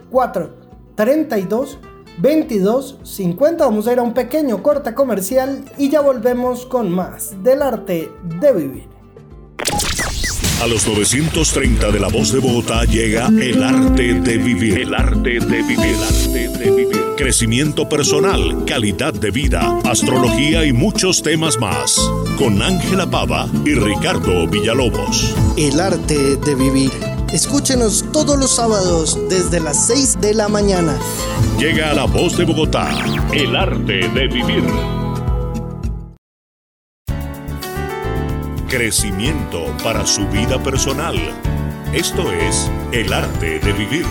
4 0.09 0.49
32 0.95 1.77
22 1.81 1.92
50. 3.03 3.65
Vamos 3.65 3.87
a 3.87 3.93
ir 3.93 3.99
a 3.99 4.03
un 4.03 4.13
pequeño 4.13 4.61
corte 4.61 4.93
comercial 4.93 5.65
y 5.77 5.89
ya 5.89 6.01
volvemos 6.01 6.65
con 6.65 6.91
más 6.91 7.43
del 7.43 7.61
arte 7.61 8.11
de 8.39 8.51
vivir. 8.51 8.93
A 10.61 10.67
los 10.67 10.87
930 10.87 11.91
de 11.91 11.99
la 11.99 12.07
voz 12.07 12.31
de 12.31 12.39
Bogotá 12.39 12.85
llega 12.85 13.27
el 13.27 13.61
arte 13.61 14.13
de 14.13 14.37
vivir. 14.37 14.79
El 14.79 14.93
arte 14.93 15.39
de 15.39 15.61
vivir. 15.61 15.79
El 15.79 16.01
arte 16.01 16.47
de 16.57 16.71
vivir. 16.71 17.15
Crecimiento 17.17 17.89
personal, 17.89 18.63
calidad 18.65 19.13
de 19.13 19.29
vida, 19.29 19.79
astrología 19.83 20.65
y 20.65 20.71
muchos 20.71 21.21
temas 21.21 21.59
más. 21.59 21.99
Con 22.37 22.61
Ángela 22.61 23.09
Pava 23.09 23.49
y 23.65 23.75
Ricardo 23.75 24.47
Villalobos. 24.47 25.35
El 25.57 25.79
arte 25.81 26.37
de 26.37 26.55
vivir. 26.55 27.12
Escúchenos 27.33 28.05
todos 28.13 28.37
los 28.37 28.55
sábados 28.55 29.17
desde 29.27 29.59
las 29.59 29.87
6 29.87 30.21
de 30.21 30.35
la 30.35 30.47
mañana. 30.47 30.97
Llega 31.57 31.89
a 31.89 31.93
la 31.93 32.05
voz 32.05 32.37
de 32.37 32.45
Bogotá. 32.45 32.89
El 33.33 33.55
arte 33.55 34.07
de 34.07 34.27
vivir. 34.27 34.63
crecimiento 38.73 39.65
para 39.83 40.03
su 40.03 40.27
vida 40.29 40.57
personal. 40.63 41.15
Esto 41.93 42.31
es 42.31 42.71
el 42.91 43.13
arte 43.13 43.59
de 43.59 43.71
vivir. 43.71 44.05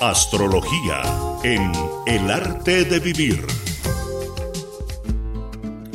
Astrología 0.00 1.00
en 1.44 1.72
el 2.06 2.30
arte 2.30 2.84
de 2.84 3.00
vivir. 3.00 3.46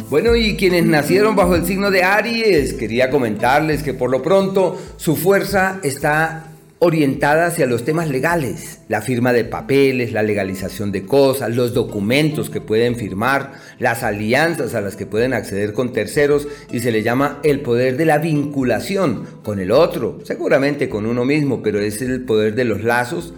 Bueno, 0.10 0.38
y 0.38 0.56
quienes 0.56 0.86
nacieron 0.86 1.36
bajo 1.36 1.54
el 1.54 1.66
signo 1.66 1.92
de 1.92 2.04
Aries, 2.04 2.76
quería 2.76 3.10
comentarles 3.10 3.84
que 3.84 3.94
por 3.94 4.10
lo 4.10 4.22
pronto 4.22 4.80
su 4.96 5.18
fuerza 5.18 5.82
está 5.84 6.46
orientada 6.80 7.48
hacia 7.48 7.66
los 7.66 7.84
temas 7.84 8.08
legales, 8.10 8.80
la 8.88 9.02
firma 9.02 9.34
de 9.34 9.44
papeles, 9.44 10.14
la 10.14 10.24
legalización 10.24 10.94
de 10.94 11.06
cosas, 11.06 11.54
los 11.54 11.74
documentos 11.74 12.50
que 12.50 12.62
pueden 12.62 12.96
firmar, 12.96 13.52
las 13.80 14.04
alianzas 14.04 14.76
a 14.76 14.82
las 14.82 14.96
que 14.96 15.06
pueden 15.06 15.34
acceder 15.34 15.74
con 15.74 15.92
terceros 15.92 16.48
y 16.72 16.80
se 16.80 16.94
le 16.94 17.04
llama 17.04 17.42
el 17.44 17.60
poder 17.60 17.98
de 17.98 18.06
la 18.06 18.18
vinculación 18.18 19.26
con 19.44 19.60
el 19.60 19.72
otro, 19.72 20.20
seguramente 20.24 20.88
con 20.88 21.06
uno 21.06 21.26
mismo, 21.26 21.62
pero 21.62 21.82
es 21.82 22.02
el 22.02 22.24
poder 22.24 22.56
de 22.56 22.64
los 22.64 22.82
lazos. 22.82 23.34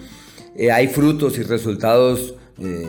Eh, 0.56 0.72
hay 0.72 0.88
frutos 0.88 1.40
y 1.40 1.42
resultados 1.42 2.36
eh, 2.62 2.86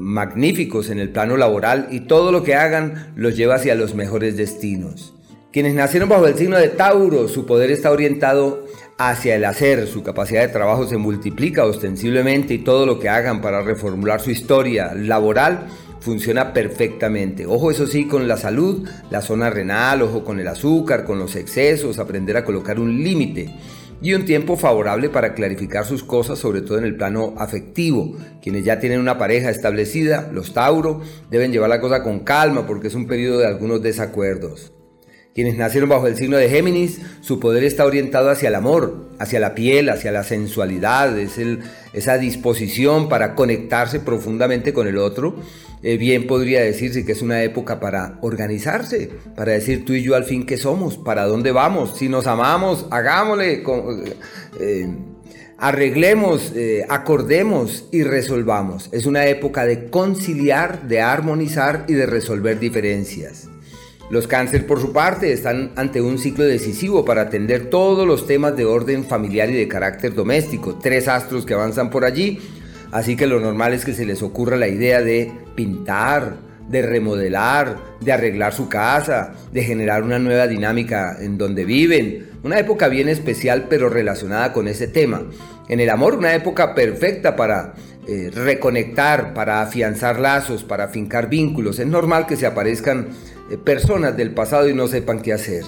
magníficos 0.00 0.88
en 0.88 0.98
el 0.98 1.10
plano 1.10 1.36
laboral 1.36 1.88
y 1.90 2.00
todo 2.00 2.32
lo 2.32 2.42
que 2.42 2.54
hagan 2.54 3.12
los 3.16 3.36
lleva 3.36 3.56
hacia 3.56 3.74
los 3.74 3.94
mejores 3.94 4.36
destinos. 4.36 5.14
Quienes 5.52 5.74
nacieron 5.74 6.08
bajo 6.08 6.26
el 6.26 6.36
signo 6.36 6.56
de 6.56 6.68
Tauro, 6.68 7.28
su 7.28 7.44
poder 7.44 7.70
está 7.70 7.90
orientado 7.90 8.66
hacia 8.98 9.36
el 9.36 9.44
hacer, 9.44 9.86
su 9.86 10.02
capacidad 10.02 10.42
de 10.42 10.52
trabajo 10.52 10.86
se 10.86 10.96
multiplica 10.96 11.64
ostensiblemente 11.64 12.54
y 12.54 12.58
todo 12.58 12.86
lo 12.86 12.98
que 12.98 13.08
hagan 13.08 13.40
para 13.40 13.62
reformular 13.62 14.20
su 14.20 14.30
historia 14.30 14.94
laboral 14.94 15.66
funciona 16.00 16.52
perfectamente. 16.52 17.46
Ojo 17.46 17.70
eso 17.70 17.86
sí 17.86 18.06
con 18.06 18.26
la 18.26 18.36
salud, 18.36 18.88
la 19.10 19.20
zona 19.20 19.50
renal, 19.50 20.02
ojo 20.02 20.24
con 20.24 20.40
el 20.40 20.48
azúcar, 20.48 21.04
con 21.04 21.18
los 21.18 21.36
excesos, 21.36 21.98
aprender 21.98 22.36
a 22.36 22.44
colocar 22.44 22.80
un 22.80 23.02
límite 23.02 23.50
y 24.02 24.14
un 24.14 24.24
tiempo 24.24 24.56
favorable 24.56 25.10
para 25.10 25.34
clarificar 25.34 25.84
sus 25.84 26.02
cosas, 26.02 26.38
sobre 26.38 26.62
todo 26.62 26.78
en 26.78 26.84
el 26.84 26.96
plano 26.96 27.34
afectivo. 27.36 28.16
Quienes 28.42 28.64
ya 28.64 28.78
tienen 28.80 29.00
una 29.00 29.18
pareja 29.18 29.50
establecida, 29.50 30.30
los 30.32 30.54
Tauro, 30.54 31.00
deben 31.30 31.52
llevar 31.52 31.68
la 31.68 31.80
cosa 31.80 32.02
con 32.02 32.20
calma 32.20 32.66
porque 32.66 32.88
es 32.88 32.94
un 32.94 33.06
periodo 33.06 33.38
de 33.38 33.46
algunos 33.46 33.82
desacuerdos. 33.82 34.72
Quienes 35.34 35.56
nacieron 35.56 35.88
bajo 35.88 36.08
el 36.08 36.16
signo 36.16 36.36
de 36.36 36.48
Géminis, 36.48 37.00
su 37.20 37.38
poder 37.38 37.62
está 37.62 37.84
orientado 37.84 38.30
hacia 38.30 38.48
el 38.48 38.56
amor, 38.56 39.10
hacia 39.20 39.38
la 39.38 39.54
piel, 39.54 39.88
hacia 39.88 40.10
la 40.10 40.24
sensualidad, 40.24 41.16
es 41.16 41.38
esa 41.92 42.18
disposición 42.18 43.08
para 43.08 43.36
conectarse 43.36 44.00
profundamente 44.00 44.72
con 44.72 44.88
el 44.88 44.98
otro. 44.98 45.36
Eh, 45.82 45.96
bien 45.96 46.26
podría 46.26 46.62
decirse 46.62 47.06
que 47.06 47.12
es 47.12 47.22
una 47.22 47.42
época 47.42 47.78
para 47.78 48.18
organizarse, 48.22 49.08
para 49.36 49.52
decir 49.52 49.84
tú 49.84 49.94
y 49.94 50.02
yo 50.02 50.16
al 50.16 50.24
fin 50.24 50.44
qué 50.44 50.56
somos, 50.56 50.98
para 50.98 51.24
dónde 51.26 51.52
vamos, 51.52 51.96
si 51.96 52.08
nos 52.08 52.26
amamos, 52.26 52.86
hagámosle, 52.90 53.62
eh, 54.58 54.88
arreglemos, 55.58 56.52
eh, 56.56 56.84
acordemos 56.88 57.86
y 57.92 58.02
resolvamos. 58.02 58.88
Es 58.92 59.06
una 59.06 59.26
época 59.26 59.64
de 59.64 59.90
conciliar, 59.90 60.88
de 60.88 61.00
armonizar 61.02 61.84
y 61.86 61.94
de 61.94 62.06
resolver 62.06 62.58
diferencias. 62.58 63.49
Los 64.10 64.26
cáncer, 64.26 64.66
por 64.66 64.80
su 64.80 64.92
parte, 64.92 65.32
están 65.32 65.70
ante 65.76 66.00
un 66.00 66.18
ciclo 66.18 66.42
decisivo 66.42 67.04
para 67.04 67.22
atender 67.22 67.70
todos 67.70 68.04
los 68.04 68.26
temas 68.26 68.56
de 68.56 68.64
orden 68.64 69.04
familiar 69.04 69.48
y 69.50 69.54
de 69.54 69.68
carácter 69.68 70.14
doméstico. 70.14 70.74
Tres 70.74 71.06
astros 71.06 71.46
que 71.46 71.54
avanzan 71.54 71.90
por 71.90 72.04
allí, 72.04 72.40
así 72.90 73.14
que 73.14 73.28
lo 73.28 73.38
normal 73.38 73.72
es 73.72 73.84
que 73.84 73.94
se 73.94 74.04
les 74.04 74.20
ocurra 74.24 74.56
la 74.56 74.66
idea 74.66 75.00
de 75.00 75.30
pintar, 75.54 76.38
de 76.68 76.82
remodelar, 76.82 77.76
de 78.00 78.10
arreglar 78.10 78.52
su 78.52 78.68
casa, 78.68 79.32
de 79.52 79.62
generar 79.62 80.02
una 80.02 80.18
nueva 80.18 80.48
dinámica 80.48 81.16
en 81.20 81.38
donde 81.38 81.64
viven. 81.64 82.30
Una 82.42 82.58
época 82.58 82.88
bien 82.88 83.08
especial 83.08 83.66
pero 83.70 83.88
relacionada 83.88 84.52
con 84.52 84.66
ese 84.66 84.88
tema. 84.88 85.22
En 85.68 85.78
el 85.78 85.88
amor, 85.88 86.16
una 86.16 86.34
época 86.34 86.74
perfecta 86.74 87.36
para 87.36 87.74
eh, 88.08 88.28
reconectar, 88.34 89.34
para 89.34 89.62
afianzar 89.62 90.18
lazos, 90.18 90.64
para 90.64 90.88
fincar 90.88 91.28
vínculos. 91.28 91.78
Es 91.78 91.86
normal 91.86 92.26
que 92.26 92.34
se 92.34 92.46
aparezcan 92.46 93.10
personas 93.58 94.16
del 94.16 94.32
pasado 94.32 94.68
y 94.68 94.74
no 94.74 94.86
sepan 94.86 95.20
qué 95.20 95.32
hacer. 95.32 95.64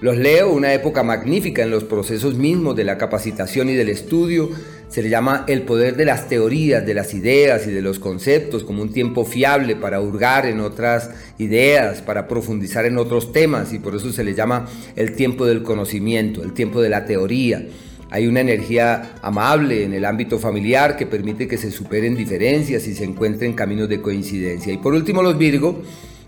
Los 0.00 0.16
leo 0.16 0.50
una 0.50 0.72
época 0.72 1.02
magnífica 1.02 1.62
en 1.62 1.70
los 1.70 1.84
procesos 1.84 2.34
mismos 2.34 2.74
de 2.74 2.84
la 2.84 2.96
capacitación 2.96 3.68
y 3.68 3.74
del 3.74 3.90
estudio. 3.90 4.48
Se 4.88 5.02
le 5.02 5.10
llama 5.10 5.44
el 5.46 5.62
poder 5.62 5.94
de 5.94 6.06
las 6.06 6.26
teorías, 6.26 6.86
de 6.86 6.94
las 6.94 7.12
ideas 7.12 7.66
y 7.66 7.70
de 7.70 7.82
los 7.82 7.98
conceptos 7.98 8.64
como 8.64 8.80
un 8.80 8.94
tiempo 8.94 9.26
fiable 9.26 9.76
para 9.76 10.00
hurgar 10.00 10.46
en 10.46 10.60
otras 10.60 11.10
ideas, 11.36 12.00
para 12.00 12.26
profundizar 12.28 12.86
en 12.86 12.96
otros 12.96 13.30
temas 13.30 13.74
y 13.74 13.78
por 13.78 13.94
eso 13.94 14.10
se 14.10 14.24
le 14.24 14.34
llama 14.34 14.66
el 14.96 15.14
tiempo 15.14 15.44
del 15.44 15.62
conocimiento, 15.62 16.42
el 16.42 16.54
tiempo 16.54 16.80
de 16.80 16.88
la 16.88 17.04
teoría. 17.04 17.66
Hay 18.08 18.26
una 18.26 18.40
energía 18.40 19.16
amable 19.20 19.84
en 19.84 19.92
el 19.92 20.06
ámbito 20.06 20.38
familiar 20.38 20.96
que 20.96 21.06
permite 21.06 21.46
que 21.46 21.58
se 21.58 21.70
superen 21.70 22.16
diferencias 22.16 22.86
y 22.88 22.94
se 22.94 23.04
encuentren 23.04 23.52
caminos 23.52 23.88
de 23.88 24.00
coincidencia. 24.00 24.72
Y 24.72 24.78
por 24.78 24.94
último 24.94 25.22
los 25.22 25.36
Virgo 25.36 25.82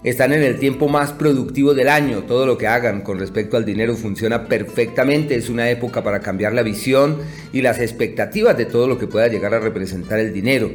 están 0.05 0.33
en 0.33 0.43
el 0.43 0.59
tiempo 0.59 0.89
más 0.89 1.13
productivo 1.13 1.75
del 1.75 1.89
año. 1.89 2.25
Todo 2.25 2.45
lo 2.47 2.59
que 2.59 2.67
hagan 2.67 3.03
con 3.03 3.19
respecto 3.19 3.57
al 3.57 3.65
dinero 3.65 3.95
funciona 3.95 4.49
perfectamente. 4.49 5.37
Es 5.37 5.49
una 5.49 5.71
época 5.71 6.03
para 6.03 6.21
cambiar 6.21 6.53
la 6.55 6.63
visión 6.63 7.19
y 7.53 7.63
las 7.63 7.79
expectativas 7.79 8.57
de 8.57 8.67
todo 8.67 8.89
lo 8.89 8.99
que 8.99 9.07
pueda 9.07 9.29
llegar 9.29 9.55
a 9.55 9.61
representar 9.61 10.19
el 10.19 10.33
dinero. 10.33 10.71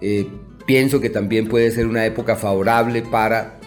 Eh, 0.00 0.26
pienso 0.66 1.00
que 1.00 1.10
también 1.10 1.48
puede 1.48 1.70
ser 1.70 1.86
una 1.86 2.04
época 2.04 2.36
favorable 2.36 3.02
para 3.02 3.58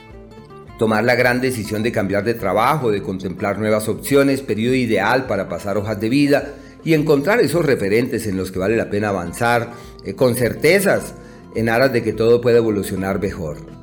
tomar 0.77 1.03
la 1.03 1.15
gran 1.15 1.39
decisión 1.41 1.83
de 1.83 1.91
cambiar 1.91 2.23
de 2.23 2.33
trabajo, 2.33 2.91
de 2.91 3.01
contemplar 3.01 3.59
nuevas 3.59 3.87
opciones, 3.87 4.41
periodo 4.41 4.75
ideal 4.75 5.27
para 5.27 5.47
pasar 5.47 5.77
hojas 5.77 5.99
de 6.01 6.09
vida 6.09 6.55
y 6.83 6.95
encontrar 6.95 7.39
esos 7.39 7.65
referentes 7.65 8.27
en 8.27 8.35
los 8.35 8.51
que 8.51 8.59
vale 8.59 8.75
la 8.75 8.89
pena 8.89 9.09
avanzar 9.09 9.71
eh, 10.03 10.15
con 10.15 10.35
certezas 10.35 11.13
en 11.55 11.69
aras 11.69 11.93
de 11.93 12.03
que 12.03 12.13
todo 12.13 12.41
pueda 12.41 12.57
evolucionar 12.57 13.21
mejor. 13.21 13.80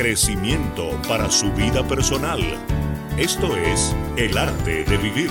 Crecimiento 0.00 0.98
para 1.06 1.30
su 1.30 1.52
vida 1.52 1.86
personal. 1.86 2.40
Esto 3.18 3.54
es 3.54 3.94
el 4.16 4.38
arte 4.38 4.82
de 4.84 4.96
vivir. 4.96 5.28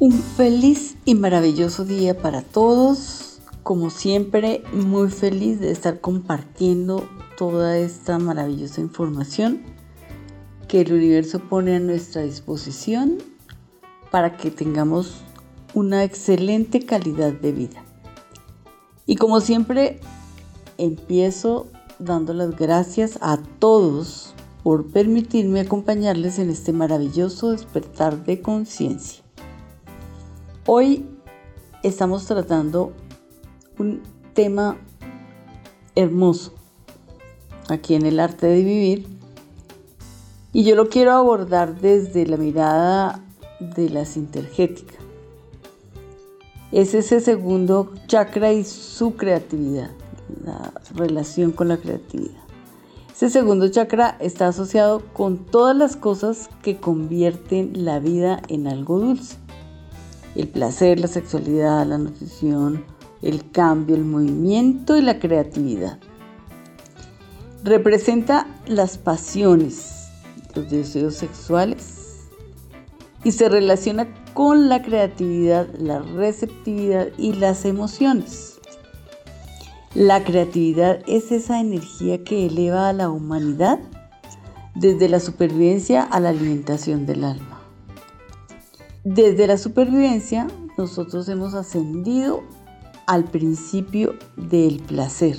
Un 0.00 0.12
feliz 0.12 0.98
y 1.06 1.14
maravilloso 1.14 1.86
día 1.86 2.18
para 2.18 2.42
todos. 2.42 3.40
Como 3.62 3.88
siempre, 3.88 4.64
muy 4.74 5.08
feliz 5.08 5.60
de 5.60 5.70
estar 5.70 5.98
compartiendo 6.02 7.08
toda 7.38 7.78
esta 7.78 8.18
maravillosa 8.18 8.82
información 8.82 9.62
que 10.68 10.82
el 10.82 10.92
universo 10.92 11.38
pone 11.38 11.76
a 11.76 11.80
nuestra 11.80 12.20
disposición 12.20 13.16
para 14.10 14.36
que 14.36 14.50
tengamos 14.50 15.22
una 15.72 16.04
excelente 16.04 16.84
calidad 16.84 17.32
de 17.32 17.52
vida. 17.52 17.82
Y 19.06 19.16
como 19.16 19.40
siempre, 19.40 20.00
empiezo 20.78 21.66
dando 21.98 22.34
las 22.34 22.56
gracias 22.56 23.18
a 23.20 23.38
todos 23.58 24.34
por 24.62 24.86
permitirme 24.86 25.60
acompañarles 25.60 26.38
en 26.38 26.50
este 26.50 26.72
maravilloso 26.72 27.50
despertar 27.52 28.24
de 28.24 28.40
conciencia. 28.40 29.22
Hoy 30.66 31.06
estamos 31.82 32.24
tratando 32.26 32.92
un 33.78 34.02
tema 34.32 34.78
hermoso 35.94 36.54
aquí 37.68 37.94
en 37.94 38.06
el 38.06 38.18
arte 38.18 38.46
de 38.46 38.64
vivir 38.64 39.06
y 40.52 40.64
yo 40.64 40.76
lo 40.76 40.88
quiero 40.88 41.12
abordar 41.12 41.80
desde 41.80 42.26
la 42.26 42.36
mirada 42.36 43.20
de 43.60 43.90
la 43.90 44.04
sintergética. 44.04 44.94
Es 46.72 46.94
ese 46.94 47.20
segundo 47.20 47.92
chakra 48.06 48.52
y 48.52 48.64
su 48.64 49.14
creatividad 49.16 49.90
la 50.44 50.72
relación 50.94 51.52
con 51.52 51.68
la 51.68 51.76
creatividad. 51.76 52.42
Ese 53.14 53.30
segundo 53.30 53.68
chakra 53.68 54.16
está 54.18 54.48
asociado 54.48 55.00
con 55.12 55.38
todas 55.38 55.76
las 55.76 55.94
cosas 55.94 56.50
que 56.62 56.78
convierten 56.78 57.84
la 57.84 58.00
vida 58.00 58.42
en 58.48 58.66
algo 58.66 58.98
dulce. 58.98 59.36
El 60.34 60.48
placer, 60.48 60.98
la 60.98 61.06
sexualidad, 61.06 61.86
la 61.86 61.98
nutrición, 61.98 62.84
el 63.22 63.50
cambio, 63.52 63.94
el 63.94 64.04
movimiento 64.04 64.96
y 64.96 65.02
la 65.02 65.20
creatividad. 65.20 66.00
Representa 67.62 68.48
las 68.66 68.98
pasiones, 68.98 70.08
los 70.56 70.68
deseos 70.68 71.14
sexuales 71.14 72.04
y 73.22 73.32
se 73.32 73.48
relaciona 73.48 74.08
con 74.34 74.68
la 74.68 74.82
creatividad, 74.82 75.68
la 75.78 76.00
receptividad 76.00 77.08
y 77.16 77.32
las 77.32 77.64
emociones. 77.64 78.53
La 79.94 80.24
creatividad 80.24 81.02
es 81.06 81.30
esa 81.30 81.60
energía 81.60 82.24
que 82.24 82.46
eleva 82.46 82.88
a 82.88 82.92
la 82.92 83.10
humanidad 83.10 83.78
desde 84.74 85.08
la 85.08 85.20
supervivencia 85.20 86.02
a 86.02 86.18
la 86.18 86.30
alimentación 86.30 87.06
del 87.06 87.22
alma. 87.22 87.60
Desde 89.04 89.46
la 89.46 89.56
supervivencia 89.56 90.48
nosotros 90.76 91.28
hemos 91.28 91.54
ascendido 91.54 92.42
al 93.06 93.22
principio 93.22 94.16
del 94.36 94.80
placer. 94.80 95.36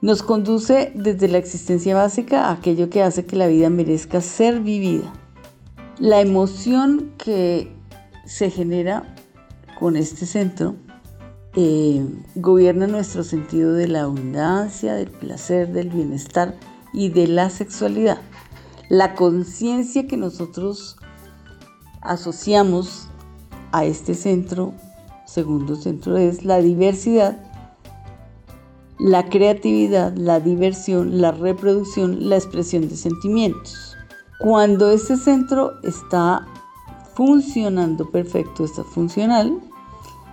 Nos 0.00 0.22
conduce 0.22 0.90
desde 0.94 1.28
la 1.28 1.36
existencia 1.36 1.94
básica 1.94 2.46
a 2.46 2.52
aquello 2.52 2.88
que 2.88 3.02
hace 3.02 3.26
que 3.26 3.36
la 3.36 3.48
vida 3.48 3.68
merezca 3.68 4.22
ser 4.22 4.60
vivida. 4.60 5.12
La 5.98 6.22
emoción 6.22 7.12
que 7.18 7.70
se 8.24 8.48
genera 8.48 9.14
con 9.78 9.94
este 9.94 10.24
centro 10.24 10.74
eh, 11.60 12.06
gobierna 12.36 12.86
nuestro 12.86 13.24
sentido 13.24 13.72
de 13.72 13.88
la 13.88 14.02
abundancia, 14.02 14.94
del 14.94 15.10
placer, 15.10 15.72
del 15.72 15.88
bienestar 15.88 16.54
y 16.92 17.08
de 17.08 17.26
la 17.26 17.50
sexualidad. 17.50 18.20
La 18.88 19.16
conciencia 19.16 20.06
que 20.06 20.16
nosotros 20.16 20.98
asociamos 22.00 23.08
a 23.72 23.84
este 23.84 24.14
centro, 24.14 24.72
segundo 25.26 25.74
centro, 25.74 26.16
es 26.16 26.44
la 26.44 26.58
diversidad, 26.58 27.44
la 29.00 29.28
creatividad, 29.28 30.16
la 30.16 30.38
diversión, 30.38 31.20
la 31.20 31.32
reproducción, 31.32 32.28
la 32.28 32.36
expresión 32.36 32.88
de 32.88 32.96
sentimientos. 32.96 33.96
Cuando 34.38 34.92
este 34.92 35.16
centro 35.16 35.72
está 35.82 36.46
funcionando 37.16 38.08
perfecto, 38.12 38.64
está 38.64 38.84
funcional, 38.84 39.60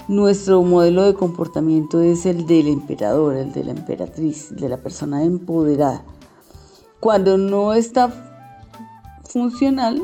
nuestro 0.08 0.62
modelo 0.62 1.04
de 1.04 1.16
comportamiento 1.16 2.02
es 2.02 2.26
el 2.26 2.46
del 2.46 2.68
emperador, 2.68 3.36
el 3.36 3.52
de 3.52 3.64
la 3.64 3.72
emperatriz, 3.72 4.56
de 4.56 4.70
la 4.70 4.78
persona 4.78 5.24
empoderada. 5.24 6.04
Cuando 7.00 7.38
no 7.38 7.74
está 7.74 8.12
funcional, 9.24 10.02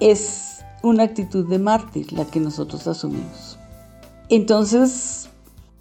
es 0.00 0.64
una 0.82 1.04
actitud 1.04 1.48
de 1.48 1.58
mártir 1.58 2.12
la 2.12 2.24
que 2.24 2.40
nosotros 2.40 2.86
asumimos. 2.86 3.58
Entonces, 4.28 5.28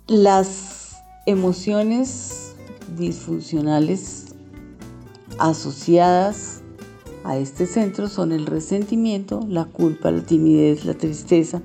las 0.08 0.98
emociones 1.26 2.56
disfuncionales 2.98 4.36
asociadas 5.40 6.62
a 7.24 7.38
este 7.38 7.66
centro 7.66 8.08
son 8.08 8.32
el 8.32 8.46
resentimiento, 8.46 9.46
la 9.48 9.66
culpa, 9.66 10.12
la 10.12 10.22
timidez, 10.22 10.86
la 10.86 10.94
tristeza, 10.94 11.62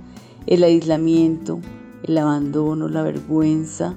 el 0.49 0.65
aislamiento, 0.65 1.61
el 2.05 2.17
abandono, 2.17 2.89
la 2.89 3.03
vergüenza, 3.03 3.97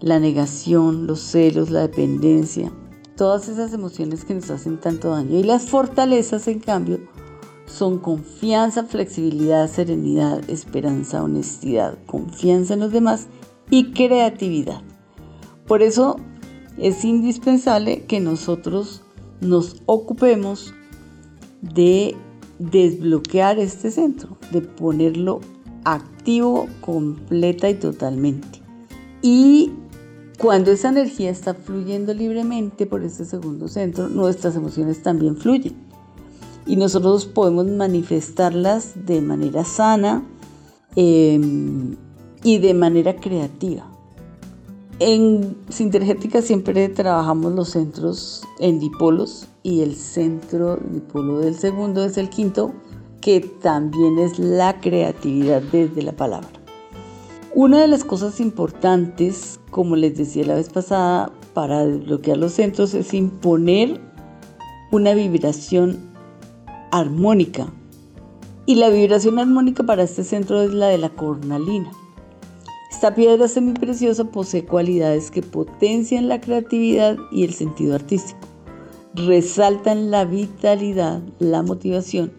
la 0.00 0.20
negación, 0.20 1.08
los 1.08 1.20
celos, 1.20 1.70
la 1.70 1.80
dependencia, 1.80 2.72
todas 3.16 3.48
esas 3.48 3.72
emociones 3.72 4.24
que 4.24 4.34
nos 4.34 4.50
hacen 4.50 4.78
tanto 4.78 5.10
daño. 5.10 5.36
Y 5.36 5.42
las 5.42 5.66
fortalezas, 5.66 6.46
en 6.46 6.60
cambio, 6.60 7.00
son 7.66 7.98
confianza, 7.98 8.84
flexibilidad, 8.84 9.68
serenidad, 9.68 10.48
esperanza, 10.48 11.24
honestidad, 11.24 11.98
confianza 12.06 12.74
en 12.74 12.80
los 12.80 12.92
demás 12.92 13.26
y 13.68 13.92
creatividad. 13.92 14.80
Por 15.66 15.82
eso 15.82 16.20
es 16.78 17.04
indispensable 17.04 18.04
que 18.04 18.20
nosotros 18.20 19.02
nos 19.40 19.82
ocupemos 19.86 20.72
de 21.62 22.14
desbloquear 22.60 23.58
este 23.58 23.90
centro, 23.90 24.38
de 24.52 24.60
ponerlo 24.60 25.40
activo 25.84 26.68
completa 26.80 27.68
y 27.68 27.74
totalmente. 27.74 28.60
Y 29.22 29.72
cuando 30.38 30.72
esa 30.72 30.88
energía 30.88 31.30
está 31.30 31.54
fluyendo 31.54 32.12
libremente 32.12 32.86
por 32.86 33.02
este 33.02 33.24
segundo 33.24 33.68
centro, 33.68 34.08
nuestras 34.08 34.56
emociones 34.56 35.02
también 35.02 35.36
fluyen. 35.36 35.74
Y 36.66 36.76
nosotros 36.76 37.26
podemos 37.26 37.66
manifestarlas 37.66 39.06
de 39.06 39.20
manera 39.20 39.64
sana 39.64 40.22
em, 40.96 41.96
y 42.42 42.58
de 42.58 42.74
manera 42.74 43.16
creativa. 43.16 43.86
En 45.00 45.56
Sintergética 45.68 46.40
siempre 46.40 46.88
trabajamos 46.88 47.52
los 47.52 47.70
centros 47.70 48.44
en 48.60 48.78
dipolos 48.78 49.48
y 49.62 49.80
el 49.80 49.96
centro 49.96 50.76
dipolo 50.76 51.40
del 51.40 51.56
segundo 51.56 52.04
es 52.04 52.16
el 52.16 52.30
quinto, 52.30 52.72
que 53.24 53.40
también 53.40 54.18
es 54.18 54.38
la 54.38 54.82
creatividad 54.82 55.62
desde 55.62 56.02
la 56.02 56.12
palabra. 56.12 56.50
Una 57.54 57.80
de 57.80 57.88
las 57.88 58.04
cosas 58.04 58.38
importantes, 58.38 59.58
como 59.70 59.96
les 59.96 60.18
decía 60.18 60.44
la 60.44 60.56
vez 60.56 60.68
pasada, 60.68 61.32
para 61.54 61.86
desbloquear 61.86 62.36
los 62.36 62.52
centros 62.52 62.92
es 62.92 63.14
imponer 63.14 63.98
una 64.92 65.14
vibración 65.14 66.12
armónica. 66.92 67.72
Y 68.66 68.74
la 68.74 68.90
vibración 68.90 69.38
armónica 69.38 69.84
para 69.84 70.02
este 70.02 70.22
centro 70.22 70.60
es 70.60 70.74
la 70.74 70.88
de 70.88 70.98
la 70.98 71.08
cornalina. 71.08 71.90
Esta 72.90 73.14
piedra 73.14 73.48
semipreciosa 73.48 74.24
posee 74.24 74.66
cualidades 74.66 75.30
que 75.30 75.40
potencian 75.40 76.28
la 76.28 76.42
creatividad 76.42 77.16
y 77.32 77.44
el 77.44 77.54
sentido 77.54 77.94
artístico. 77.94 78.40
Resaltan 79.14 80.10
la 80.10 80.26
vitalidad, 80.26 81.22
la 81.38 81.62
motivación 81.62 82.32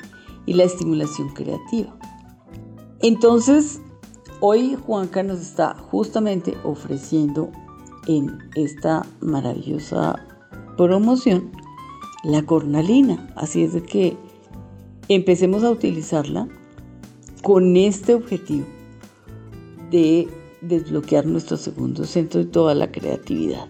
y 0.46 0.54
la 0.54 0.64
estimulación 0.64 1.30
creativa. 1.30 1.96
Entonces, 3.02 3.82
hoy 4.40 4.76
Juanca 4.86 5.24
nos 5.24 5.40
está 5.40 5.76
justamente 5.76 6.56
ofreciendo 6.64 7.52
en 8.08 8.38
esta 8.56 9.06
maravillosa 9.22 10.16
promoción 10.78 11.52
la 12.24 12.44
cornalina. 12.44 13.32
Así 13.36 13.64
es 13.64 13.74
de 13.74 13.84
que 13.84 14.18
empecemos 15.08 15.64
a 15.64 15.72
utilizarla 15.72 16.48
con 17.44 17.76
este 17.78 18.16
objetivo 18.16 18.66
de 19.92 20.28
desbloquear 20.62 21.26
nuestro 21.26 21.58
segundo 21.58 22.06
centro 22.06 22.44
de 22.44 22.50
toda 22.50 22.74
la 22.74 22.92
creatividad. 22.92 23.68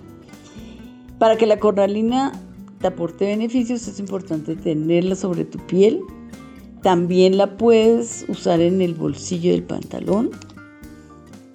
Para 1.19 1.38
que 1.38 1.45
la 1.45 1.59
cornalina 1.59 2.32
te 2.80 2.88
aporte 2.88 3.26
beneficios 3.26 3.88
es 3.88 3.99
importante 3.99 4.55
tenerla 4.55 5.15
sobre 5.15 5.45
tu 5.45 5.59
piel. 5.59 6.01
También 6.86 7.36
la 7.38 7.57
puedes 7.57 8.25
usar 8.27 8.61
en 8.61 8.79
el 8.79 8.93
bolsillo 8.93 9.51
del 9.51 9.63
pantalón 9.63 10.29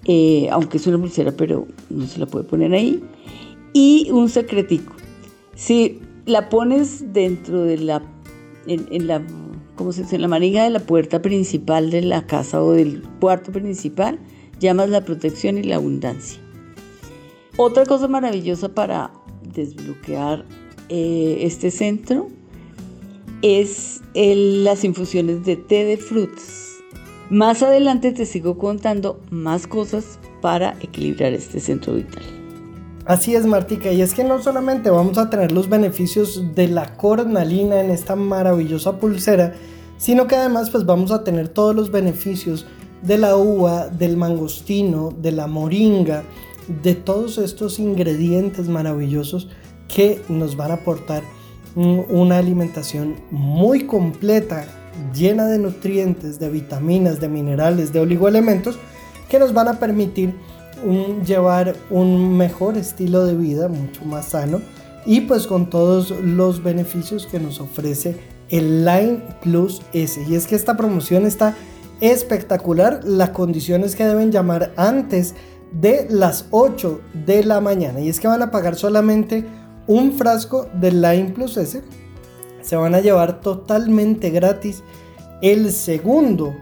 eh, 0.04 0.48
aunque 0.50 0.78
es 0.78 0.88
una 0.88 0.98
pulsera, 0.98 1.30
pero 1.30 1.68
no 1.88 2.04
se 2.04 2.18
la 2.18 2.26
puede 2.26 2.44
poner 2.44 2.72
ahí. 2.72 3.00
Y 3.72 4.10
un 4.10 4.28
secretico. 4.28 4.92
Si 5.54 6.00
la 6.26 6.48
pones 6.48 7.12
dentro 7.12 7.62
de 7.62 7.78
la, 7.78 8.02
en, 8.66 9.06
la, 9.06 9.22
¿cómo 9.76 9.92
se 9.92 10.02
dice? 10.02 10.16
En 10.16 10.22
la 10.22 10.26
manija 10.26 10.64
de 10.64 10.70
la 10.70 10.80
puerta 10.80 11.22
principal 11.22 11.92
de 11.92 12.02
la 12.02 12.26
casa 12.26 12.60
o 12.60 12.72
del 12.72 13.04
cuarto 13.20 13.52
principal, 13.52 14.18
llamas 14.58 14.88
la 14.88 15.04
protección 15.04 15.58
y 15.58 15.62
la 15.62 15.76
abundancia. 15.76 16.40
Otra 17.56 17.86
cosa 17.86 18.08
maravillosa 18.08 18.74
para 18.74 19.12
desbloquear 19.54 20.44
eh, 20.88 21.38
este 21.42 21.70
centro 21.70 22.28
es 23.42 24.02
las 24.14 24.84
infusiones 24.84 25.44
de 25.44 25.56
té 25.56 25.84
de 25.84 25.96
frutas. 25.96 26.66
Más 27.30 27.62
adelante 27.62 28.12
te 28.12 28.26
sigo 28.26 28.58
contando 28.58 29.20
más 29.30 29.66
cosas 29.66 30.18
para 30.40 30.76
equilibrar 30.80 31.32
este 31.32 31.60
centro 31.60 31.94
vital. 31.94 32.22
Así 33.06 33.34
es, 33.34 33.46
Martica, 33.46 33.92
y 33.92 34.02
es 34.02 34.14
que 34.14 34.24
no 34.24 34.42
solamente 34.42 34.90
vamos 34.90 35.16
a 35.18 35.30
tener 35.30 35.52
los 35.52 35.68
beneficios 35.68 36.54
de 36.54 36.68
la 36.68 36.96
cornalina 36.96 37.80
en 37.80 37.90
esta 37.90 38.14
maravillosa 38.14 38.98
pulsera, 38.98 39.54
sino 39.96 40.26
que 40.26 40.36
además 40.36 40.70
pues 40.70 40.84
vamos 40.86 41.10
a 41.10 41.24
tener 41.24 41.48
todos 41.48 41.74
los 41.74 41.90
beneficios 41.90 42.66
de 43.02 43.18
la 43.18 43.36
uva, 43.36 43.88
del 43.88 44.16
mangostino, 44.16 45.10
de 45.16 45.32
la 45.32 45.46
moringa, 45.46 46.24
de 46.82 46.94
todos 46.94 47.38
estos 47.38 47.78
ingredientes 47.78 48.68
maravillosos 48.68 49.48
que 49.88 50.20
nos 50.28 50.56
van 50.56 50.70
a 50.70 50.74
aportar 50.74 51.22
una 51.74 52.38
alimentación 52.38 53.16
muy 53.30 53.84
completa 53.84 54.66
llena 55.14 55.46
de 55.46 55.58
nutrientes, 55.58 56.38
de 56.38 56.48
vitaminas, 56.50 57.20
de 57.20 57.28
minerales, 57.28 57.92
de 57.92 58.00
oligoelementos 58.00 58.78
que 59.28 59.38
nos 59.38 59.52
van 59.52 59.68
a 59.68 59.78
permitir 59.78 60.34
llevar 61.24 61.76
un 61.90 62.36
mejor 62.36 62.76
estilo 62.76 63.24
de 63.26 63.36
vida, 63.36 63.68
mucho 63.68 64.04
más 64.04 64.26
sano 64.26 64.60
y 65.06 65.22
pues 65.22 65.46
con 65.46 65.70
todos 65.70 66.10
los 66.10 66.62
beneficios 66.62 67.26
que 67.26 67.40
nos 67.40 67.60
ofrece 67.60 68.16
el 68.50 68.84
Line 68.84 69.22
Plus 69.42 69.82
S. 69.92 70.20
Y 70.28 70.34
es 70.34 70.46
que 70.46 70.56
esta 70.56 70.76
promoción 70.76 71.26
está 71.26 71.54
espectacular. 72.00 73.00
Las 73.04 73.30
condiciones 73.30 73.96
que 73.96 74.04
deben 74.04 74.32
llamar 74.32 74.72
antes 74.76 75.34
de 75.72 76.06
las 76.10 76.46
8 76.50 77.00
de 77.26 77.44
la 77.44 77.60
mañana. 77.60 78.00
Y 78.00 78.08
es 78.08 78.20
que 78.20 78.28
van 78.28 78.42
a 78.42 78.50
pagar 78.50 78.74
solamente 78.76 79.46
un 79.90 80.12
frasco 80.12 80.68
del 80.72 81.02
Line 81.02 81.30
Plus 81.30 81.56
S 81.56 81.82
se 82.62 82.76
van 82.76 82.94
a 82.94 83.00
llevar 83.00 83.40
totalmente 83.40 84.30
gratis 84.30 84.84
el 85.42 85.72
segundo 85.72 86.54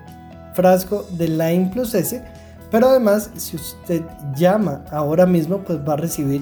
frasco 0.55 1.05
de 1.11 1.29
Line 1.29 1.70
Plus 1.70 1.95
S. 1.95 2.24
Pero 2.70 2.89
además, 2.89 3.31
si 3.37 3.57
usted 3.57 4.03
llama 4.35 4.83
ahora 4.91 5.26
mismo, 5.26 5.59
pues 5.59 5.79
va 5.87 5.93
a 5.93 5.97
recibir 5.97 6.41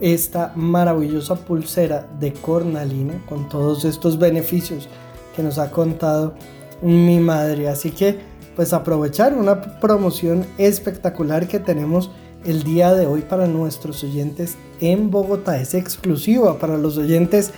esta 0.00 0.50
maravillosa 0.54 1.34
pulsera 1.34 2.06
de 2.18 2.32
cornalina 2.32 3.22
con 3.28 3.46
todos 3.50 3.84
estos 3.84 4.18
beneficios 4.18 4.88
que 5.36 5.42
nos 5.42 5.58
ha 5.58 5.70
contado 5.70 6.32
mi 6.80 7.18
madre. 7.18 7.68
Así 7.68 7.90
que, 7.90 8.18
pues 8.56 8.72
aprovechar 8.72 9.34
una 9.34 9.78
promoción 9.78 10.46
espectacular 10.56 11.46
que 11.48 11.60
tenemos 11.60 12.10
el 12.44 12.62
día 12.62 12.94
de 12.94 13.06
hoy 13.06 13.22
para 13.22 13.46
nuestros 13.46 14.02
oyentes 14.04 14.56
en 14.80 15.10
Bogotá. 15.10 15.58
Es 15.58 15.74
exclusiva 15.74 16.58
para 16.58 16.76
los 16.76 16.98
oyentes 16.98 17.52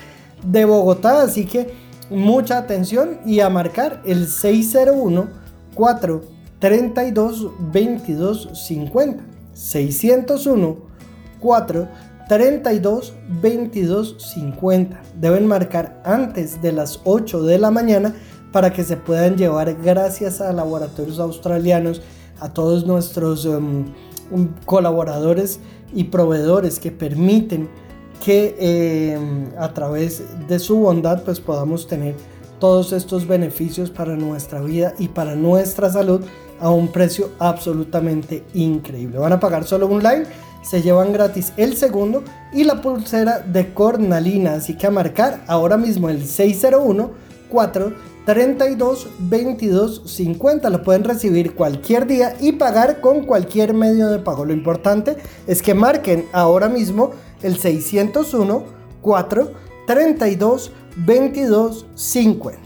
de 0.45 0.65
Bogotá. 0.65 1.23
Así 1.23 1.47
que 1.47 1.75
mucha 2.11 2.59
atención 2.59 3.19
y 3.27 3.41
a 3.41 3.51
marcar 3.51 4.03
el 4.05 4.29
601 4.29 5.29
432 5.75 7.43
2250 7.73 9.25
601 9.53 10.77
432 11.41 13.15
2250 13.43 15.03
Deben 15.21 15.47
marcar 15.47 16.01
antes 16.05 16.61
de 16.63 16.73
las 16.73 17.01
8 17.05 17.43
de 17.43 17.59
la 17.59 17.71
mañana 17.71 18.15
para 18.53 18.73
que 18.73 18.85
se 18.85 18.97
puedan 18.97 19.37
llevar 19.37 19.75
gracias 19.83 20.41
a 20.41 20.53
laboratorios 20.53 21.19
australianos, 21.19 22.01
a 22.41 22.53
todos 22.55 22.87
nuestros 22.87 23.45
um, 23.45 23.93
colaboradores 24.65 25.61
y 25.95 26.05
proveedores 26.05 26.79
que 26.79 26.91
permiten 26.91 27.69
que 28.25 28.57
eh, 28.59 29.19
a 29.59 29.73
través 29.75 30.23
de 30.49 30.59
su 30.59 30.77
bondad 30.77 31.23
pues 31.23 31.41
podamos 31.41 31.87
tener 31.87 32.15
todos 32.59 32.93
estos 32.93 33.27
beneficios 33.27 33.91
para 33.91 34.17
nuestra 34.17 34.61
vida 34.61 34.95
y 34.99 35.09
para 35.09 35.35
nuestra 35.35 35.91
salud 35.91 36.23
a 36.61 36.71
un 36.71 36.89
precio 36.89 37.31
absolutamente 37.39 38.45
increíble. 38.55 39.19
Van 39.19 39.33
a 39.33 39.41
pagar 39.41 39.65
solo 39.65 39.87
un 39.87 40.03
line, 40.03 40.25
se 40.63 40.81
llevan 40.81 41.13
gratis 41.13 41.53
el 41.57 41.77
segundo 41.77 42.25
y 42.53 42.65
la 42.65 42.81
pulsera 42.81 43.41
de 43.41 43.75
cornalina, 43.75 44.55
así 44.55 44.75
que 44.75 44.87
a 44.87 44.91
marcar 44.91 45.45
ahora 45.47 45.77
mismo 45.77 46.09
el 46.09 46.25
601 46.25 47.27
4 47.49 47.93
32 48.27 49.09
22 49.21 50.03
50 50.05 50.69
lo 50.69 50.83
pueden 50.83 51.05
recibir 51.05 51.55
cualquier 51.55 52.09
día 52.09 52.37
y 52.41 52.53
pagar 52.53 53.01
con 53.01 53.25
cualquier 53.25 53.73
medio 53.73 54.09
de 54.09 54.19
pago. 54.19 54.45
Lo 54.45 54.53
importante 54.53 55.17
es 55.47 55.63
que 55.63 55.75
marquen 55.75 56.27
ahora 56.33 56.69
mismo 56.69 57.13
el 57.43 57.57
601 57.57 58.65
4 59.01 59.53
32 59.87 60.73
22 60.97 61.87
50. 61.95 62.66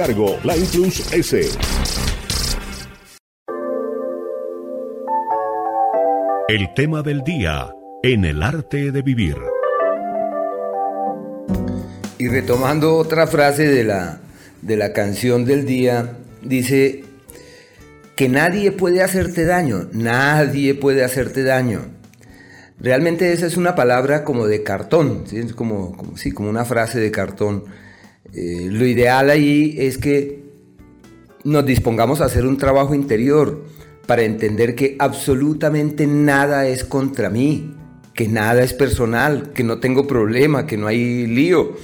cargo, 0.00 0.38
Line 0.44 0.66
Plus 0.72 1.12
S. 1.12 1.50
El 6.48 6.72
tema 6.74 7.02
del 7.02 7.22
día 7.22 7.68
en 8.02 8.24
el 8.24 8.42
arte 8.42 8.92
de 8.92 9.02
vivir. 9.02 9.36
Y 12.16 12.28
retomando 12.28 12.96
otra 12.96 13.26
frase 13.26 13.68
de 13.68 13.84
la, 13.84 14.20
de 14.62 14.78
la 14.78 14.94
canción 14.94 15.44
del 15.44 15.66
día, 15.66 16.16
dice 16.40 17.04
que 18.16 18.30
nadie 18.30 18.72
puede 18.72 19.02
hacerte 19.02 19.44
daño, 19.44 19.90
nadie 19.92 20.72
puede 20.72 21.04
hacerte 21.04 21.42
daño. 21.42 21.82
Realmente 22.78 23.34
esa 23.34 23.46
es 23.46 23.58
una 23.58 23.74
palabra 23.74 24.24
como 24.24 24.46
de 24.46 24.62
cartón, 24.62 25.24
como, 25.54 26.14
sí, 26.16 26.32
como 26.32 26.48
una 26.48 26.64
frase 26.64 26.98
de 27.00 27.10
cartón 27.10 27.64
eh, 28.32 28.68
lo 28.70 28.86
ideal 28.86 29.30
ahí 29.30 29.76
es 29.78 29.98
que 29.98 30.40
nos 31.44 31.64
dispongamos 31.64 32.20
a 32.20 32.26
hacer 32.26 32.46
un 32.46 32.58
trabajo 32.58 32.94
interior 32.94 33.64
para 34.06 34.22
entender 34.22 34.74
que 34.74 34.96
absolutamente 34.98 36.06
nada 36.06 36.66
es 36.66 36.84
contra 36.84 37.30
mí, 37.30 37.74
que 38.14 38.28
nada 38.28 38.62
es 38.62 38.74
personal, 38.74 39.52
que 39.52 39.64
no 39.64 39.78
tengo 39.78 40.06
problema, 40.06 40.66
que 40.66 40.76
no 40.76 40.86
hay 40.86 41.26
lío. 41.26 41.76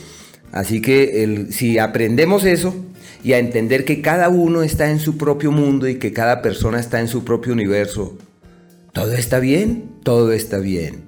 Así 0.53 0.81
que 0.81 1.47
si 1.51 1.79
aprendemos 1.79 2.45
eso 2.45 2.75
y 3.23 3.33
a 3.33 3.39
entender 3.39 3.85
que 3.85 4.03
cada 4.03 4.29
uno 4.29 4.63
está 4.63 4.91
en 4.91 4.99
su 4.99 5.17
propio 5.17 5.51
mundo 5.53 5.89
y 5.89 5.97
que 5.97 6.13
cada 6.13 6.43
persona 6.43 6.81
está 6.81 7.01
en 7.01 7.09
su 7.09 7.25
propio 7.25 7.53
universo, 7.53 8.17
todo 8.93 9.13
está 9.13 9.39
bien, 9.39 9.91
todo 10.03 10.33
está 10.33 10.59
bien. 10.59 11.03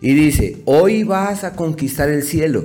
Y 0.00 0.14
dice, 0.14 0.58
hoy 0.64 1.04
vas 1.04 1.44
a 1.44 1.52
conquistar 1.52 2.08
el 2.08 2.22
cielo. 2.22 2.64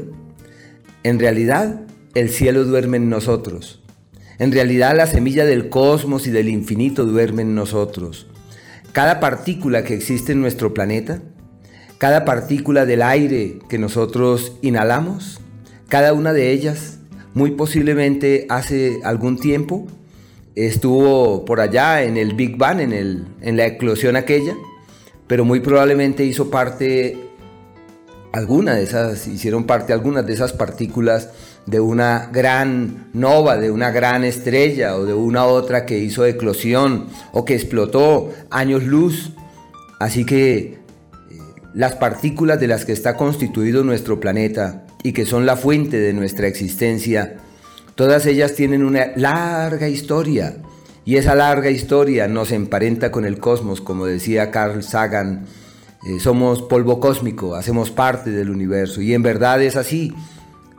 En 1.04 1.20
realidad, 1.20 1.85
el 2.16 2.30
cielo 2.30 2.64
duerme 2.64 2.98
en 2.98 3.10
nosotros. 3.10 3.82
En 4.40 4.52
realidad, 4.52 4.96
la 4.96 5.06
semilla 5.06 5.46
del 5.46 5.70
cosmos 5.70 6.28
y 6.28 6.32
del 6.32 6.50
infinito 6.50 7.06
duerme 7.06 7.44
en 7.44 7.56
nosotros. 7.56 8.28
Cada 8.94 9.20
partícula 9.20 9.84
que 9.84 9.94
existe 9.94 10.32
en 10.32 10.42
nuestro 10.42 10.74
planeta, 10.74 11.22
cada 11.98 12.26
partícula 12.26 12.86
del 12.86 13.02
aire 13.02 13.60
que 13.70 13.78
nosotros 13.78 14.54
inhalamos, 14.62 15.42
cada 15.90 16.14
una 16.14 16.34
de 16.34 16.52
ellas, 16.52 17.00
muy 17.34 17.52
posiblemente 17.52 18.46
hace 18.50 19.00
algún 19.04 19.38
tiempo, 19.38 19.86
estuvo 20.56 21.44
por 21.44 21.60
allá 21.60 22.04
en 22.04 22.16
el 22.16 22.34
Big 22.34 22.58
Bang, 22.58 22.80
en, 22.80 22.94
el, 22.94 23.26
en 23.42 23.58
la 23.58 23.66
eclosión 23.66 24.16
aquella, 24.16 24.56
pero 25.28 25.44
muy 25.44 25.60
probablemente 25.60 26.24
hizo 26.24 26.50
parte, 26.50 27.18
alguna 28.32 28.76
de 28.76 28.84
esas, 28.84 29.28
hicieron 29.28 29.66
parte 29.66 29.92
algunas 29.92 30.26
de 30.26 30.34
esas 30.34 30.54
partículas 30.54 31.30
de 31.66 31.80
una 31.80 32.30
gran 32.32 33.08
nova, 33.14 33.58
de 33.58 33.72
una 33.72 33.92
gran 33.92 34.24
estrella 34.24 34.96
o 34.96 35.06
de 35.06 35.14
una 35.14 35.46
otra 35.46 35.86
que 35.86 35.98
hizo 35.98 36.26
eclosión 36.26 37.08
o 37.32 37.44
que 37.44 37.56
explotó 37.56 38.32
años 38.52 38.84
luz. 38.84 39.32
Así 40.00 40.26
que 40.26 40.58
eh, 40.58 40.78
las 41.74 41.96
partículas 41.96 42.60
de 42.60 42.68
las 42.68 42.86
que 42.86 42.92
está 42.92 43.16
constituido 43.18 43.84
nuestro 43.84 44.20
planeta 44.20 44.86
y 45.04 45.14
que 45.14 45.26
son 45.26 45.46
la 45.46 45.56
fuente 45.56 45.98
de 45.98 46.14
nuestra 46.14 46.48
existencia, 46.48 47.38
todas 47.96 48.26
ellas 48.26 48.54
tienen 48.54 48.84
una 48.84 49.12
larga 49.16 49.88
historia. 49.88 50.58
Y 51.04 51.18
esa 51.18 51.36
larga 51.36 51.70
historia 51.70 52.28
nos 52.28 52.52
emparenta 52.52 53.12
con 53.12 53.26
el 53.26 53.38
cosmos, 53.38 53.80
como 53.82 54.06
decía 54.08 54.50
Carl 54.50 54.82
Sagan. 54.82 55.46
Eh, 56.08 56.20
somos 56.20 56.64
polvo 56.64 57.00
cósmico, 57.00 57.56
hacemos 57.56 57.92
parte 57.92 58.32
del 58.32 58.50
universo. 58.50 59.02
Y 59.02 59.14
en 59.14 59.22
verdad 59.22 59.62
es 59.62 59.76
así, 59.76 60.14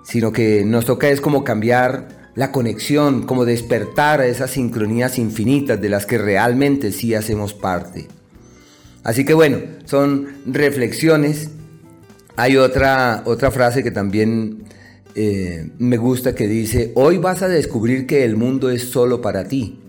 sino 0.07 0.33
que 0.33 0.65
nos 0.65 0.87
toca 0.87 1.11
es 1.11 1.21
como 1.21 1.45
cambiar 1.45 2.31
la 2.35 2.53
conexión, 2.53 3.25
como 3.25 3.45
despertar 3.45 4.21
a 4.21 4.27
esas 4.27 4.53
sincronías 4.53 5.19
infinitas 5.19 5.81
de 5.81 5.89
las 5.89 6.07
que 6.07 6.19
realmente 6.19 6.93
sí 6.93 7.15
hacemos 7.15 7.53
parte. 7.55 8.07
Así 9.03 9.25
que 9.25 9.35
bueno, 9.35 9.59
son 9.85 10.29
reflexiones 10.47 11.51
hay 12.37 12.59
otra, 12.59 13.23
otra 13.25 13.51
frase 13.51 13.83
que 13.83 13.91
también 13.91 14.65
eh, 15.15 15.71
me 15.79 15.97
gusta 15.97 16.35
que 16.35 16.47
dice, 16.47 16.93
hoy 16.95 17.17
vas 17.17 17.41
a 17.43 17.49
descubrir 17.49 18.07
que 18.07 18.25
el 18.25 18.37
mundo 18.37 18.71
es 18.71 18.83
solo 18.91 19.23
para 19.23 19.49
ti. 19.49 19.81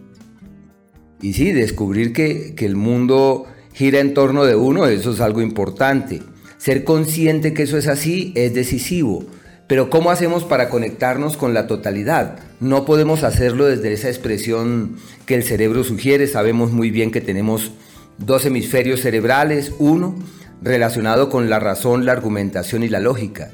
Y 1.21 1.33
sí, 1.33 1.51
descubrir 1.51 2.13
que, 2.13 2.55
que 2.55 2.65
el 2.65 2.77
mundo 2.77 3.45
gira 3.73 3.99
en 3.99 4.13
torno 4.13 4.45
de 4.45 4.55
uno, 4.55 4.87
eso 4.87 5.11
es 5.11 5.19
algo 5.19 5.41
importante. 5.41 6.21
Ser 6.57 6.85
consciente 6.85 7.53
que 7.53 7.63
eso 7.63 7.77
es 7.77 7.87
así 7.87 8.31
es 8.35 8.53
decisivo. 8.53 9.25
Pero 9.67 9.89
¿cómo 9.89 10.11
hacemos 10.11 10.45
para 10.45 10.69
conectarnos 10.69 11.35
con 11.35 11.53
la 11.53 11.67
totalidad? 11.67 12.39
No 12.61 12.85
podemos 12.85 13.23
hacerlo 13.23 13.65
desde 13.65 13.91
esa 13.91 14.07
expresión 14.07 14.95
que 15.25 15.35
el 15.35 15.43
cerebro 15.43 15.83
sugiere. 15.83 16.27
Sabemos 16.27 16.71
muy 16.71 16.89
bien 16.89 17.11
que 17.11 17.19
tenemos 17.19 17.71
dos 18.17 18.45
hemisferios 18.45 19.01
cerebrales, 19.01 19.73
uno 19.77 20.15
relacionado 20.61 21.29
con 21.29 21.49
la 21.49 21.59
razón, 21.59 22.05
la 22.05 22.13
argumentación 22.13 22.83
y 22.83 22.89
la 22.89 23.01
lógica. 23.01 23.51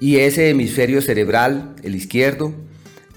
Y 0.00 0.18
ese 0.18 0.50
hemisferio 0.50 1.00
cerebral, 1.00 1.76
el 1.82 1.94
izquierdo, 1.94 2.52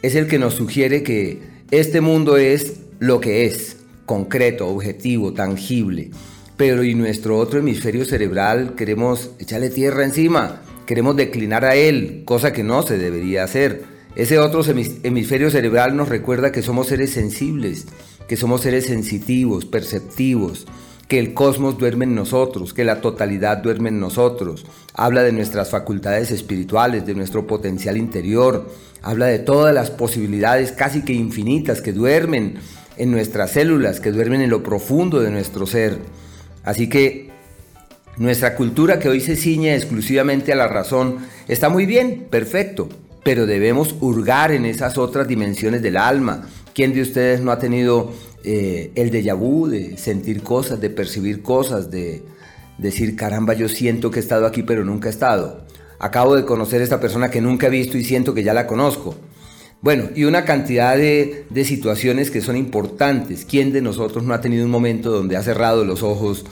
es 0.01 0.16
el 0.16 0.28
que 0.28 0.39
nos 0.39 0.53
sugiere 0.53 1.03
que 1.03 1.41
este 1.72 1.99
mundo 1.99 2.38
es 2.38 2.78
lo 2.99 3.20
que 3.20 3.45
es, 3.45 3.78
concreto, 4.05 4.68
objetivo, 4.70 5.34
tangible. 5.34 6.11
Pero 6.55 6.84
y 6.84 6.95
nuestro 6.95 7.38
otro 7.38 7.59
hemisferio 7.59 8.05
cerebral 8.05 8.76
queremos 8.76 9.32
echarle 9.39 9.70
tierra 9.70 10.05
encima, 10.05 10.61
queremos 10.86 11.15
declinar 11.15 11.65
a 11.65 11.75
él, 11.75 12.23
cosa 12.25 12.53
que 12.53 12.63
no 12.63 12.81
se 12.83 12.97
debería 12.97 13.43
hacer. 13.43 13.83
Ese 14.15 14.39
otro 14.39 14.61
hemisferio 15.03 15.49
cerebral 15.49 15.97
nos 15.97 16.09
recuerda 16.09 16.51
que 16.51 16.61
somos 16.61 16.88
seres 16.88 17.11
sensibles, 17.11 17.86
que 18.27 18.38
somos 18.38 18.61
seres 18.61 18.86
sensitivos, 18.86 19.65
perceptivos, 19.65 20.65
que 21.07 21.19
el 21.19 21.33
cosmos 21.33 21.77
duerme 21.77 22.05
en 22.05 22.15
nosotros, 22.15 22.73
que 22.73 22.86
la 22.86 23.01
totalidad 23.01 23.57
duerme 23.57 23.89
en 23.89 23.99
nosotros. 23.99 24.65
Habla 24.93 25.23
de 25.23 25.31
nuestras 25.31 25.69
facultades 25.69 26.31
espirituales, 26.31 27.05
de 27.05 27.13
nuestro 27.13 27.45
potencial 27.45 27.97
interior. 27.97 28.67
Habla 29.03 29.27
de 29.27 29.39
todas 29.39 29.75
las 29.75 29.91
posibilidades 29.91 30.71
casi 30.71 31.03
que 31.03 31.13
infinitas 31.13 31.81
que 31.81 31.93
duermen 31.93 32.55
en 32.97 33.11
nuestras 33.11 33.51
células, 33.51 33.99
que 33.99 34.11
duermen 34.11 34.41
en 34.41 34.49
lo 34.49 34.63
profundo 34.63 35.19
de 35.19 35.29
nuestro 35.29 35.67
ser. 35.67 35.99
Así 36.63 36.89
que 36.89 37.34
nuestra 38.18 38.55
cultura 38.55 38.99
que 38.99 39.09
hoy 39.09 39.20
se 39.20 39.36
ciñe 39.36 39.76
exclusivamente 39.76 40.53
a 40.53 40.55
la 40.55 40.68
razón 40.68 41.18
está 41.47 41.70
muy 41.70 41.86
bien, 41.86 42.28
perfecto, 42.30 42.88
pero 43.24 43.45
debemos 43.45 43.95
hurgar 43.99 44.51
en 44.51 44.66
esas 44.66 44.97
otras 44.97 45.28
dimensiones 45.28 45.82
del 45.82 45.97
alma. 45.97 46.47
¿Quién 46.74 46.93
de 46.93 47.01
ustedes 47.01 47.41
no 47.41 47.51
ha 47.51 47.59
tenido 47.59 48.13
eh, 48.43 48.91
el 48.95 49.11
déjà 49.11 49.34
vu, 49.34 49.68
de 49.68 49.97
sentir 49.97 50.43
cosas, 50.43 50.80
de 50.80 50.89
percibir 50.89 51.41
cosas, 51.41 51.89
de 51.89 52.22
decir, 52.78 53.16
caramba, 53.16 53.53
yo 53.53 53.68
siento 53.68 54.11
que 54.11 54.20
he 54.20 54.22
estado 54.22 54.45
aquí 54.45 54.63
pero 54.63 54.86
nunca 54.86 55.09
he 55.09 55.11
estado. 55.11 55.66
Acabo 55.99 56.36
de 56.36 56.45
conocer 56.45 56.82
a 56.82 56.84
esta 56.84 56.99
persona 56.99 57.32
que 57.32 57.41
nunca 57.41 57.68
he 57.68 57.70
visto 57.70 57.97
y 57.97 58.03
siento 58.03 58.34
que 58.34 58.43
ya 58.43 58.53
la 58.53 58.68
conozco. 58.68 59.16
Bueno, 59.82 60.09
y 60.16 60.24
una 60.24 60.45
cantidad 60.45 60.95
de, 60.95 61.45
de 61.49 61.66
situaciones 61.66 62.32
que 62.32 62.41
son 62.41 62.55
importantes. 62.55 63.45
¿Quién 63.45 63.74
de 63.74 63.82
nosotros 63.82 64.24
no 64.24 64.34
ha 64.34 64.41
tenido 64.41 64.66
un 64.66 64.72
momento 64.72 65.11
donde 65.11 65.38
ha 65.38 65.43
cerrado 65.43 65.84
los 65.84 66.03
ojos 66.03 66.45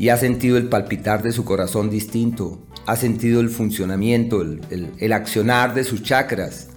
y 0.00 0.08
ha 0.08 0.16
sentido 0.16 0.56
el 0.56 0.70
palpitar 0.70 1.22
de 1.22 1.30
su 1.30 1.44
corazón 1.44 1.90
distinto? 1.90 2.58
Ha 2.86 2.96
sentido 2.96 3.42
el 3.42 3.50
funcionamiento, 3.50 4.40
el, 4.40 5.12
accionar 5.12 5.74
de 5.74 5.84
sus 5.84 6.02
chakras. 6.02 6.68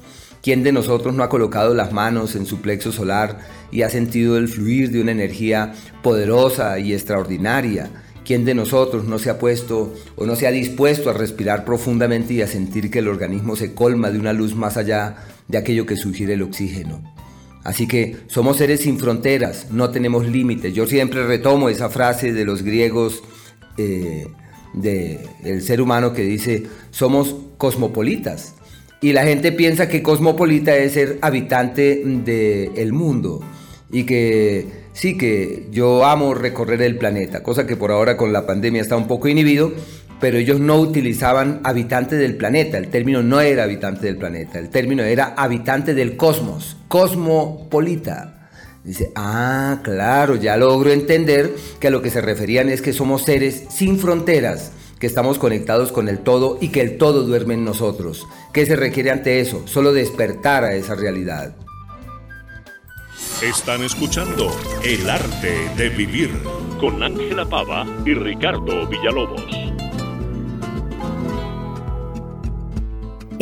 ¿Quién 0.41 0.61
de 0.61 0.73
nosotros 0.73 1.15
no 1.15 1.23
ha 1.23 1.29
colocado 1.29 1.73
las 1.73 1.93
manos 1.93 2.35
en 2.35 2.45
su 2.45 2.59
plexo 2.59 2.91
solar 2.91 3.39
y 3.71 3.83
ha 3.83 3.89
sentido 3.89 4.35
el 4.35 4.49
fluir 4.49 4.91
de 4.91 4.99
una 4.99 5.13
energía 5.13 5.73
poderosa 6.01 6.79
y 6.79 6.91
extraordinaria. 6.91 7.89
¿Quién 8.25 8.43
de 8.43 8.55
nosotros 8.55 9.05
no 9.05 9.17
se 9.19 9.29
ha 9.29 9.39
puesto 9.39 9.93
o 10.17 10.25
no 10.25 10.35
se 10.35 10.45
ha 10.45 10.51
dispuesto 10.51 11.09
a 11.09 11.13
respirar 11.13 11.63
profundamente 11.63 12.33
y 12.33 12.41
a 12.41 12.47
sentir 12.47 12.91
que 12.91 12.99
el 12.99 13.07
organismo 13.07 13.55
se 13.55 13.73
colma 13.73 14.11
de 14.11 14.19
una 14.19 14.33
luz 14.33 14.53
más 14.53 14.75
allá 14.75 15.15
de 15.47 15.57
aquello 15.57 15.85
que 15.85 15.95
sugiere 15.95 16.33
el 16.33 16.41
oxígeno? 16.41 17.12
Así 17.63 17.87
que 17.87 18.17
somos 18.27 18.57
seres 18.57 18.81
sin 18.81 18.99
fronteras, 18.99 19.67
no 19.71 19.89
tenemos 19.89 20.27
límites. 20.27 20.73
Yo 20.73 20.85
siempre 20.85 21.25
retomo 21.25 21.69
esa 21.69 21.89
frase 21.89 22.33
de 22.33 22.45
los 22.45 22.61
griegos 22.61 23.23
eh, 23.77 24.27
del 24.73 25.61
ser 25.61 25.81
humano 25.81 26.13
que 26.13 26.23
dice, 26.23 26.63
somos 26.91 27.35
cosmopolitas. 27.57 28.55
Y 29.01 29.13
la 29.13 29.23
gente 29.23 29.51
piensa 29.51 29.87
que 29.87 30.01
cosmopolita 30.01 30.75
es 30.75 30.93
ser 30.93 31.19
habitante 31.21 32.01
del 32.05 32.93
mundo 32.93 33.41
y 33.91 34.05
que 34.05 34.67
sí, 34.93 35.17
que 35.17 35.67
yo 35.71 36.05
amo 36.05 36.33
recorrer 36.33 36.81
el 36.81 36.97
planeta, 36.97 37.43
cosa 37.43 37.67
que 37.67 37.75
por 37.75 37.91
ahora 37.91 38.17
con 38.17 38.33
la 38.33 38.45
pandemia 38.45 38.81
está 38.81 38.95
un 38.95 39.07
poco 39.07 39.27
inhibido, 39.27 39.73
pero 40.23 40.37
ellos 40.37 40.61
no 40.61 40.79
utilizaban 40.79 41.59
habitante 41.65 42.15
del 42.15 42.37
planeta, 42.37 42.77
el 42.77 42.87
término 42.87 43.21
no 43.21 43.41
era 43.41 43.63
habitante 43.63 44.05
del 44.05 44.15
planeta, 44.15 44.57
el 44.57 44.69
término 44.69 45.03
era 45.03 45.33
habitante 45.35 45.93
del 45.93 46.15
cosmos, 46.15 46.77
cosmopolita. 46.87 48.49
Dice, 48.85 49.11
ah, 49.15 49.81
claro, 49.83 50.37
ya 50.37 50.55
logro 50.55 50.91
entender 50.91 51.53
que 51.77 51.87
a 51.87 51.91
lo 51.91 52.01
que 52.01 52.09
se 52.09 52.21
referían 52.21 52.69
es 52.69 52.81
que 52.81 52.93
somos 52.93 53.23
seres 53.23 53.65
sin 53.69 53.99
fronteras, 53.99 54.71
que 54.97 55.07
estamos 55.07 55.39
conectados 55.39 55.91
con 55.91 56.07
el 56.07 56.19
todo 56.19 56.57
y 56.61 56.69
que 56.69 56.79
el 56.79 56.97
todo 56.97 57.23
duerme 57.23 57.55
en 57.55 57.65
nosotros. 57.65 58.25
¿Qué 58.53 58.65
se 58.65 58.77
requiere 58.77 59.11
ante 59.11 59.41
eso? 59.41 59.67
Solo 59.67 59.91
despertar 59.91 60.63
a 60.63 60.73
esa 60.73 60.95
realidad. 60.95 61.53
Están 63.41 63.83
escuchando 63.83 64.55
El 64.85 65.09
arte 65.09 65.69
de 65.75 65.89
vivir 65.89 66.29
con 66.79 67.03
Ángela 67.03 67.43
Pava 67.43 67.85
y 68.05 68.13
Ricardo 68.13 68.87
Villalobos. 68.87 69.62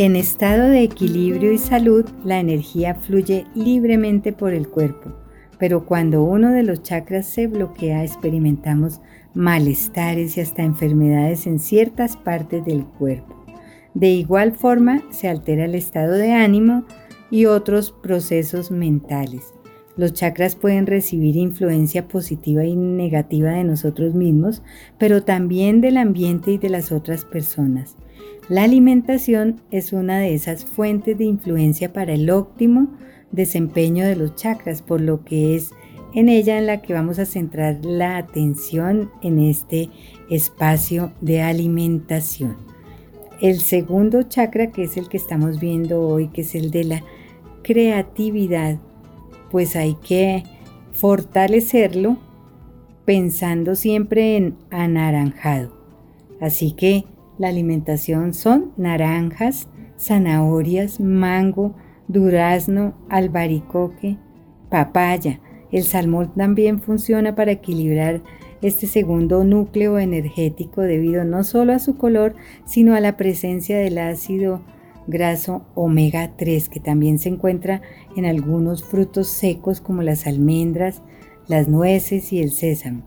En 0.02 0.16
estado 0.16 0.70
de 0.70 0.82
equilibrio 0.82 1.52
y 1.52 1.60
salud, 1.60 2.10
la 2.26 2.40
energía 2.40 2.96
fluye 2.96 3.46
libremente 3.54 4.34
por 4.34 4.52
el 4.52 4.68
cuerpo, 4.68 5.12
pero 5.60 5.86
cuando 5.86 6.24
uno 6.24 6.52
de 6.52 6.64
los 6.64 6.82
chakras 6.82 7.28
se 7.28 7.46
bloquea 7.46 8.04
experimentamos 8.04 9.00
malestares 9.36 10.38
y 10.38 10.42
hasta 10.42 10.64
enfermedades 10.64 11.46
en 11.46 11.60
ciertas 11.60 12.18
partes 12.18 12.66
del 12.66 12.84
cuerpo. 12.84 13.46
De 13.94 14.08
igual 14.08 14.54
forma, 14.54 15.04
se 15.12 15.28
altera 15.28 15.66
el 15.66 15.76
estado 15.76 16.14
de 16.14 16.34
ánimo 16.34 16.84
y 17.30 17.46
otros 17.46 17.92
procesos 17.92 18.72
mentales. 18.72 19.54
Los 19.98 20.14
chakras 20.14 20.56
pueden 20.56 20.88
recibir 20.88 21.36
influencia 21.36 22.08
positiva 22.08 22.66
y 22.66 22.76
negativa 22.76 23.52
de 23.52 23.66
nosotros 23.66 24.16
mismos, 24.16 24.64
pero 24.98 25.22
también 25.22 25.80
del 25.80 25.98
ambiente 25.98 26.54
y 26.54 26.58
de 26.58 26.70
las 26.70 26.92
otras 26.92 27.24
personas. 27.24 27.98
La 28.52 28.64
alimentación 28.64 29.62
es 29.72 29.94
una 29.94 30.20
de 30.20 30.34
esas 30.34 30.66
fuentes 30.66 31.18
de 31.18 31.24
influencia 31.24 31.94
para 31.94 32.12
el 32.12 32.30
óptimo 32.30 32.90
desempeño 33.32 34.06
de 34.06 34.18
los 34.18 34.36
chakras, 34.36 34.82
por 34.82 35.00
lo 35.00 35.24
que 35.24 35.56
es 35.56 35.72
en 36.14 36.28
ella 36.28 36.58
en 36.58 36.68
la 36.68 36.82
que 36.82 36.92
vamos 36.92 37.18
a 37.18 37.26
centrar 37.26 37.86
la 37.86 38.18
atención 38.18 39.10
en 39.22 39.40
este 39.40 39.90
espacio 40.30 41.14
de 41.22 41.42
alimentación. 41.42 42.58
El 43.40 43.62
segundo 43.62 44.24
chakra, 44.24 44.70
que 44.70 44.84
es 44.84 44.98
el 44.98 45.08
que 45.08 45.16
estamos 45.16 45.62
viendo 45.62 46.06
hoy, 46.06 46.28
que 46.28 46.42
es 46.42 46.54
el 46.54 46.72
de 46.72 46.84
la 46.84 47.04
creatividad, 47.64 48.80
pues 49.50 49.78
hay 49.78 49.94
que 50.06 50.44
fortalecerlo 50.92 52.18
pensando 53.06 53.76
siempre 53.76 54.36
en 54.36 54.58
anaranjado. 54.72 55.72
Así 56.42 56.74
que 56.74 57.06
la 57.42 57.48
alimentación 57.48 58.36
son 58.36 58.72
naranjas, 58.78 59.68
zanahorias, 59.98 61.00
mango, 61.00 61.76
durazno, 62.08 62.94
albaricoque, 63.10 64.18
papaya. 64.70 65.40
El 65.72 65.82
salmón 65.84 66.32
también 66.36 66.84
funciona 66.84 67.34
para 67.34 67.52
equilibrar 67.52 68.22
este 68.62 68.86
segundo 68.86 69.44
núcleo 69.44 69.98
energético 69.98 70.82
debido 70.82 71.24
no 71.26 71.44
solo 71.44 71.74
a 71.74 71.80
su 71.80 71.98
color, 71.98 72.36
sino 72.66 72.94
a 72.94 73.00
la 73.00 73.18
presencia 73.18 73.80
del 73.80 73.98
ácido 73.98 74.62
graso 75.08 75.66
omega 75.74 76.34
3 76.38 76.70
que 76.70 76.80
también 76.80 77.18
se 77.18 77.30
encuentra 77.30 77.82
en 78.16 78.28
algunos 78.28 78.84
frutos 78.84 79.30
secos 79.30 79.82
como 79.82 80.04
las 80.04 80.28
almendras, 80.28 81.02
las 81.48 81.68
nueces 81.68 82.32
y 82.34 82.40
el 82.40 82.52
sésamo. 82.52 83.02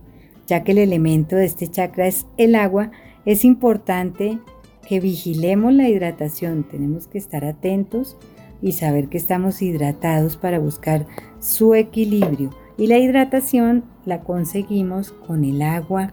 Ya 0.48 0.65
que 0.65 0.73
el 0.73 0.78
elemento 0.78 1.36
de 1.36 1.44
este 1.44 1.69
chakra 1.69 2.09
es 2.09 2.27
el 2.36 2.56
agua, 2.56 2.90
es 3.25 3.45
importante 3.45 4.39
que 4.87 5.01
vigilemos 5.01 5.73
la 5.73 5.89
hidratación. 5.89 6.65
Tenemos 6.65 7.07
que 7.07 7.19
estar 7.19 7.45
atentos 7.45 8.17
y 8.61 8.73
saber 8.73 9.09
que 9.09 9.19
estamos 9.19 9.63
hidratados 9.63 10.37
para 10.37 10.59
buscar 10.59 11.07
su 11.39 11.75
equilibrio. 11.75 12.51
Y 12.77 12.87
la 12.87 12.99
hidratación 12.99 13.85
la 14.05 14.21
conseguimos 14.21 15.13
con 15.13 15.45
el 15.45 15.63
agua, 15.63 16.13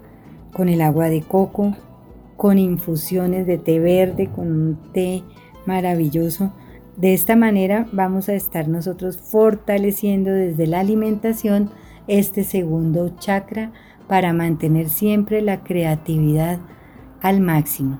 con 0.53 0.69
el 0.69 0.81
agua 0.81 1.09
de 1.09 1.21
coco, 1.21 1.75
con 2.37 2.57
infusiones 2.59 3.45
de 3.45 3.57
té 3.57 3.79
verde, 3.79 4.27
con 4.27 4.51
un 4.51 4.79
té 4.93 5.23
maravilloso. 5.65 6.53
De 6.97 7.13
esta 7.13 7.35
manera 7.35 7.87
vamos 7.91 8.29
a 8.29 8.33
estar 8.33 8.67
nosotros 8.67 9.17
fortaleciendo 9.17 10.31
desde 10.31 10.67
la 10.67 10.79
alimentación 10.79 11.71
este 12.07 12.43
segundo 12.43 13.15
chakra 13.17 13.71
para 14.07 14.33
mantener 14.33 14.89
siempre 14.89 15.41
la 15.41 15.63
creatividad 15.63 16.59
al 17.21 17.41
máximo. 17.41 17.99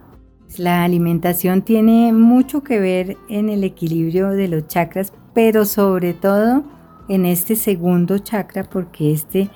La 0.57 0.83
alimentación 0.83 1.61
tiene 1.61 2.11
mucho 2.11 2.61
que 2.61 2.79
ver 2.79 3.17
en 3.29 3.49
el 3.49 3.63
equilibrio 3.63 4.29
de 4.29 4.49
los 4.49 4.67
chakras, 4.67 5.13
pero 5.33 5.63
sobre 5.63 6.13
todo 6.13 6.63
en 7.07 7.25
este 7.25 7.55
segundo 7.55 8.17
chakra, 8.19 8.65
porque 8.65 9.13
este 9.13 9.49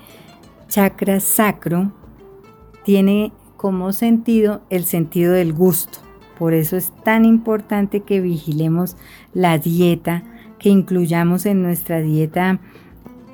chakra 0.70 1.20
sacro 1.20 1.92
tiene 2.86 3.34
como 3.58 3.92
sentido 3.92 4.62
el 4.70 4.86
sentido 4.86 5.34
del 5.34 5.52
gusto. 5.52 6.00
Por 6.40 6.54
eso 6.54 6.78
es 6.78 6.94
tan 7.04 7.26
importante 7.26 8.02
que 8.02 8.22
vigilemos 8.22 8.96
la 9.34 9.58
dieta, 9.58 10.24
que 10.60 10.70
incluyamos 10.70 11.46
en 11.46 11.62
nuestra 11.62 12.02
dieta 12.02 12.60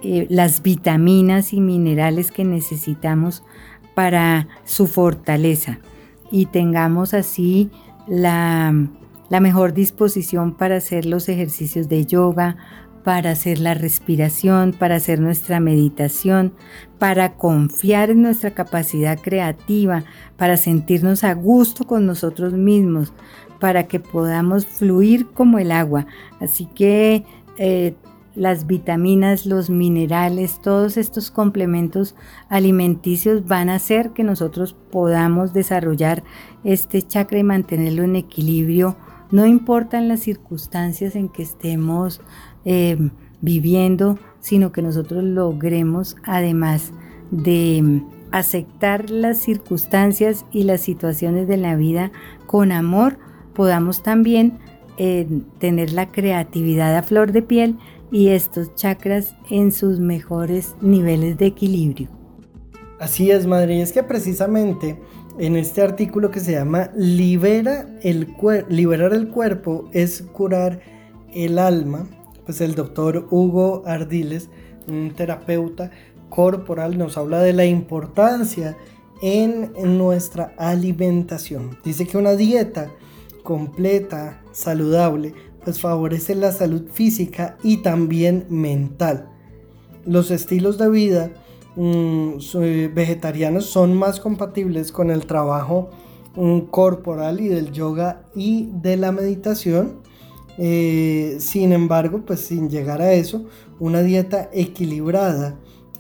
eh, 0.04 0.26
las 0.30 0.64
vitaminas 0.64 1.54
y 1.54 1.62
minerales 1.62 2.32
que 2.32 2.44
necesitamos 2.44 3.44
para 3.94 4.48
su 4.64 4.88
fortaleza 4.88 5.80
y 6.32 6.46
tengamos 6.48 7.14
así 7.14 7.70
la, 8.08 8.74
mejor 9.30 9.74
disposición 9.74 10.54
para 10.54 10.78
hacer 10.78 11.06
los 11.06 11.30
ejercicios 11.30 11.90
de 11.90 12.06
yoga, 12.06 12.58
para 13.04 13.32
hacer 13.32 13.60
la 13.60 13.74
respiración, 13.74 14.74
para 14.74 14.96
hacer 14.96 15.20
nuestra 15.20 15.60
meditación, 15.60 16.54
para 17.00 17.36
confiar 17.36 18.12
en 18.12 18.22
nuestra 18.22 18.52
capacidad 18.52 19.20
creativa, 19.20 20.04
para 20.38 20.58
sentirnos 20.58 21.24
a 21.24 21.34
gusto 21.34 21.86
con 21.86 22.06
nosotros 22.06 22.54
mismos, 22.54 23.14
para 23.60 23.88
que 23.88 24.00
podamos 24.00 24.66
fluir 24.66 25.28
como 25.28 25.60
el 25.60 25.72
agua. 25.72 26.06
Así 26.40 26.66
que 26.66 27.26
eh, 27.58 27.96
las 28.36 28.68
vitaminas, 28.68 29.46
los 29.46 29.70
minerales, 29.70 30.62
todos 30.62 30.98
estos 30.98 31.32
complementos 31.32 32.16
alimenticios 32.50 33.46
van 33.46 33.70
a 33.70 33.76
hacer 33.76 34.12
que 34.12 34.24
nosotros 34.24 34.76
podamos 34.92 35.54
desarrollar 35.54 36.24
este 36.64 37.02
chakra 37.02 37.40
y 37.40 37.44
mantenerlo 37.44 38.04
en 38.04 38.16
equilibrio, 38.16 38.96
no 39.32 39.46
importan 39.46 40.08
las 40.08 40.22
circunstancias 40.22 41.16
en 41.16 41.30
que 41.30 41.44
estemos 41.44 42.22
eh, 42.66 42.98
viviendo, 43.42 44.20
sino 44.40 44.72
que 44.72 44.82
nosotros 44.82 45.24
logremos, 45.24 46.18
además 46.24 46.92
de 47.32 48.04
aceptar 48.32 49.10
las 49.10 49.40
circunstancias 49.40 50.46
y 50.52 50.64
las 50.64 50.82
situaciones 50.82 51.48
de 51.48 51.58
la 51.58 51.76
vida 51.76 52.12
con 52.46 52.72
amor, 52.72 53.18
podamos 53.54 54.04
también 54.04 54.60
eh, 54.98 55.28
tener 55.60 55.94
la 55.94 56.12
creatividad 56.12 56.96
a 56.96 57.04
flor 57.04 57.32
de 57.32 57.42
piel 57.42 57.78
y 58.12 58.30
estos 58.30 58.76
chakras 58.76 59.36
en 59.50 59.72
sus 59.72 60.00
mejores 60.00 60.76
niveles 60.82 61.38
de 61.38 61.48
equilibrio. 61.48 62.10
Así 63.00 63.32
es, 63.32 63.48
madre, 63.48 63.78
y 63.78 63.82
es 63.82 63.94
que 63.94 64.04
precisamente 64.04 65.00
en 65.40 65.56
este 65.56 65.82
artículo 65.82 66.30
que 66.30 66.40
se 66.40 66.52
llama 66.52 66.92
Libera 66.96 67.88
el 68.04 68.36
Liberar 68.70 69.14
el 69.14 69.30
cuerpo 69.30 69.90
es 69.94 70.22
curar 70.22 70.82
el 71.34 71.58
alma, 71.58 72.06
pues 72.46 72.62
el 72.62 72.76
doctor 72.76 73.28
Hugo 73.32 73.84
Ardiles, 73.86 74.50
un 74.88 75.14
terapeuta 75.16 75.90
corporal, 76.30 76.98
nos 76.98 77.18
habla 77.18 77.42
de 77.42 77.54
la 77.54 77.66
importancia 77.66 78.78
en 79.22 79.72
nuestra 79.98 80.54
alimentación. 80.58 81.78
Dice 81.84 82.06
que 82.06 82.18
una 82.18 82.36
dieta 82.36 82.92
completa, 83.44 84.42
saludable, 84.52 85.34
pues 85.64 85.80
favorece 85.80 86.36
la 86.36 86.52
salud 86.52 86.84
física 86.92 87.58
y 87.64 87.78
también 87.78 88.46
mental. 88.50 89.30
Los 90.06 90.32
estilos 90.32 90.78
de 90.78 90.90
vida 90.90 91.32
mm, 91.76 92.38
vegetarianos 92.94 93.66
son 93.66 93.96
más 93.96 94.20
compatibles 94.20 94.92
con 94.92 95.12
el 95.12 95.26
trabajo 95.26 95.90
mm, 96.36 96.62
corporal 96.72 97.40
y 97.40 97.48
del 97.48 97.72
yoga 97.72 98.24
y 98.36 98.70
de 98.82 98.98
la 98.98 99.12
meditación. 99.12 100.00
Eh, 100.58 101.38
sin 101.40 101.72
embargo, 101.72 102.24
pues 102.26 102.42
sin 102.42 102.70
llegar 102.70 103.02
a 103.02 103.14
eso, 103.14 103.46
una 103.80 104.02
dieta 104.02 104.50
equilibrada 104.54 105.58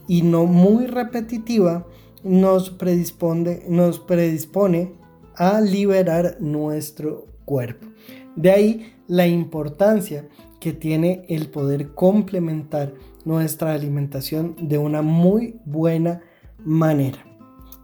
y 0.08 0.24
no 0.24 0.46
muy 0.46 0.88
repetitiva 0.88 1.86
nos 2.24 2.70
predispone, 2.70 3.64
nos 3.68 4.00
predispone 4.00 4.94
a 5.36 5.62
liberar 5.62 6.38
nuestro 6.40 7.26
cuerpo. 7.46 7.91
De 8.36 8.52
ahí 8.52 8.94
la 9.08 9.28
importancia 9.28 10.28
que 10.60 10.74
tiene 10.74 11.26
el 11.28 11.50
poder 11.50 11.94
complementar 11.94 12.94
nuestra 13.26 13.74
alimentación 13.74 14.56
de 14.62 14.78
una 14.78 15.02
muy 15.02 15.56
buena 15.66 16.22
manera. 16.64 17.26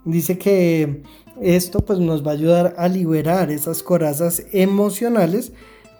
Dice 0.06 0.38
que 0.38 1.03
esto 1.41 1.82
pues 1.82 1.99
nos 1.99 2.26
va 2.26 2.32
a 2.32 2.36
ayudar 2.36 2.76
a 2.78 2.88
liberar 2.88 3.52
esas 3.52 3.84
corazas 3.84 4.44
emocionales 4.53 5.52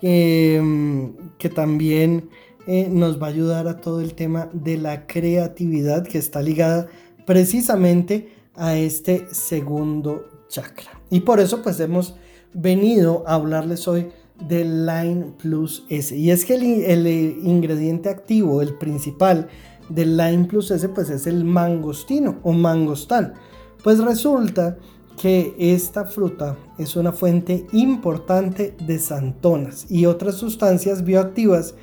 em, 0.02 1.14
que 1.38 1.50
también 1.50 2.30
eh, 2.68 2.88
nos 2.90 3.22
va 3.22 3.28
a 3.28 3.32
ayudar 3.32 3.68
a 3.68 3.82
todo 3.82 4.02
el 4.02 4.14
tema 4.14 4.50
de 4.54 4.78
la 4.78 5.08
creatividad 5.08 6.08
que 6.08 6.18
está 6.18 6.42
ligada 6.42 6.88
precisamente 7.26 8.30
a 8.56 8.78
este 8.78 9.28
segundo 9.32 10.26
chakra. 10.48 11.02
Y 11.10 11.22
por 11.22 11.40
eso 11.40 11.62
pues 11.62 11.80
hemos 11.80 12.16
venido 12.54 13.24
a 13.28 13.36
hablarles 13.36 13.88
hoy 13.88 14.08
del 14.40 14.86
Line 14.86 15.34
Plus 15.38 15.86
S. 15.90 16.16
Y 16.16 16.32
es 16.32 16.46
que 16.46 16.56
el, 16.56 17.08
ingrediente 17.44 18.10
activo, 18.10 18.62
el 18.62 18.76
principal 18.76 19.48
del 19.90 20.18
Line 20.18 20.46
Plus 20.46 20.72
S, 20.72 20.88
pues 20.90 21.10
es 21.10 21.28
el 21.28 21.44
mangostino 21.44 22.38
o 22.44 22.52
mangostal. 22.52 23.34
Pues 23.84 24.00
resulta 24.00 24.78
que 25.20 25.56
esta 25.58 26.06
fruta 26.06 26.56
es 26.78 26.96
una 26.96 27.12
fuente 27.12 27.66
importante 27.72 28.76
de 28.86 29.00
santonas 29.00 29.90
y 29.90 30.06
otras 30.06 30.36
sustancias 30.36 31.04
bioactivas 31.04 31.74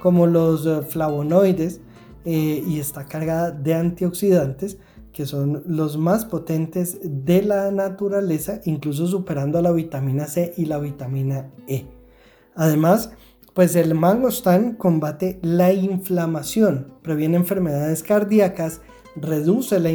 como 0.00 0.26
los 0.26 0.66
eh, 0.66 0.82
flavonoides 0.88 1.80
eh, 2.24 2.62
y 2.64 2.78
está 2.78 3.06
cargada 3.06 3.50
de 3.50 3.74
antioxidantes 3.74 4.78
que 5.12 5.24
son 5.24 5.62
los 5.66 5.96
más 5.96 6.26
potentes 6.26 6.98
de 7.02 7.40
la 7.40 7.70
naturaleza, 7.70 8.60
incluso 8.66 9.06
superando 9.06 9.58
a 9.58 9.62
la 9.62 9.72
vitamina 9.72 10.26
C 10.26 10.52
y 10.58 10.66
la 10.66 10.78
vitamina 10.78 11.50
E. 11.66 11.95
Además, 12.56 13.10
Pues 13.56 13.74
el 13.74 13.94
mangostán 13.94 14.74
combate 14.74 15.38
la 15.40 15.72
inflamación, 15.72 16.92
previene 17.00 17.38
enfermedades 17.38 18.02
cardíacas, 18.02 18.82
reduce 19.14 19.80
la, 19.80 19.88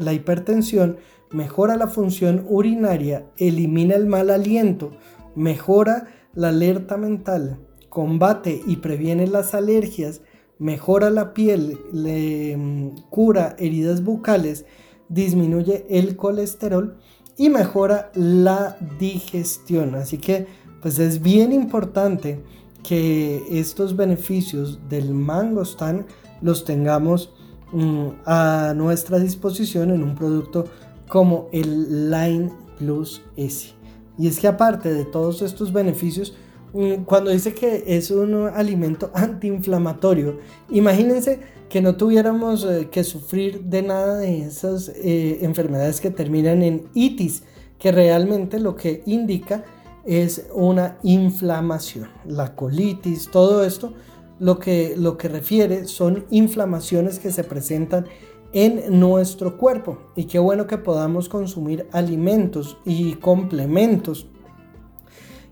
la 0.00 0.12
hipertensión, 0.12 0.98
mejora 1.30 1.76
la 1.76 1.88
función 1.88 2.44
urinaria, 2.46 3.24
elimina 3.38 3.94
el 3.94 4.04
mal 4.04 4.28
aliento, 4.28 4.98
mejora 5.34 6.08
la 6.34 6.48
alerta 6.48 6.98
mental, 6.98 7.58
combate 7.88 8.60
y 8.66 8.76
previene 8.76 9.26
las 9.26 9.54
alergias, 9.54 10.20
mejora 10.58 11.08
la 11.08 11.32
piel, 11.32 11.78
le 11.94 12.54
mm, 12.54 12.96
cura 13.08 13.56
heridas 13.58 14.04
bucales, 14.04 14.66
disminuye 15.08 15.86
el 15.88 16.16
colesterol 16.16 16.98
y 17.38 17.48
mejora 17.48 18.10
la 18.14 18.76
digestión. 18.98 19.94
Así 19.94 20.18
que 20.18 20.65
pues 20.80 20.98
es 20.98 21.22
bien 21.22 21.52
importante 21.52 22.40
que 22.82 23.42
estos 23.50 23.96
beneficios 23.96 24.78
del 24.88 25.12
mangostán 25.12 26.06
los 26.40 26.64
tengamos 26.64 27.32
mm, 27.72 28.08
a 28.24 28.74
nuestra 28.76 29.18
disposición 29.18 29.90
en 29.90 30.02
un 30.02 30.14
producto 30.14 30.66
como 31.08 31.48
el 31.52 32.10
Line 32.10 32.52
Plus 32.78 33.22
S. 33.36 33.72
Y 34.18 34.28
es 34.28 34.38
que 34.38 34.48
aparte 34.48 34.92
de 34.92 35.04
todos 35.04 35.42
estos 35.42 35.72
beneficios, 35.72 36.36
mm, 36.72 37.04
cuando 37.04 37.30
dice 37.30 37.54
que 37.54 37.84
es 37.86 38.10
un 38.10 38.34
alimento 38.54 39.10
antiinflamatorio, 39.14 40.38
imagínense 40.70 41.40
que 41.68 41.80
no 41.80 41.96
tuviéramos 41.96 42.64
eh, 42.64 42.88
que 42.90 43.02
sufrir 43.02 43.64
de 43.64 43.82
nada 43.82 44.18
de 44.18 44.42
esas 44.42 44.88
eh, 44.88 45.38
enfermedades 45.42 46.00
que 46.00 46.10
terminan 46.10 46.62
en 46.62 46.84
itis, 46.94 47.42
que 47.78 47.92
realmente 47.92 48.60
lo 48.60 48.76
que 48.76 49.02
indica 49.06 49.64
es 50.06 50.46
una 50.54 50.98
inflamación. 51.02 52.08
La 52.24 52.54
colitis, 52.54 53.30
todo 53.30 53.64
esto, 53.64 53.92
lo 54.38 54.58
que, 54.58 54.94
lo 54.96 55.16
que 55.16 55.28
refiere 55.28 55.86
son 55.86 56.24
inflamaciones 56.30 57.18
que 57.18 57.32
se 57.32 57.44
presentan 57.44 58.06
en 58.52 58.98
nuestro 58.98 59.58
cuerpo. 59.58 59.98
Y 60.14 60.24
qué 60.24 60.38
bueno 60.38 60.66
que 60.66 60.78
podamos 60.78 61.28
consumir 61.28 61.88
alimentos 61.92 62.78
y 62.84 63.14
complementos 63.14 64.28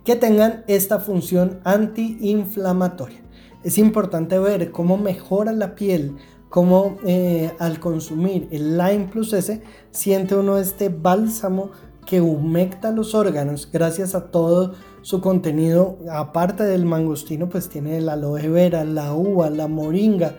que 0.04 0.16
tengan 0.16 0.64
esta 0.68 1.00
función 1.00 1.60
antiinflamatoria. 1.64 3.22
Es 3.62 3.78
importante 3.78 4.38
ver 4.38 4.70
cómo 4.70 4.98
mejora 4.98 5.52
la 5.52 5.74
piel, 5.74 6.16
cómo 6.50 6.98
eh, 7.06 7.52
al 7.58 7.80
consumir 7.80 8.46
el 8.50 8.76
Lime 8.76 9.08
Plus 9.10 9.32
S 9.32 9.62
siente 9.90 10.36
uno 10.36 10.58
este 10.58 10.90
bálsamo 10.90 11.70
que 12.06 12.20
humecta 12.20 12.92
los 12.92 13.14
órganos 13.14 13.68
gracias 13.72 14.14
a 14.14 14.26
todo 14.26 14.74
su 15.02 15.20
contenido. 15.20 15.98
Aparte 16.10 16.64
del 16.64 16.84
mangostino, 16.84 17.48
pues 17.48 17.68
tiene 17.68 17.98
el 17.98 18.08
aloe 18.08 18.48
vera, 18.48 18.84
la 18.84 19.14
uva, 19.14 19.50
la 19.50 19.68
moringa, 19.68 20.36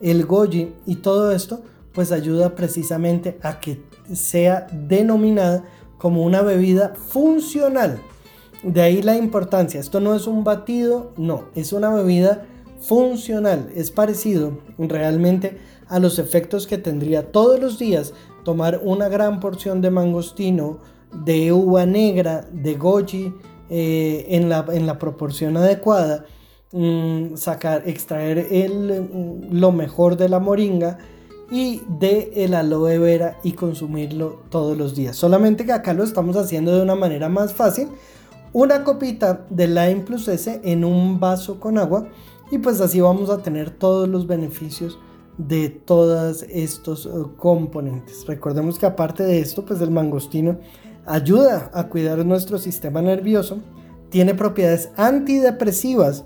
el 0.00 0.24
goji 0.24 0.72
y 0.86 0.96
todo 0.96 1.32
esto 1.32 1.62
pues 1.92 2.10
ayuda 2.10 2.56
precisamente 2.56 3.38
a 3.42 3.60
que 3.60 3.80
sea 4.12 4.66
denominada 4.72 5.64
como 5.96 6.24
una 6.24 6.42
bebida 6.42 6.92
funcional. 6.94 8.00
De 8.62 8.82
ahí 8.82 9.02
la 9.02 9.16
importancia. 9.16 9.78
Esto 9.78 10.00
no 10.00 10.14
es 10.14 10.26
un 10.26 10.42
batido, 10.42 11.12
no, 11.16 11.44
es 11.54 11.72
una 11.72 11.94
bebida 11.94 12.46
funcional. 12.80 13.70
Es 13.74 13.90
parecido 13.90 14.58
realmente 14.76 15.58
a 15.88 15.98
los 15.98 16.18
efectos 16.18 16.66
que 16.66 16.78
tendría 16.78 17.30
todos 17.30 17.60
los 17.60 17.78
días 17.78 18.12
tomar 18.44 18.80
una 18.82 19.08
gran 19.08 19.40
porción 19.40 19.80
de 19.80 19.90
mangostino, 19.90 20.78
de 21.24 21.52
uva 21.52 21.86
negra, 21.86 22.46
de 22.52 22.74
goji, 22.74 23.32
eh, 23.70 24.26
en, 24.28 24.48
la, 24.48 24.64
en, 24.72 24.86
la, 24.86 24.98
proporción 24.98 25.56
adecuada, 25.56 26.26
mm, 26.72 27.36
sacar, 27.36 27.82
extraer 27.86 28.46
el, 28.50 29.08
mm, 29.10 29.58
lo 29.58 29.72
mejor 29.72 30.16
de 30.16 30.28
la 30.28 30.38
moringa 30.38 30.98
y 31.50 31.82
de 31.88 32.30
el 32.36 32.54
aloe 32.54 32.98
vera 32.98 33.38
y 33.42 33.52
consumirlo 33.52 34.42
todos 34.50 34.76
los 34.76 34.94
días. 34.94 35.16
Solamente 35.16 35.64
que 35.64 35.72
acá 35.72 35.94
lo 35.94 36.04
estamos 36.04 36.36
haciendo 36.36 36.74
de 36.74 36.82
una 36.82 36.94
manera 36.94 37.28
más 37.28 37.54
fácil. 37.54 37.88
Una 38.52 38.84
copita 38.84 39.46
de 39.50 39.66
Lime 39.66 40.02
Plus 40.06 40.28
S 40.28 40.60
en 40.62 40.84
un 40.84 41.18
vaso 41.18 41.58
con 41.58 41.78
agua 41.78 42.08
y 42.50 42.58
pues 42.58 42.80
así 42.80 43.00
vamos 43.00 43.30
a 43.30 43.38
tener 43.38 43.70
todos 43.70 44.08
los 44.08 44.26
beneficios 44.26 44.98
de 45.38 45.68
todos 45.68 46.44
estos 46.44 47.06
eh, 47.06 47.10
componentes. 47.36 48.26
Recordemos 48.26 48.78
que 48.78 48.86
aparte 48.86 49.24
de 49.24 49.40
esto, 49.40 49.64
pues 49.64 49.80
el 49.80 49.90
mangostino 49.90 50.58
ayuda 51.06 51.70
a 51.74 51.88
cuidar 51.88 52.24
nuestro 52.24 52.58
sistema 52.58 53.02
nervioso, 53.02 53.60
tiene 54.10 54.34
propiedades 54.34 54.90
antidepresivas, 54.96 56.24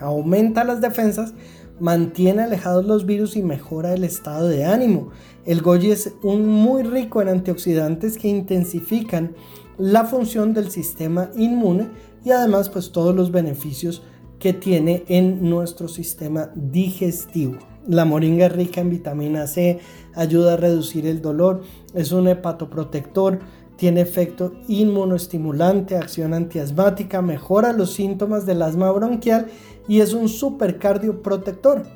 aumenta 0.00 0.64
las 0.64 0.80
defensas, 0.80 1.34
mantiene 1.80 2.42
alejados 2.42 2.84
los 2.84 3.06
virus 3.06 3.36
y 3.36 3.42
mejora 3.42 3.94
el 3.94 4.04
estado 4.04 4.48
de 4.48 4.64
ánimo. 4.64 5.10
El 5.44 5.62
goji 5.62 5.90
es 5.90 6.12
un 6.22 6.48
muy 6.48 6.82
rico 6.82 7.22
en 7.22 7.28
antioxidantes 7.28 8.18
que 8.18 8.28
intensifican 8.28 9.34
la 9.76 10.04
función 10.04 10.54
del 10.54 10.70
sistema 10.70 11.30
inmune 11.36 11.88
y 12.24 12.30
además 12.30 12.68
pues 12.68 12.90
todos 12.90 13.14
los 13.14 13.30
beneficios 13.30 14.02
que 14.38 14.52
tiene 14.52 15.04
en 15.08 15.48
nuestro 15.48 15.88
sistema 15.88 16.50
digestivo. 16.54 17.58
La 17.86 18.04
moringa 18.04 18.46
es 18.46 18.52
rica 18.52 18.80
en 18.80 18.90
vitamina 18.90 19.46
C, 19.46 19.78
ayuda 20.14 20.54
a 20.54 20.56
reducir 20.56 21.06
el 21.06 21.22
dolor, 21.22 21.62
es 21.94 22.12
un 22.12 22.28
hepatoprotector, 22.28 23.38
tiene 23.78 24.00
efecto 24.00 24.54
inmunoestimulante, 24.66 25.96
acción 25.96 26.34
antiasmática, 26.34 27.22
mejora 27.22 27.72
los 27.72 27.92
síntomas 27.92 28.44
del 28.44 28.60
asma 28.62 28.90
bronquial 28.90 29.46
y 29.86 30.00
es 30.00 30.14
un 30.14 30.28
supercardio 30.28 31.22
protector. 31.22 31.86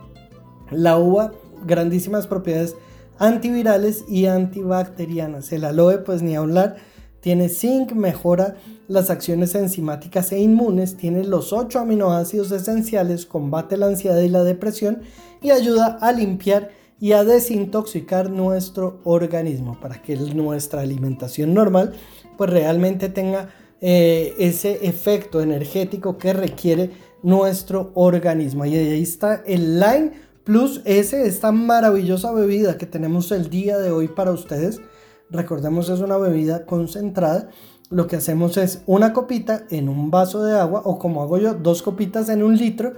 La 0.70 0.96
uva, 0.96 1.32
grandísimas 1.66 2.28
propiedades 2.28 2.76
antivirales 3.18 4.04
y 4.08 4.26
antibacterianas. 4.26 5.52
El 5.52 5.64
aloe, 5.64 5.98
pues 5.98 6.22
ni 6.22 6.36
hablar, 6.36 6.76
tiene 7.20 7.48
zinc, 7.48 7.92
mejora 7.92 8.54
las 8.86 9.10
acciones 9.10 9.56
enzimáticas 9.56 10.30
e 10.30 10.38
inmunes, 10.38 10.96
tiene 10.96 11.24
los 11.24 11.52
8 11.52 11.80
aminoácidos 11.80 12.52
esenciales, 12.52 13.26
combate 13.26 13.76
la 13.76 13.86
ansiedad 13.86 14.20
y 14.20 14.28
la 14.28 14.44
depresión 14.44 15.02
y 15.40 15.50
ayuda 15.50 15.98
a 16.00 16.12
limpiar 16.12 16.70
y 17.02 17.14
a 17.14 17.24
desintoxicar 17.24 18.30
nuestro 18.30 19.00
organismo 19.02 19.76
para 19.80 20.00
que 20.00 20.14
nuestra 20.14 20.82
alimentación 20.82 21.52
normal 21.52 21.94
pues 22.38 22.48
realmente 22.48 23.08
tenga 23.08 23.48
eh, 23.80 24.34
ese 24.38 24.86
efecto 24.86 25.40
energético 25.40 26.16
que 26.16 26.32
requiere 26.32 26.92
nuestro 27.24 27.90
organismo. 27.94 28.64
Y 28.66 28.76
ahí 28.76 29.02
está 29.02 29.42
el 29.44 29.80
Lime 29.80 30.12
Plus 30.44 30.80
S, 30.84 31.26
esta 31.26 31.50
maravillosa 31.50 32.30
bebida 32.30 32.78
que 32.78 32.86
tenemos 32.86 33.32
el 33.32 33.50
día 33.50 33.78
de 33.78 33.90
hoy 33.90 34.06
para 34.06 34.30
ustedes. 34.30 34.80
Recordemos 35.28 35.88
es 35.88 35.98
una 35.98 36.18
bebida 36.18 36.66
concentrada. 36.66 37.50
Lo 37.90 38.06
que 38.06 38.14
hacemos 38.14 38.56
es 38.56 38.82
una 38.86 39.12
copita 39.12 39.64
en 39.70 39.88
un 39.88 40.12
vaso 40.12 40.44
de 40.44 40.56
agua 40.56 40.82
o 40.84 41.00
como 41.00 41.20
hago 41.24 41.38
yo, 41.38 41.54
dos 41.54 41.82
copitas 41.82 42.28
en 42.28 42.44
un 42.44 42.56
litro 42.56 42.92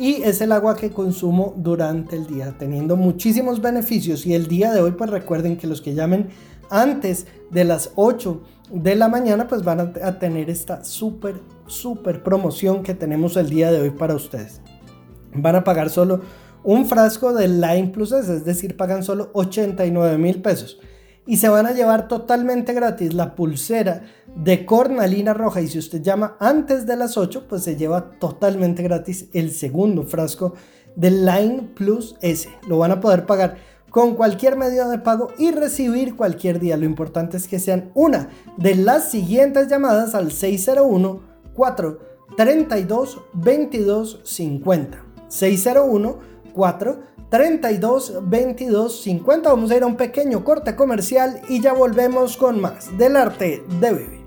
y 0.00 0.22
es 0.22 0.40
el 0.40 0.50
agua 0.52 0.76
que 0.76 0.90
consumo 0.90 1.52
durante 1.58 2.16
el 2.16 2.26
día, 2.26 2.54
teniendo 2.58 2.96
muchísimos 2.96 3.60
beneficios. 3.60 4.24
Y 4.24 4.32
el 4.32 4.46
día 4.48 4.72
de 4.72 4.80
hoy, 4.80 4.92
pues 4.92 5.10
recuerden 5.10 5.58
que 5.58 5.66
los 5.66 5.82
que 5.82 5.92
llamen 5.92 6.30
antes 6.70 7.26
de 7.50 7.64
las 7.64 7.90
8 7.96 8.40
de 8.72 8.94
la 8.94 9.08
mañana, 9.08 9.46
pues 9.46 9.62
van 9.62 9.92
a, 10.02 10.18
tener 10.18 10.48
esta 10.48 10.84
súper, 10.84 11.42
súper 11.66 12.22
promoción 12.22 12.82
que 12.82 12.94
tenemos 12.94 13.36
el 13.36 13.50
día 13.50 13.70
de 13.70 13.78
hoy 13.78 13.90
para 13.90 14.14
ustedes. 14.14 14.62
Van 15.34 15.54
a 15.54 15.64
pagar 15.64 15.90
solo 15.90 16.22
un 16.64 16.86
frasco 16.86 17.34
de 17.34 17.48
Line 17.48 17.88
Plus 17.88 18.12
es 18.12 18.46
decir, 18.46 18.78
pagan 18.78 19.02
solo 19.02 19.28
89 19.34 20.16
mil 20.16 20.40
pesos 20.40 20.80
y 21.26 21.36
se 21.36 21.48
van 21.48 21.66
a 21.66 21.72
llevar 21.72 22.08
totalmente 22.08 22.72
gratis 22.72 23.14
la 23.14 23.34
pulsera 23.34 24.02
de 24.36 24.64
cornalina 24.64 25.34
roja 25.34 25.60
y 25.60 25.68
si 25.68 25.78
usted 25.78 26.02
llama 26.02 26.36
antes 26.40 26.86
de 26.86 26.96
las 26.96 27.16
8 27.16 27.46
pues 27.48 27.64
se 27.64 27.76
lleva 27.76 28.10
totalmente 28.18 28.82
gratis 28.82 29.26
el 29.32 29.50
segundo 29.50 30.04
frasco 30.04 30.54
de 30.96 31.10
Line 31.10 31.70
Plus 31.74 32.16
S. 32.20 32.48
Lo 32.68 32.78
van 32.78 32.92
a 32.92 33.00
poder 33.00 33.26
pagar 33.26 33.56
con 33.90 34.14
cualquier 34.14 34.56
medio 34.56 34.88
de 34.88 34.98
pago 34.98 35.28
y 35.38 35.50
recibir 35.50 36.16
cualquier 36.16 36.60
día. 36.60 36.76
Lo 36.76 36.86
importante 36.86 37.36
es 37.36 37.48
que 37.48 37.58
sean 37.58 37.90
una 37.94 38.28
de 38.56 38.76
las 38.76 39.10
siguientes 39.10 39.68
llamadas 39.68 40.14
al 40.14 40.32
601 40.32 41.20
432 41.54 43.20
2250 43.34 45.04
601 45.28 46.18
4 46.52 47.00
32 47.30 48.18
22 48.22 49.02
50. 49.02 49.48
Vamos 49.50 49.70
a 49.70 49.76
ir 49.76 49.82
a 49.82 49.86
un 49.86 49.96
pequeño 49.96 50.44
corte 50.44 50.74
comercial 50.74 51.40
y 51.48 51.60
ya 51.60 51.72
volvemos 51.72 52.36
con 52.36 52.60
más 52.60 52.96
del 52.98 53.16
arte 53.16 53.62
de 53.80 53.92
vivir. 53.92 54.19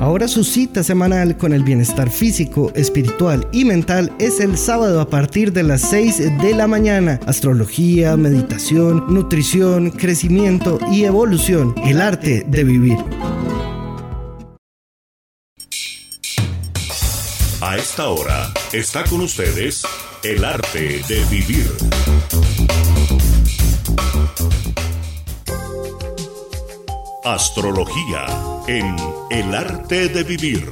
Ahora 0.00 0.28
su 0.28 0.44
cita 0.44 0.82
semanal 0.82 1.36
con 1.36 1.52
el 1.52 1.62
bienestar 1.62 2.10
físico, 2.10 2.72
espiritual 2.74 3.46
y 3.52 3.66
mental 3.66 4.10
es 4.18 4.40
el 4.40 4.56
sábado 4.56 4.98
a 4.98 5.10
partir 5.10 5.52
de 5.52 5.62
las 5.62 5.82
6 5.82 6.40
de 6.40 6.54
la 6.54 6.66
mañana. 6.66 7.20
Astrología, 7.26 8.16
meditación, 8.16 9.12
nutrición, 9.12 9.90
crecimiento 9.90 10.78
y 10.90 11.04
evolución. 11.04 11.74
El 11.84 12.00
arte 12.00 12.46
de 12.48 12.64
vivir. 12.64 12.96
A 17.60 17.76
esta 17.76 18.08
hora 18.08 18.54
está 18.72 19.04
con 19.04 19.20
ustedes 19.20 19.82
el 20.24 20.46
arte 20.46 21.02
de 21.06 21.24
vivir. 21.30 21.70
Astrología 27.22 28.59
en 28.70 28.94
el 29.30 29.52
arte 29.52 30.06
de 30.06 30.22
vivir. 30.22 30.62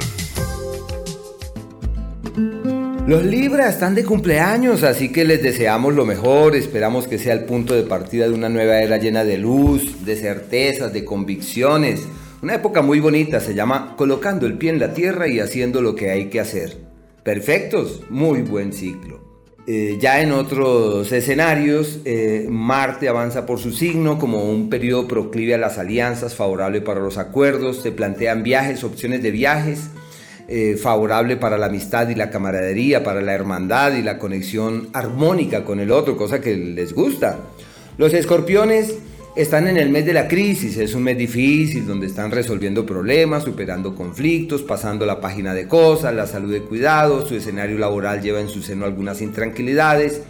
Los 3.09 3.25
Libra 3.25 3.69
están 3.69 3.97
de 3.97 4.05
cumpleaños, 4.05 4.85
así 4.85 5.11
que 5.11 5.25
les 5.25 5.43
deseamos 5.43 5.95
lo 5.95 6.07
mejor, 6.07 6.55
esperamos 6.55 7.09
que 7.09 7.19
sea 7.19 7.33
el 7.33 7.45
punto 7.45 7.75
de 7.75 7.83
partida 7.83 8.29
de 8.29 8.35
una 8.35 8.49
nueva 8.49 8.81
era 8.81 8.99
llena 8.99 9.25
de 9.25 9.39
luz, 9.39 10.05
de 10.05 10.15
certezas, 10.15 10.93
de 10.93 11.05
convicciones. 11.05 12.07
Una 12.41 12.55
época 12.55 12.83
muy 12.83 13.01
bonita, 13.01 13.41
se 13.41 13.57
llama 13.57 13.97
colocando 13.97 14.47
el 14.47 14.59
pie 14.59 14.71
en 14.71 14.79
la 14.79 14.95
tierra 14.95 15.27
y 15.27 15.41
haciendo 15.41 15.83
lo 15.83 15.97
que 15.97 16.11
hay 16.11 16.27
que 16.27 16.39
hacer. 16.39 16.77
Perfectos, 17.25 18.03
muy 18.11 18.43
buen 18.43 18.73
ciclo. 18.73 19.28
Eh, 19.71 19.99
ya 20.01 20.23
en 20.23 20.33
otros 20.33 21.13
escenarios, 21.13 21.99
eh, 22.07 22.47
Marte 22.49 23.07
avanza 23.07 23.45
por 23.45 23.59
su 23.59 23.71
signo 23.71 24.19
como 24.19 24.51
un 24.51 24.71
periodo 24.71 25.07
proclive 25.07 25.57
a 25.57 25.59
las 25.59 25.77
alianzas, 25.77 26.35
favorable 26.35 26.81
para 26.81 27.01
los 27.01 27.19
acuerdos, 27.19 27.83
se 27.83 27.93
plantean 27.93 28.43
viajes, 28.43 28.83
opciones 28.83 29.23
de 29.23 29.31
viajes, 29.31 29.91
eh, 30.49 30.79
favorable 30.83 31.37
para 31.37 31.59
la 31.59 31.67
amistad 31.67 32.09
y 32.09 32.15
la 32.15 32.31
camaradería, 32.31 33.05
para 33.05 33.21
la 33.21 33.35
hermandad 33.35 33.93
y 33.93 34.01
la 34.01 34.19
conexión 34.19 34.89
armónica 34.95 35.67
con 35.67 35.81
el 35.81 35.91
otro, 35.91 36.17
cosa 36.17 36.41
que 36.41 36.57
les 36.57 36.95
gusta. 36.95 37.39
Los 37.99 38.15
escorpiones 38.15 38.95
están 39.39 39.69
en 39.69 39.77
el 39.77 39.89
mes 39.91 40.05
de 40.05 40.13
la 40.13 40.27
crisis, 40.27 40.77
es 40.79 40.97
un 40.97 41.05
mes 41.05 41.17
difícil 41.17 41.87
donde 41.87 42.09
están 42.09 42.33
resolviendo 42.33 42.85
problemas, 42.85 43.45
superando 43.45 43.95
conflictos, 43.95 44.63
pasando 44.63 45.07
la 45.07 45.21
página 45.21 45.55
de 45.55 45.69
cosas, 45.69 46.13
la 46.13 46.27
salud 46.27 46.53
de 46.53 46.63
cuidado, 46.63 47.25
su 47.25 47.37
escenario 47.37 47.79
laboral 47.79 48.21
lleva 48.21 48.41
en 48.41 48.49
su 48.49 48.63
seno 48.63 48.85
algunas 48.85 49.23
intranquilidades 49.23 50.23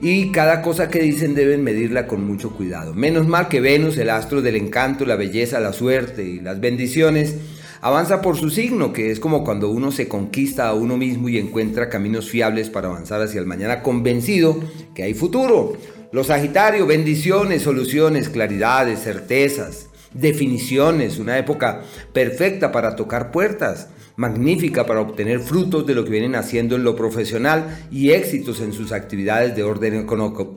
y 0.00 0.32
cada 0.32 0.62
cosa 0.62 0.88
que 0.88 1.00
dicen 1.00 1.34
deben 1.34 1.62
medirla 1.62 2.06
con 2.06 2.24
mucho 2.24 2.52
cuidado. 2.52 2.94
Menos 2.94 3.28
mal 3.28 3.48
que 3.48 3.60
Venus, 3.60 3.98
el 3.98 4.08
astro 4.08 4.40
del 4.40 4.56
encanto, 4.56 5.04
la 5.04 5.16
belleza, 5.16 5.60
la 5.60 5.74
suerte 5.74 6.24
y 6.24 6.40
las 6.40 6.58
bendiciones, 6.58 7.36
avanza 7.82 8.22
por 8.22 8.38
su 8.38 8.48
signo, 8.48 8.94
que 8.94 9.10
es 9.10 9.20
como 9.20 9.44
cuando 9.44 9.68
uno 9.68 9.92
se 9.92 10.08
conquista 10.08 10.68
a 10.68 10.72
uno 10.72 10.96
mismo 10.96 11.28
y 11.28 11.36
encuentra 11.36 11.90
caminos 11.90 12.30
fiables 12.30 12.70
para 12.70 12.88
avanzar 12.88 13.20
hacia 13.20 13.40
el 13.40 13.46
mañana 13.46 13.82
convencido 13.82 14.58
que 14.94 15.02
hay 15.02 15.12
futuro. 15.12 15.76
Los 16.10 16.28
Sagitarios, 16.28 16.88
bendiciones, 16.88 17.60
soluciones, 17.60 18.30
claridades, 18.30 19.02
certezas, 19.02 19.90
definiciones, 20.14 21.18
una 21.18 21.36
época 21.36 21.82
perfecta 22.14 22.72
para 22.72 22.96
tocar 22.96 23.30
puertas, 23.30 23.88
magnífica 24.16 24.86
para 24.86 25.02
obtener 25.02 25.40
frutos 25.40 25.86
de 25.86 25.94
lo 25.94 26.04
que 26.04 26.10
vienen 26.12 26.34
haciendo 26.34 26.76
en 26.76 26.84
lo 26.84 26.96
profesional 26.96 27.86
y 27.90 28.12
éxitos 28.12 28.62
en 28.62 28.72
sus 28.72 28.92
actividades 28.92 29.54
de 29.54 29.64
orden 29.64 30.06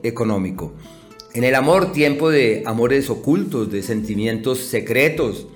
económico. 0.02 0.72
En 1.34 1.44
el 1.44 1.54
amor, 1.54 1.92
tiempo 1.92 2.30
de 2.30 2.62
amores 2.64 3.10
ocultos, 3.10 3.70
de 3.70 3.82
sentimientos 3.82 4.58
secretos. 4.58 5.48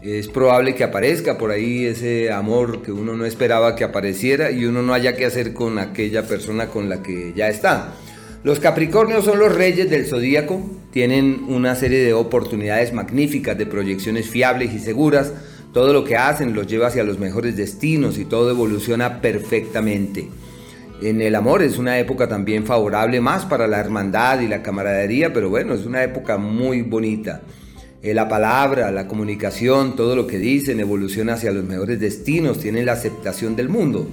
Es 0.00 0.28
probable 0.28 0.76
que 0.76 0.84
aparezca 0.84 1.38
por 1.38 1.50
ahí 1.50 1.86
ese 1.86 2.30
amor 2.30 2.82
que 2.82 2.92
uno 2.92 3.14
no 3.14 3.26
esperaba 3.26 3.74
que 3.74 3.82
apareciera 3.82 4.52
y 4.52 4.64
uno 4.64 4.80
no 4.80 4.94
haya 4.94 5.16
que 5.16 5.26
hacer 5.26 5.52
con 5.52 5.80
aquella 5.80 6.26
persona 6.26 6.68
con 6.68 6.88
la 6.88 7.02
que 7.02 7.32
ya 7.34 7.48
está. 7.48 7.96
Los 8.42 8.58
Capricornios 8.58 9.26
son 9.26 9.38
los 9.38 9.54
reyes 9.54 9.90
del 9.90 10.06
zodíaco, 10.06 10.62
tienen 10.92 11.44
una 11.48 11.74
serie 11.74 11.98
de 12.02 12.14
oportunidades 12.14 12.90
magníficas, 12.94 13.58
de 13.58 13.66
proyecciones 13.66 14.30
fiables 14.30 14.72
y 14.72 14.78
seguras. 14.78 15.34
Todo 15.74 15.92
lo 15.92 16.04
que 16.04 16.16
hacen 16.16 16.54
los 16.54 16.66
lleva 16.66 16.86
hacia 16.86 17.04
los 17.04 17.18
mejores 17.18 17.54
destinos 17.58 18.16
y 18.16 18.24
todo 18.24 18.50
evoluciona 18.50 19.20
perfectamente. 19.20 20.30
En 21.02 21.20
el 21.20 21.34
amor 21.34 21.62
es 21.62 21.76
una 21.76 21.98
época 21.98 22.28
también 22.28 22.64
favorable 22.64 23.20
más 23.20 23.44
para 23.44 23.66
la 23.66 23.78
hermandad 23.78 24.40
y 24.40 24.48
la 24.48 24.62
camaradería, 24.62 25.34
pero 25.34 25.50
bueno, 25.50 25.74
es 25.74 25.84
una 25.84 26.02
época 26.02 26.38
muy 26.38 26.80
bonita. 26.80 27.42
Eh, 28.02 28.14
la 28.14 28.26
palabra, 28.26 28.90
la 28.90 29.06
comunicación, 29.06 29.96
todo 29.96 30.16
lo 30.16 30.26
que 30.26 30.38
dicen 30.38 30.80
evoluciona 30.80 31.34
hacia 31.34 31.52
los 31.52 31.64
mejores 31.64 32.00
destinos, 32.00 32.58
tienen 32.58 32.86
la 32.86 32.92
aceptación 32.92 33.54
del 33.54 33.68
mundo. 33.68 34.08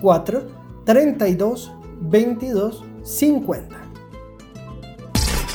432 0.00 1.72
2250. 2.00 3.79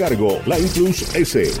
cargo, 0.00 0.40
la 0.46 0.56
Plus 0.56 1.04
S. 1.14 1.60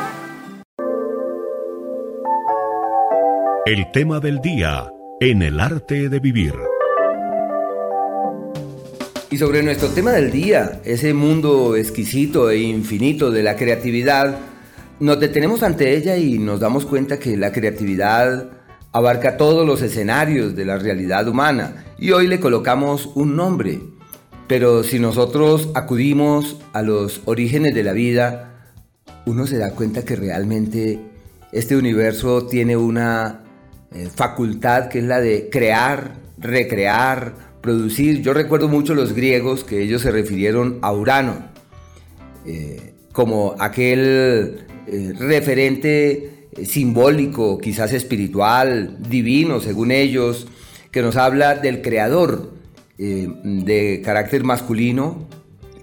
El 3.63 3.91
tema 3.91 4.19
del 4.19 4.41
día 4.41 4.91
en 5.19 5.43
el 5.43 5.59
arte 5.59 6.09
de 6.09 6.19
vivir. 6.19 6.55
Y 9.29 9.37
sobre 9.37 9.61
nuestro 9.61 9.89
tema 9.89 10.13
del 10.13 10.31
día, 10.31 10.81
ese 10.83 11.13
mundo 11.13 11.75
exquisito 11.75 12.49
e 12.49 12.57
infinito 12.57 13.29
de 13.29 13.43
la 13.43 13.55
creatividad, 13.55 14.39
nos 14.99 15.19
detenemos 15.19 15.61
ante 15.61 15.95
ella 15.95 16.17
y 16.17 16.39
nos 16.39 16.59
damos 16.59 16.87
cuenta 16.87 17.19
que 17.19 17.37
la 17.37 17.51
creatividad 17.51 18.49
abarca 18.93 19.37
todos 19.37 19.63
los 19.67 19.83
escenarios 19.83 20.55
de 20.55 20.65
la 20.65 20.79
realidad 20.79 21.27
humana 21.27 21.85
y 21.99 22.13
hoy 22.13 22.25
le 22.25 22.39
colocamos 22.39 23.11
un 23.13 23.35
nombre. 23.35 23.79
Pero 24.47 24.83
si 24.83 24.97
nosotros 24.97 25.69
acudimos 25.75 26.57
a 26.73 26.81
los 26.81 27.21
orígenes 27.25 27.75
de 27.75 27.83
la 27.83 27.93
vida, 27.93 28.73
uno 29.27 29.45
se 29.45 29.59
da 29.59 29.75
cuenta 29.75 30.03
que 30.03 30.15
realmente 30.15 30.99
este 31.51 31.75
universo 31.75 32.47
tiene 32.47 32.75
una 32.75 33.43
eh, 33.93 34.07
facultad 34.13 34.87
que 34.87 34.99
es 34.99 35.05
la 35.05 35.19
de 35.19 35.49
crear, 35.49 36.13
recrear, 36.37 37.33
producir. 37.59 38.21
Yo 38.21 38.33
recuerdo 38.33 38.69
mucho 38.69 38.95
los 38.95 39.11
griegos 39.11 39.65
que 39.65 39.81
ellos 39.81 40.01
se 40.01 40.11
refirieron 40.11 40.79
a 40.81 40.93
Urano 40.93 41.49
eh, 42.45 42.93
como 43.11 43.53
aquel 43.59 44.65
eh, 44.87 45.13
referente 45.19 46.47
simbólico, 46.63 47.57
quizás 47.57 47.91
espiritual, 47.91 48.95
divino, 49.09 49.59
según 49.59 49.91
ellos, 49.91 50.47
que 50.89 51.01
nos 51.01 51.17
habla 51.17 51.55
del 51.55 51.81
creador 51.81 52.53
de 52.97 54.01
carácter 54.05 54.43
masculino, 54.43 55.27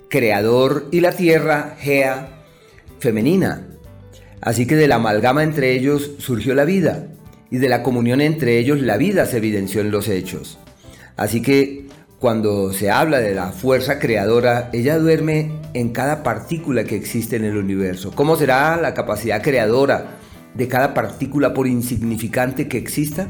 creador, 0.08 0.86
y 0.92 1.00
la 1.00 1.10
tierra, 1.10 1.74
Gea, 1.80 2.44
femenina. 3.00 3.66
Así 4.40 4.66
que 4.66 4.76
de 4.76 4.86
la 4.86 4.96
amalgama 4.96 5.42
entre 5.42 5.72
ellos 5.72 6.12
surgió 6.18 6.54
la 6.54 6.64
vida 6.64 7.08
y 7.50 7.58
de 7.58 7.68
la 7.68 7.82
comunión 7.82 8.20
entre 8.20 8.58
ellos 8.58 8.80
la 8.80 8.96
vida 8.96 9.26
se 9.26 9.38
evidenció 9.38 9.80
en 9.80 9.90
los 9.90 10.08
hechos. 10.08 10.58
Así 11.16 11.42
que 11.42 11.86
cuando 12.18 12.72
se 12.72 12.90
habla 12.90 13.20
de 13.20 13.34
la 13.34 13.52
fuerza 13.52 13.98
creadora, 14.00 14.70
ella 14.72 14.98
duerme 14.98 15.52
en 15.72 15.90
cada 15.90 16.24
partícula 16.24 16.82
que 16.84 16.96
existe 16.96 17.36
en 17.36 17.44
el 17.44 17.56
universo. 17.56 18.10
¿Cómo 18.12 18.36
será 18.36 18.76
la 18.76 18.92
capacidad 18.92 19.40
creadora 19.40 20.18
de 20.54 20.66
cada 20.66 20.94
partícula 20.94 21.54
por 21.54 21.68
insignificante 21.68 22.66
que 22.66 22.78
exista? 22.78 23.28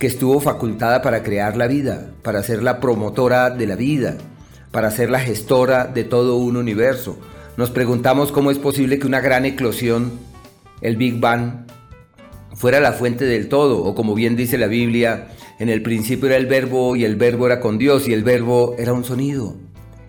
Que 0.00 0.08
estuvo 0.08 0.40
facultada 0.40 1.02
para 1.02 1.22
crear 1.22 1.56
la 1.56 1.68
vida, 1.68 2.10
para 2.22 2.42
ser 2.42 2.64
la 2.64 2.80
promotora 2.80 3.50
de 3.50 3.66
la 3.66 3.76
vida, 3.76 4.16
para 4.72 4.90
ser 4.90 5.08
la 5.08 5.20
gestora 5.20 5.86
de 5.86 6.02
todo 6.02 6.36
un 6.36 6.56
universo. 6.56 7.18
Nos 7.56 7.70
preguntamos 7.70 8.32
cómo 8.32 8.50
es 8.50 8.58
posible 8.58 8.98
que 8.98 9.06
una 9.06 9.20
gran 9.20 9.44
eclosión, 9.44 10.12
el 10.80 10.96
Big 10.96 11.20
Bang, 11.20 11.65
fuera 12.56 12.80
la 12.80 12.92
fuente 12.92 13.24
del 13.26 13.48
todo, 13.48 13.84
o 13.84 13.94
como 13.94 14.14
bien 14.14 14.34
dice 14.34 14.58
la 14.58 14.66
Biblia, 14.66 15.28
en 15.58 15.68
el 15.68 15.82
principio 15.82 16.26
era 16.26 16.36
el 16.36 16.46
verbo 16.46 16.96
y 16.96 17.04
el 17.04 17.16
verbo 17.16 17.46
era 17.46 17.60
con 17.60 17.78
Dios 17.78 18.08
y 18.08 18.12
el 18.12 18.24
verbo 18.24 18.74
era 18.78 18.92
un 18.94 19.04
sonido, 19.04 19.56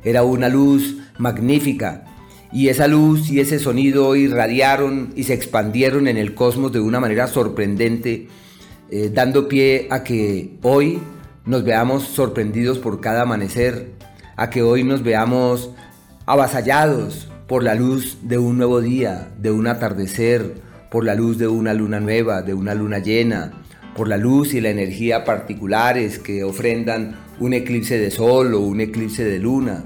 era 0.04 0.24
una 0.24 0.50
luz 0.50 0.98
magnífica. 1.20 2.06
Y 2.52 2.70
esa 2.70 2.88
luz 2.88 3.30
y 3.30 3.42
ese 3.42 3.60
sonido 3.60 4.16
irradiaron 4.16 5.12
y 5.16 5.24
se 5.24 5.34
expandieron 5.34 6.08
en 6.08 6.16
el 6.16 6.34
cosmos 6.34 6.72
de 6.72 6.80
una 6.80 7.02
manera 7.02 7.28
sorprendente, 7.28 8.30
eh, 8.90 9.12
dando 9.14 9.50
pie 9.50 9.88
a 9.90 10.06
que 10.06 10.52
hoy 10.62 11.00
nos 11.46 11.66
veamos 11.66 12.04
sorprendidos 12.04 12.80
por 12.80 13.02
cada 13.02 13.24
amanecer, 13.24 13.92
a 14.38 14.50
que 14.50 14.62
hoy 14.62 14.86
nos 14.86 15.04
veamos 15.04 15.72
avasallados 16.26 17.28
por 17.48 17.64
la 17.64 17.76
luz 17.76 18.18
de 18.22 18.38
un 18.38 18.58
nuevo 18.58 18.80
día, 18.80 19.30
de 19.38 19.52
un 19.52 19.68
atardecer, 19.68 20.67
por 20.90 21.04
la 21.04 21.16
luz 21.16 21.38
de 21.38 21.48
una 21.48 21.74
luna 21.74 22.00
nueva, 22.00 22.42
de 22.42 22.54
una 22.54 22.74
luna 22.74 23.00
llena, 23.00 23.52
por 23.96 24.08
la 24.08 24.18
luz 24.18 24.54
y 24.54 24.62
la 24.62 24.70
energía 24.70 25.26
particulares 25.26 26.20
que 26.20 26.44
ofrendan 26.44 27.16
un 27.40 27.54
eclipse 27.54 27.98
de 27.98 28.12
sol 28.12 28.54
o 28.54 28.60
un 28.62 28.80
eclipse 28.80 29.24
de 29.24 29.40
luna. 29.40 29.86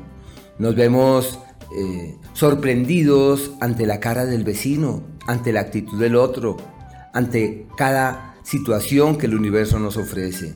Nos 0.59 0.75
vemos 0.75 1.39
eh, 1.77 2.15
sorprendidos 2.33 3.51
ante 3.61 3.85
la 3.85 3.99
cara 3.99 4.25
del 4.25 4.43
vecino, 4.43 5.03
ante 5.27 5.53
la 5.53 5.61
actitud 5.61 5.99
del 5.99 6.15
otro, 6.15 6.57
ante 7.13 7.67
cada 7.77 8.35
situación 8.43 9.17
que 9.17 9.27
el 9.27 9.35
universo 9.35 9.79
nos 9.79 9.97
ofrece. 9.97 10.55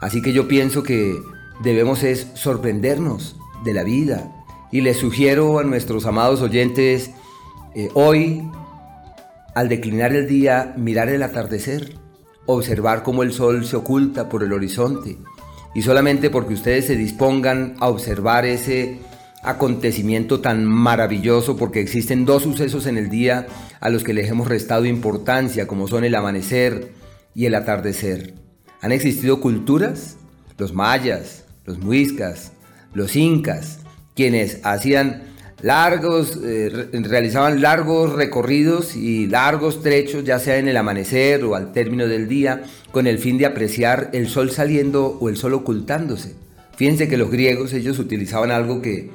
Así 0.00 0.22
que 0.22 0.32
yo 0.32 0.48
pienso 0.48 0.82
que 0.82 1.16
debemos 1.62 2.02
es 2.02 2.28
sorprendernos 2.34 3.36
de 3.64 3.74
la 3.74 3.82
vida. 3.82 4.32
Y 4.72 4.80
les 4.80 4.96
sugiero 4.96 5.58
a 5.58 5.64
nuestros 5.64 6.06
amados 6.06 6.42
oyentes 6.42 7.10
eh, 7.74 7.88
hoy 7.94 8.42
al 9.56 9.70
declinar 9.70 10.14
el 10.14 10.28
día, 10.28 10.74
mirar 10.76 11.08
el 11.08 11.22
atardecer, 11.22 11.94
observar 12.44 13.02
cómo 13.02 13.22
el 13.22 13.32
sol 13.32 13.64
se 13.64 13.76
oculta 13.76 14.28
por 14.28 14.42
el 14.42 14.52
horizonte. 14.52 15.16
Y 15.74 15.80
solamente 15.80 16.28
porque 16.28 16.52
ustedes 16.52 16.84
se 16.84 16.94
dispongan 16.94 17.74
a 17.80 17.88
observar 17.88 18.44
ese 18.44 18.98
acontecimiento 19.42 20.42
tan 20.42 20.66
maravilloso, 20.66 21.56
porque 21.56 21.80
existen 21.80 22.26
dos 22.26 22.42
sucesos 22.42 22.84
en 22.84 22.98
el 22.98 23.08
día 23.08 23.46
a 23.80 23.88
los 23.88 24.04
que 24.04 24.12
les 24.12 24.28
hemos 24.28 24.46
restado 24.46 24.84
importancia, 24.84 25.66
como 25.66 25.88
son 25.88 26.04
el 26.04 26.16
amanecer 26.16 26.92
y 27.34 27.46
el 27.46 27.54
atardecer. 27.54 28.34
Han 28.82 28.92
existido 28.92 29.40
culturas, 29.40 30.18
los 30.58 30.74
mayas, 30.74 31.46
los 31.64 31.78
muiscas, 31.78 32.52
los 32.92 33.16
incas, 33.16 33.78
quienes 34.14 34.60
hacían 34.64 35.22
largos, 35.62 36.38
eh, 36.44 36.88
realizaban 36.92 37.60
largos 37.60 38.12
recorridos 38.12 38.94
y 38.94 39.26
largos 39.26 39.82
trechos, 39.82 40.24
ya 40.24 40.38
sea 40.38 40.58
en 40.58 40.68
el 40.68 40.76
amanecer 40.76 41.44
o 41.44 41.54
al 41.54 41.72
término 41.72 42.06
del 42.06 42.28
día, 42.28 42.62
con 42.92 43.06
el 43.06 43.18
fin 43.18 43.38
de 43.38 43.46
apreciar 43.46 44.10
el 44.12 44.28
sol 44.28 44.50
saliendo 44.50 45.18
o 45.20 45.28
el 45.28 45.36
sol 45.36 45.54
ocultándose. 45.54 46.34
Fíjense 46.76 47.08
que 47.08 47.16
los 47.16 47.30
griegos, 47.30 47.72
ellos 47.72 47.98
utilizaban 47.98 48.50
algo 48.50 48.82
que 48.82 49.10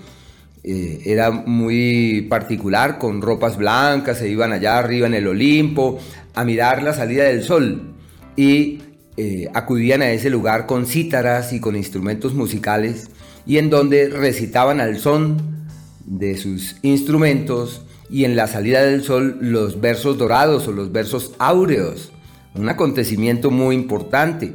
eh, 0.63 1.01
era 1.05 1.31
muy 1.31 2.25
particular, 2.29 2.97
con 2.97 3.21
ropas 3.21 3.57
blancas, 3.57 4.17
se 4.17 4.29
iban 4.29 4.51
allá 4.51 4.77
arriba 4.77 5.07
en 5.07 5.13
el 5.13 5.27
Olimpo 5.27 5.99
a 6.33 6.43
mirar 6.43 6.81
la 6.83 6.93
salida 6.93 7.23
del 7.25 7.43
sol 7.43 7.93
y 8.35 8.79
eh, 9.17 9.47
acudían 9.53 10.01
a 10.01 10.11
ese 10.11 10.29
lugar 10.29 10.65
con 10.65 10.85
cítaras 10.85 11.53
y 11.53 11.59
con 11.59 11.75
instrumentos 11.75 12.33
musicales 12.33 13.09
y 13.45 13.57
en 13.57 13.69
donde 13.69 14.07
recitaban 14.07 14.79
al 14.79 14.97
son 14.99 15.60
de 16.05 16.37
sus 16.37 16.75
instrumentos 16.81 17.81
y 18.09 18.25
en 18.25 18.35
la 18.35 18.47
salida 18.47 18.83
del 18.83 19.03
sol 19.03 19.37
los 19.41 19.79
versos 19.79 20.17
dorados 20.17 20.67
o 20.67 20.71
los 20.71 20.91
versos 20.91 21.33
áureos, 21.39 22.11
un 22.53 22.67
acontecimiento 22.67 23.49
muy 23.51 23.75
importante. 23.75 24.53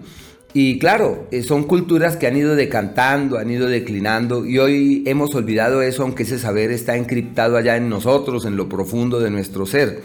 Y 0.53 0.79
claro, 0.79 1.27
eh, 1.31 1.43
son 1.43 1.65
culturas 1.65 2.17
que 2.17 2.27
han 2.27 2.37
ido 2.37 2.55
decantando, 2.55 3.39
han 3.39 3.51
ido 3.51 3.69
declinando 3.69 4.47
y 4.47 4.59
hoy 4.59 5.03
hemos 5.07 5.35
olvidado 5.35 5.83
eso, 5.83 6.03
aunque 6.03 6.23
ese 6.23 6.39
saber 6.39 6.71
está 6.71 6.97
encriptado 6.97 7.57
allá 7.57 7.77
en 7.77 7.89
nosotros, 7.89 8.45
en 8.45 8.57
lo 8.57 8.69
profundo 8.69 9.21
de 9.21 9.31
nuestro 9.31 9.67
ser. 9.67 10.03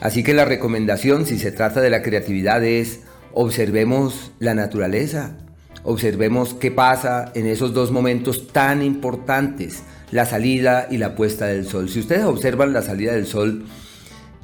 Así 0.00 0.22
que 0.22 0.34
la 0.34 0.44
recomendación, 0.44 1.26
si 1.26 1.38
se 1.38 1.52
trata 1.52 1.80
de 1.80 1.90
la 1.90 2.02
creatividad, 2.02 2.64
es 2.64 3.00
observemos 3.32 4.32
la 4.38 4.54
naturaleza, 4.54 5.36
observemos 5.82 6.54
qué 6.54 6.70
pasa 6.70 7.32
en 7.34 7.46
esos 7.46 7.74
dos 7.74 7.90
momentos 7.90 8.48
tan 8.48 8.82
importantes 8.82 9.82
la 10.10 10.26
salida 10.26 10.88
y 10.90 10.98
la 10.98 11.14
puesta 11.14 11.46
del 11.46 11.66
sol. 11.66 11.88
Si 11.88 12.00
ustedes 12.00 12.24
observan 12.24 12.72
la 12.72 12.82
salida 12.82 13.12
del 13.12 13.26
sol, 13.26 13.64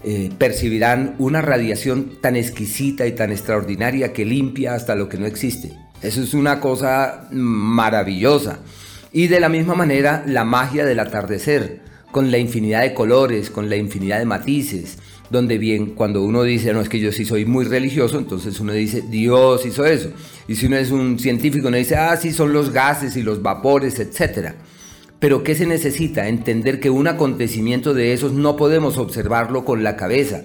eh, 0.05 0.31
percibirán 0.39 1.15
una 1.19 1.43
radiación 1.43 2.21
tan 2.21 2.37
exquisita 2.37 3.07
y 3.07 3.13
tan 3.13 3.33
extraordinaria 3.33 4.13
que 4.13 4.25
limpia 4.25 4.75
hasta 4.75 4.95
lo 4.95 5.09
que 5.09 5.19
no 5.19 5.27
existe. 5.27 5.73
Eso 6.03 6.23
es 6.23 6.35
una 6.35 6.61
cosa 6.61 7.29
maravillosa. 7.33 8.61
Y 9.13 9.29
de 9.29 9.41
la 9.41 9.49
misma 9.49 9.75
manera, 9.75 10.23
la 10.27 10.45
magia 10.45 10.85
del 10.85 11.01
atardecer, 11.01 11.81
con 12.13 12.31
la 12.31 12.39
infinidad 12.39 12.83
de 12.83 12.95
colores, 12.95 13.51
con 13.51 13.69
la 13.69 13.77
infinidad 13.77 14.19
de 14.19 14.27
matices, 14.27 14.99
donde 15.31 15.59
bien 15.59 15.95
cuando 15.95 16.23
uno 16.23 16.43
dice, 16.43 16.73
no 16.73 16.81
es 16.81 16.89
que 16.89 17.01
yo 17.01 17.11
sí 17.13 17.25
soy 17.25 17.45
muy 17.45 17.65
religioso, 17.65 18.19
entonces 18.19 18.61
uno 18.61 18.73
dice, 18.73 19.03
Dios 19.09 19.67
hizo 19.67 19.85
eso. 19.85 20.11
Y 20.47 20.55
si 20.55 20.67
uno 20.67 20.77
es 20.77 20.91
un 20.91 21.19
científico, 21.19 21.69
uno 21.69 21.77
dice, 21.77 21.97
ah, 21.97 22.17
sí, 22.17 22.33
son 22.33 22.53
los 22.53 22.71
gases 22.71 23.17
y 23.17 23.23
los 23.23 23.43
vapores, 23.43 23.99
etcétera. 23.99 24.55
Pero 25.19 25.43
¿qué 25.43 25.55
se 25.55 25.67
necesita? 25.67 26.29
Entender 26.29 26.79
que 26.79 26.91
un 26.91 27.09
acontecimiento 27.09 27.95
de 27.95 28.13
esos 28.13 28.33
no 28.33 28.57
podemos 28.57 28.99
observarlo 28.99 29.65
con 29.65 29.83
la 29.83 29.97
cabeza. 29.97 30.43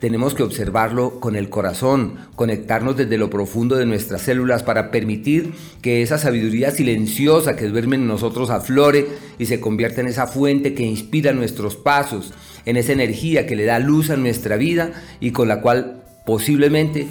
tenemos 0.00 0.34
que 0.34 0.42
observarlo 0.42 1.18
con 1.18 1.34
el 1.34 1.48
corazón, 1.48 2.16
conectarnos 2.36 2.94
desde 2.96 3.16
lo 3.16 3.30
profundo 3.30 3.76
de 3.76 3.86
nuestras 3.86 4.20
células 4.20 4.62
para 4.62 4.90
permitir 4.90 5.54
que 5.80 6.02
esa 6.02 6.18
sabiduría 6.18 6.72
silenciosa 6.72 7.56
que 7.56 7.68
duerme 7.68 7.96
en 7.96 8.06
nosotros 8.06 8.50
aflore 8.50 9.06
y 9.38 9.46
se 9.46 9.60
convierta 9.60 10.02
en 10.02 10.08
esa 10.08 10.26
fuente 10.26 10.74
que 10.74 10.82
inspira 10.82 11.32
nuestros 11.32 11.76
pasos, 11.76 12.34
en 12.66 12.76
esa 12.76 12.92
energía 12.92 13.46
que 13.46 13.56
le 13.56 13.64
da 13.64 13.78
luz 13.78 14.10
a 14.10 14.16
nuestra 14.16 14.56
vida 14.56 14.92
y 15.20 15.30
con 15.30 15.48
la 15.48 15.62
cual 15.62 16.02
posiblemente 16.26 17.06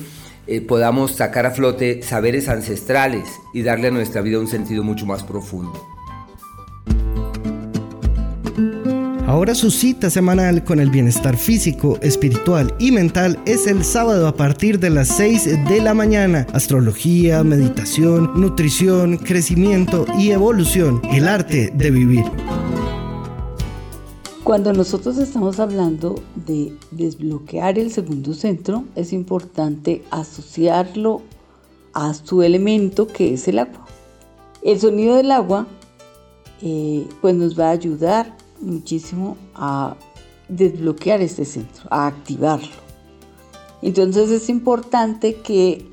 eh, 0.46 0.62
podamos 0.62 1.14
sacar 1.14 1.48
a 1.48 1.52
flote 1.52 2.04
saberes 2.04 2.48
ancestrales 2.48 3.28
y 3.56 3.64
darle 3.64 3.88
a 3.88 3.92
nuestra 3.92 4.22
vida 4.22 4.40
un 4.40 4.48
sentido 4.48 4.84
mucho 4.84 5.08
más 5.08 5.24
profundo. 5.24 5.82
Ahora 9.34 9.56
su 9.56 9.72
cita 9.72 10.12
semanal 10.12 10.64
con 10.64 10.80
el 10.80 10.92
bienestar 10.92 11.38
físico, 11.38 11.98
espiritual 12.04 12.72
y 12.78 12.92
mental 12.92 13.40
es 13.48 13.66
el 13.66 13.84
sábado 13.84 14.28
a 14.28 14.36
partir 14.36 14.78
de 14.78 14.92
las 14.92 15.08
6 15.08 15.66
de 15.68 15.82
la 15.82 15.96
mañana. 15.96 16.46
Astrología, 16.54 17.44
meditación, 17.44 18.40
nutrición, 18.40 19.18
crecimiento 19.18 20.06
y 20.20 20.30
evolución. 20.30 21.02
El 21.12 21.28
arte 21.28 21.74
de 21.74 21.90
vivir. 21.90 22.26
Cuando 24.44 24.72
nosotros 24.72 25.18
estamos 25.18 25.60
hablando 25.60 26.22
de 26.36 26.78
desbloquear 26.92 27.80
el 27.80 27.90
segundo 27.90 28.36
centro, 28.36 28.84
es 28.96 29.14
importante 29.14 30.04
asociarlo 30.12 31.24
a 31.94 32.14
su 32.14 32.44
elemento 32.44 33.08
que 33.08 33.34
es 33.34 33.48
el 33.48 33.58
agua. 33.58 33.88
El 34.62 34.80
sonido 34.80 35.16
del 35.16 35.32
agua 35.32 35.66
eh, 36.62 37.08
pues 37.20 37.34
nos 37.34 37.60
va 37.60 37.70
a 37.70 37.72
ayudar 37.72 38.43
muchísimo 38.64 39.38
a 39.56 39.96
desbloquear 40.48 41.22
este 41.22 41.46
centro, 41.46 41.84
a 41.90 42.08
activarlo. 42.08 42.84
Entonces 43.82 44.32
es 44.32 44.50
importante 44.50 45.36
que 45.36 45.86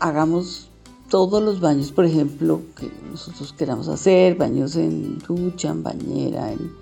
hagamos 0.00 0.70
todos 1.08 1.42
los 1.42 1.60
baños, 1.60 1.92
por 1.92 2.04
ejemplo, 2.04 2.62
que 2.76 2.90
nosotros 3.10 3.52
queramos 3.52 3.88
hacer, 3.88 4.36
baños 4.36 4.76
en 4.76 5.18
ducha, 5.18 5.70
en 5.70 5.82
bañera, 5.82 6.52
en 6.52 6.72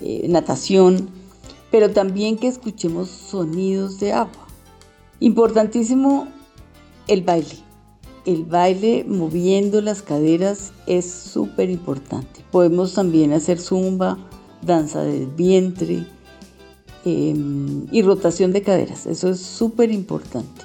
eh, 0.00 0.26
natación, 0.28 1.08
pero 1.70 1.90
también 1.90 2.36
que 2.36 2.48
escuchemos 2.48 3.08
sonidos 3.08 4.00
de 4.00 4.12
agua. 4.12 4.46
Importantísimo 5.20 6.28
el 7.06 7.22
baile. 7.22 7.58
El 8.24 8.44
baile 8.44 9.04
moviendo 9.08 9.80
las 9.80 10.02
caderas 10.02 10.72
es 10.86 11.10
súper 11.10 11.70
importante. 11.70 12.44
Podemos 12.50 12.94
también 12.94 13.32
hacer 13.32 13.60
zumba, 13.60 14.18
danza 14.62 15.02
del 15.02 15.26
vientre 15.26 16.06
em, 17.04 17.86
y 17.92 18.02
rotación 18.02 18.52
de 18.52 18.62
caderas. 18.62 19.06
Eso 19.06 19.30
es 19.30 19.40
súper 19.40 19.90
importante. 19.92 20.62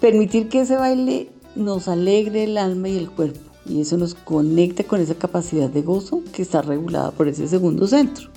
Permitir 0.00 0.48
que 0.48 0.60
ese 0.60 0.76
baile 0.76 1.30
nos 1.56 1.88
alegre 1.88 2.44
el 2.44 2.58
alma 2.58 2.88
y 2.88 2.98
el 2.98 3.10
cuerpo 3.10 3.54
y 3.66 3.80
eso 3.80 3.96
nos 3.96 4.14
conecta 4.14 4.84
con 4.84 5.00
esa 5.00 5.14
capacidad 5.14 5.70
de 5.70 5.82
gozo 5.82 6.22
que 6.32 6.42
está 6.42 6.62
regulada 6.62 7.10
por 7.12 7.28
ese 7.28 7.48
segundo 7.48 7.86
centro. 7.86 8.28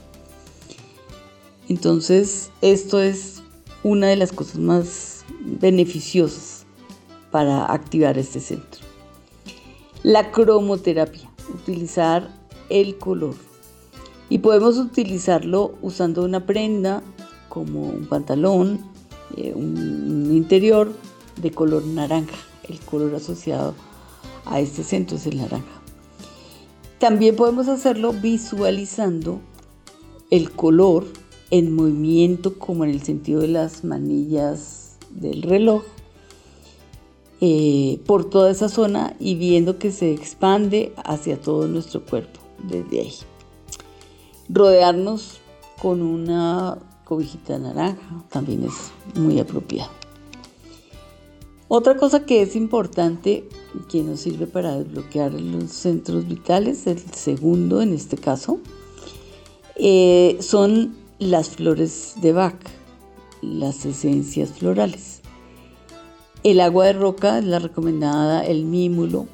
Entonces, 1.67 2.49
esto 2.61 3.01
es 3.01 3.43
una 3.83 4.07
de 4.07 4.15
las 4.15 4.31
cosas 4.31 4.57
más 4.57 5.25
beneficiosas 5.41 6.65
para 7.29 7.65
activar 7.65 8.17
este 8.17 8.39
centro. 8.39 8.85
La 10.03 10.31
cromoterapia, 10.31 11.29
utilizar 11.53 12.29
el 12.69 12.97
color. 12.97 13.35
Y 14.29 14.39
podemos 14.39 14.77
utilizarlo 14.77 15.75
usando 15.81 16.23
una 16.23 16.45
prenda 16.45 17.01
como 17.49 17.83
un 17.83 18.07
pantalón, 18.07 18.79
eh, 19.35 19.53
un 19.55 20.31
interior 20.31 20.91
de 21.41 21.51
color 21.51 21.85
naranja. 21.85 22.35
El 22.67 22.79
color 22.79 23.15
asociado 23.15 23.73
a 24.45 24.59
este 24.59 24.83
centro 24.83 25.17
es 25.17 25.25
el 25.27 25.37
naranja. 25.37 25.81
También 26.99 27.35
podemos 27.35 27.67
hacerlo 27.67 28.11
visualizando 28.11 29.39
el 30.29 30.51
color 30.51 31.05
en 31.51 31.73
movimiento 31.73 32.57
como 32.57 32.83
en 32.83 32.89
el 32.89 33.01
sentido 33.01 33.41
de 33.41 33.47
las 33.47 33.83
manillas 33.83 34.97
del 35.11 35.43
reloj 35.43 35.83
eh, 37.39 37.99
por 38.05 38.29
toda 38.29 38.51
esa 38.51 38.67
zona 38.67 39.15
y 39.19 39.35
viendo 39.35 39.77
que 39.77 39.91
se 39.91 40.11
expande 40.11 40.91
hacia 41.05 41.39
todo 41.39 41.67
nuestro 41.67 42.03
cuerpo 42.03 42.39
desde 42.67 42.99
ahí 42.99 43.13
rodearnos 44.49 45.39
con 45.81 46.01
una 46.01 46.77
cobijita 47.03 47.57
naranja 47.57 48.23
también 48.29 48.63
es 48.65 48.91
muy 49.19 49.39
apropiado. 49.39 49.91
Otra 51.69 51.97
cosa 51.97 52.25
que 52.25 52.41
es 52.41 52.55
importante 52.55 53.47
que 53.89 54.01
nos 54.01 54.21
sirve 54.21 54.47
para 54.47 54.77
desbloquear 54.77 55.33
los 55.33 55.71
centros 55.71 56.25
vitales, 56.25 56.87
el 56.87 56.99
segundo 56.99 57.81
en 57.81 57.93
este 57.93 58.15
caso, 58.15 58.59
eh, 59.75 60.37
son 60.39 60.95
las 61.19 61.49
flores 61.49 62.13
de 62.21 62.31
Bach, 62.31 62.55
las 63.41 63.85
esencias 63.85 64.51
florales. 64.51 65.21
El 66.43 66.61
agua 66.61 66.85
de 66.85 66.93
roca 66.93 67.39
es 67.39 67.45
la 67.45 67.59
recomendada, 67.59 68.45
el 68.45 68.63
mímulo, 68.63 69.27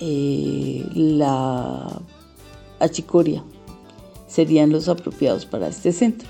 eh, 0.00 0.86
la 0.94 2.02
achicoria, 2.80 3.42
serían 4.26 4.70
los 4.70 4.88
apropiados 4.88 5.46
para 5.46 5.68
este 5.68 5.92
centro. 5.92 6.28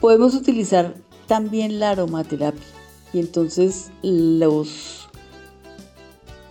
Podemos 0.00 0.34
utilizar 0.34 0.94
también 1.26 1.80
la 1.80 1.90
aromaterapia 1.90 2.64
y 3.12 3.20
entonces 3.20 3.90
las 4.02 5.08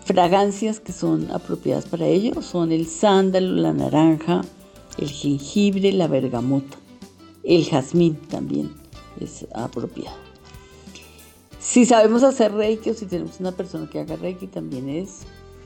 fragancias 0.06 0.80
que 0.80 0.92
son 0.92 1.32
apropiadas 1.32 1.86
para 1.86 2.06
ello 2.06 2.42
son 2.42 2.72
el 2.72 2.88
sándalo, 2.88 3.56
la 3.56 3.74
naranja, 3.74 4.42
el 4.98 5.10
jengibre, 5.10 5.92
la 5.92 6.08
bergamota, 6.08 6.78
el 7.44 7.66
jazmín 7.66 8.16
también 8.16 8.72
es 9.20 9.48
apropiado. 9.54 10.18
Si 11.60 11.86
sabemos 11.86 12.24
hacer 12.24 12.54
reiki 12.54 12.92
o 12.92 12.94
si 12.94 13.06
tenemos 13.08 13.40
una 13.40 13.52
persona 13.52 13.90
que 13.90 14.00
haga 14.00 14.16
reiki 14.16 14.48
también 14.48 14.88
es 14.88 15.22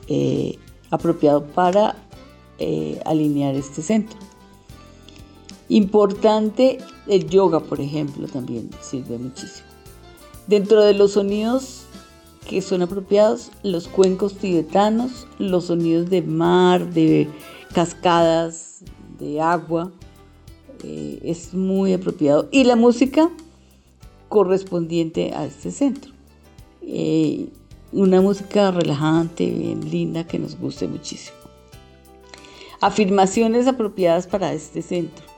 eh, 0.08 0.58
apropiado 0.90 1.44
para 1.44 1.94
eh, 2.58 3.00
alinear 3.04 3.54
este 3.54 3.82
centro. 3.82 4.18
Importante 5.70 6.78
el 7.06 7.28
yoga, 7.30 7.60
por 7.60 7.80
ejemplo, 7.80 8.26
también 8.26 8.70
sirve 8.80 9.18
muchísimo. 9.18 9.68
Dentro 10.48 10.82
de 10.82 10.94
los 10.94 11.12
sonidos 11.12 11.82
que 12.48 12.60
son 12.60 12.82
apropiados, 12.82 13.52
los 13.62 13.86
cuencos 13.86 14.34
tibetanos, 14.34 15.28
los 15.38 15.66
sonidos 15.66 16.10
de 16.10 16.22
mar, 16.22 16.92
de 16.92 17.28
cascadas, 17.72 18.80
de 19.20 19.40
agua, 19.40 19.92
eh, 20.82 21.20
es 21.22 21.54
muy 21.54 21.92
apropiado. 21.92 22.48
Y 22.50 22.64
la 22.64 22.74
música 22.74 23.30
correspondiente 24.28 25.32
a 25.34 25.44
este 25.44 25.70
centro. 25.70 26.10
Eh, 26.82 27.48
una 27.92 28.20
música 28.20 28.72
relajante, 28.72 29.48
bien 29.48 29.88
linda, 29.88 30.26
que 30.26 30.40
nos 30.40 30.58
guste 30.58 30.88
muchísimo. 30.88 31.36
Afirmaciones 32.80 33.68
apropiadas 33.68 34.26
para 34.26 34.52
este 34.52 34.82
centro. 34.82 35.29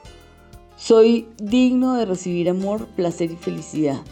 Soy 0.77 1.27
digno 1.39 1.95
de 1.95 2.07
recibir 2.07 2.49
amor, 2.49 2.87
placer 2.97 3.31
y 3.31 3.37
felicidad. 3.37 4.03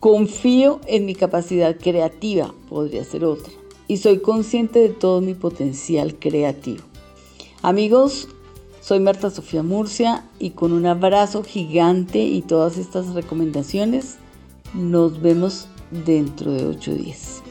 Confío 0.00 0.80
en 0.86 1.06
mi 1.06 1.14
capacidad 1.14 1.76
creativa, 1.76 2.54
podría 2.68 3.04
ser 3.04 3.24
otra. 3.24 3.52
Y 3.88 3.98
soy 3.98 4.18
consciente 4.18 4.80
de 4.80 4.90
todo 4.90 5.20
mi 5.20 5.34
potencial 5.34 6.16
creativo. 6.16 6.82
Amigos, 7.62 8.28
soy 8.80 9.00
Marta 9.00 9.30
Sofía 9.30 9.62
Murcia 9.62 10.24
y 10.38 10.50
con 10.50 10.72
un 10.72 10.86
abrazo 10.86 11.42
gigante 11.42 12.20
y 12.20 12.42
todas 12.42 12.78
estas 12.78 13.14
recomendaciones, 13.14 14.18
nos 14.74 15.20
vemos 15.20 15.66
dentro 16.04 16.52
de 16.52 16.66
ocho 16.66 16.94
días. 16.94 17.42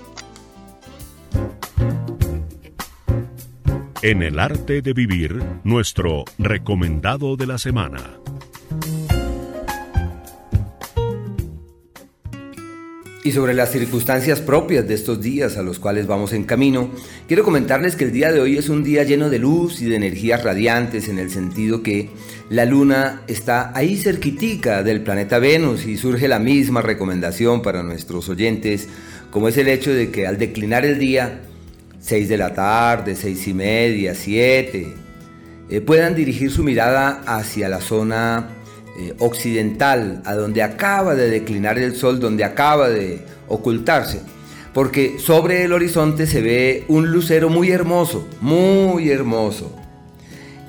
En 4.01 4.21
el 4.21 4.39
arte 4.39 4.81
de 4.81 4.93
vivir, 4.93 5.43
nuestro 5.63 6.25
recomendado 6.37 7.35
de 7.35 7.47
la 7.47 7.57
semana. 7.57 8.24
Y 13.25 13.31
sobre 13.31 13.55
las 13.55 13.71
circunstancias 13.71 14.39
propias 14.39 14.87
de 14.87 14.93
estos 14.93 15.19
días 15.19 15.57
a 15.57 15.63
los 15.63 15.79
cuales 15.79 16.05
vamos 16.05 16.31
en 16.31 16.43
camino, 16.43 16.91
quiero 17.27 17.43
comentarles 17.43 17.95
que 17.95 18.03
el 18.03 18.11
día 18.11 18.31
de 18.31 18.39
hoy 18.39 18.55
es 18.55 18.69
un 18.69 18.83
día 18.83 19.01
lleno 19.01 19.31
de 19.31 19.39
luz 19.39 19.81
y 19.81 19.85
de 19.85 19.95
energías 19.95 20.43
radiantes 20.43 21.07
en 21.07 21.17
el 21.17 21.31
sentido 21.31 21.81
que 21.81 22.11
la 22.51 22.65
luna 22.65 23.23
está 23.27 23.75
ahí 23.75 23.97
cerquitica 23.97 24.83
del 24.83 25.01
planeta 25.01 25.39
Venus 25.39 25.87
y 25.87 25.97
surge 25.97 26.27
la 26.27 26.37
misma 26.37 26.83
recomendación 26.83 27.63
para 27.63 27.81
nuestros 27.81 28.29
oyentes, 28.29 28.89
como 29.31 29.47
es 29.47 29.57
el 29.57 29.69
hecho 29.69 29.91
de 29.91 30.11
que 30.11 30.27
al 30.27 30.37
declinar 30.37 30.85
el 30.85 30.99
día, 30.99 31.41
6 32.01 32.29
de 32.29 32.37
la 32.37 32.53
tarde, 32.53 33.15
6 33.15 33.47
y 33.47 33.53
media, 33.55 34.13
7, 34.13 34.93
eh, 35.71 35.81
puedan 35.81 36.13
dirigir 36.13 36.51
su 36.51 36.63
mirada 36.63 37.23
hacia 37.25 37.69
la 37.69 37.81
zona 37.81 38.54
eh, 38.97 39.13
occidental, 39.19 40.21
a 40.25 40.35
donde 40.35 40.63
acaba 40.63 41.15
de 41.15 41.29
declinar 41.29 41.77
el 41.77 41.95
sol, 41.95 42.19
donde 42.19 42.43
acaba 42.43 42.89
de 42.89 43.21
ocultarse, 43.47 44.21
porque 44.73 45.17
sobre 45.19 45.63
el 45.63 45.73
horizonte 45.73 46.27
se 46.27 46.41
ve 46.41 46.85
un 46.87 47.11
lucero 47.11 47.49
muy 47.49 47.71
hermoso, 47.71 48.27
muy 48.41 49.09
hermoso, 49.09 49.75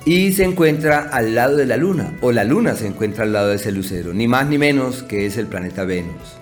y 0.05 0.31
se 0.33 0.45
encuentra 0.45 0.99
al 0.99 1.35
lado 1.35 1.57
de 1.57 1.65
la 1.65 1.77
luna, 1.77 2.17
o 2.21 2.31
la 2.31 2.43
luna 2.43 2.75
se 2.75 2.87
encuentra 2.87 3.23
al 3.23 3.33
lado 3.33 3.49
de 3.49 3.55
ese 3.55 3.71
lucero, 3.71 4.13
ni 4.13 4.27
más 4.27 4.47
ni 4.47 4.57
menos 4.57 5.03
que 5.03 5.25
es 5.25 5.37
el 5.37 5.47
planeta 5.47 5.83
Venus. 5.83 6.37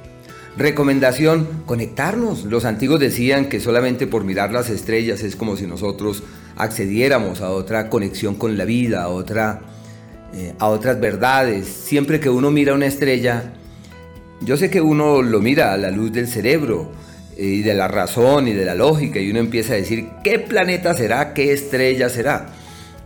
Recomendación, 0.57 1.47
conectarnos. 1.65 2.45
Los 2.45 2.63
antiguos 2.63 3.01
decían 3.01 3.49
que 3.49 3.59
solamente 3.59 4.07
por 4.07 4.23
mirar 4.23 4.53
las 4.53 4.69
estrellas 4.69 5.21
es 5.21 5.35
como 5.35 5.57
si 5.57 5.67
nosotros 5.67 6.23
accediéramos 6.55 7.41
a 7.41 7.49
otra 7.49 7.89
conexión 7.89 8.35
con 8.35 8.57
la 8.57 8.63
vida, 8.63 9.03
a, 9.03 9.09
otra, 9.09 9.61
eh, 10.33 10.53
a 10.59 10.67
otras 10.67 10.99
verdades. 10.99 11.67
Siempre 11.67 12.19
que 12.19 12.29
uno 12.29 12.51
mira 12.51 12.73
una 12.73 12.85
estrella, 12.85 13.53
yo 14.41 14.57
sé 14.57 14.69
que 14.69 14.81
uno 14.81 15.21
lo 15.21 15.41
mira 15.41 15.73
a 15.73 15.77
la 15.77 15.91
luz 15.91 16.11
del 16.11 16.27
cerebro 16.27 16.91
eh, 17.37 17.45
y 17.45 17.61
de 17.61 17.73
la 17.73 17.87
razón 17.87 18.47
y 18.47 18.53
de 18.53 18.65
la 18.65 18.75
lógica 18.75 19.19
y 19.19 19.29
uno 19.29 19.39
empieza 19.39 19.73
a 19.73 19.77
decir, 19.77 20.07
¿qué 20.23 20.39
planeta 20.39 20.93
será? 20.93 21.33
¿Qué 21.33 21.53
estrella 21.53 22.09
será? 22.09 22.47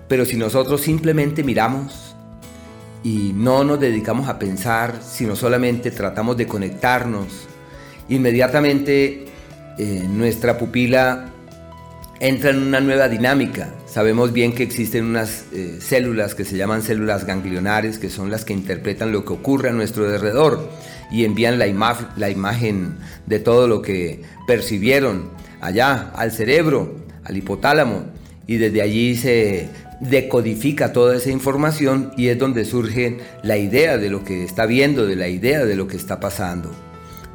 Pero 0.07 0.25
si 0.25 0.37
nosotros 0.37 0.81
simplemente 0.81 1.43
miramos, 1.43 2.09
y 3.03 3.31
no 3.33 3.63
nos 3.63 3.79
dedicamos 3.79 4.27
a 4.27 4.37
pensar, 4.39 4.99
sino 5.01 5.35
solamente 5.35 5.91
tratamos 5.91 6.37
de 6.37 6.47
conectarnos, 6.47 7.47
inmediatamente 8.09 9.25
eh, 9.77 10.05
nuestra 10.09 10.57
pupila 10.57 11.29
entra 12.19 12.49
en 12.49 12.57
una 12.61 12.81
nueva 12.81 13.07
dinámica. 13.07 13.69
Sabemos 13.91 14.33
bien 14.33 14.53
que 14.53 14.61
existen 14.61 15.05
unas 15.05 15.45
eh, 15.51 15.79
células 15.81 16.35
que 16.35 16.45
se 16.45 16.55
llaman 16.55 16.83
células 16.83 17.25
ganglionares, 17.25 17.97
que 17.97 18.11
son 18.11 18.29
las 18.29 18.45
que 18.45 18.53
interpretan 18.53 19.11
lo 19.11 19.25
que 19.25 19.33
ocurre 19.33 19.69
a 19.69 19.73
nuestro 19.73 20.05
alrededor 20.05 20.69
y 21.11 21.25
envían 21.25 21.57
la, 21.57 21.65
la 22.15 22.29
imagen 22.29 22.97
de 23.25 23.39
todo 23.39 23.67
lo 23.67 23.81
que 23.81 24.21
percibieron 24.45 25.31
allá 25.59 26.11
al 26.15 26.31
cerebro, 26.31 26.97
al 27.23 27.35
hipotálamo, 27.35 28.05
y 28.45 28.57
desde 28.57 28.83
allí 28.83 29.15
se 29.15 29.69
decodifica 30.01 30.93
toda 30.93 31.17
esa 31.17 31.31
información 31.31 32.11
y 32.15 32.27
es 32.27 32.37
donde 32.37 32.65
surge 32.65 33.17
la 33.41 33.57
idea 33.57 33.97
de 33.97 34.11
lo 34.11 34.23
que 34.23 34.43
está 34.43 34.67
viendo, 34.67 35.07
de 35.07 35.15
la 35.15 35.29
idea 35.29 35.65
de 35.65 35.75
lo 35.75 35.87
que 35.87 35.97
está 35.97 36.19
pasando. 36.19 36.71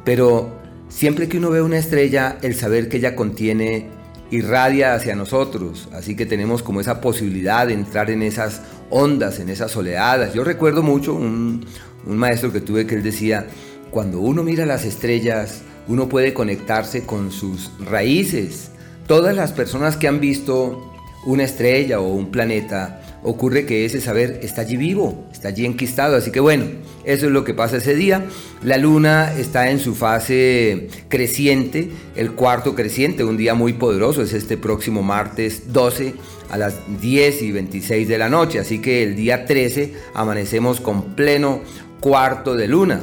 Pero 0.05 0.57
siempre 0.87 1.27
que 1.27 1.37
uno 1.37 1.49
ve 1.49 1.61
una 1.61 1.77
estrella, 1.77 2.37
el 2.41 2.55
saber 2.55 2.87
que 2.87 2.97
ella 2.97 3.15
contiene 3.15 3.89
irradia 4.31 4.93
hacia 4.93 5.15
nosotros, 5.15 5.87
así 5.93 6.15
que 6.15 6.25
tenemos 6.25 6.63
como 6.63 6.81
esa 6.81 7.01
posibilidad 7.01 7.67
de 7.67 7.73
entrar 7.73 8.09
en 8.09 8.21
esas 8.21 8.61
ondas, 8.89 9.39
en 9.39 9.49
esas 9.49 9.75
oleadas. 9.75 10.33
Yo 10.33 10.43
recuerdo 10.43 10.83
mucho 10.83 11.13
un, 11.13 11.65
un 12.05 12.17
maestro 12.17 12.51
que 12.51 12.61
tuve 12.61 12.85
que 12.85 12.95
él 12.95 13.03
decía, 13.03 13.47
cuando 13.91 14.19
uno 14.19 14.43
mira 14.43 14.65
las 14.65 14.85
estrellas, 14.85 15.61
uno 15.87 16.09
puede 16.09 16.33
conectarse 16.33 17.05
con 17.05 17.31
sus 17.31 17.71
raíces. 17.79 18.71
Todas 19.07 19.35
las 19.35 19.51
personas 19.51 19.97
que 19.97 20.07
han 20.07 20.19
visto 20.19 20.91
una 21.25 21.43
estrella 21.43 21.99
o 21.99 22.07
un 22.07 22.31
planeta, 22.31 23.01
ocurre 23.25 23.65
que 23.65 23.85
ese 23.85 24.01
saber 24.01 24.39
está 24.43 24.61
allí 24.61 24.77
vivo, 24.77 25.27
está 25.33 25.47
allí 25.47 25.65
enquistado. 25.65 26.15
Así 26.15 26.31
que 26.31 26.39
bueno, 26.39 26.65
eso 27.03 27.25
es 27.25 27.31
lo 27.31 27.43
que 27.43 27.55
pasa 27.55 27.77
ese 27.77 27.95
día. 27.95 28.23
La 28.61 28.77
luna 28.77 29.33
está 29.35 29.71
en 29.71 29.79
su 29.79 29.95
fase 29.95 30.89
creciente, 31.09 31.89
el 32.15 32.33
cuarto 32.33 32.75
creciente, 32.75 33.23
un 33.23 33.35
día 33.35 33.55
muy 33.55 33.73
poderoso, 33.73 34.21
es 34.21 34.33
este 34.33 34.57
próximo 34.57 35.01
martes 35.01 35.73
12 35.73 36.13
a 36.51 36.57
las 36.57 36.75
10 37.01 37.41
y 37.41 37.51
26 37.51 38.07
de 38.07 38.17
la 38.19 38.29
noche. 38.29 38.59
Así 38.59 38.79
que 38.79 39.01
el 39.01 39.15
día 39.15 39.45
13 39.45 39.93
amanecemos 40.13 40.79
con 40.79 41.15
pleno 41.15 41.61
cuarto 41.99 42.55
de 42.55 42.67
luna. 42.67 43.01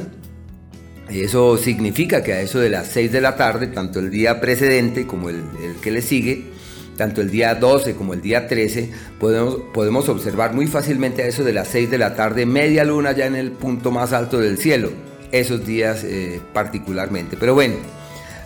Eso 1.09 1.57
significa 1.57 2.23
que 2.23 2.31
a 2.31 2.41
eso 2.41 2.59
de 2.59 2.69
las 2.69 2.87
6 2.87 3.11
de 3.11 3.19
la 3.19 3.35
tarde, 3.35 3.67
tanto 3.67 3.99
el 3.99 4.09
día 4.09 4.39
precedente 4.39 5.05
como 5.05 5.29
el, 5.29 5.43
el 5.61 5.75
que 5.81 5.91
le 5.91 6.01
sigue, 6.01 6.52
tanto 6.97 7.21
el 7.21 7.29
día 7.29 7.55
12 7.55 7.95
como 7.95 8.13
el 8.13 8.21
día 8.21 8.47
13, 8.47 8.89
podemos, 9.19 9.57
podemos 9.73 10.09
observar 10.09 10.53
muy 10.53 10.67
fácilmente 10.67 11.23
a 11.23 11.27
eso 11.27 11.43
de 11.43 11.53
las 11.53 11.67
6 11.69 11.89
de 11.91 11.97
la 11.97 12.15
tarde, 12.15 12.45
media 12.45 12.83
luna 12.83 13.11
ya 13.11 13.25
en 13.25 13.35
el 13.35 13.51
punto 13.51 13.91
más 13.91 14.13
alto 14.13 14.39
del 14.39 14.57
cielo, 14.57 14.91
esos 15.31 15.65
días 15.65 16.03
eh, 16.03 16.39
particularmente. 16.53 17.37
Pero 17.39 17.53
bueno, 17.53 17.75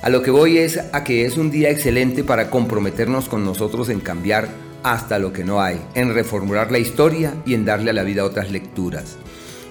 a 0.02 0.10
lo 0.10 0.22
que 0.22 0.32
voy 0.32 0.58
es 0.60 0.80
a 0.92 1.04
que 1.04 1.26
es 1.26 1.38
un 1.38 1.52
día 1.52 1.70
excelente 1.70 2.24
para 2.24 2.50
comprometernos 2.50 3.28
con 3.28 3.44
nosotros 3.44 3.90
en 3.90 4.00
cambiar 4.00 4.48
hasta 4.84 5.20
lo 5.20 5.34
que 5.34 5.44
no 5.44 5.62
hay, 5.62 5.82
en 5.96 6.14
reformular 6.14 6.72
la 6.72 6.80
historia 6.80 7.34
y 7.46 7.54
en 7.54 7.66
darle 7.66 7.90
a 7.90 7.94
la 7.94 8.04
vida 8.04 8.24
otras 8.24 8.52
lecturas. 8.52 9.18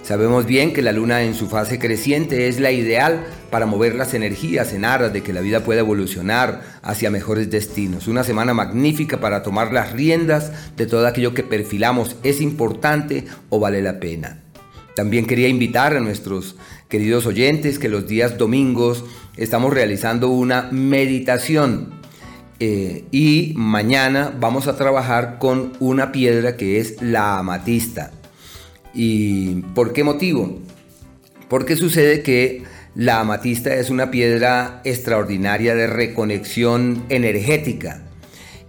Sabemos 0.07 0.47
bien 0.47 0.73
que 0.73 0.83
la 0.83 0.93
luna 0.93 1.24
en 1.24 1.35
su 1.35 1.49
fase 1.49 1.81
creciente 1.81 2.47
es 2.47 2.61
la 2.61 2.70
ideal 2.70 3.27
para 3.51 3.66
mover 3.66 3.97
las 3.97 4.15
energías 4.15 4.73
en 4.73 4.85
aras 4.85 5.12
de 5.12 5.24
que 5.24 5.33
la 5.33 5.41
vida 5.41 5.65
pueda 5.65 5.81
evolucionar 5.81 6.62
hacia 6.81 7.11
mejores 7.11 7.51
destinos. 7.51 8.07
Una 8.07 8.23
semana 8.23 8.55
magnífica 8.55 9.19
para 9.19 9.43
tomar 9.43 9.73
las 9.73 9.91
riendas 9.91 10.53
de 10.77 10.87
todo 10.87 11.09
aquello 11.09 11.35
que 11.35 11.43
perfilamos 11.43 12.15
es 12.23 12.41
importante 12.41 13.24
o 13.49 13.59
vale 13.59 13.83
la 13.83 13.99
pena. 13.99 14.39
También 14.95 15.27
quería 15.27 15.49
invitar 15.49 15.97
a 15.97 16.01
nuestros 16.01 16.55
queridos 16.89 17.27
oyentes 17.27 17.81
que 17.81 17.89
los 17.89 18.07
días 18.07 18.39
domingos 18.39 19.05
estamos 19.37 19.74
realizando 19.74 20.28
una 20.28 20.69
meditación 20.70 21.95
eh, 22.61 23.07
y 23.11 23.55
mañana 23.57 24.33
vamos 24.39 24.69
a 24.69 24.77
trabajar 24.77 25.39
con 25.41 25.73
una 25.81 26.12
piedra 26.12 26.57
que 26.57 26.78
es 26.78 27.03
la 27.03 27.39
amatista. 27.39 28.12
¿Y 28.97 29.56
por 29.74 29.93
qué 29.93 30.02
motivo? 30.02 30.59
Porque 31.48 31.77
sucede 31.77 32.23
que 32.23 32.64
la 32.94 33.20
amatista 33.20 33.74
es 33.74 33.90
una 33.90 34.10
piedra 34.10 34.81
extraordinaria 34.85 35.74
de 35.74 35.86
reconexión 35.86 37.05
energética. 37.10 38.01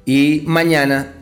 Y 0.06 0.44
mañana 0.46 1.14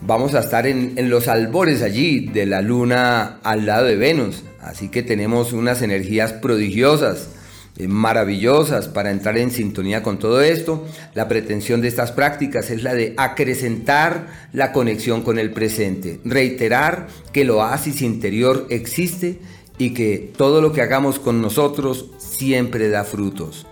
vamos 0.00 0.34
a 0.34 0.40
estar 0.40 0.66
en, 0.66 0.94
en, 0.96 1.10
los 1.10 1.28
albores 1.28 1.82
allí 1.82 2.20
de 2.20 2.46
la 2.46 2.62
luna 2.62 3.38
al 3.42 3.66
lado 3.66 3.84
de 3.84 3.96
Venus. 3.96 4.44
Así 4.62 4.88
que 4.88 5.02
tenemos 5.02 5.52
unas 5.52 5.82
energías 5.82 6.32
prodigiosas 6.32 7.28
eh, 7.76 7.88
maravillosas 7.88 8.88
para 8.88 9.10
entrar 9.10 9.36
en 9.36 9.50
sintonía 9.50 10.02
con 10.02 10.18
todo 10.18 10.40
esto. 10.40 10.86
La 11.14 11.26
pretensión 11.26 11.80
de 11.80 11.88
estas 11.88 12.12
prácticas 12.12 12.70
es 12.70 12.82
la 12.82 12.94
de 12.94 13.14
acrecentar 13.16 14.28
la 14.52 14.72
conexión 14.72 15.22
con 15.22 15.38
el 15.38 15.52
presente, 15.52 16.20
reiterar 16.24 17.08
que 17.32 17.42
el 17.42 17.50
oasis 17.50 18.02
interior 18.02 18.66
existe 18.70 19.38
y 19.76 19.90
que 19.90 20.32
todo 20.36 20.60
lo 20.60 20.72
que 20.72 20.82
hagamos 20.82 21.18
con 21.18 21.42
nosotros 21.42 22.10
siempre 22.18 22.88
da 22.88 23.02
frutos. 23.02 23.66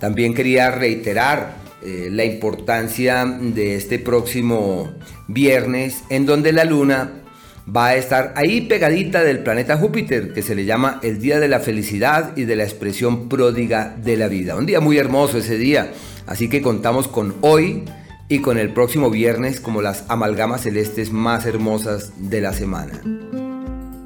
También 0.00 0.34
quería 0.34 0.70
reiterar 0.70 1.56
eh, 1.82 2.08
la 2.10 2.24
importancia 2.24 3.24
de 3.24 3.74
este 3.74 3.98
próximo 3.98 4.92
viernes 5.26 6.04
en 6.08 6.26
donde 6.26 6.52
la 6.52 6.64
luna 6.64 7.24
va 7.74 7.86
a 7.86 7.96
estar 7.96 8.32
ahí 8.36 8.62
pegadita 8.62 9.22
del 9.22 9.40
planeta 9.40 9.76
Júpiter, 9.76 10.32
que 10.32 10.42
se 10.42 10.54
le 10.54 10.64
llama 10.64 11.00
el 11.02 11.20
Día 11.20 11.38
de 11.38 11.48
la 11.48 11.60
Felicidad 11.60 12.36
y 12.36 12.44
de 12.44 12.56
la 12.56 12.64
Expresión 12.64 13.28
Pródiga 13.28 13.94
de 14.02 14.16
la 14.16 14.28
Vida. 14.28 14.56
Un 14.56 14.66
día 14.66 14.80
muy 14.80 14.98
hermoso 14.98 15.38
ese 15.38 15.58
día, 15.58 15.92
así 16.26 16.48
que 16.48 16.62
contamos 16.62 17.08
con 17.08 17.34
hoy 17.42 17.84
y 18.28 18.40
con 18.40 18.58
el 18.58 18.72
próximo 18.72 19.10
viernes 19.10 19.60
como 19.60 19.82
las 19.82 20.04
amalgamas 20.08 20.62
celestes 20.62 21.12
más 21.12 21.46
hermosas 21.46 22.12
de 22.16 22.40
la 22.40 22.52
semana. 22.52 23.00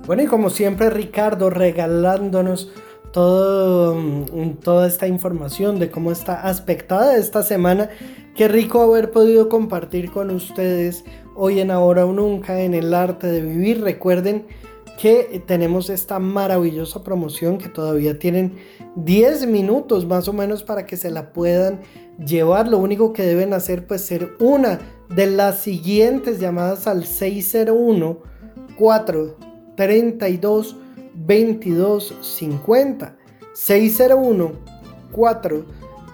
Bueno, 0.06 0.22
y 0.22 0.26
como 0.26 0.50
siempre 0.50 0.90
Ricardo 0.90 1.48
regalándonos 1.48 2.72
todo, 3.12 3.94
mm, 3.94 4.54
toda 4.62 4.88
esta 4.88 5.06
información 5.06 5.78
de 5.78 5.90
cómo 5.90 6.10
está 6.10 6.42
aspectada 6.42 7.16
esta 7.16 7.42
semana. 7.42 7.90
Qué 8.34 8.48
rico 8.48 8.80
haber 8.80 9.10
podido 9.10 9.48
compartir 9.48 10.10
con 10.10 10.30
ustedes 10.30 11.04
hoy 11.34 11.60
en 11.60 11.70
Ahora 11.70 12.06
o 12.06 12.12
Nunca 12.12 12.60
en 12.60 12.74
el 12.74 12.94
arte 12.94 13.28
de 13.28 13.40
vivir. 13.40 13.82
Recuerden 13.82 14.46
que 14.98 15.42
tenemos 15.46 15.90
esta 15.90 16.18
maravillosa 16.18 17.02
promoción 17.02 17.58
que 17.58 17.68
todavía 17.68 18.18
tienen 18.18 18.56
10 18.96 19.46
minutos 19.46 20.06
más 20.06 20.28
o 20.28 20.32
menos 20.32 20.62
para 20.62 20.86
que 20.86 20.96
se 20.96 21.10
la 21.10 21.32
puedan 21.32 21.80
llevar. 22.24 22.68
Lo 22.68 22.78
único 22.78 23.12
que 23.12 23.22
deben 23.22 23.52
hacer 23.52 23.86
pues 23.86 24.02
ser 24.02 24.30
una 24.38 24.78
de 25.08 25.26
las 25.26 25.58
siguientes 25.60 26.38
llamadas 26.38 26.86
al 26.86 27.04
601 27.04 28.18
432 28.78 30.76
2250 31.14 33.16
601 33.54 34.52
4 35.10 35.66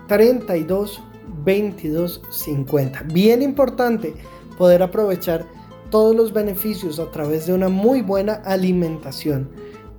32 0.08 1.02
2250. 1.44 3.02
Bien 3.12 3.42
importante 3.42 4.14
poder 4.58 4.82
aprovechar 4.82 5.46
todos 5.90 6.14
los 6.14 6.32
beneficios 6.32 6.98
a 6.98 7.10
través 7.10 7.46
de 7.46 7.54
una 7.54 7.68
muy 7.68 8.02
buena 8.02 8.34
alimentación 8.34 9.48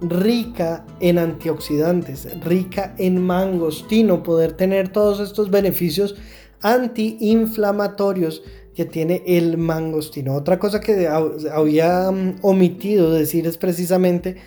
rica 0.01 0.85
en 0.99 1.17
antioxidantes, 1.17 2.27
rica 2.41 2.93
en 2.97 3.21
mangostino, 3.21 4.23
poder 4.23 4.53
tener 4.53 4.89
todos 4.89 5.19
estos 5.19 5.49
beneficios 5.49 6.15
antiinflamatorios 6.61 8.43
que 8.75 8.85
tiene 8.85 9.23
el 9.25 9.57
mangostino. 9.57 10.35
Otra 10.35 10.57
cosa 10.57 10.79
que 10.79 11.07
había 11.07 12.11
mm, 12.11 12.37
omitido 12.41 13.11
decir 13.11 13.45
es 13.45 13.57
precisamente 13.57 14.37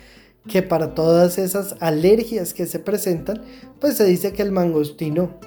que 0.47 0.61
para 0.61 0.93
todas 0.93 1.37
esas 1.37 1.75
alergias 1.79 2.53
que 2.53 2.65
se 2.65 2.79
presentan, 2.79 3.43
pues 3.79 3.95
se 3.95 4.05
dice 4.05 4.33
que 4.33 4.41
el 4.41 4.51
mangostino 4.51 5.37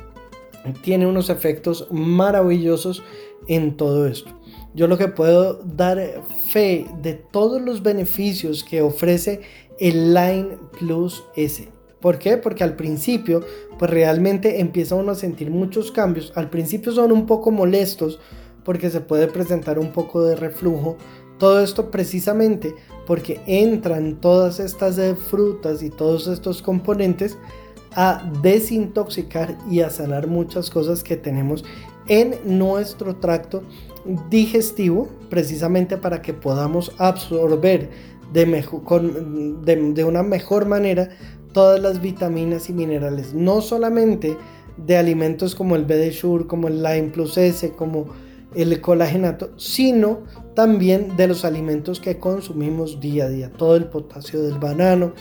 tiene 0.83 1.07
unos 1.07 1.31
efectos 1.31 1.89
maravillosos 1.91 3.03
en 3.49 3.77
todo 3.77 4.07
esto. 4.07 4.33
Yo 4.77 4.89
lo 4.89 4.99
que 4.99 5.09
puedo 5.09 5.55
dar 5.65 5.99
fe 6.51 6.87
de 7.01 7.15
todos 7.15 7.63
los 7.63 7.83
beneficios 7.83 8.63
que 8.63 8.83
ofrece 8.83 9.41
el 9.81 10.13
Line 10.13 10.59
Plus 10.79 11.25
S. 11.35 11.67
¿Por 11.99 12.19
qué? 12.19 12.37
Porque 12.37 12.63
al 12.63 12.77
principio, 12.77 13.43
pues 13.79 13.91
realmente 13.91 14.61
empieza 14.61 14.95
uno 14.95 15.13
a 15.13 15.15
sentir 15.15 15.51
muchos 15.51 15.91
cambios. 15.91 16.31
Al 16.35 16.51
principio 16.51 16.93
son 16.93 17.11
un 17.11 17.25
poco 17.25 17.51
molestos 17.51 18.21
porque 18.65 18.91
se 18.91 19.01
puede 19.01 19.29
presentar 19.29 19.79
un 19.79 19.93
poco 19.93 20.23
de 20.23 20.37
reflujo. 20.37 20.99
Todo 21.39 21.61
esto 21.61 21.91
precisamente 21.91 22.75
porque 23.07 23.41
entran 23.47 24.21
todas 24.21 24.61
estas 24.61 25.01
frutas 25.17 25.83
y 25.83 25.89
todos 25.89 26.27
estos 26.27 26.61
componentes 26.61 27.39
a 27.95 28.31
desintoxicar 28.43 29.57
y 29.71 29.81
a 29.81 29.89
sanar 29.89 30.27
muchas 30.27 30.69
cosas 30.69 31.03
que 31.03 31.17
tenemos 31.17 31.65
en 32.09 32.37
nuestro 32.45 33.17
tracto 33.17 33.63
digestivo, 34.31 35.09
precisamente 35.29 35.97
para 35.97 36.23
que 36.23 36.33
podamos 36.35 36.93
absorber 36.99 37.91
de, 38.33 40.05
una 40.05 40.23
mejor 40.23 40.67
manera 40.67 41.09
todas 41.53 41.81
las 41.81 42.01
vitaminas 42.01 42.69
y 42.69 42.73
minerales, 42.73 43.35
no 43.35 43.61
solamente 43.61 44.37
de 44.77 44.97
alimentos 44.97 45.55
como 45.55 45.75
el 45.77 45.85
BD 45.85 46.47
como 46.47 46.69
el 46.69 46.83
Lime 46.83 47.11
Plus 47.11 47.39
S, 47.39 47.73
como 47.73 48.07
el 48.55 48.81
colagenato, 48.81 49.51
sino 49.57 50.21
también 50.55 51.17
de 51.17 51.29
los 51.29 51.45
alimentos 51.45 52.01
que 52.01 52.19
consumimos 52.19 53.01
día 53.01 53.27
a 53.27 53.29
día, 53.29 53.53
todo 53.53 53.77
el 53.77 53.85
potasio 53.85 54.43
del 54.43 54.59
banano, 54.59 55.13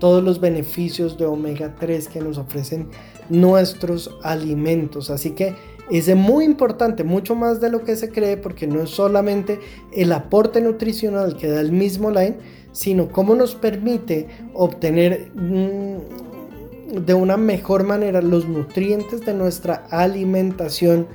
todos 0.00 0.22
los 0.22 0.40
beneficios 0.40 1.16
de 1.18 1.26
omega 1.26 1.74
3 1.78 2.08
que 2.08 2.20
nos 2.20 2.38
ofrecen 2.38 2.88
nuestros 3.28 4.10
alimentos. 4.22 5.10
Así 5.10 5.30
que 5.30 5.54
es 5.90 6.14
muy 6.14 6.44
importante, 6.44 7.04
mucho 7.04 7.34
más 7.34 7.60
de 7.60 7.70
lo 7.70 7.84
que 7.84 7.96
se 7.96 8.10
cree, 8.10 8.36
porque 8.36 8.66
no 8.66 8.82
es 8.82 8.90
solamente 8.90 9.60
el 9.92 10.12
aporte 10.12 10.60
nutricional 10.60 11.36
que 11.36 11.48
da 11.48 11.60
el 11.60 11.72
mismo 11.72 12.10
line, 12.10 12.36
sino 12.72 13.08
cómo 13.08 13.34
nos 13.34 13.54
permite 13.54 14.28
obtener 14.54 15.30
mm, 15.34 17.04
de 17.04 17.14
una 17.14 17.36
mejor 17.36 17.84
manera 17.84 18.22
los 18.22 18.48
nutrientes 18.48 19.20
de 19.22 19.34
nuestra 19.34 19.86
alimentación 19.90 21.06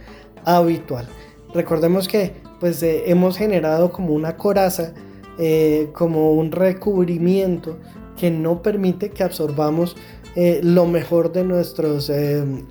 habitual. 0.45 1.07
Recordemos 1.53 2.07
que 2.07 2.33
pues 2.59 2.83
eh, 2.83 3.03
hemos 3.07 3.37
generado 3.37 3.91
como 3.91 4.13
una 4.13 4.37
coraza, 4.37 4.93
eh, 5.37 5.89
como 5.93 6.33
un 6.33 6.51
recubrimiento 6.51 7.77
que 8.17 8.29
no 8.29 8.61
permite 8.61 9.09
que 9.09 9.23
absorbamos 9.23 9.95
eh, 10.35 10.59
lo 10.61 10.85
mejor 10.85 11.31
de 11.31 11.43
nuestros 11.43 12.11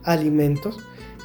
alimentos 0.04 0.78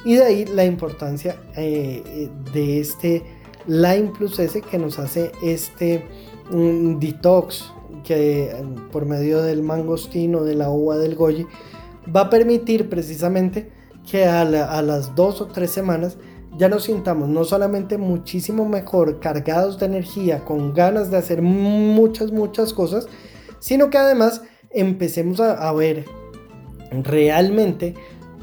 y 0.04 0.16
de 0.16 0.24
ahí 0.24 0.44
la 0.44 0.64
importancia 0.64 1.36
de 1.56 2.80
este 2.80 3.22
Lime 3.66 4.12
Plus 4.16 4.38
S 4.38 4.60
que 4.60 4.78
nos 4.78 4.98
hace 4.98 5.32
este 5.42 6.04
detox 6.50 7.72
que 8.04 8.54
por 8.92 9.06
medio 9.06 9.42
del 9.42 9.62
mangostino, 9.62 10.44
de 10.44 10.54
la 10.54 10.70
uva 10.70 10.98
del 10.98 11.14
goji, 11.14 11.46
va 12.14 12.22
a 12.22 12.30
permitir 12.30 12.90
precisamente 12.90 13.70
que 14.08 14.26
a 14.26 14.44
las 14.44 15.14
dos 15.14 15.40
o 15.40 15.46
tres 15.46 15.70
semanas 15.70 16.18
ya 16.56 16.68
nos 16.68 16.84
sintamos 16.84 17.28
no 17.28 17.44
solamente 17.44 17.98
muchísimo 17.98 18.68
mejor, 18.68 19.18
cargados 19.18 19.78
de 19.78 19.86
energía, 19.86 20.44
con 20.44 20.72
ganas 20.72 21.10
de 21.10 21.16
hacer 21.16 21.42
muchas, 21.42 22.30
muchas 22.30 22.72
cosas, 22.72 23.08
sino 23.58 23.90
que 23.90 23.98
además 23.98 24.42
empecemos 24.70 25.40
a, 25.40 25.72
ver 25.72 26.04
realmente 27.02 27.94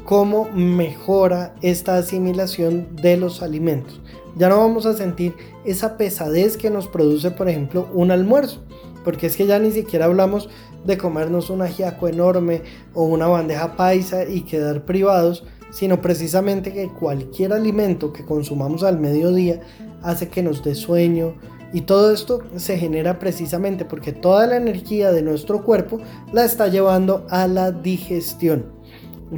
cómo 0.04 0.50
mejora 0.50 1.54
esta 1.62 1.96
asimilación 1.96 2.96
de 2.96 3.16
los 3.16 3.42
alimentos. 3.42 4.00
Ya 4.36 4.48
no 4.48 4.58
vamos 4.58 4.86
a 4.86 4.94
sentir 4.94 5.34
esa 5.64 5.96
pesadez 5.96 6.56
que 6.56 6.70
nos 6.70 6.88
produce, 6.88 7.30
por 7.30 7.48
ejemplo, 7.48 7.88
un 7.92 8.10
almuerzo, 8.10 8.62
porque 9.04 9.26
es 9.26 9.36
que 9.36 9.46
ya 9.46 9.58
ni 9.58 9.70
siquiera 9.70 10.06
hablamos 10.06 10.48
de 10.84 10.98
comernos 10.98 11.50
un 11.50 11.62
ajiaco 11.62 12.08
enorme 12.08 12.62
o 12.94 13.04
una 13.04 13.26
bandeja 13.26 13.76
paisa 13.76 14.24
y 14.24 14.42
quedar 14.42 14.84
privados, 14.84 15.44
sino 15.70 16.00
precisamente 16.00 16.72
que 16.72 16.88
cualquier 16.88 17.52
alimento 17.52 18.12
que 18.12 18.24
consumamos 18.24 18.82
al 18.82 18.98
mediodía 18.98 19.60
hace 20.02 20.28
que 20.28 20.42
nos 20.42 20.62
dé 20.64 20.74
sueño 20.74 21.34
y 21.72 21.82
todo 21.82 22.12
esto 22.12 22.42
se 22.56 22.76
genera 22.76 23.18
precisamente 23.18 23.84
porque 23.84 24.12
toda 24.12 24.46
la 24.46 24.56
energía 24.56 25.10
de 25.10 25.22
nuestro 25.22 25.62
cuerpo 25.64 26.00
la 26.32 26.44
está 26.44 26.68
llevando 26.68 27.26
a 27.30 27.46
la 27.46 27.72
digestión. 27.72 28.81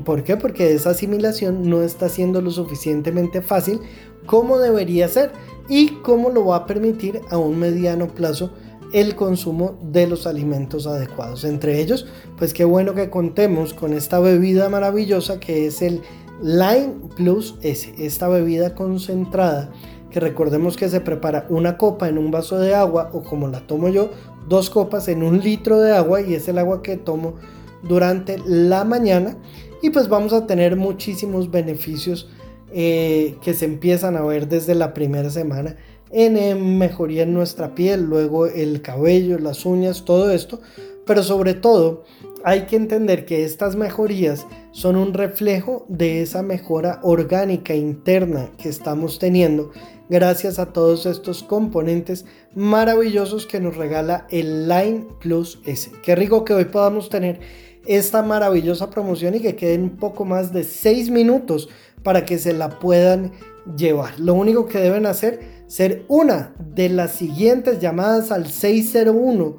¿Por 0.03 0.25
qué? 0.25 0.37
Porque 0.37 0.75
esa 0.75 0.91
asimilación 0.91 1.69
no 1.69 1.83
está 1.83 2.09
siendo 2.09 2.41
lo 2.41 2.51
suficientemente 2.51 3.43
fácil 3.43 3.81
como 4.27 4.59
debería 4.59 5.09
ser 5.09 5.33
y 5.69 5.89
cómo 6.03 6.31
lo 6.31 6.47
va 6.47 6.57
a 6.57 6.67
permitir 6.67 7.21
a 7.31 7.39
un 7.39 7.59
mediano 7.59 8.09
plazo 8.09 8.51
el 8.93 9.17
consumo 9.17 9.79
de 9.83 10.07
los 10.07 10.27
alimentos 10.27 10.87
adecuados. 10.87 11.45
Entre 11.45 11.81
ellos, 11.81 12.07
pues 12.39 12.55
qué 12.55 12.65
bueno 12.65 12.95
que 12.95 13.11
contemos 13.11 13.75
con 13.75 13.93
esta 13.93 14.21
bebida 14.21 14.69
maravillosa 14.69 15.41
que 15.41 15.67
es 15.67 15.83
el 15.83 16.01
Lime 16.43 16.95
Plus 17.17 17.57
S, 17.63 17.93
esta 17.99 18.29
bebida 18.29 18.75
concentrada 18.75 19.71
que 20.11 20.21
recordemos 20.21 20.77
que 20.77 20.89
se 20.89 21.01
prepara 21.01 21.45
una 21.49 21.77
copa 21.77 22.09
en 22.09 22.19
un 22.19 22.31
vaso 22.31 22.61
de 22.61 22.73
agua 22.73 23.11
o 23.13 23.25
como 23.25 23.49
la 23.49 23.67
tomo 23.67 23.89
yo, 23.89 24.11
dos 24.49 24.71
copas 24.71 25.09
en 25.09 25.25
un 25.25 25.41
litro 25.41 25.81
de 25.81 25.93
agua 25.93 26.21
y 26.21 26.35
es 26.35 26.47
el 26.47 26.59
agua 26.59 26.83
que 26.83 26.97
tomo 26.97 27.35
durante 27.83 28.39
la 28.47 28.85
mañana 28.85 29.37
y 29.85 29.91
pues 29.91 30.09
vamos 30.09 30.33
a 30.33 30.47
tener 30.47 30.77
muchísimos 30.77 31.51
beneficios 31.51 32.31
eh, 32.73 33.37
que 33.43 33.53
se 33.53 33.67
empiezan 33.67 34.17
a 34.17 34.23
ver 34.23 34.49
desde 34.49 34.75
la 34.75 34.95
primera 34.95 35.29
semana 35.29 35.77
en 36.11 36.79
mejoría 36.79 37.25
en 37.25 37.35
nuestra 37.35 37.75
piel, 37.75 38.05
luego 38.05 38.47
el 38.47 38.81
cabello, 38.81 39.39
las 39.39 39.67
uñas, 39.67 40.07
todo 40.07 40.31
esto, 40.31 40.61
pero 41.05 41.23
sobre 41.23 41.53
todo 41.53 42.05
hay 42.45 42.63
que 42.63 42.77
entender 42.77 43.27
que 43.27 43.45
estas 43.45 43.77
mejorías 43.77 44.47
son 44.73 44.97
un 44.97 45.13
reflejo 45.13 45.85
de 45.91 46.23
esa 46.23 46.43
mejora 46.43 47.01
orgánica 47.03 47.75
interna 47.75 48.53
que 48.57 48.71
estamos 48.71 49.19
teniendo 49.19 49.71
gracias 50.09 50.59
a 50.59 50.73
todos 50.73 51.05
estos 51.05 51.43
componentes 51.43 52.25
maravillosos 52.55 53.45
que 53.45 53.61
nos 53.61 53.77
regala 53.77 54.27
el 54.31 54.67
Line 54.67 55.09
Plus 55.21 55.61
S. 55.67 55.91
Qué 56.03 56.17
rico 56.17 56.43
que 56.47 56.55
hoy 56.55 56.65
podamos 56.65 57.11
tener 57.11 57.41
esta 57.87 58.23
maravillosa 58.23 58.91
promoción 58.91 59.35
y 59.35 59.41
que 59.41 59.57
queden 59.57 59.83
un 59.83 59.97
poco 59.97 60.25
más 60.25 60.53
de 60.53 60.65
6 60.65 61.11
minutos 61.11 61.69
para 62.03 62.25
que 62.25 62.39
se 62.39 62.53
la 62.53 62.79
puedan 62.79 63.33
llevar. 63.77 64.19
Lo 64.21 64.35
único 64.35 64.67
que 64.67 64.79
deben 64.79 65.07
hacer 65.07 65.65
ser 65.67 66.05
una 66.09 66.55
de 66.59 66.89
las 66.89 67.13
siguientes 67.13 67.81
llamadas 67.81 68.31
al 68.31 68.47
601 68.47 69.57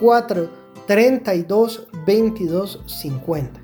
4 0.00 0.50
32 0.86 1.88
22 2.06 2.82
50. 2.86 3.60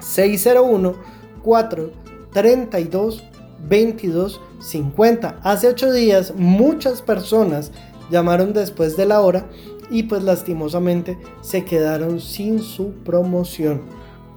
601 0.00 0.94
4 1.42 1.92
32 2.32 3.24
22 3.68 4.40
50. 4.60 5.40
Hace 5.42 5.68
8 5.68 5.92
días 5.92 6.34
muchas 6.36 7.02
personas 7.02 7.70
llamaron 8.10 8.52
después 8.52 8.96
de 8.96 9.06
la 9.06 9.20
hora 9.20 9.46
y 9.90 10.04
pues 10.04 10.22
lastimosamente 10.22 11.18
se 11.40 11.64
quedaron 11.64 12.20
sin 12.20 12.60
su 12.60 12.92
promoción. 13.04 13.82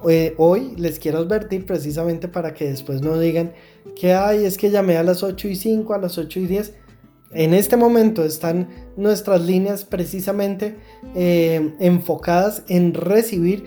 Eh, 0.08 0.34
hoy 0.36 0.74
les 0.76 0.98
quiero 0.98 1.18
advertir 1.18 1.64
precisamente 1.64 2.26
para 2.26 2.54
que 2.54 2.68
después 2.68 3.02
no 3.02 3.18
digan 3.18 3.52
que 3.94 4.14
ay, 4.14 4.44
es 4.44 4.58
que 4.58 4.70
llamé 4.70 4.96
a 4.96 5.04
las 5.04 5.22
8 5.22 5.48
y 5.48 5.56
5, 5.56 5.94
a 5.94 5.98
las 5.98 6.18
8 6.18 6.40
y 6.40 6.46
10. 6.46 6.74
En 7.34 7.54
este 7.54 7.76
momento 7.76 8.24
están 8.24 8.68
nuestras 8.96 9.42
líneas 9.42 9.84
precisamente 9.84 10.76
eh, 11.14 11.74
enfocadas 11.78 12.64
en 12.68 12.94
recibir 12.94 13.64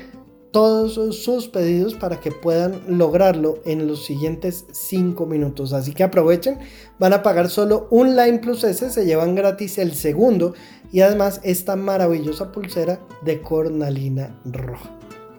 todos 0.55 0.93
sus 1.17 1.49
pedidos 1.49 1.95
para 1.95 2.21
que 2.21 2.31
puedan 2.31 2.79
lograrlo 2.87 3.59
en 3.65 3.87
los 3.87 4.05
siguientes 4.05 4.63
5 4.71 5.25
minutos. 5.25 5.73
Así 5.73 5.93
que 5.93 6.03
aprovechen, 6.03 6.59
van 6.97 7.11
a 7.11 7.23
pagar 7.23 7.49
solo 7.49 7.89
un 7.91 8.15
Line 8.15 8.39
Plus 8.39 8.63
S, 8.63 8.89
se 8.89 9.05
llevan 9.05 9.35
gratis 9.35 9.77
el 9.79 9.93
segundo 9.95 10.53
y 10.91 11.01
además 11.01 11.41
esta 11.43 11.75
maravillosa 11.75 12.51
pulsera 12.51 12.99
de 13.23 13.41
cornalina 13.41 14.39
roja. 14.45 14.89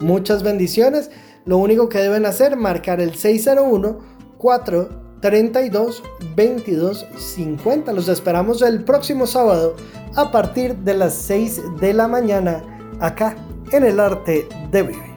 Muchas 0.00 0.42
bendiciones, 0.42 1.10
lo 1.44 1.58
único 1.58 1.88
que 1.88 1.98
deben 1.98 2.26
hacer 2.26 2.56
marcar 2.56 3.00
el 3.00 3.14
601 3.14 3.98
432 4.38 6.02
22 6.34 7.06
50. 7.16 7.92
Los 7.92 8.08
esperamos 8.08 8.62
el 8.62 8.84
próximo 8.84 9.26
sábado 9.26 9.74
a 10.14 10.30
partir 10.30 10.76
de 10.76 10.94
las 10.94 11.14
6 11.14 11.62
de 11.80 11.94
la 11.94 12.08
mañana 12.08 12.62
acá 13.00 13.36
en 13.72 13.84
el 13.84 14.00
arte 14.00 14.46
de 14.70 14.82
vivir. 14.82 15.16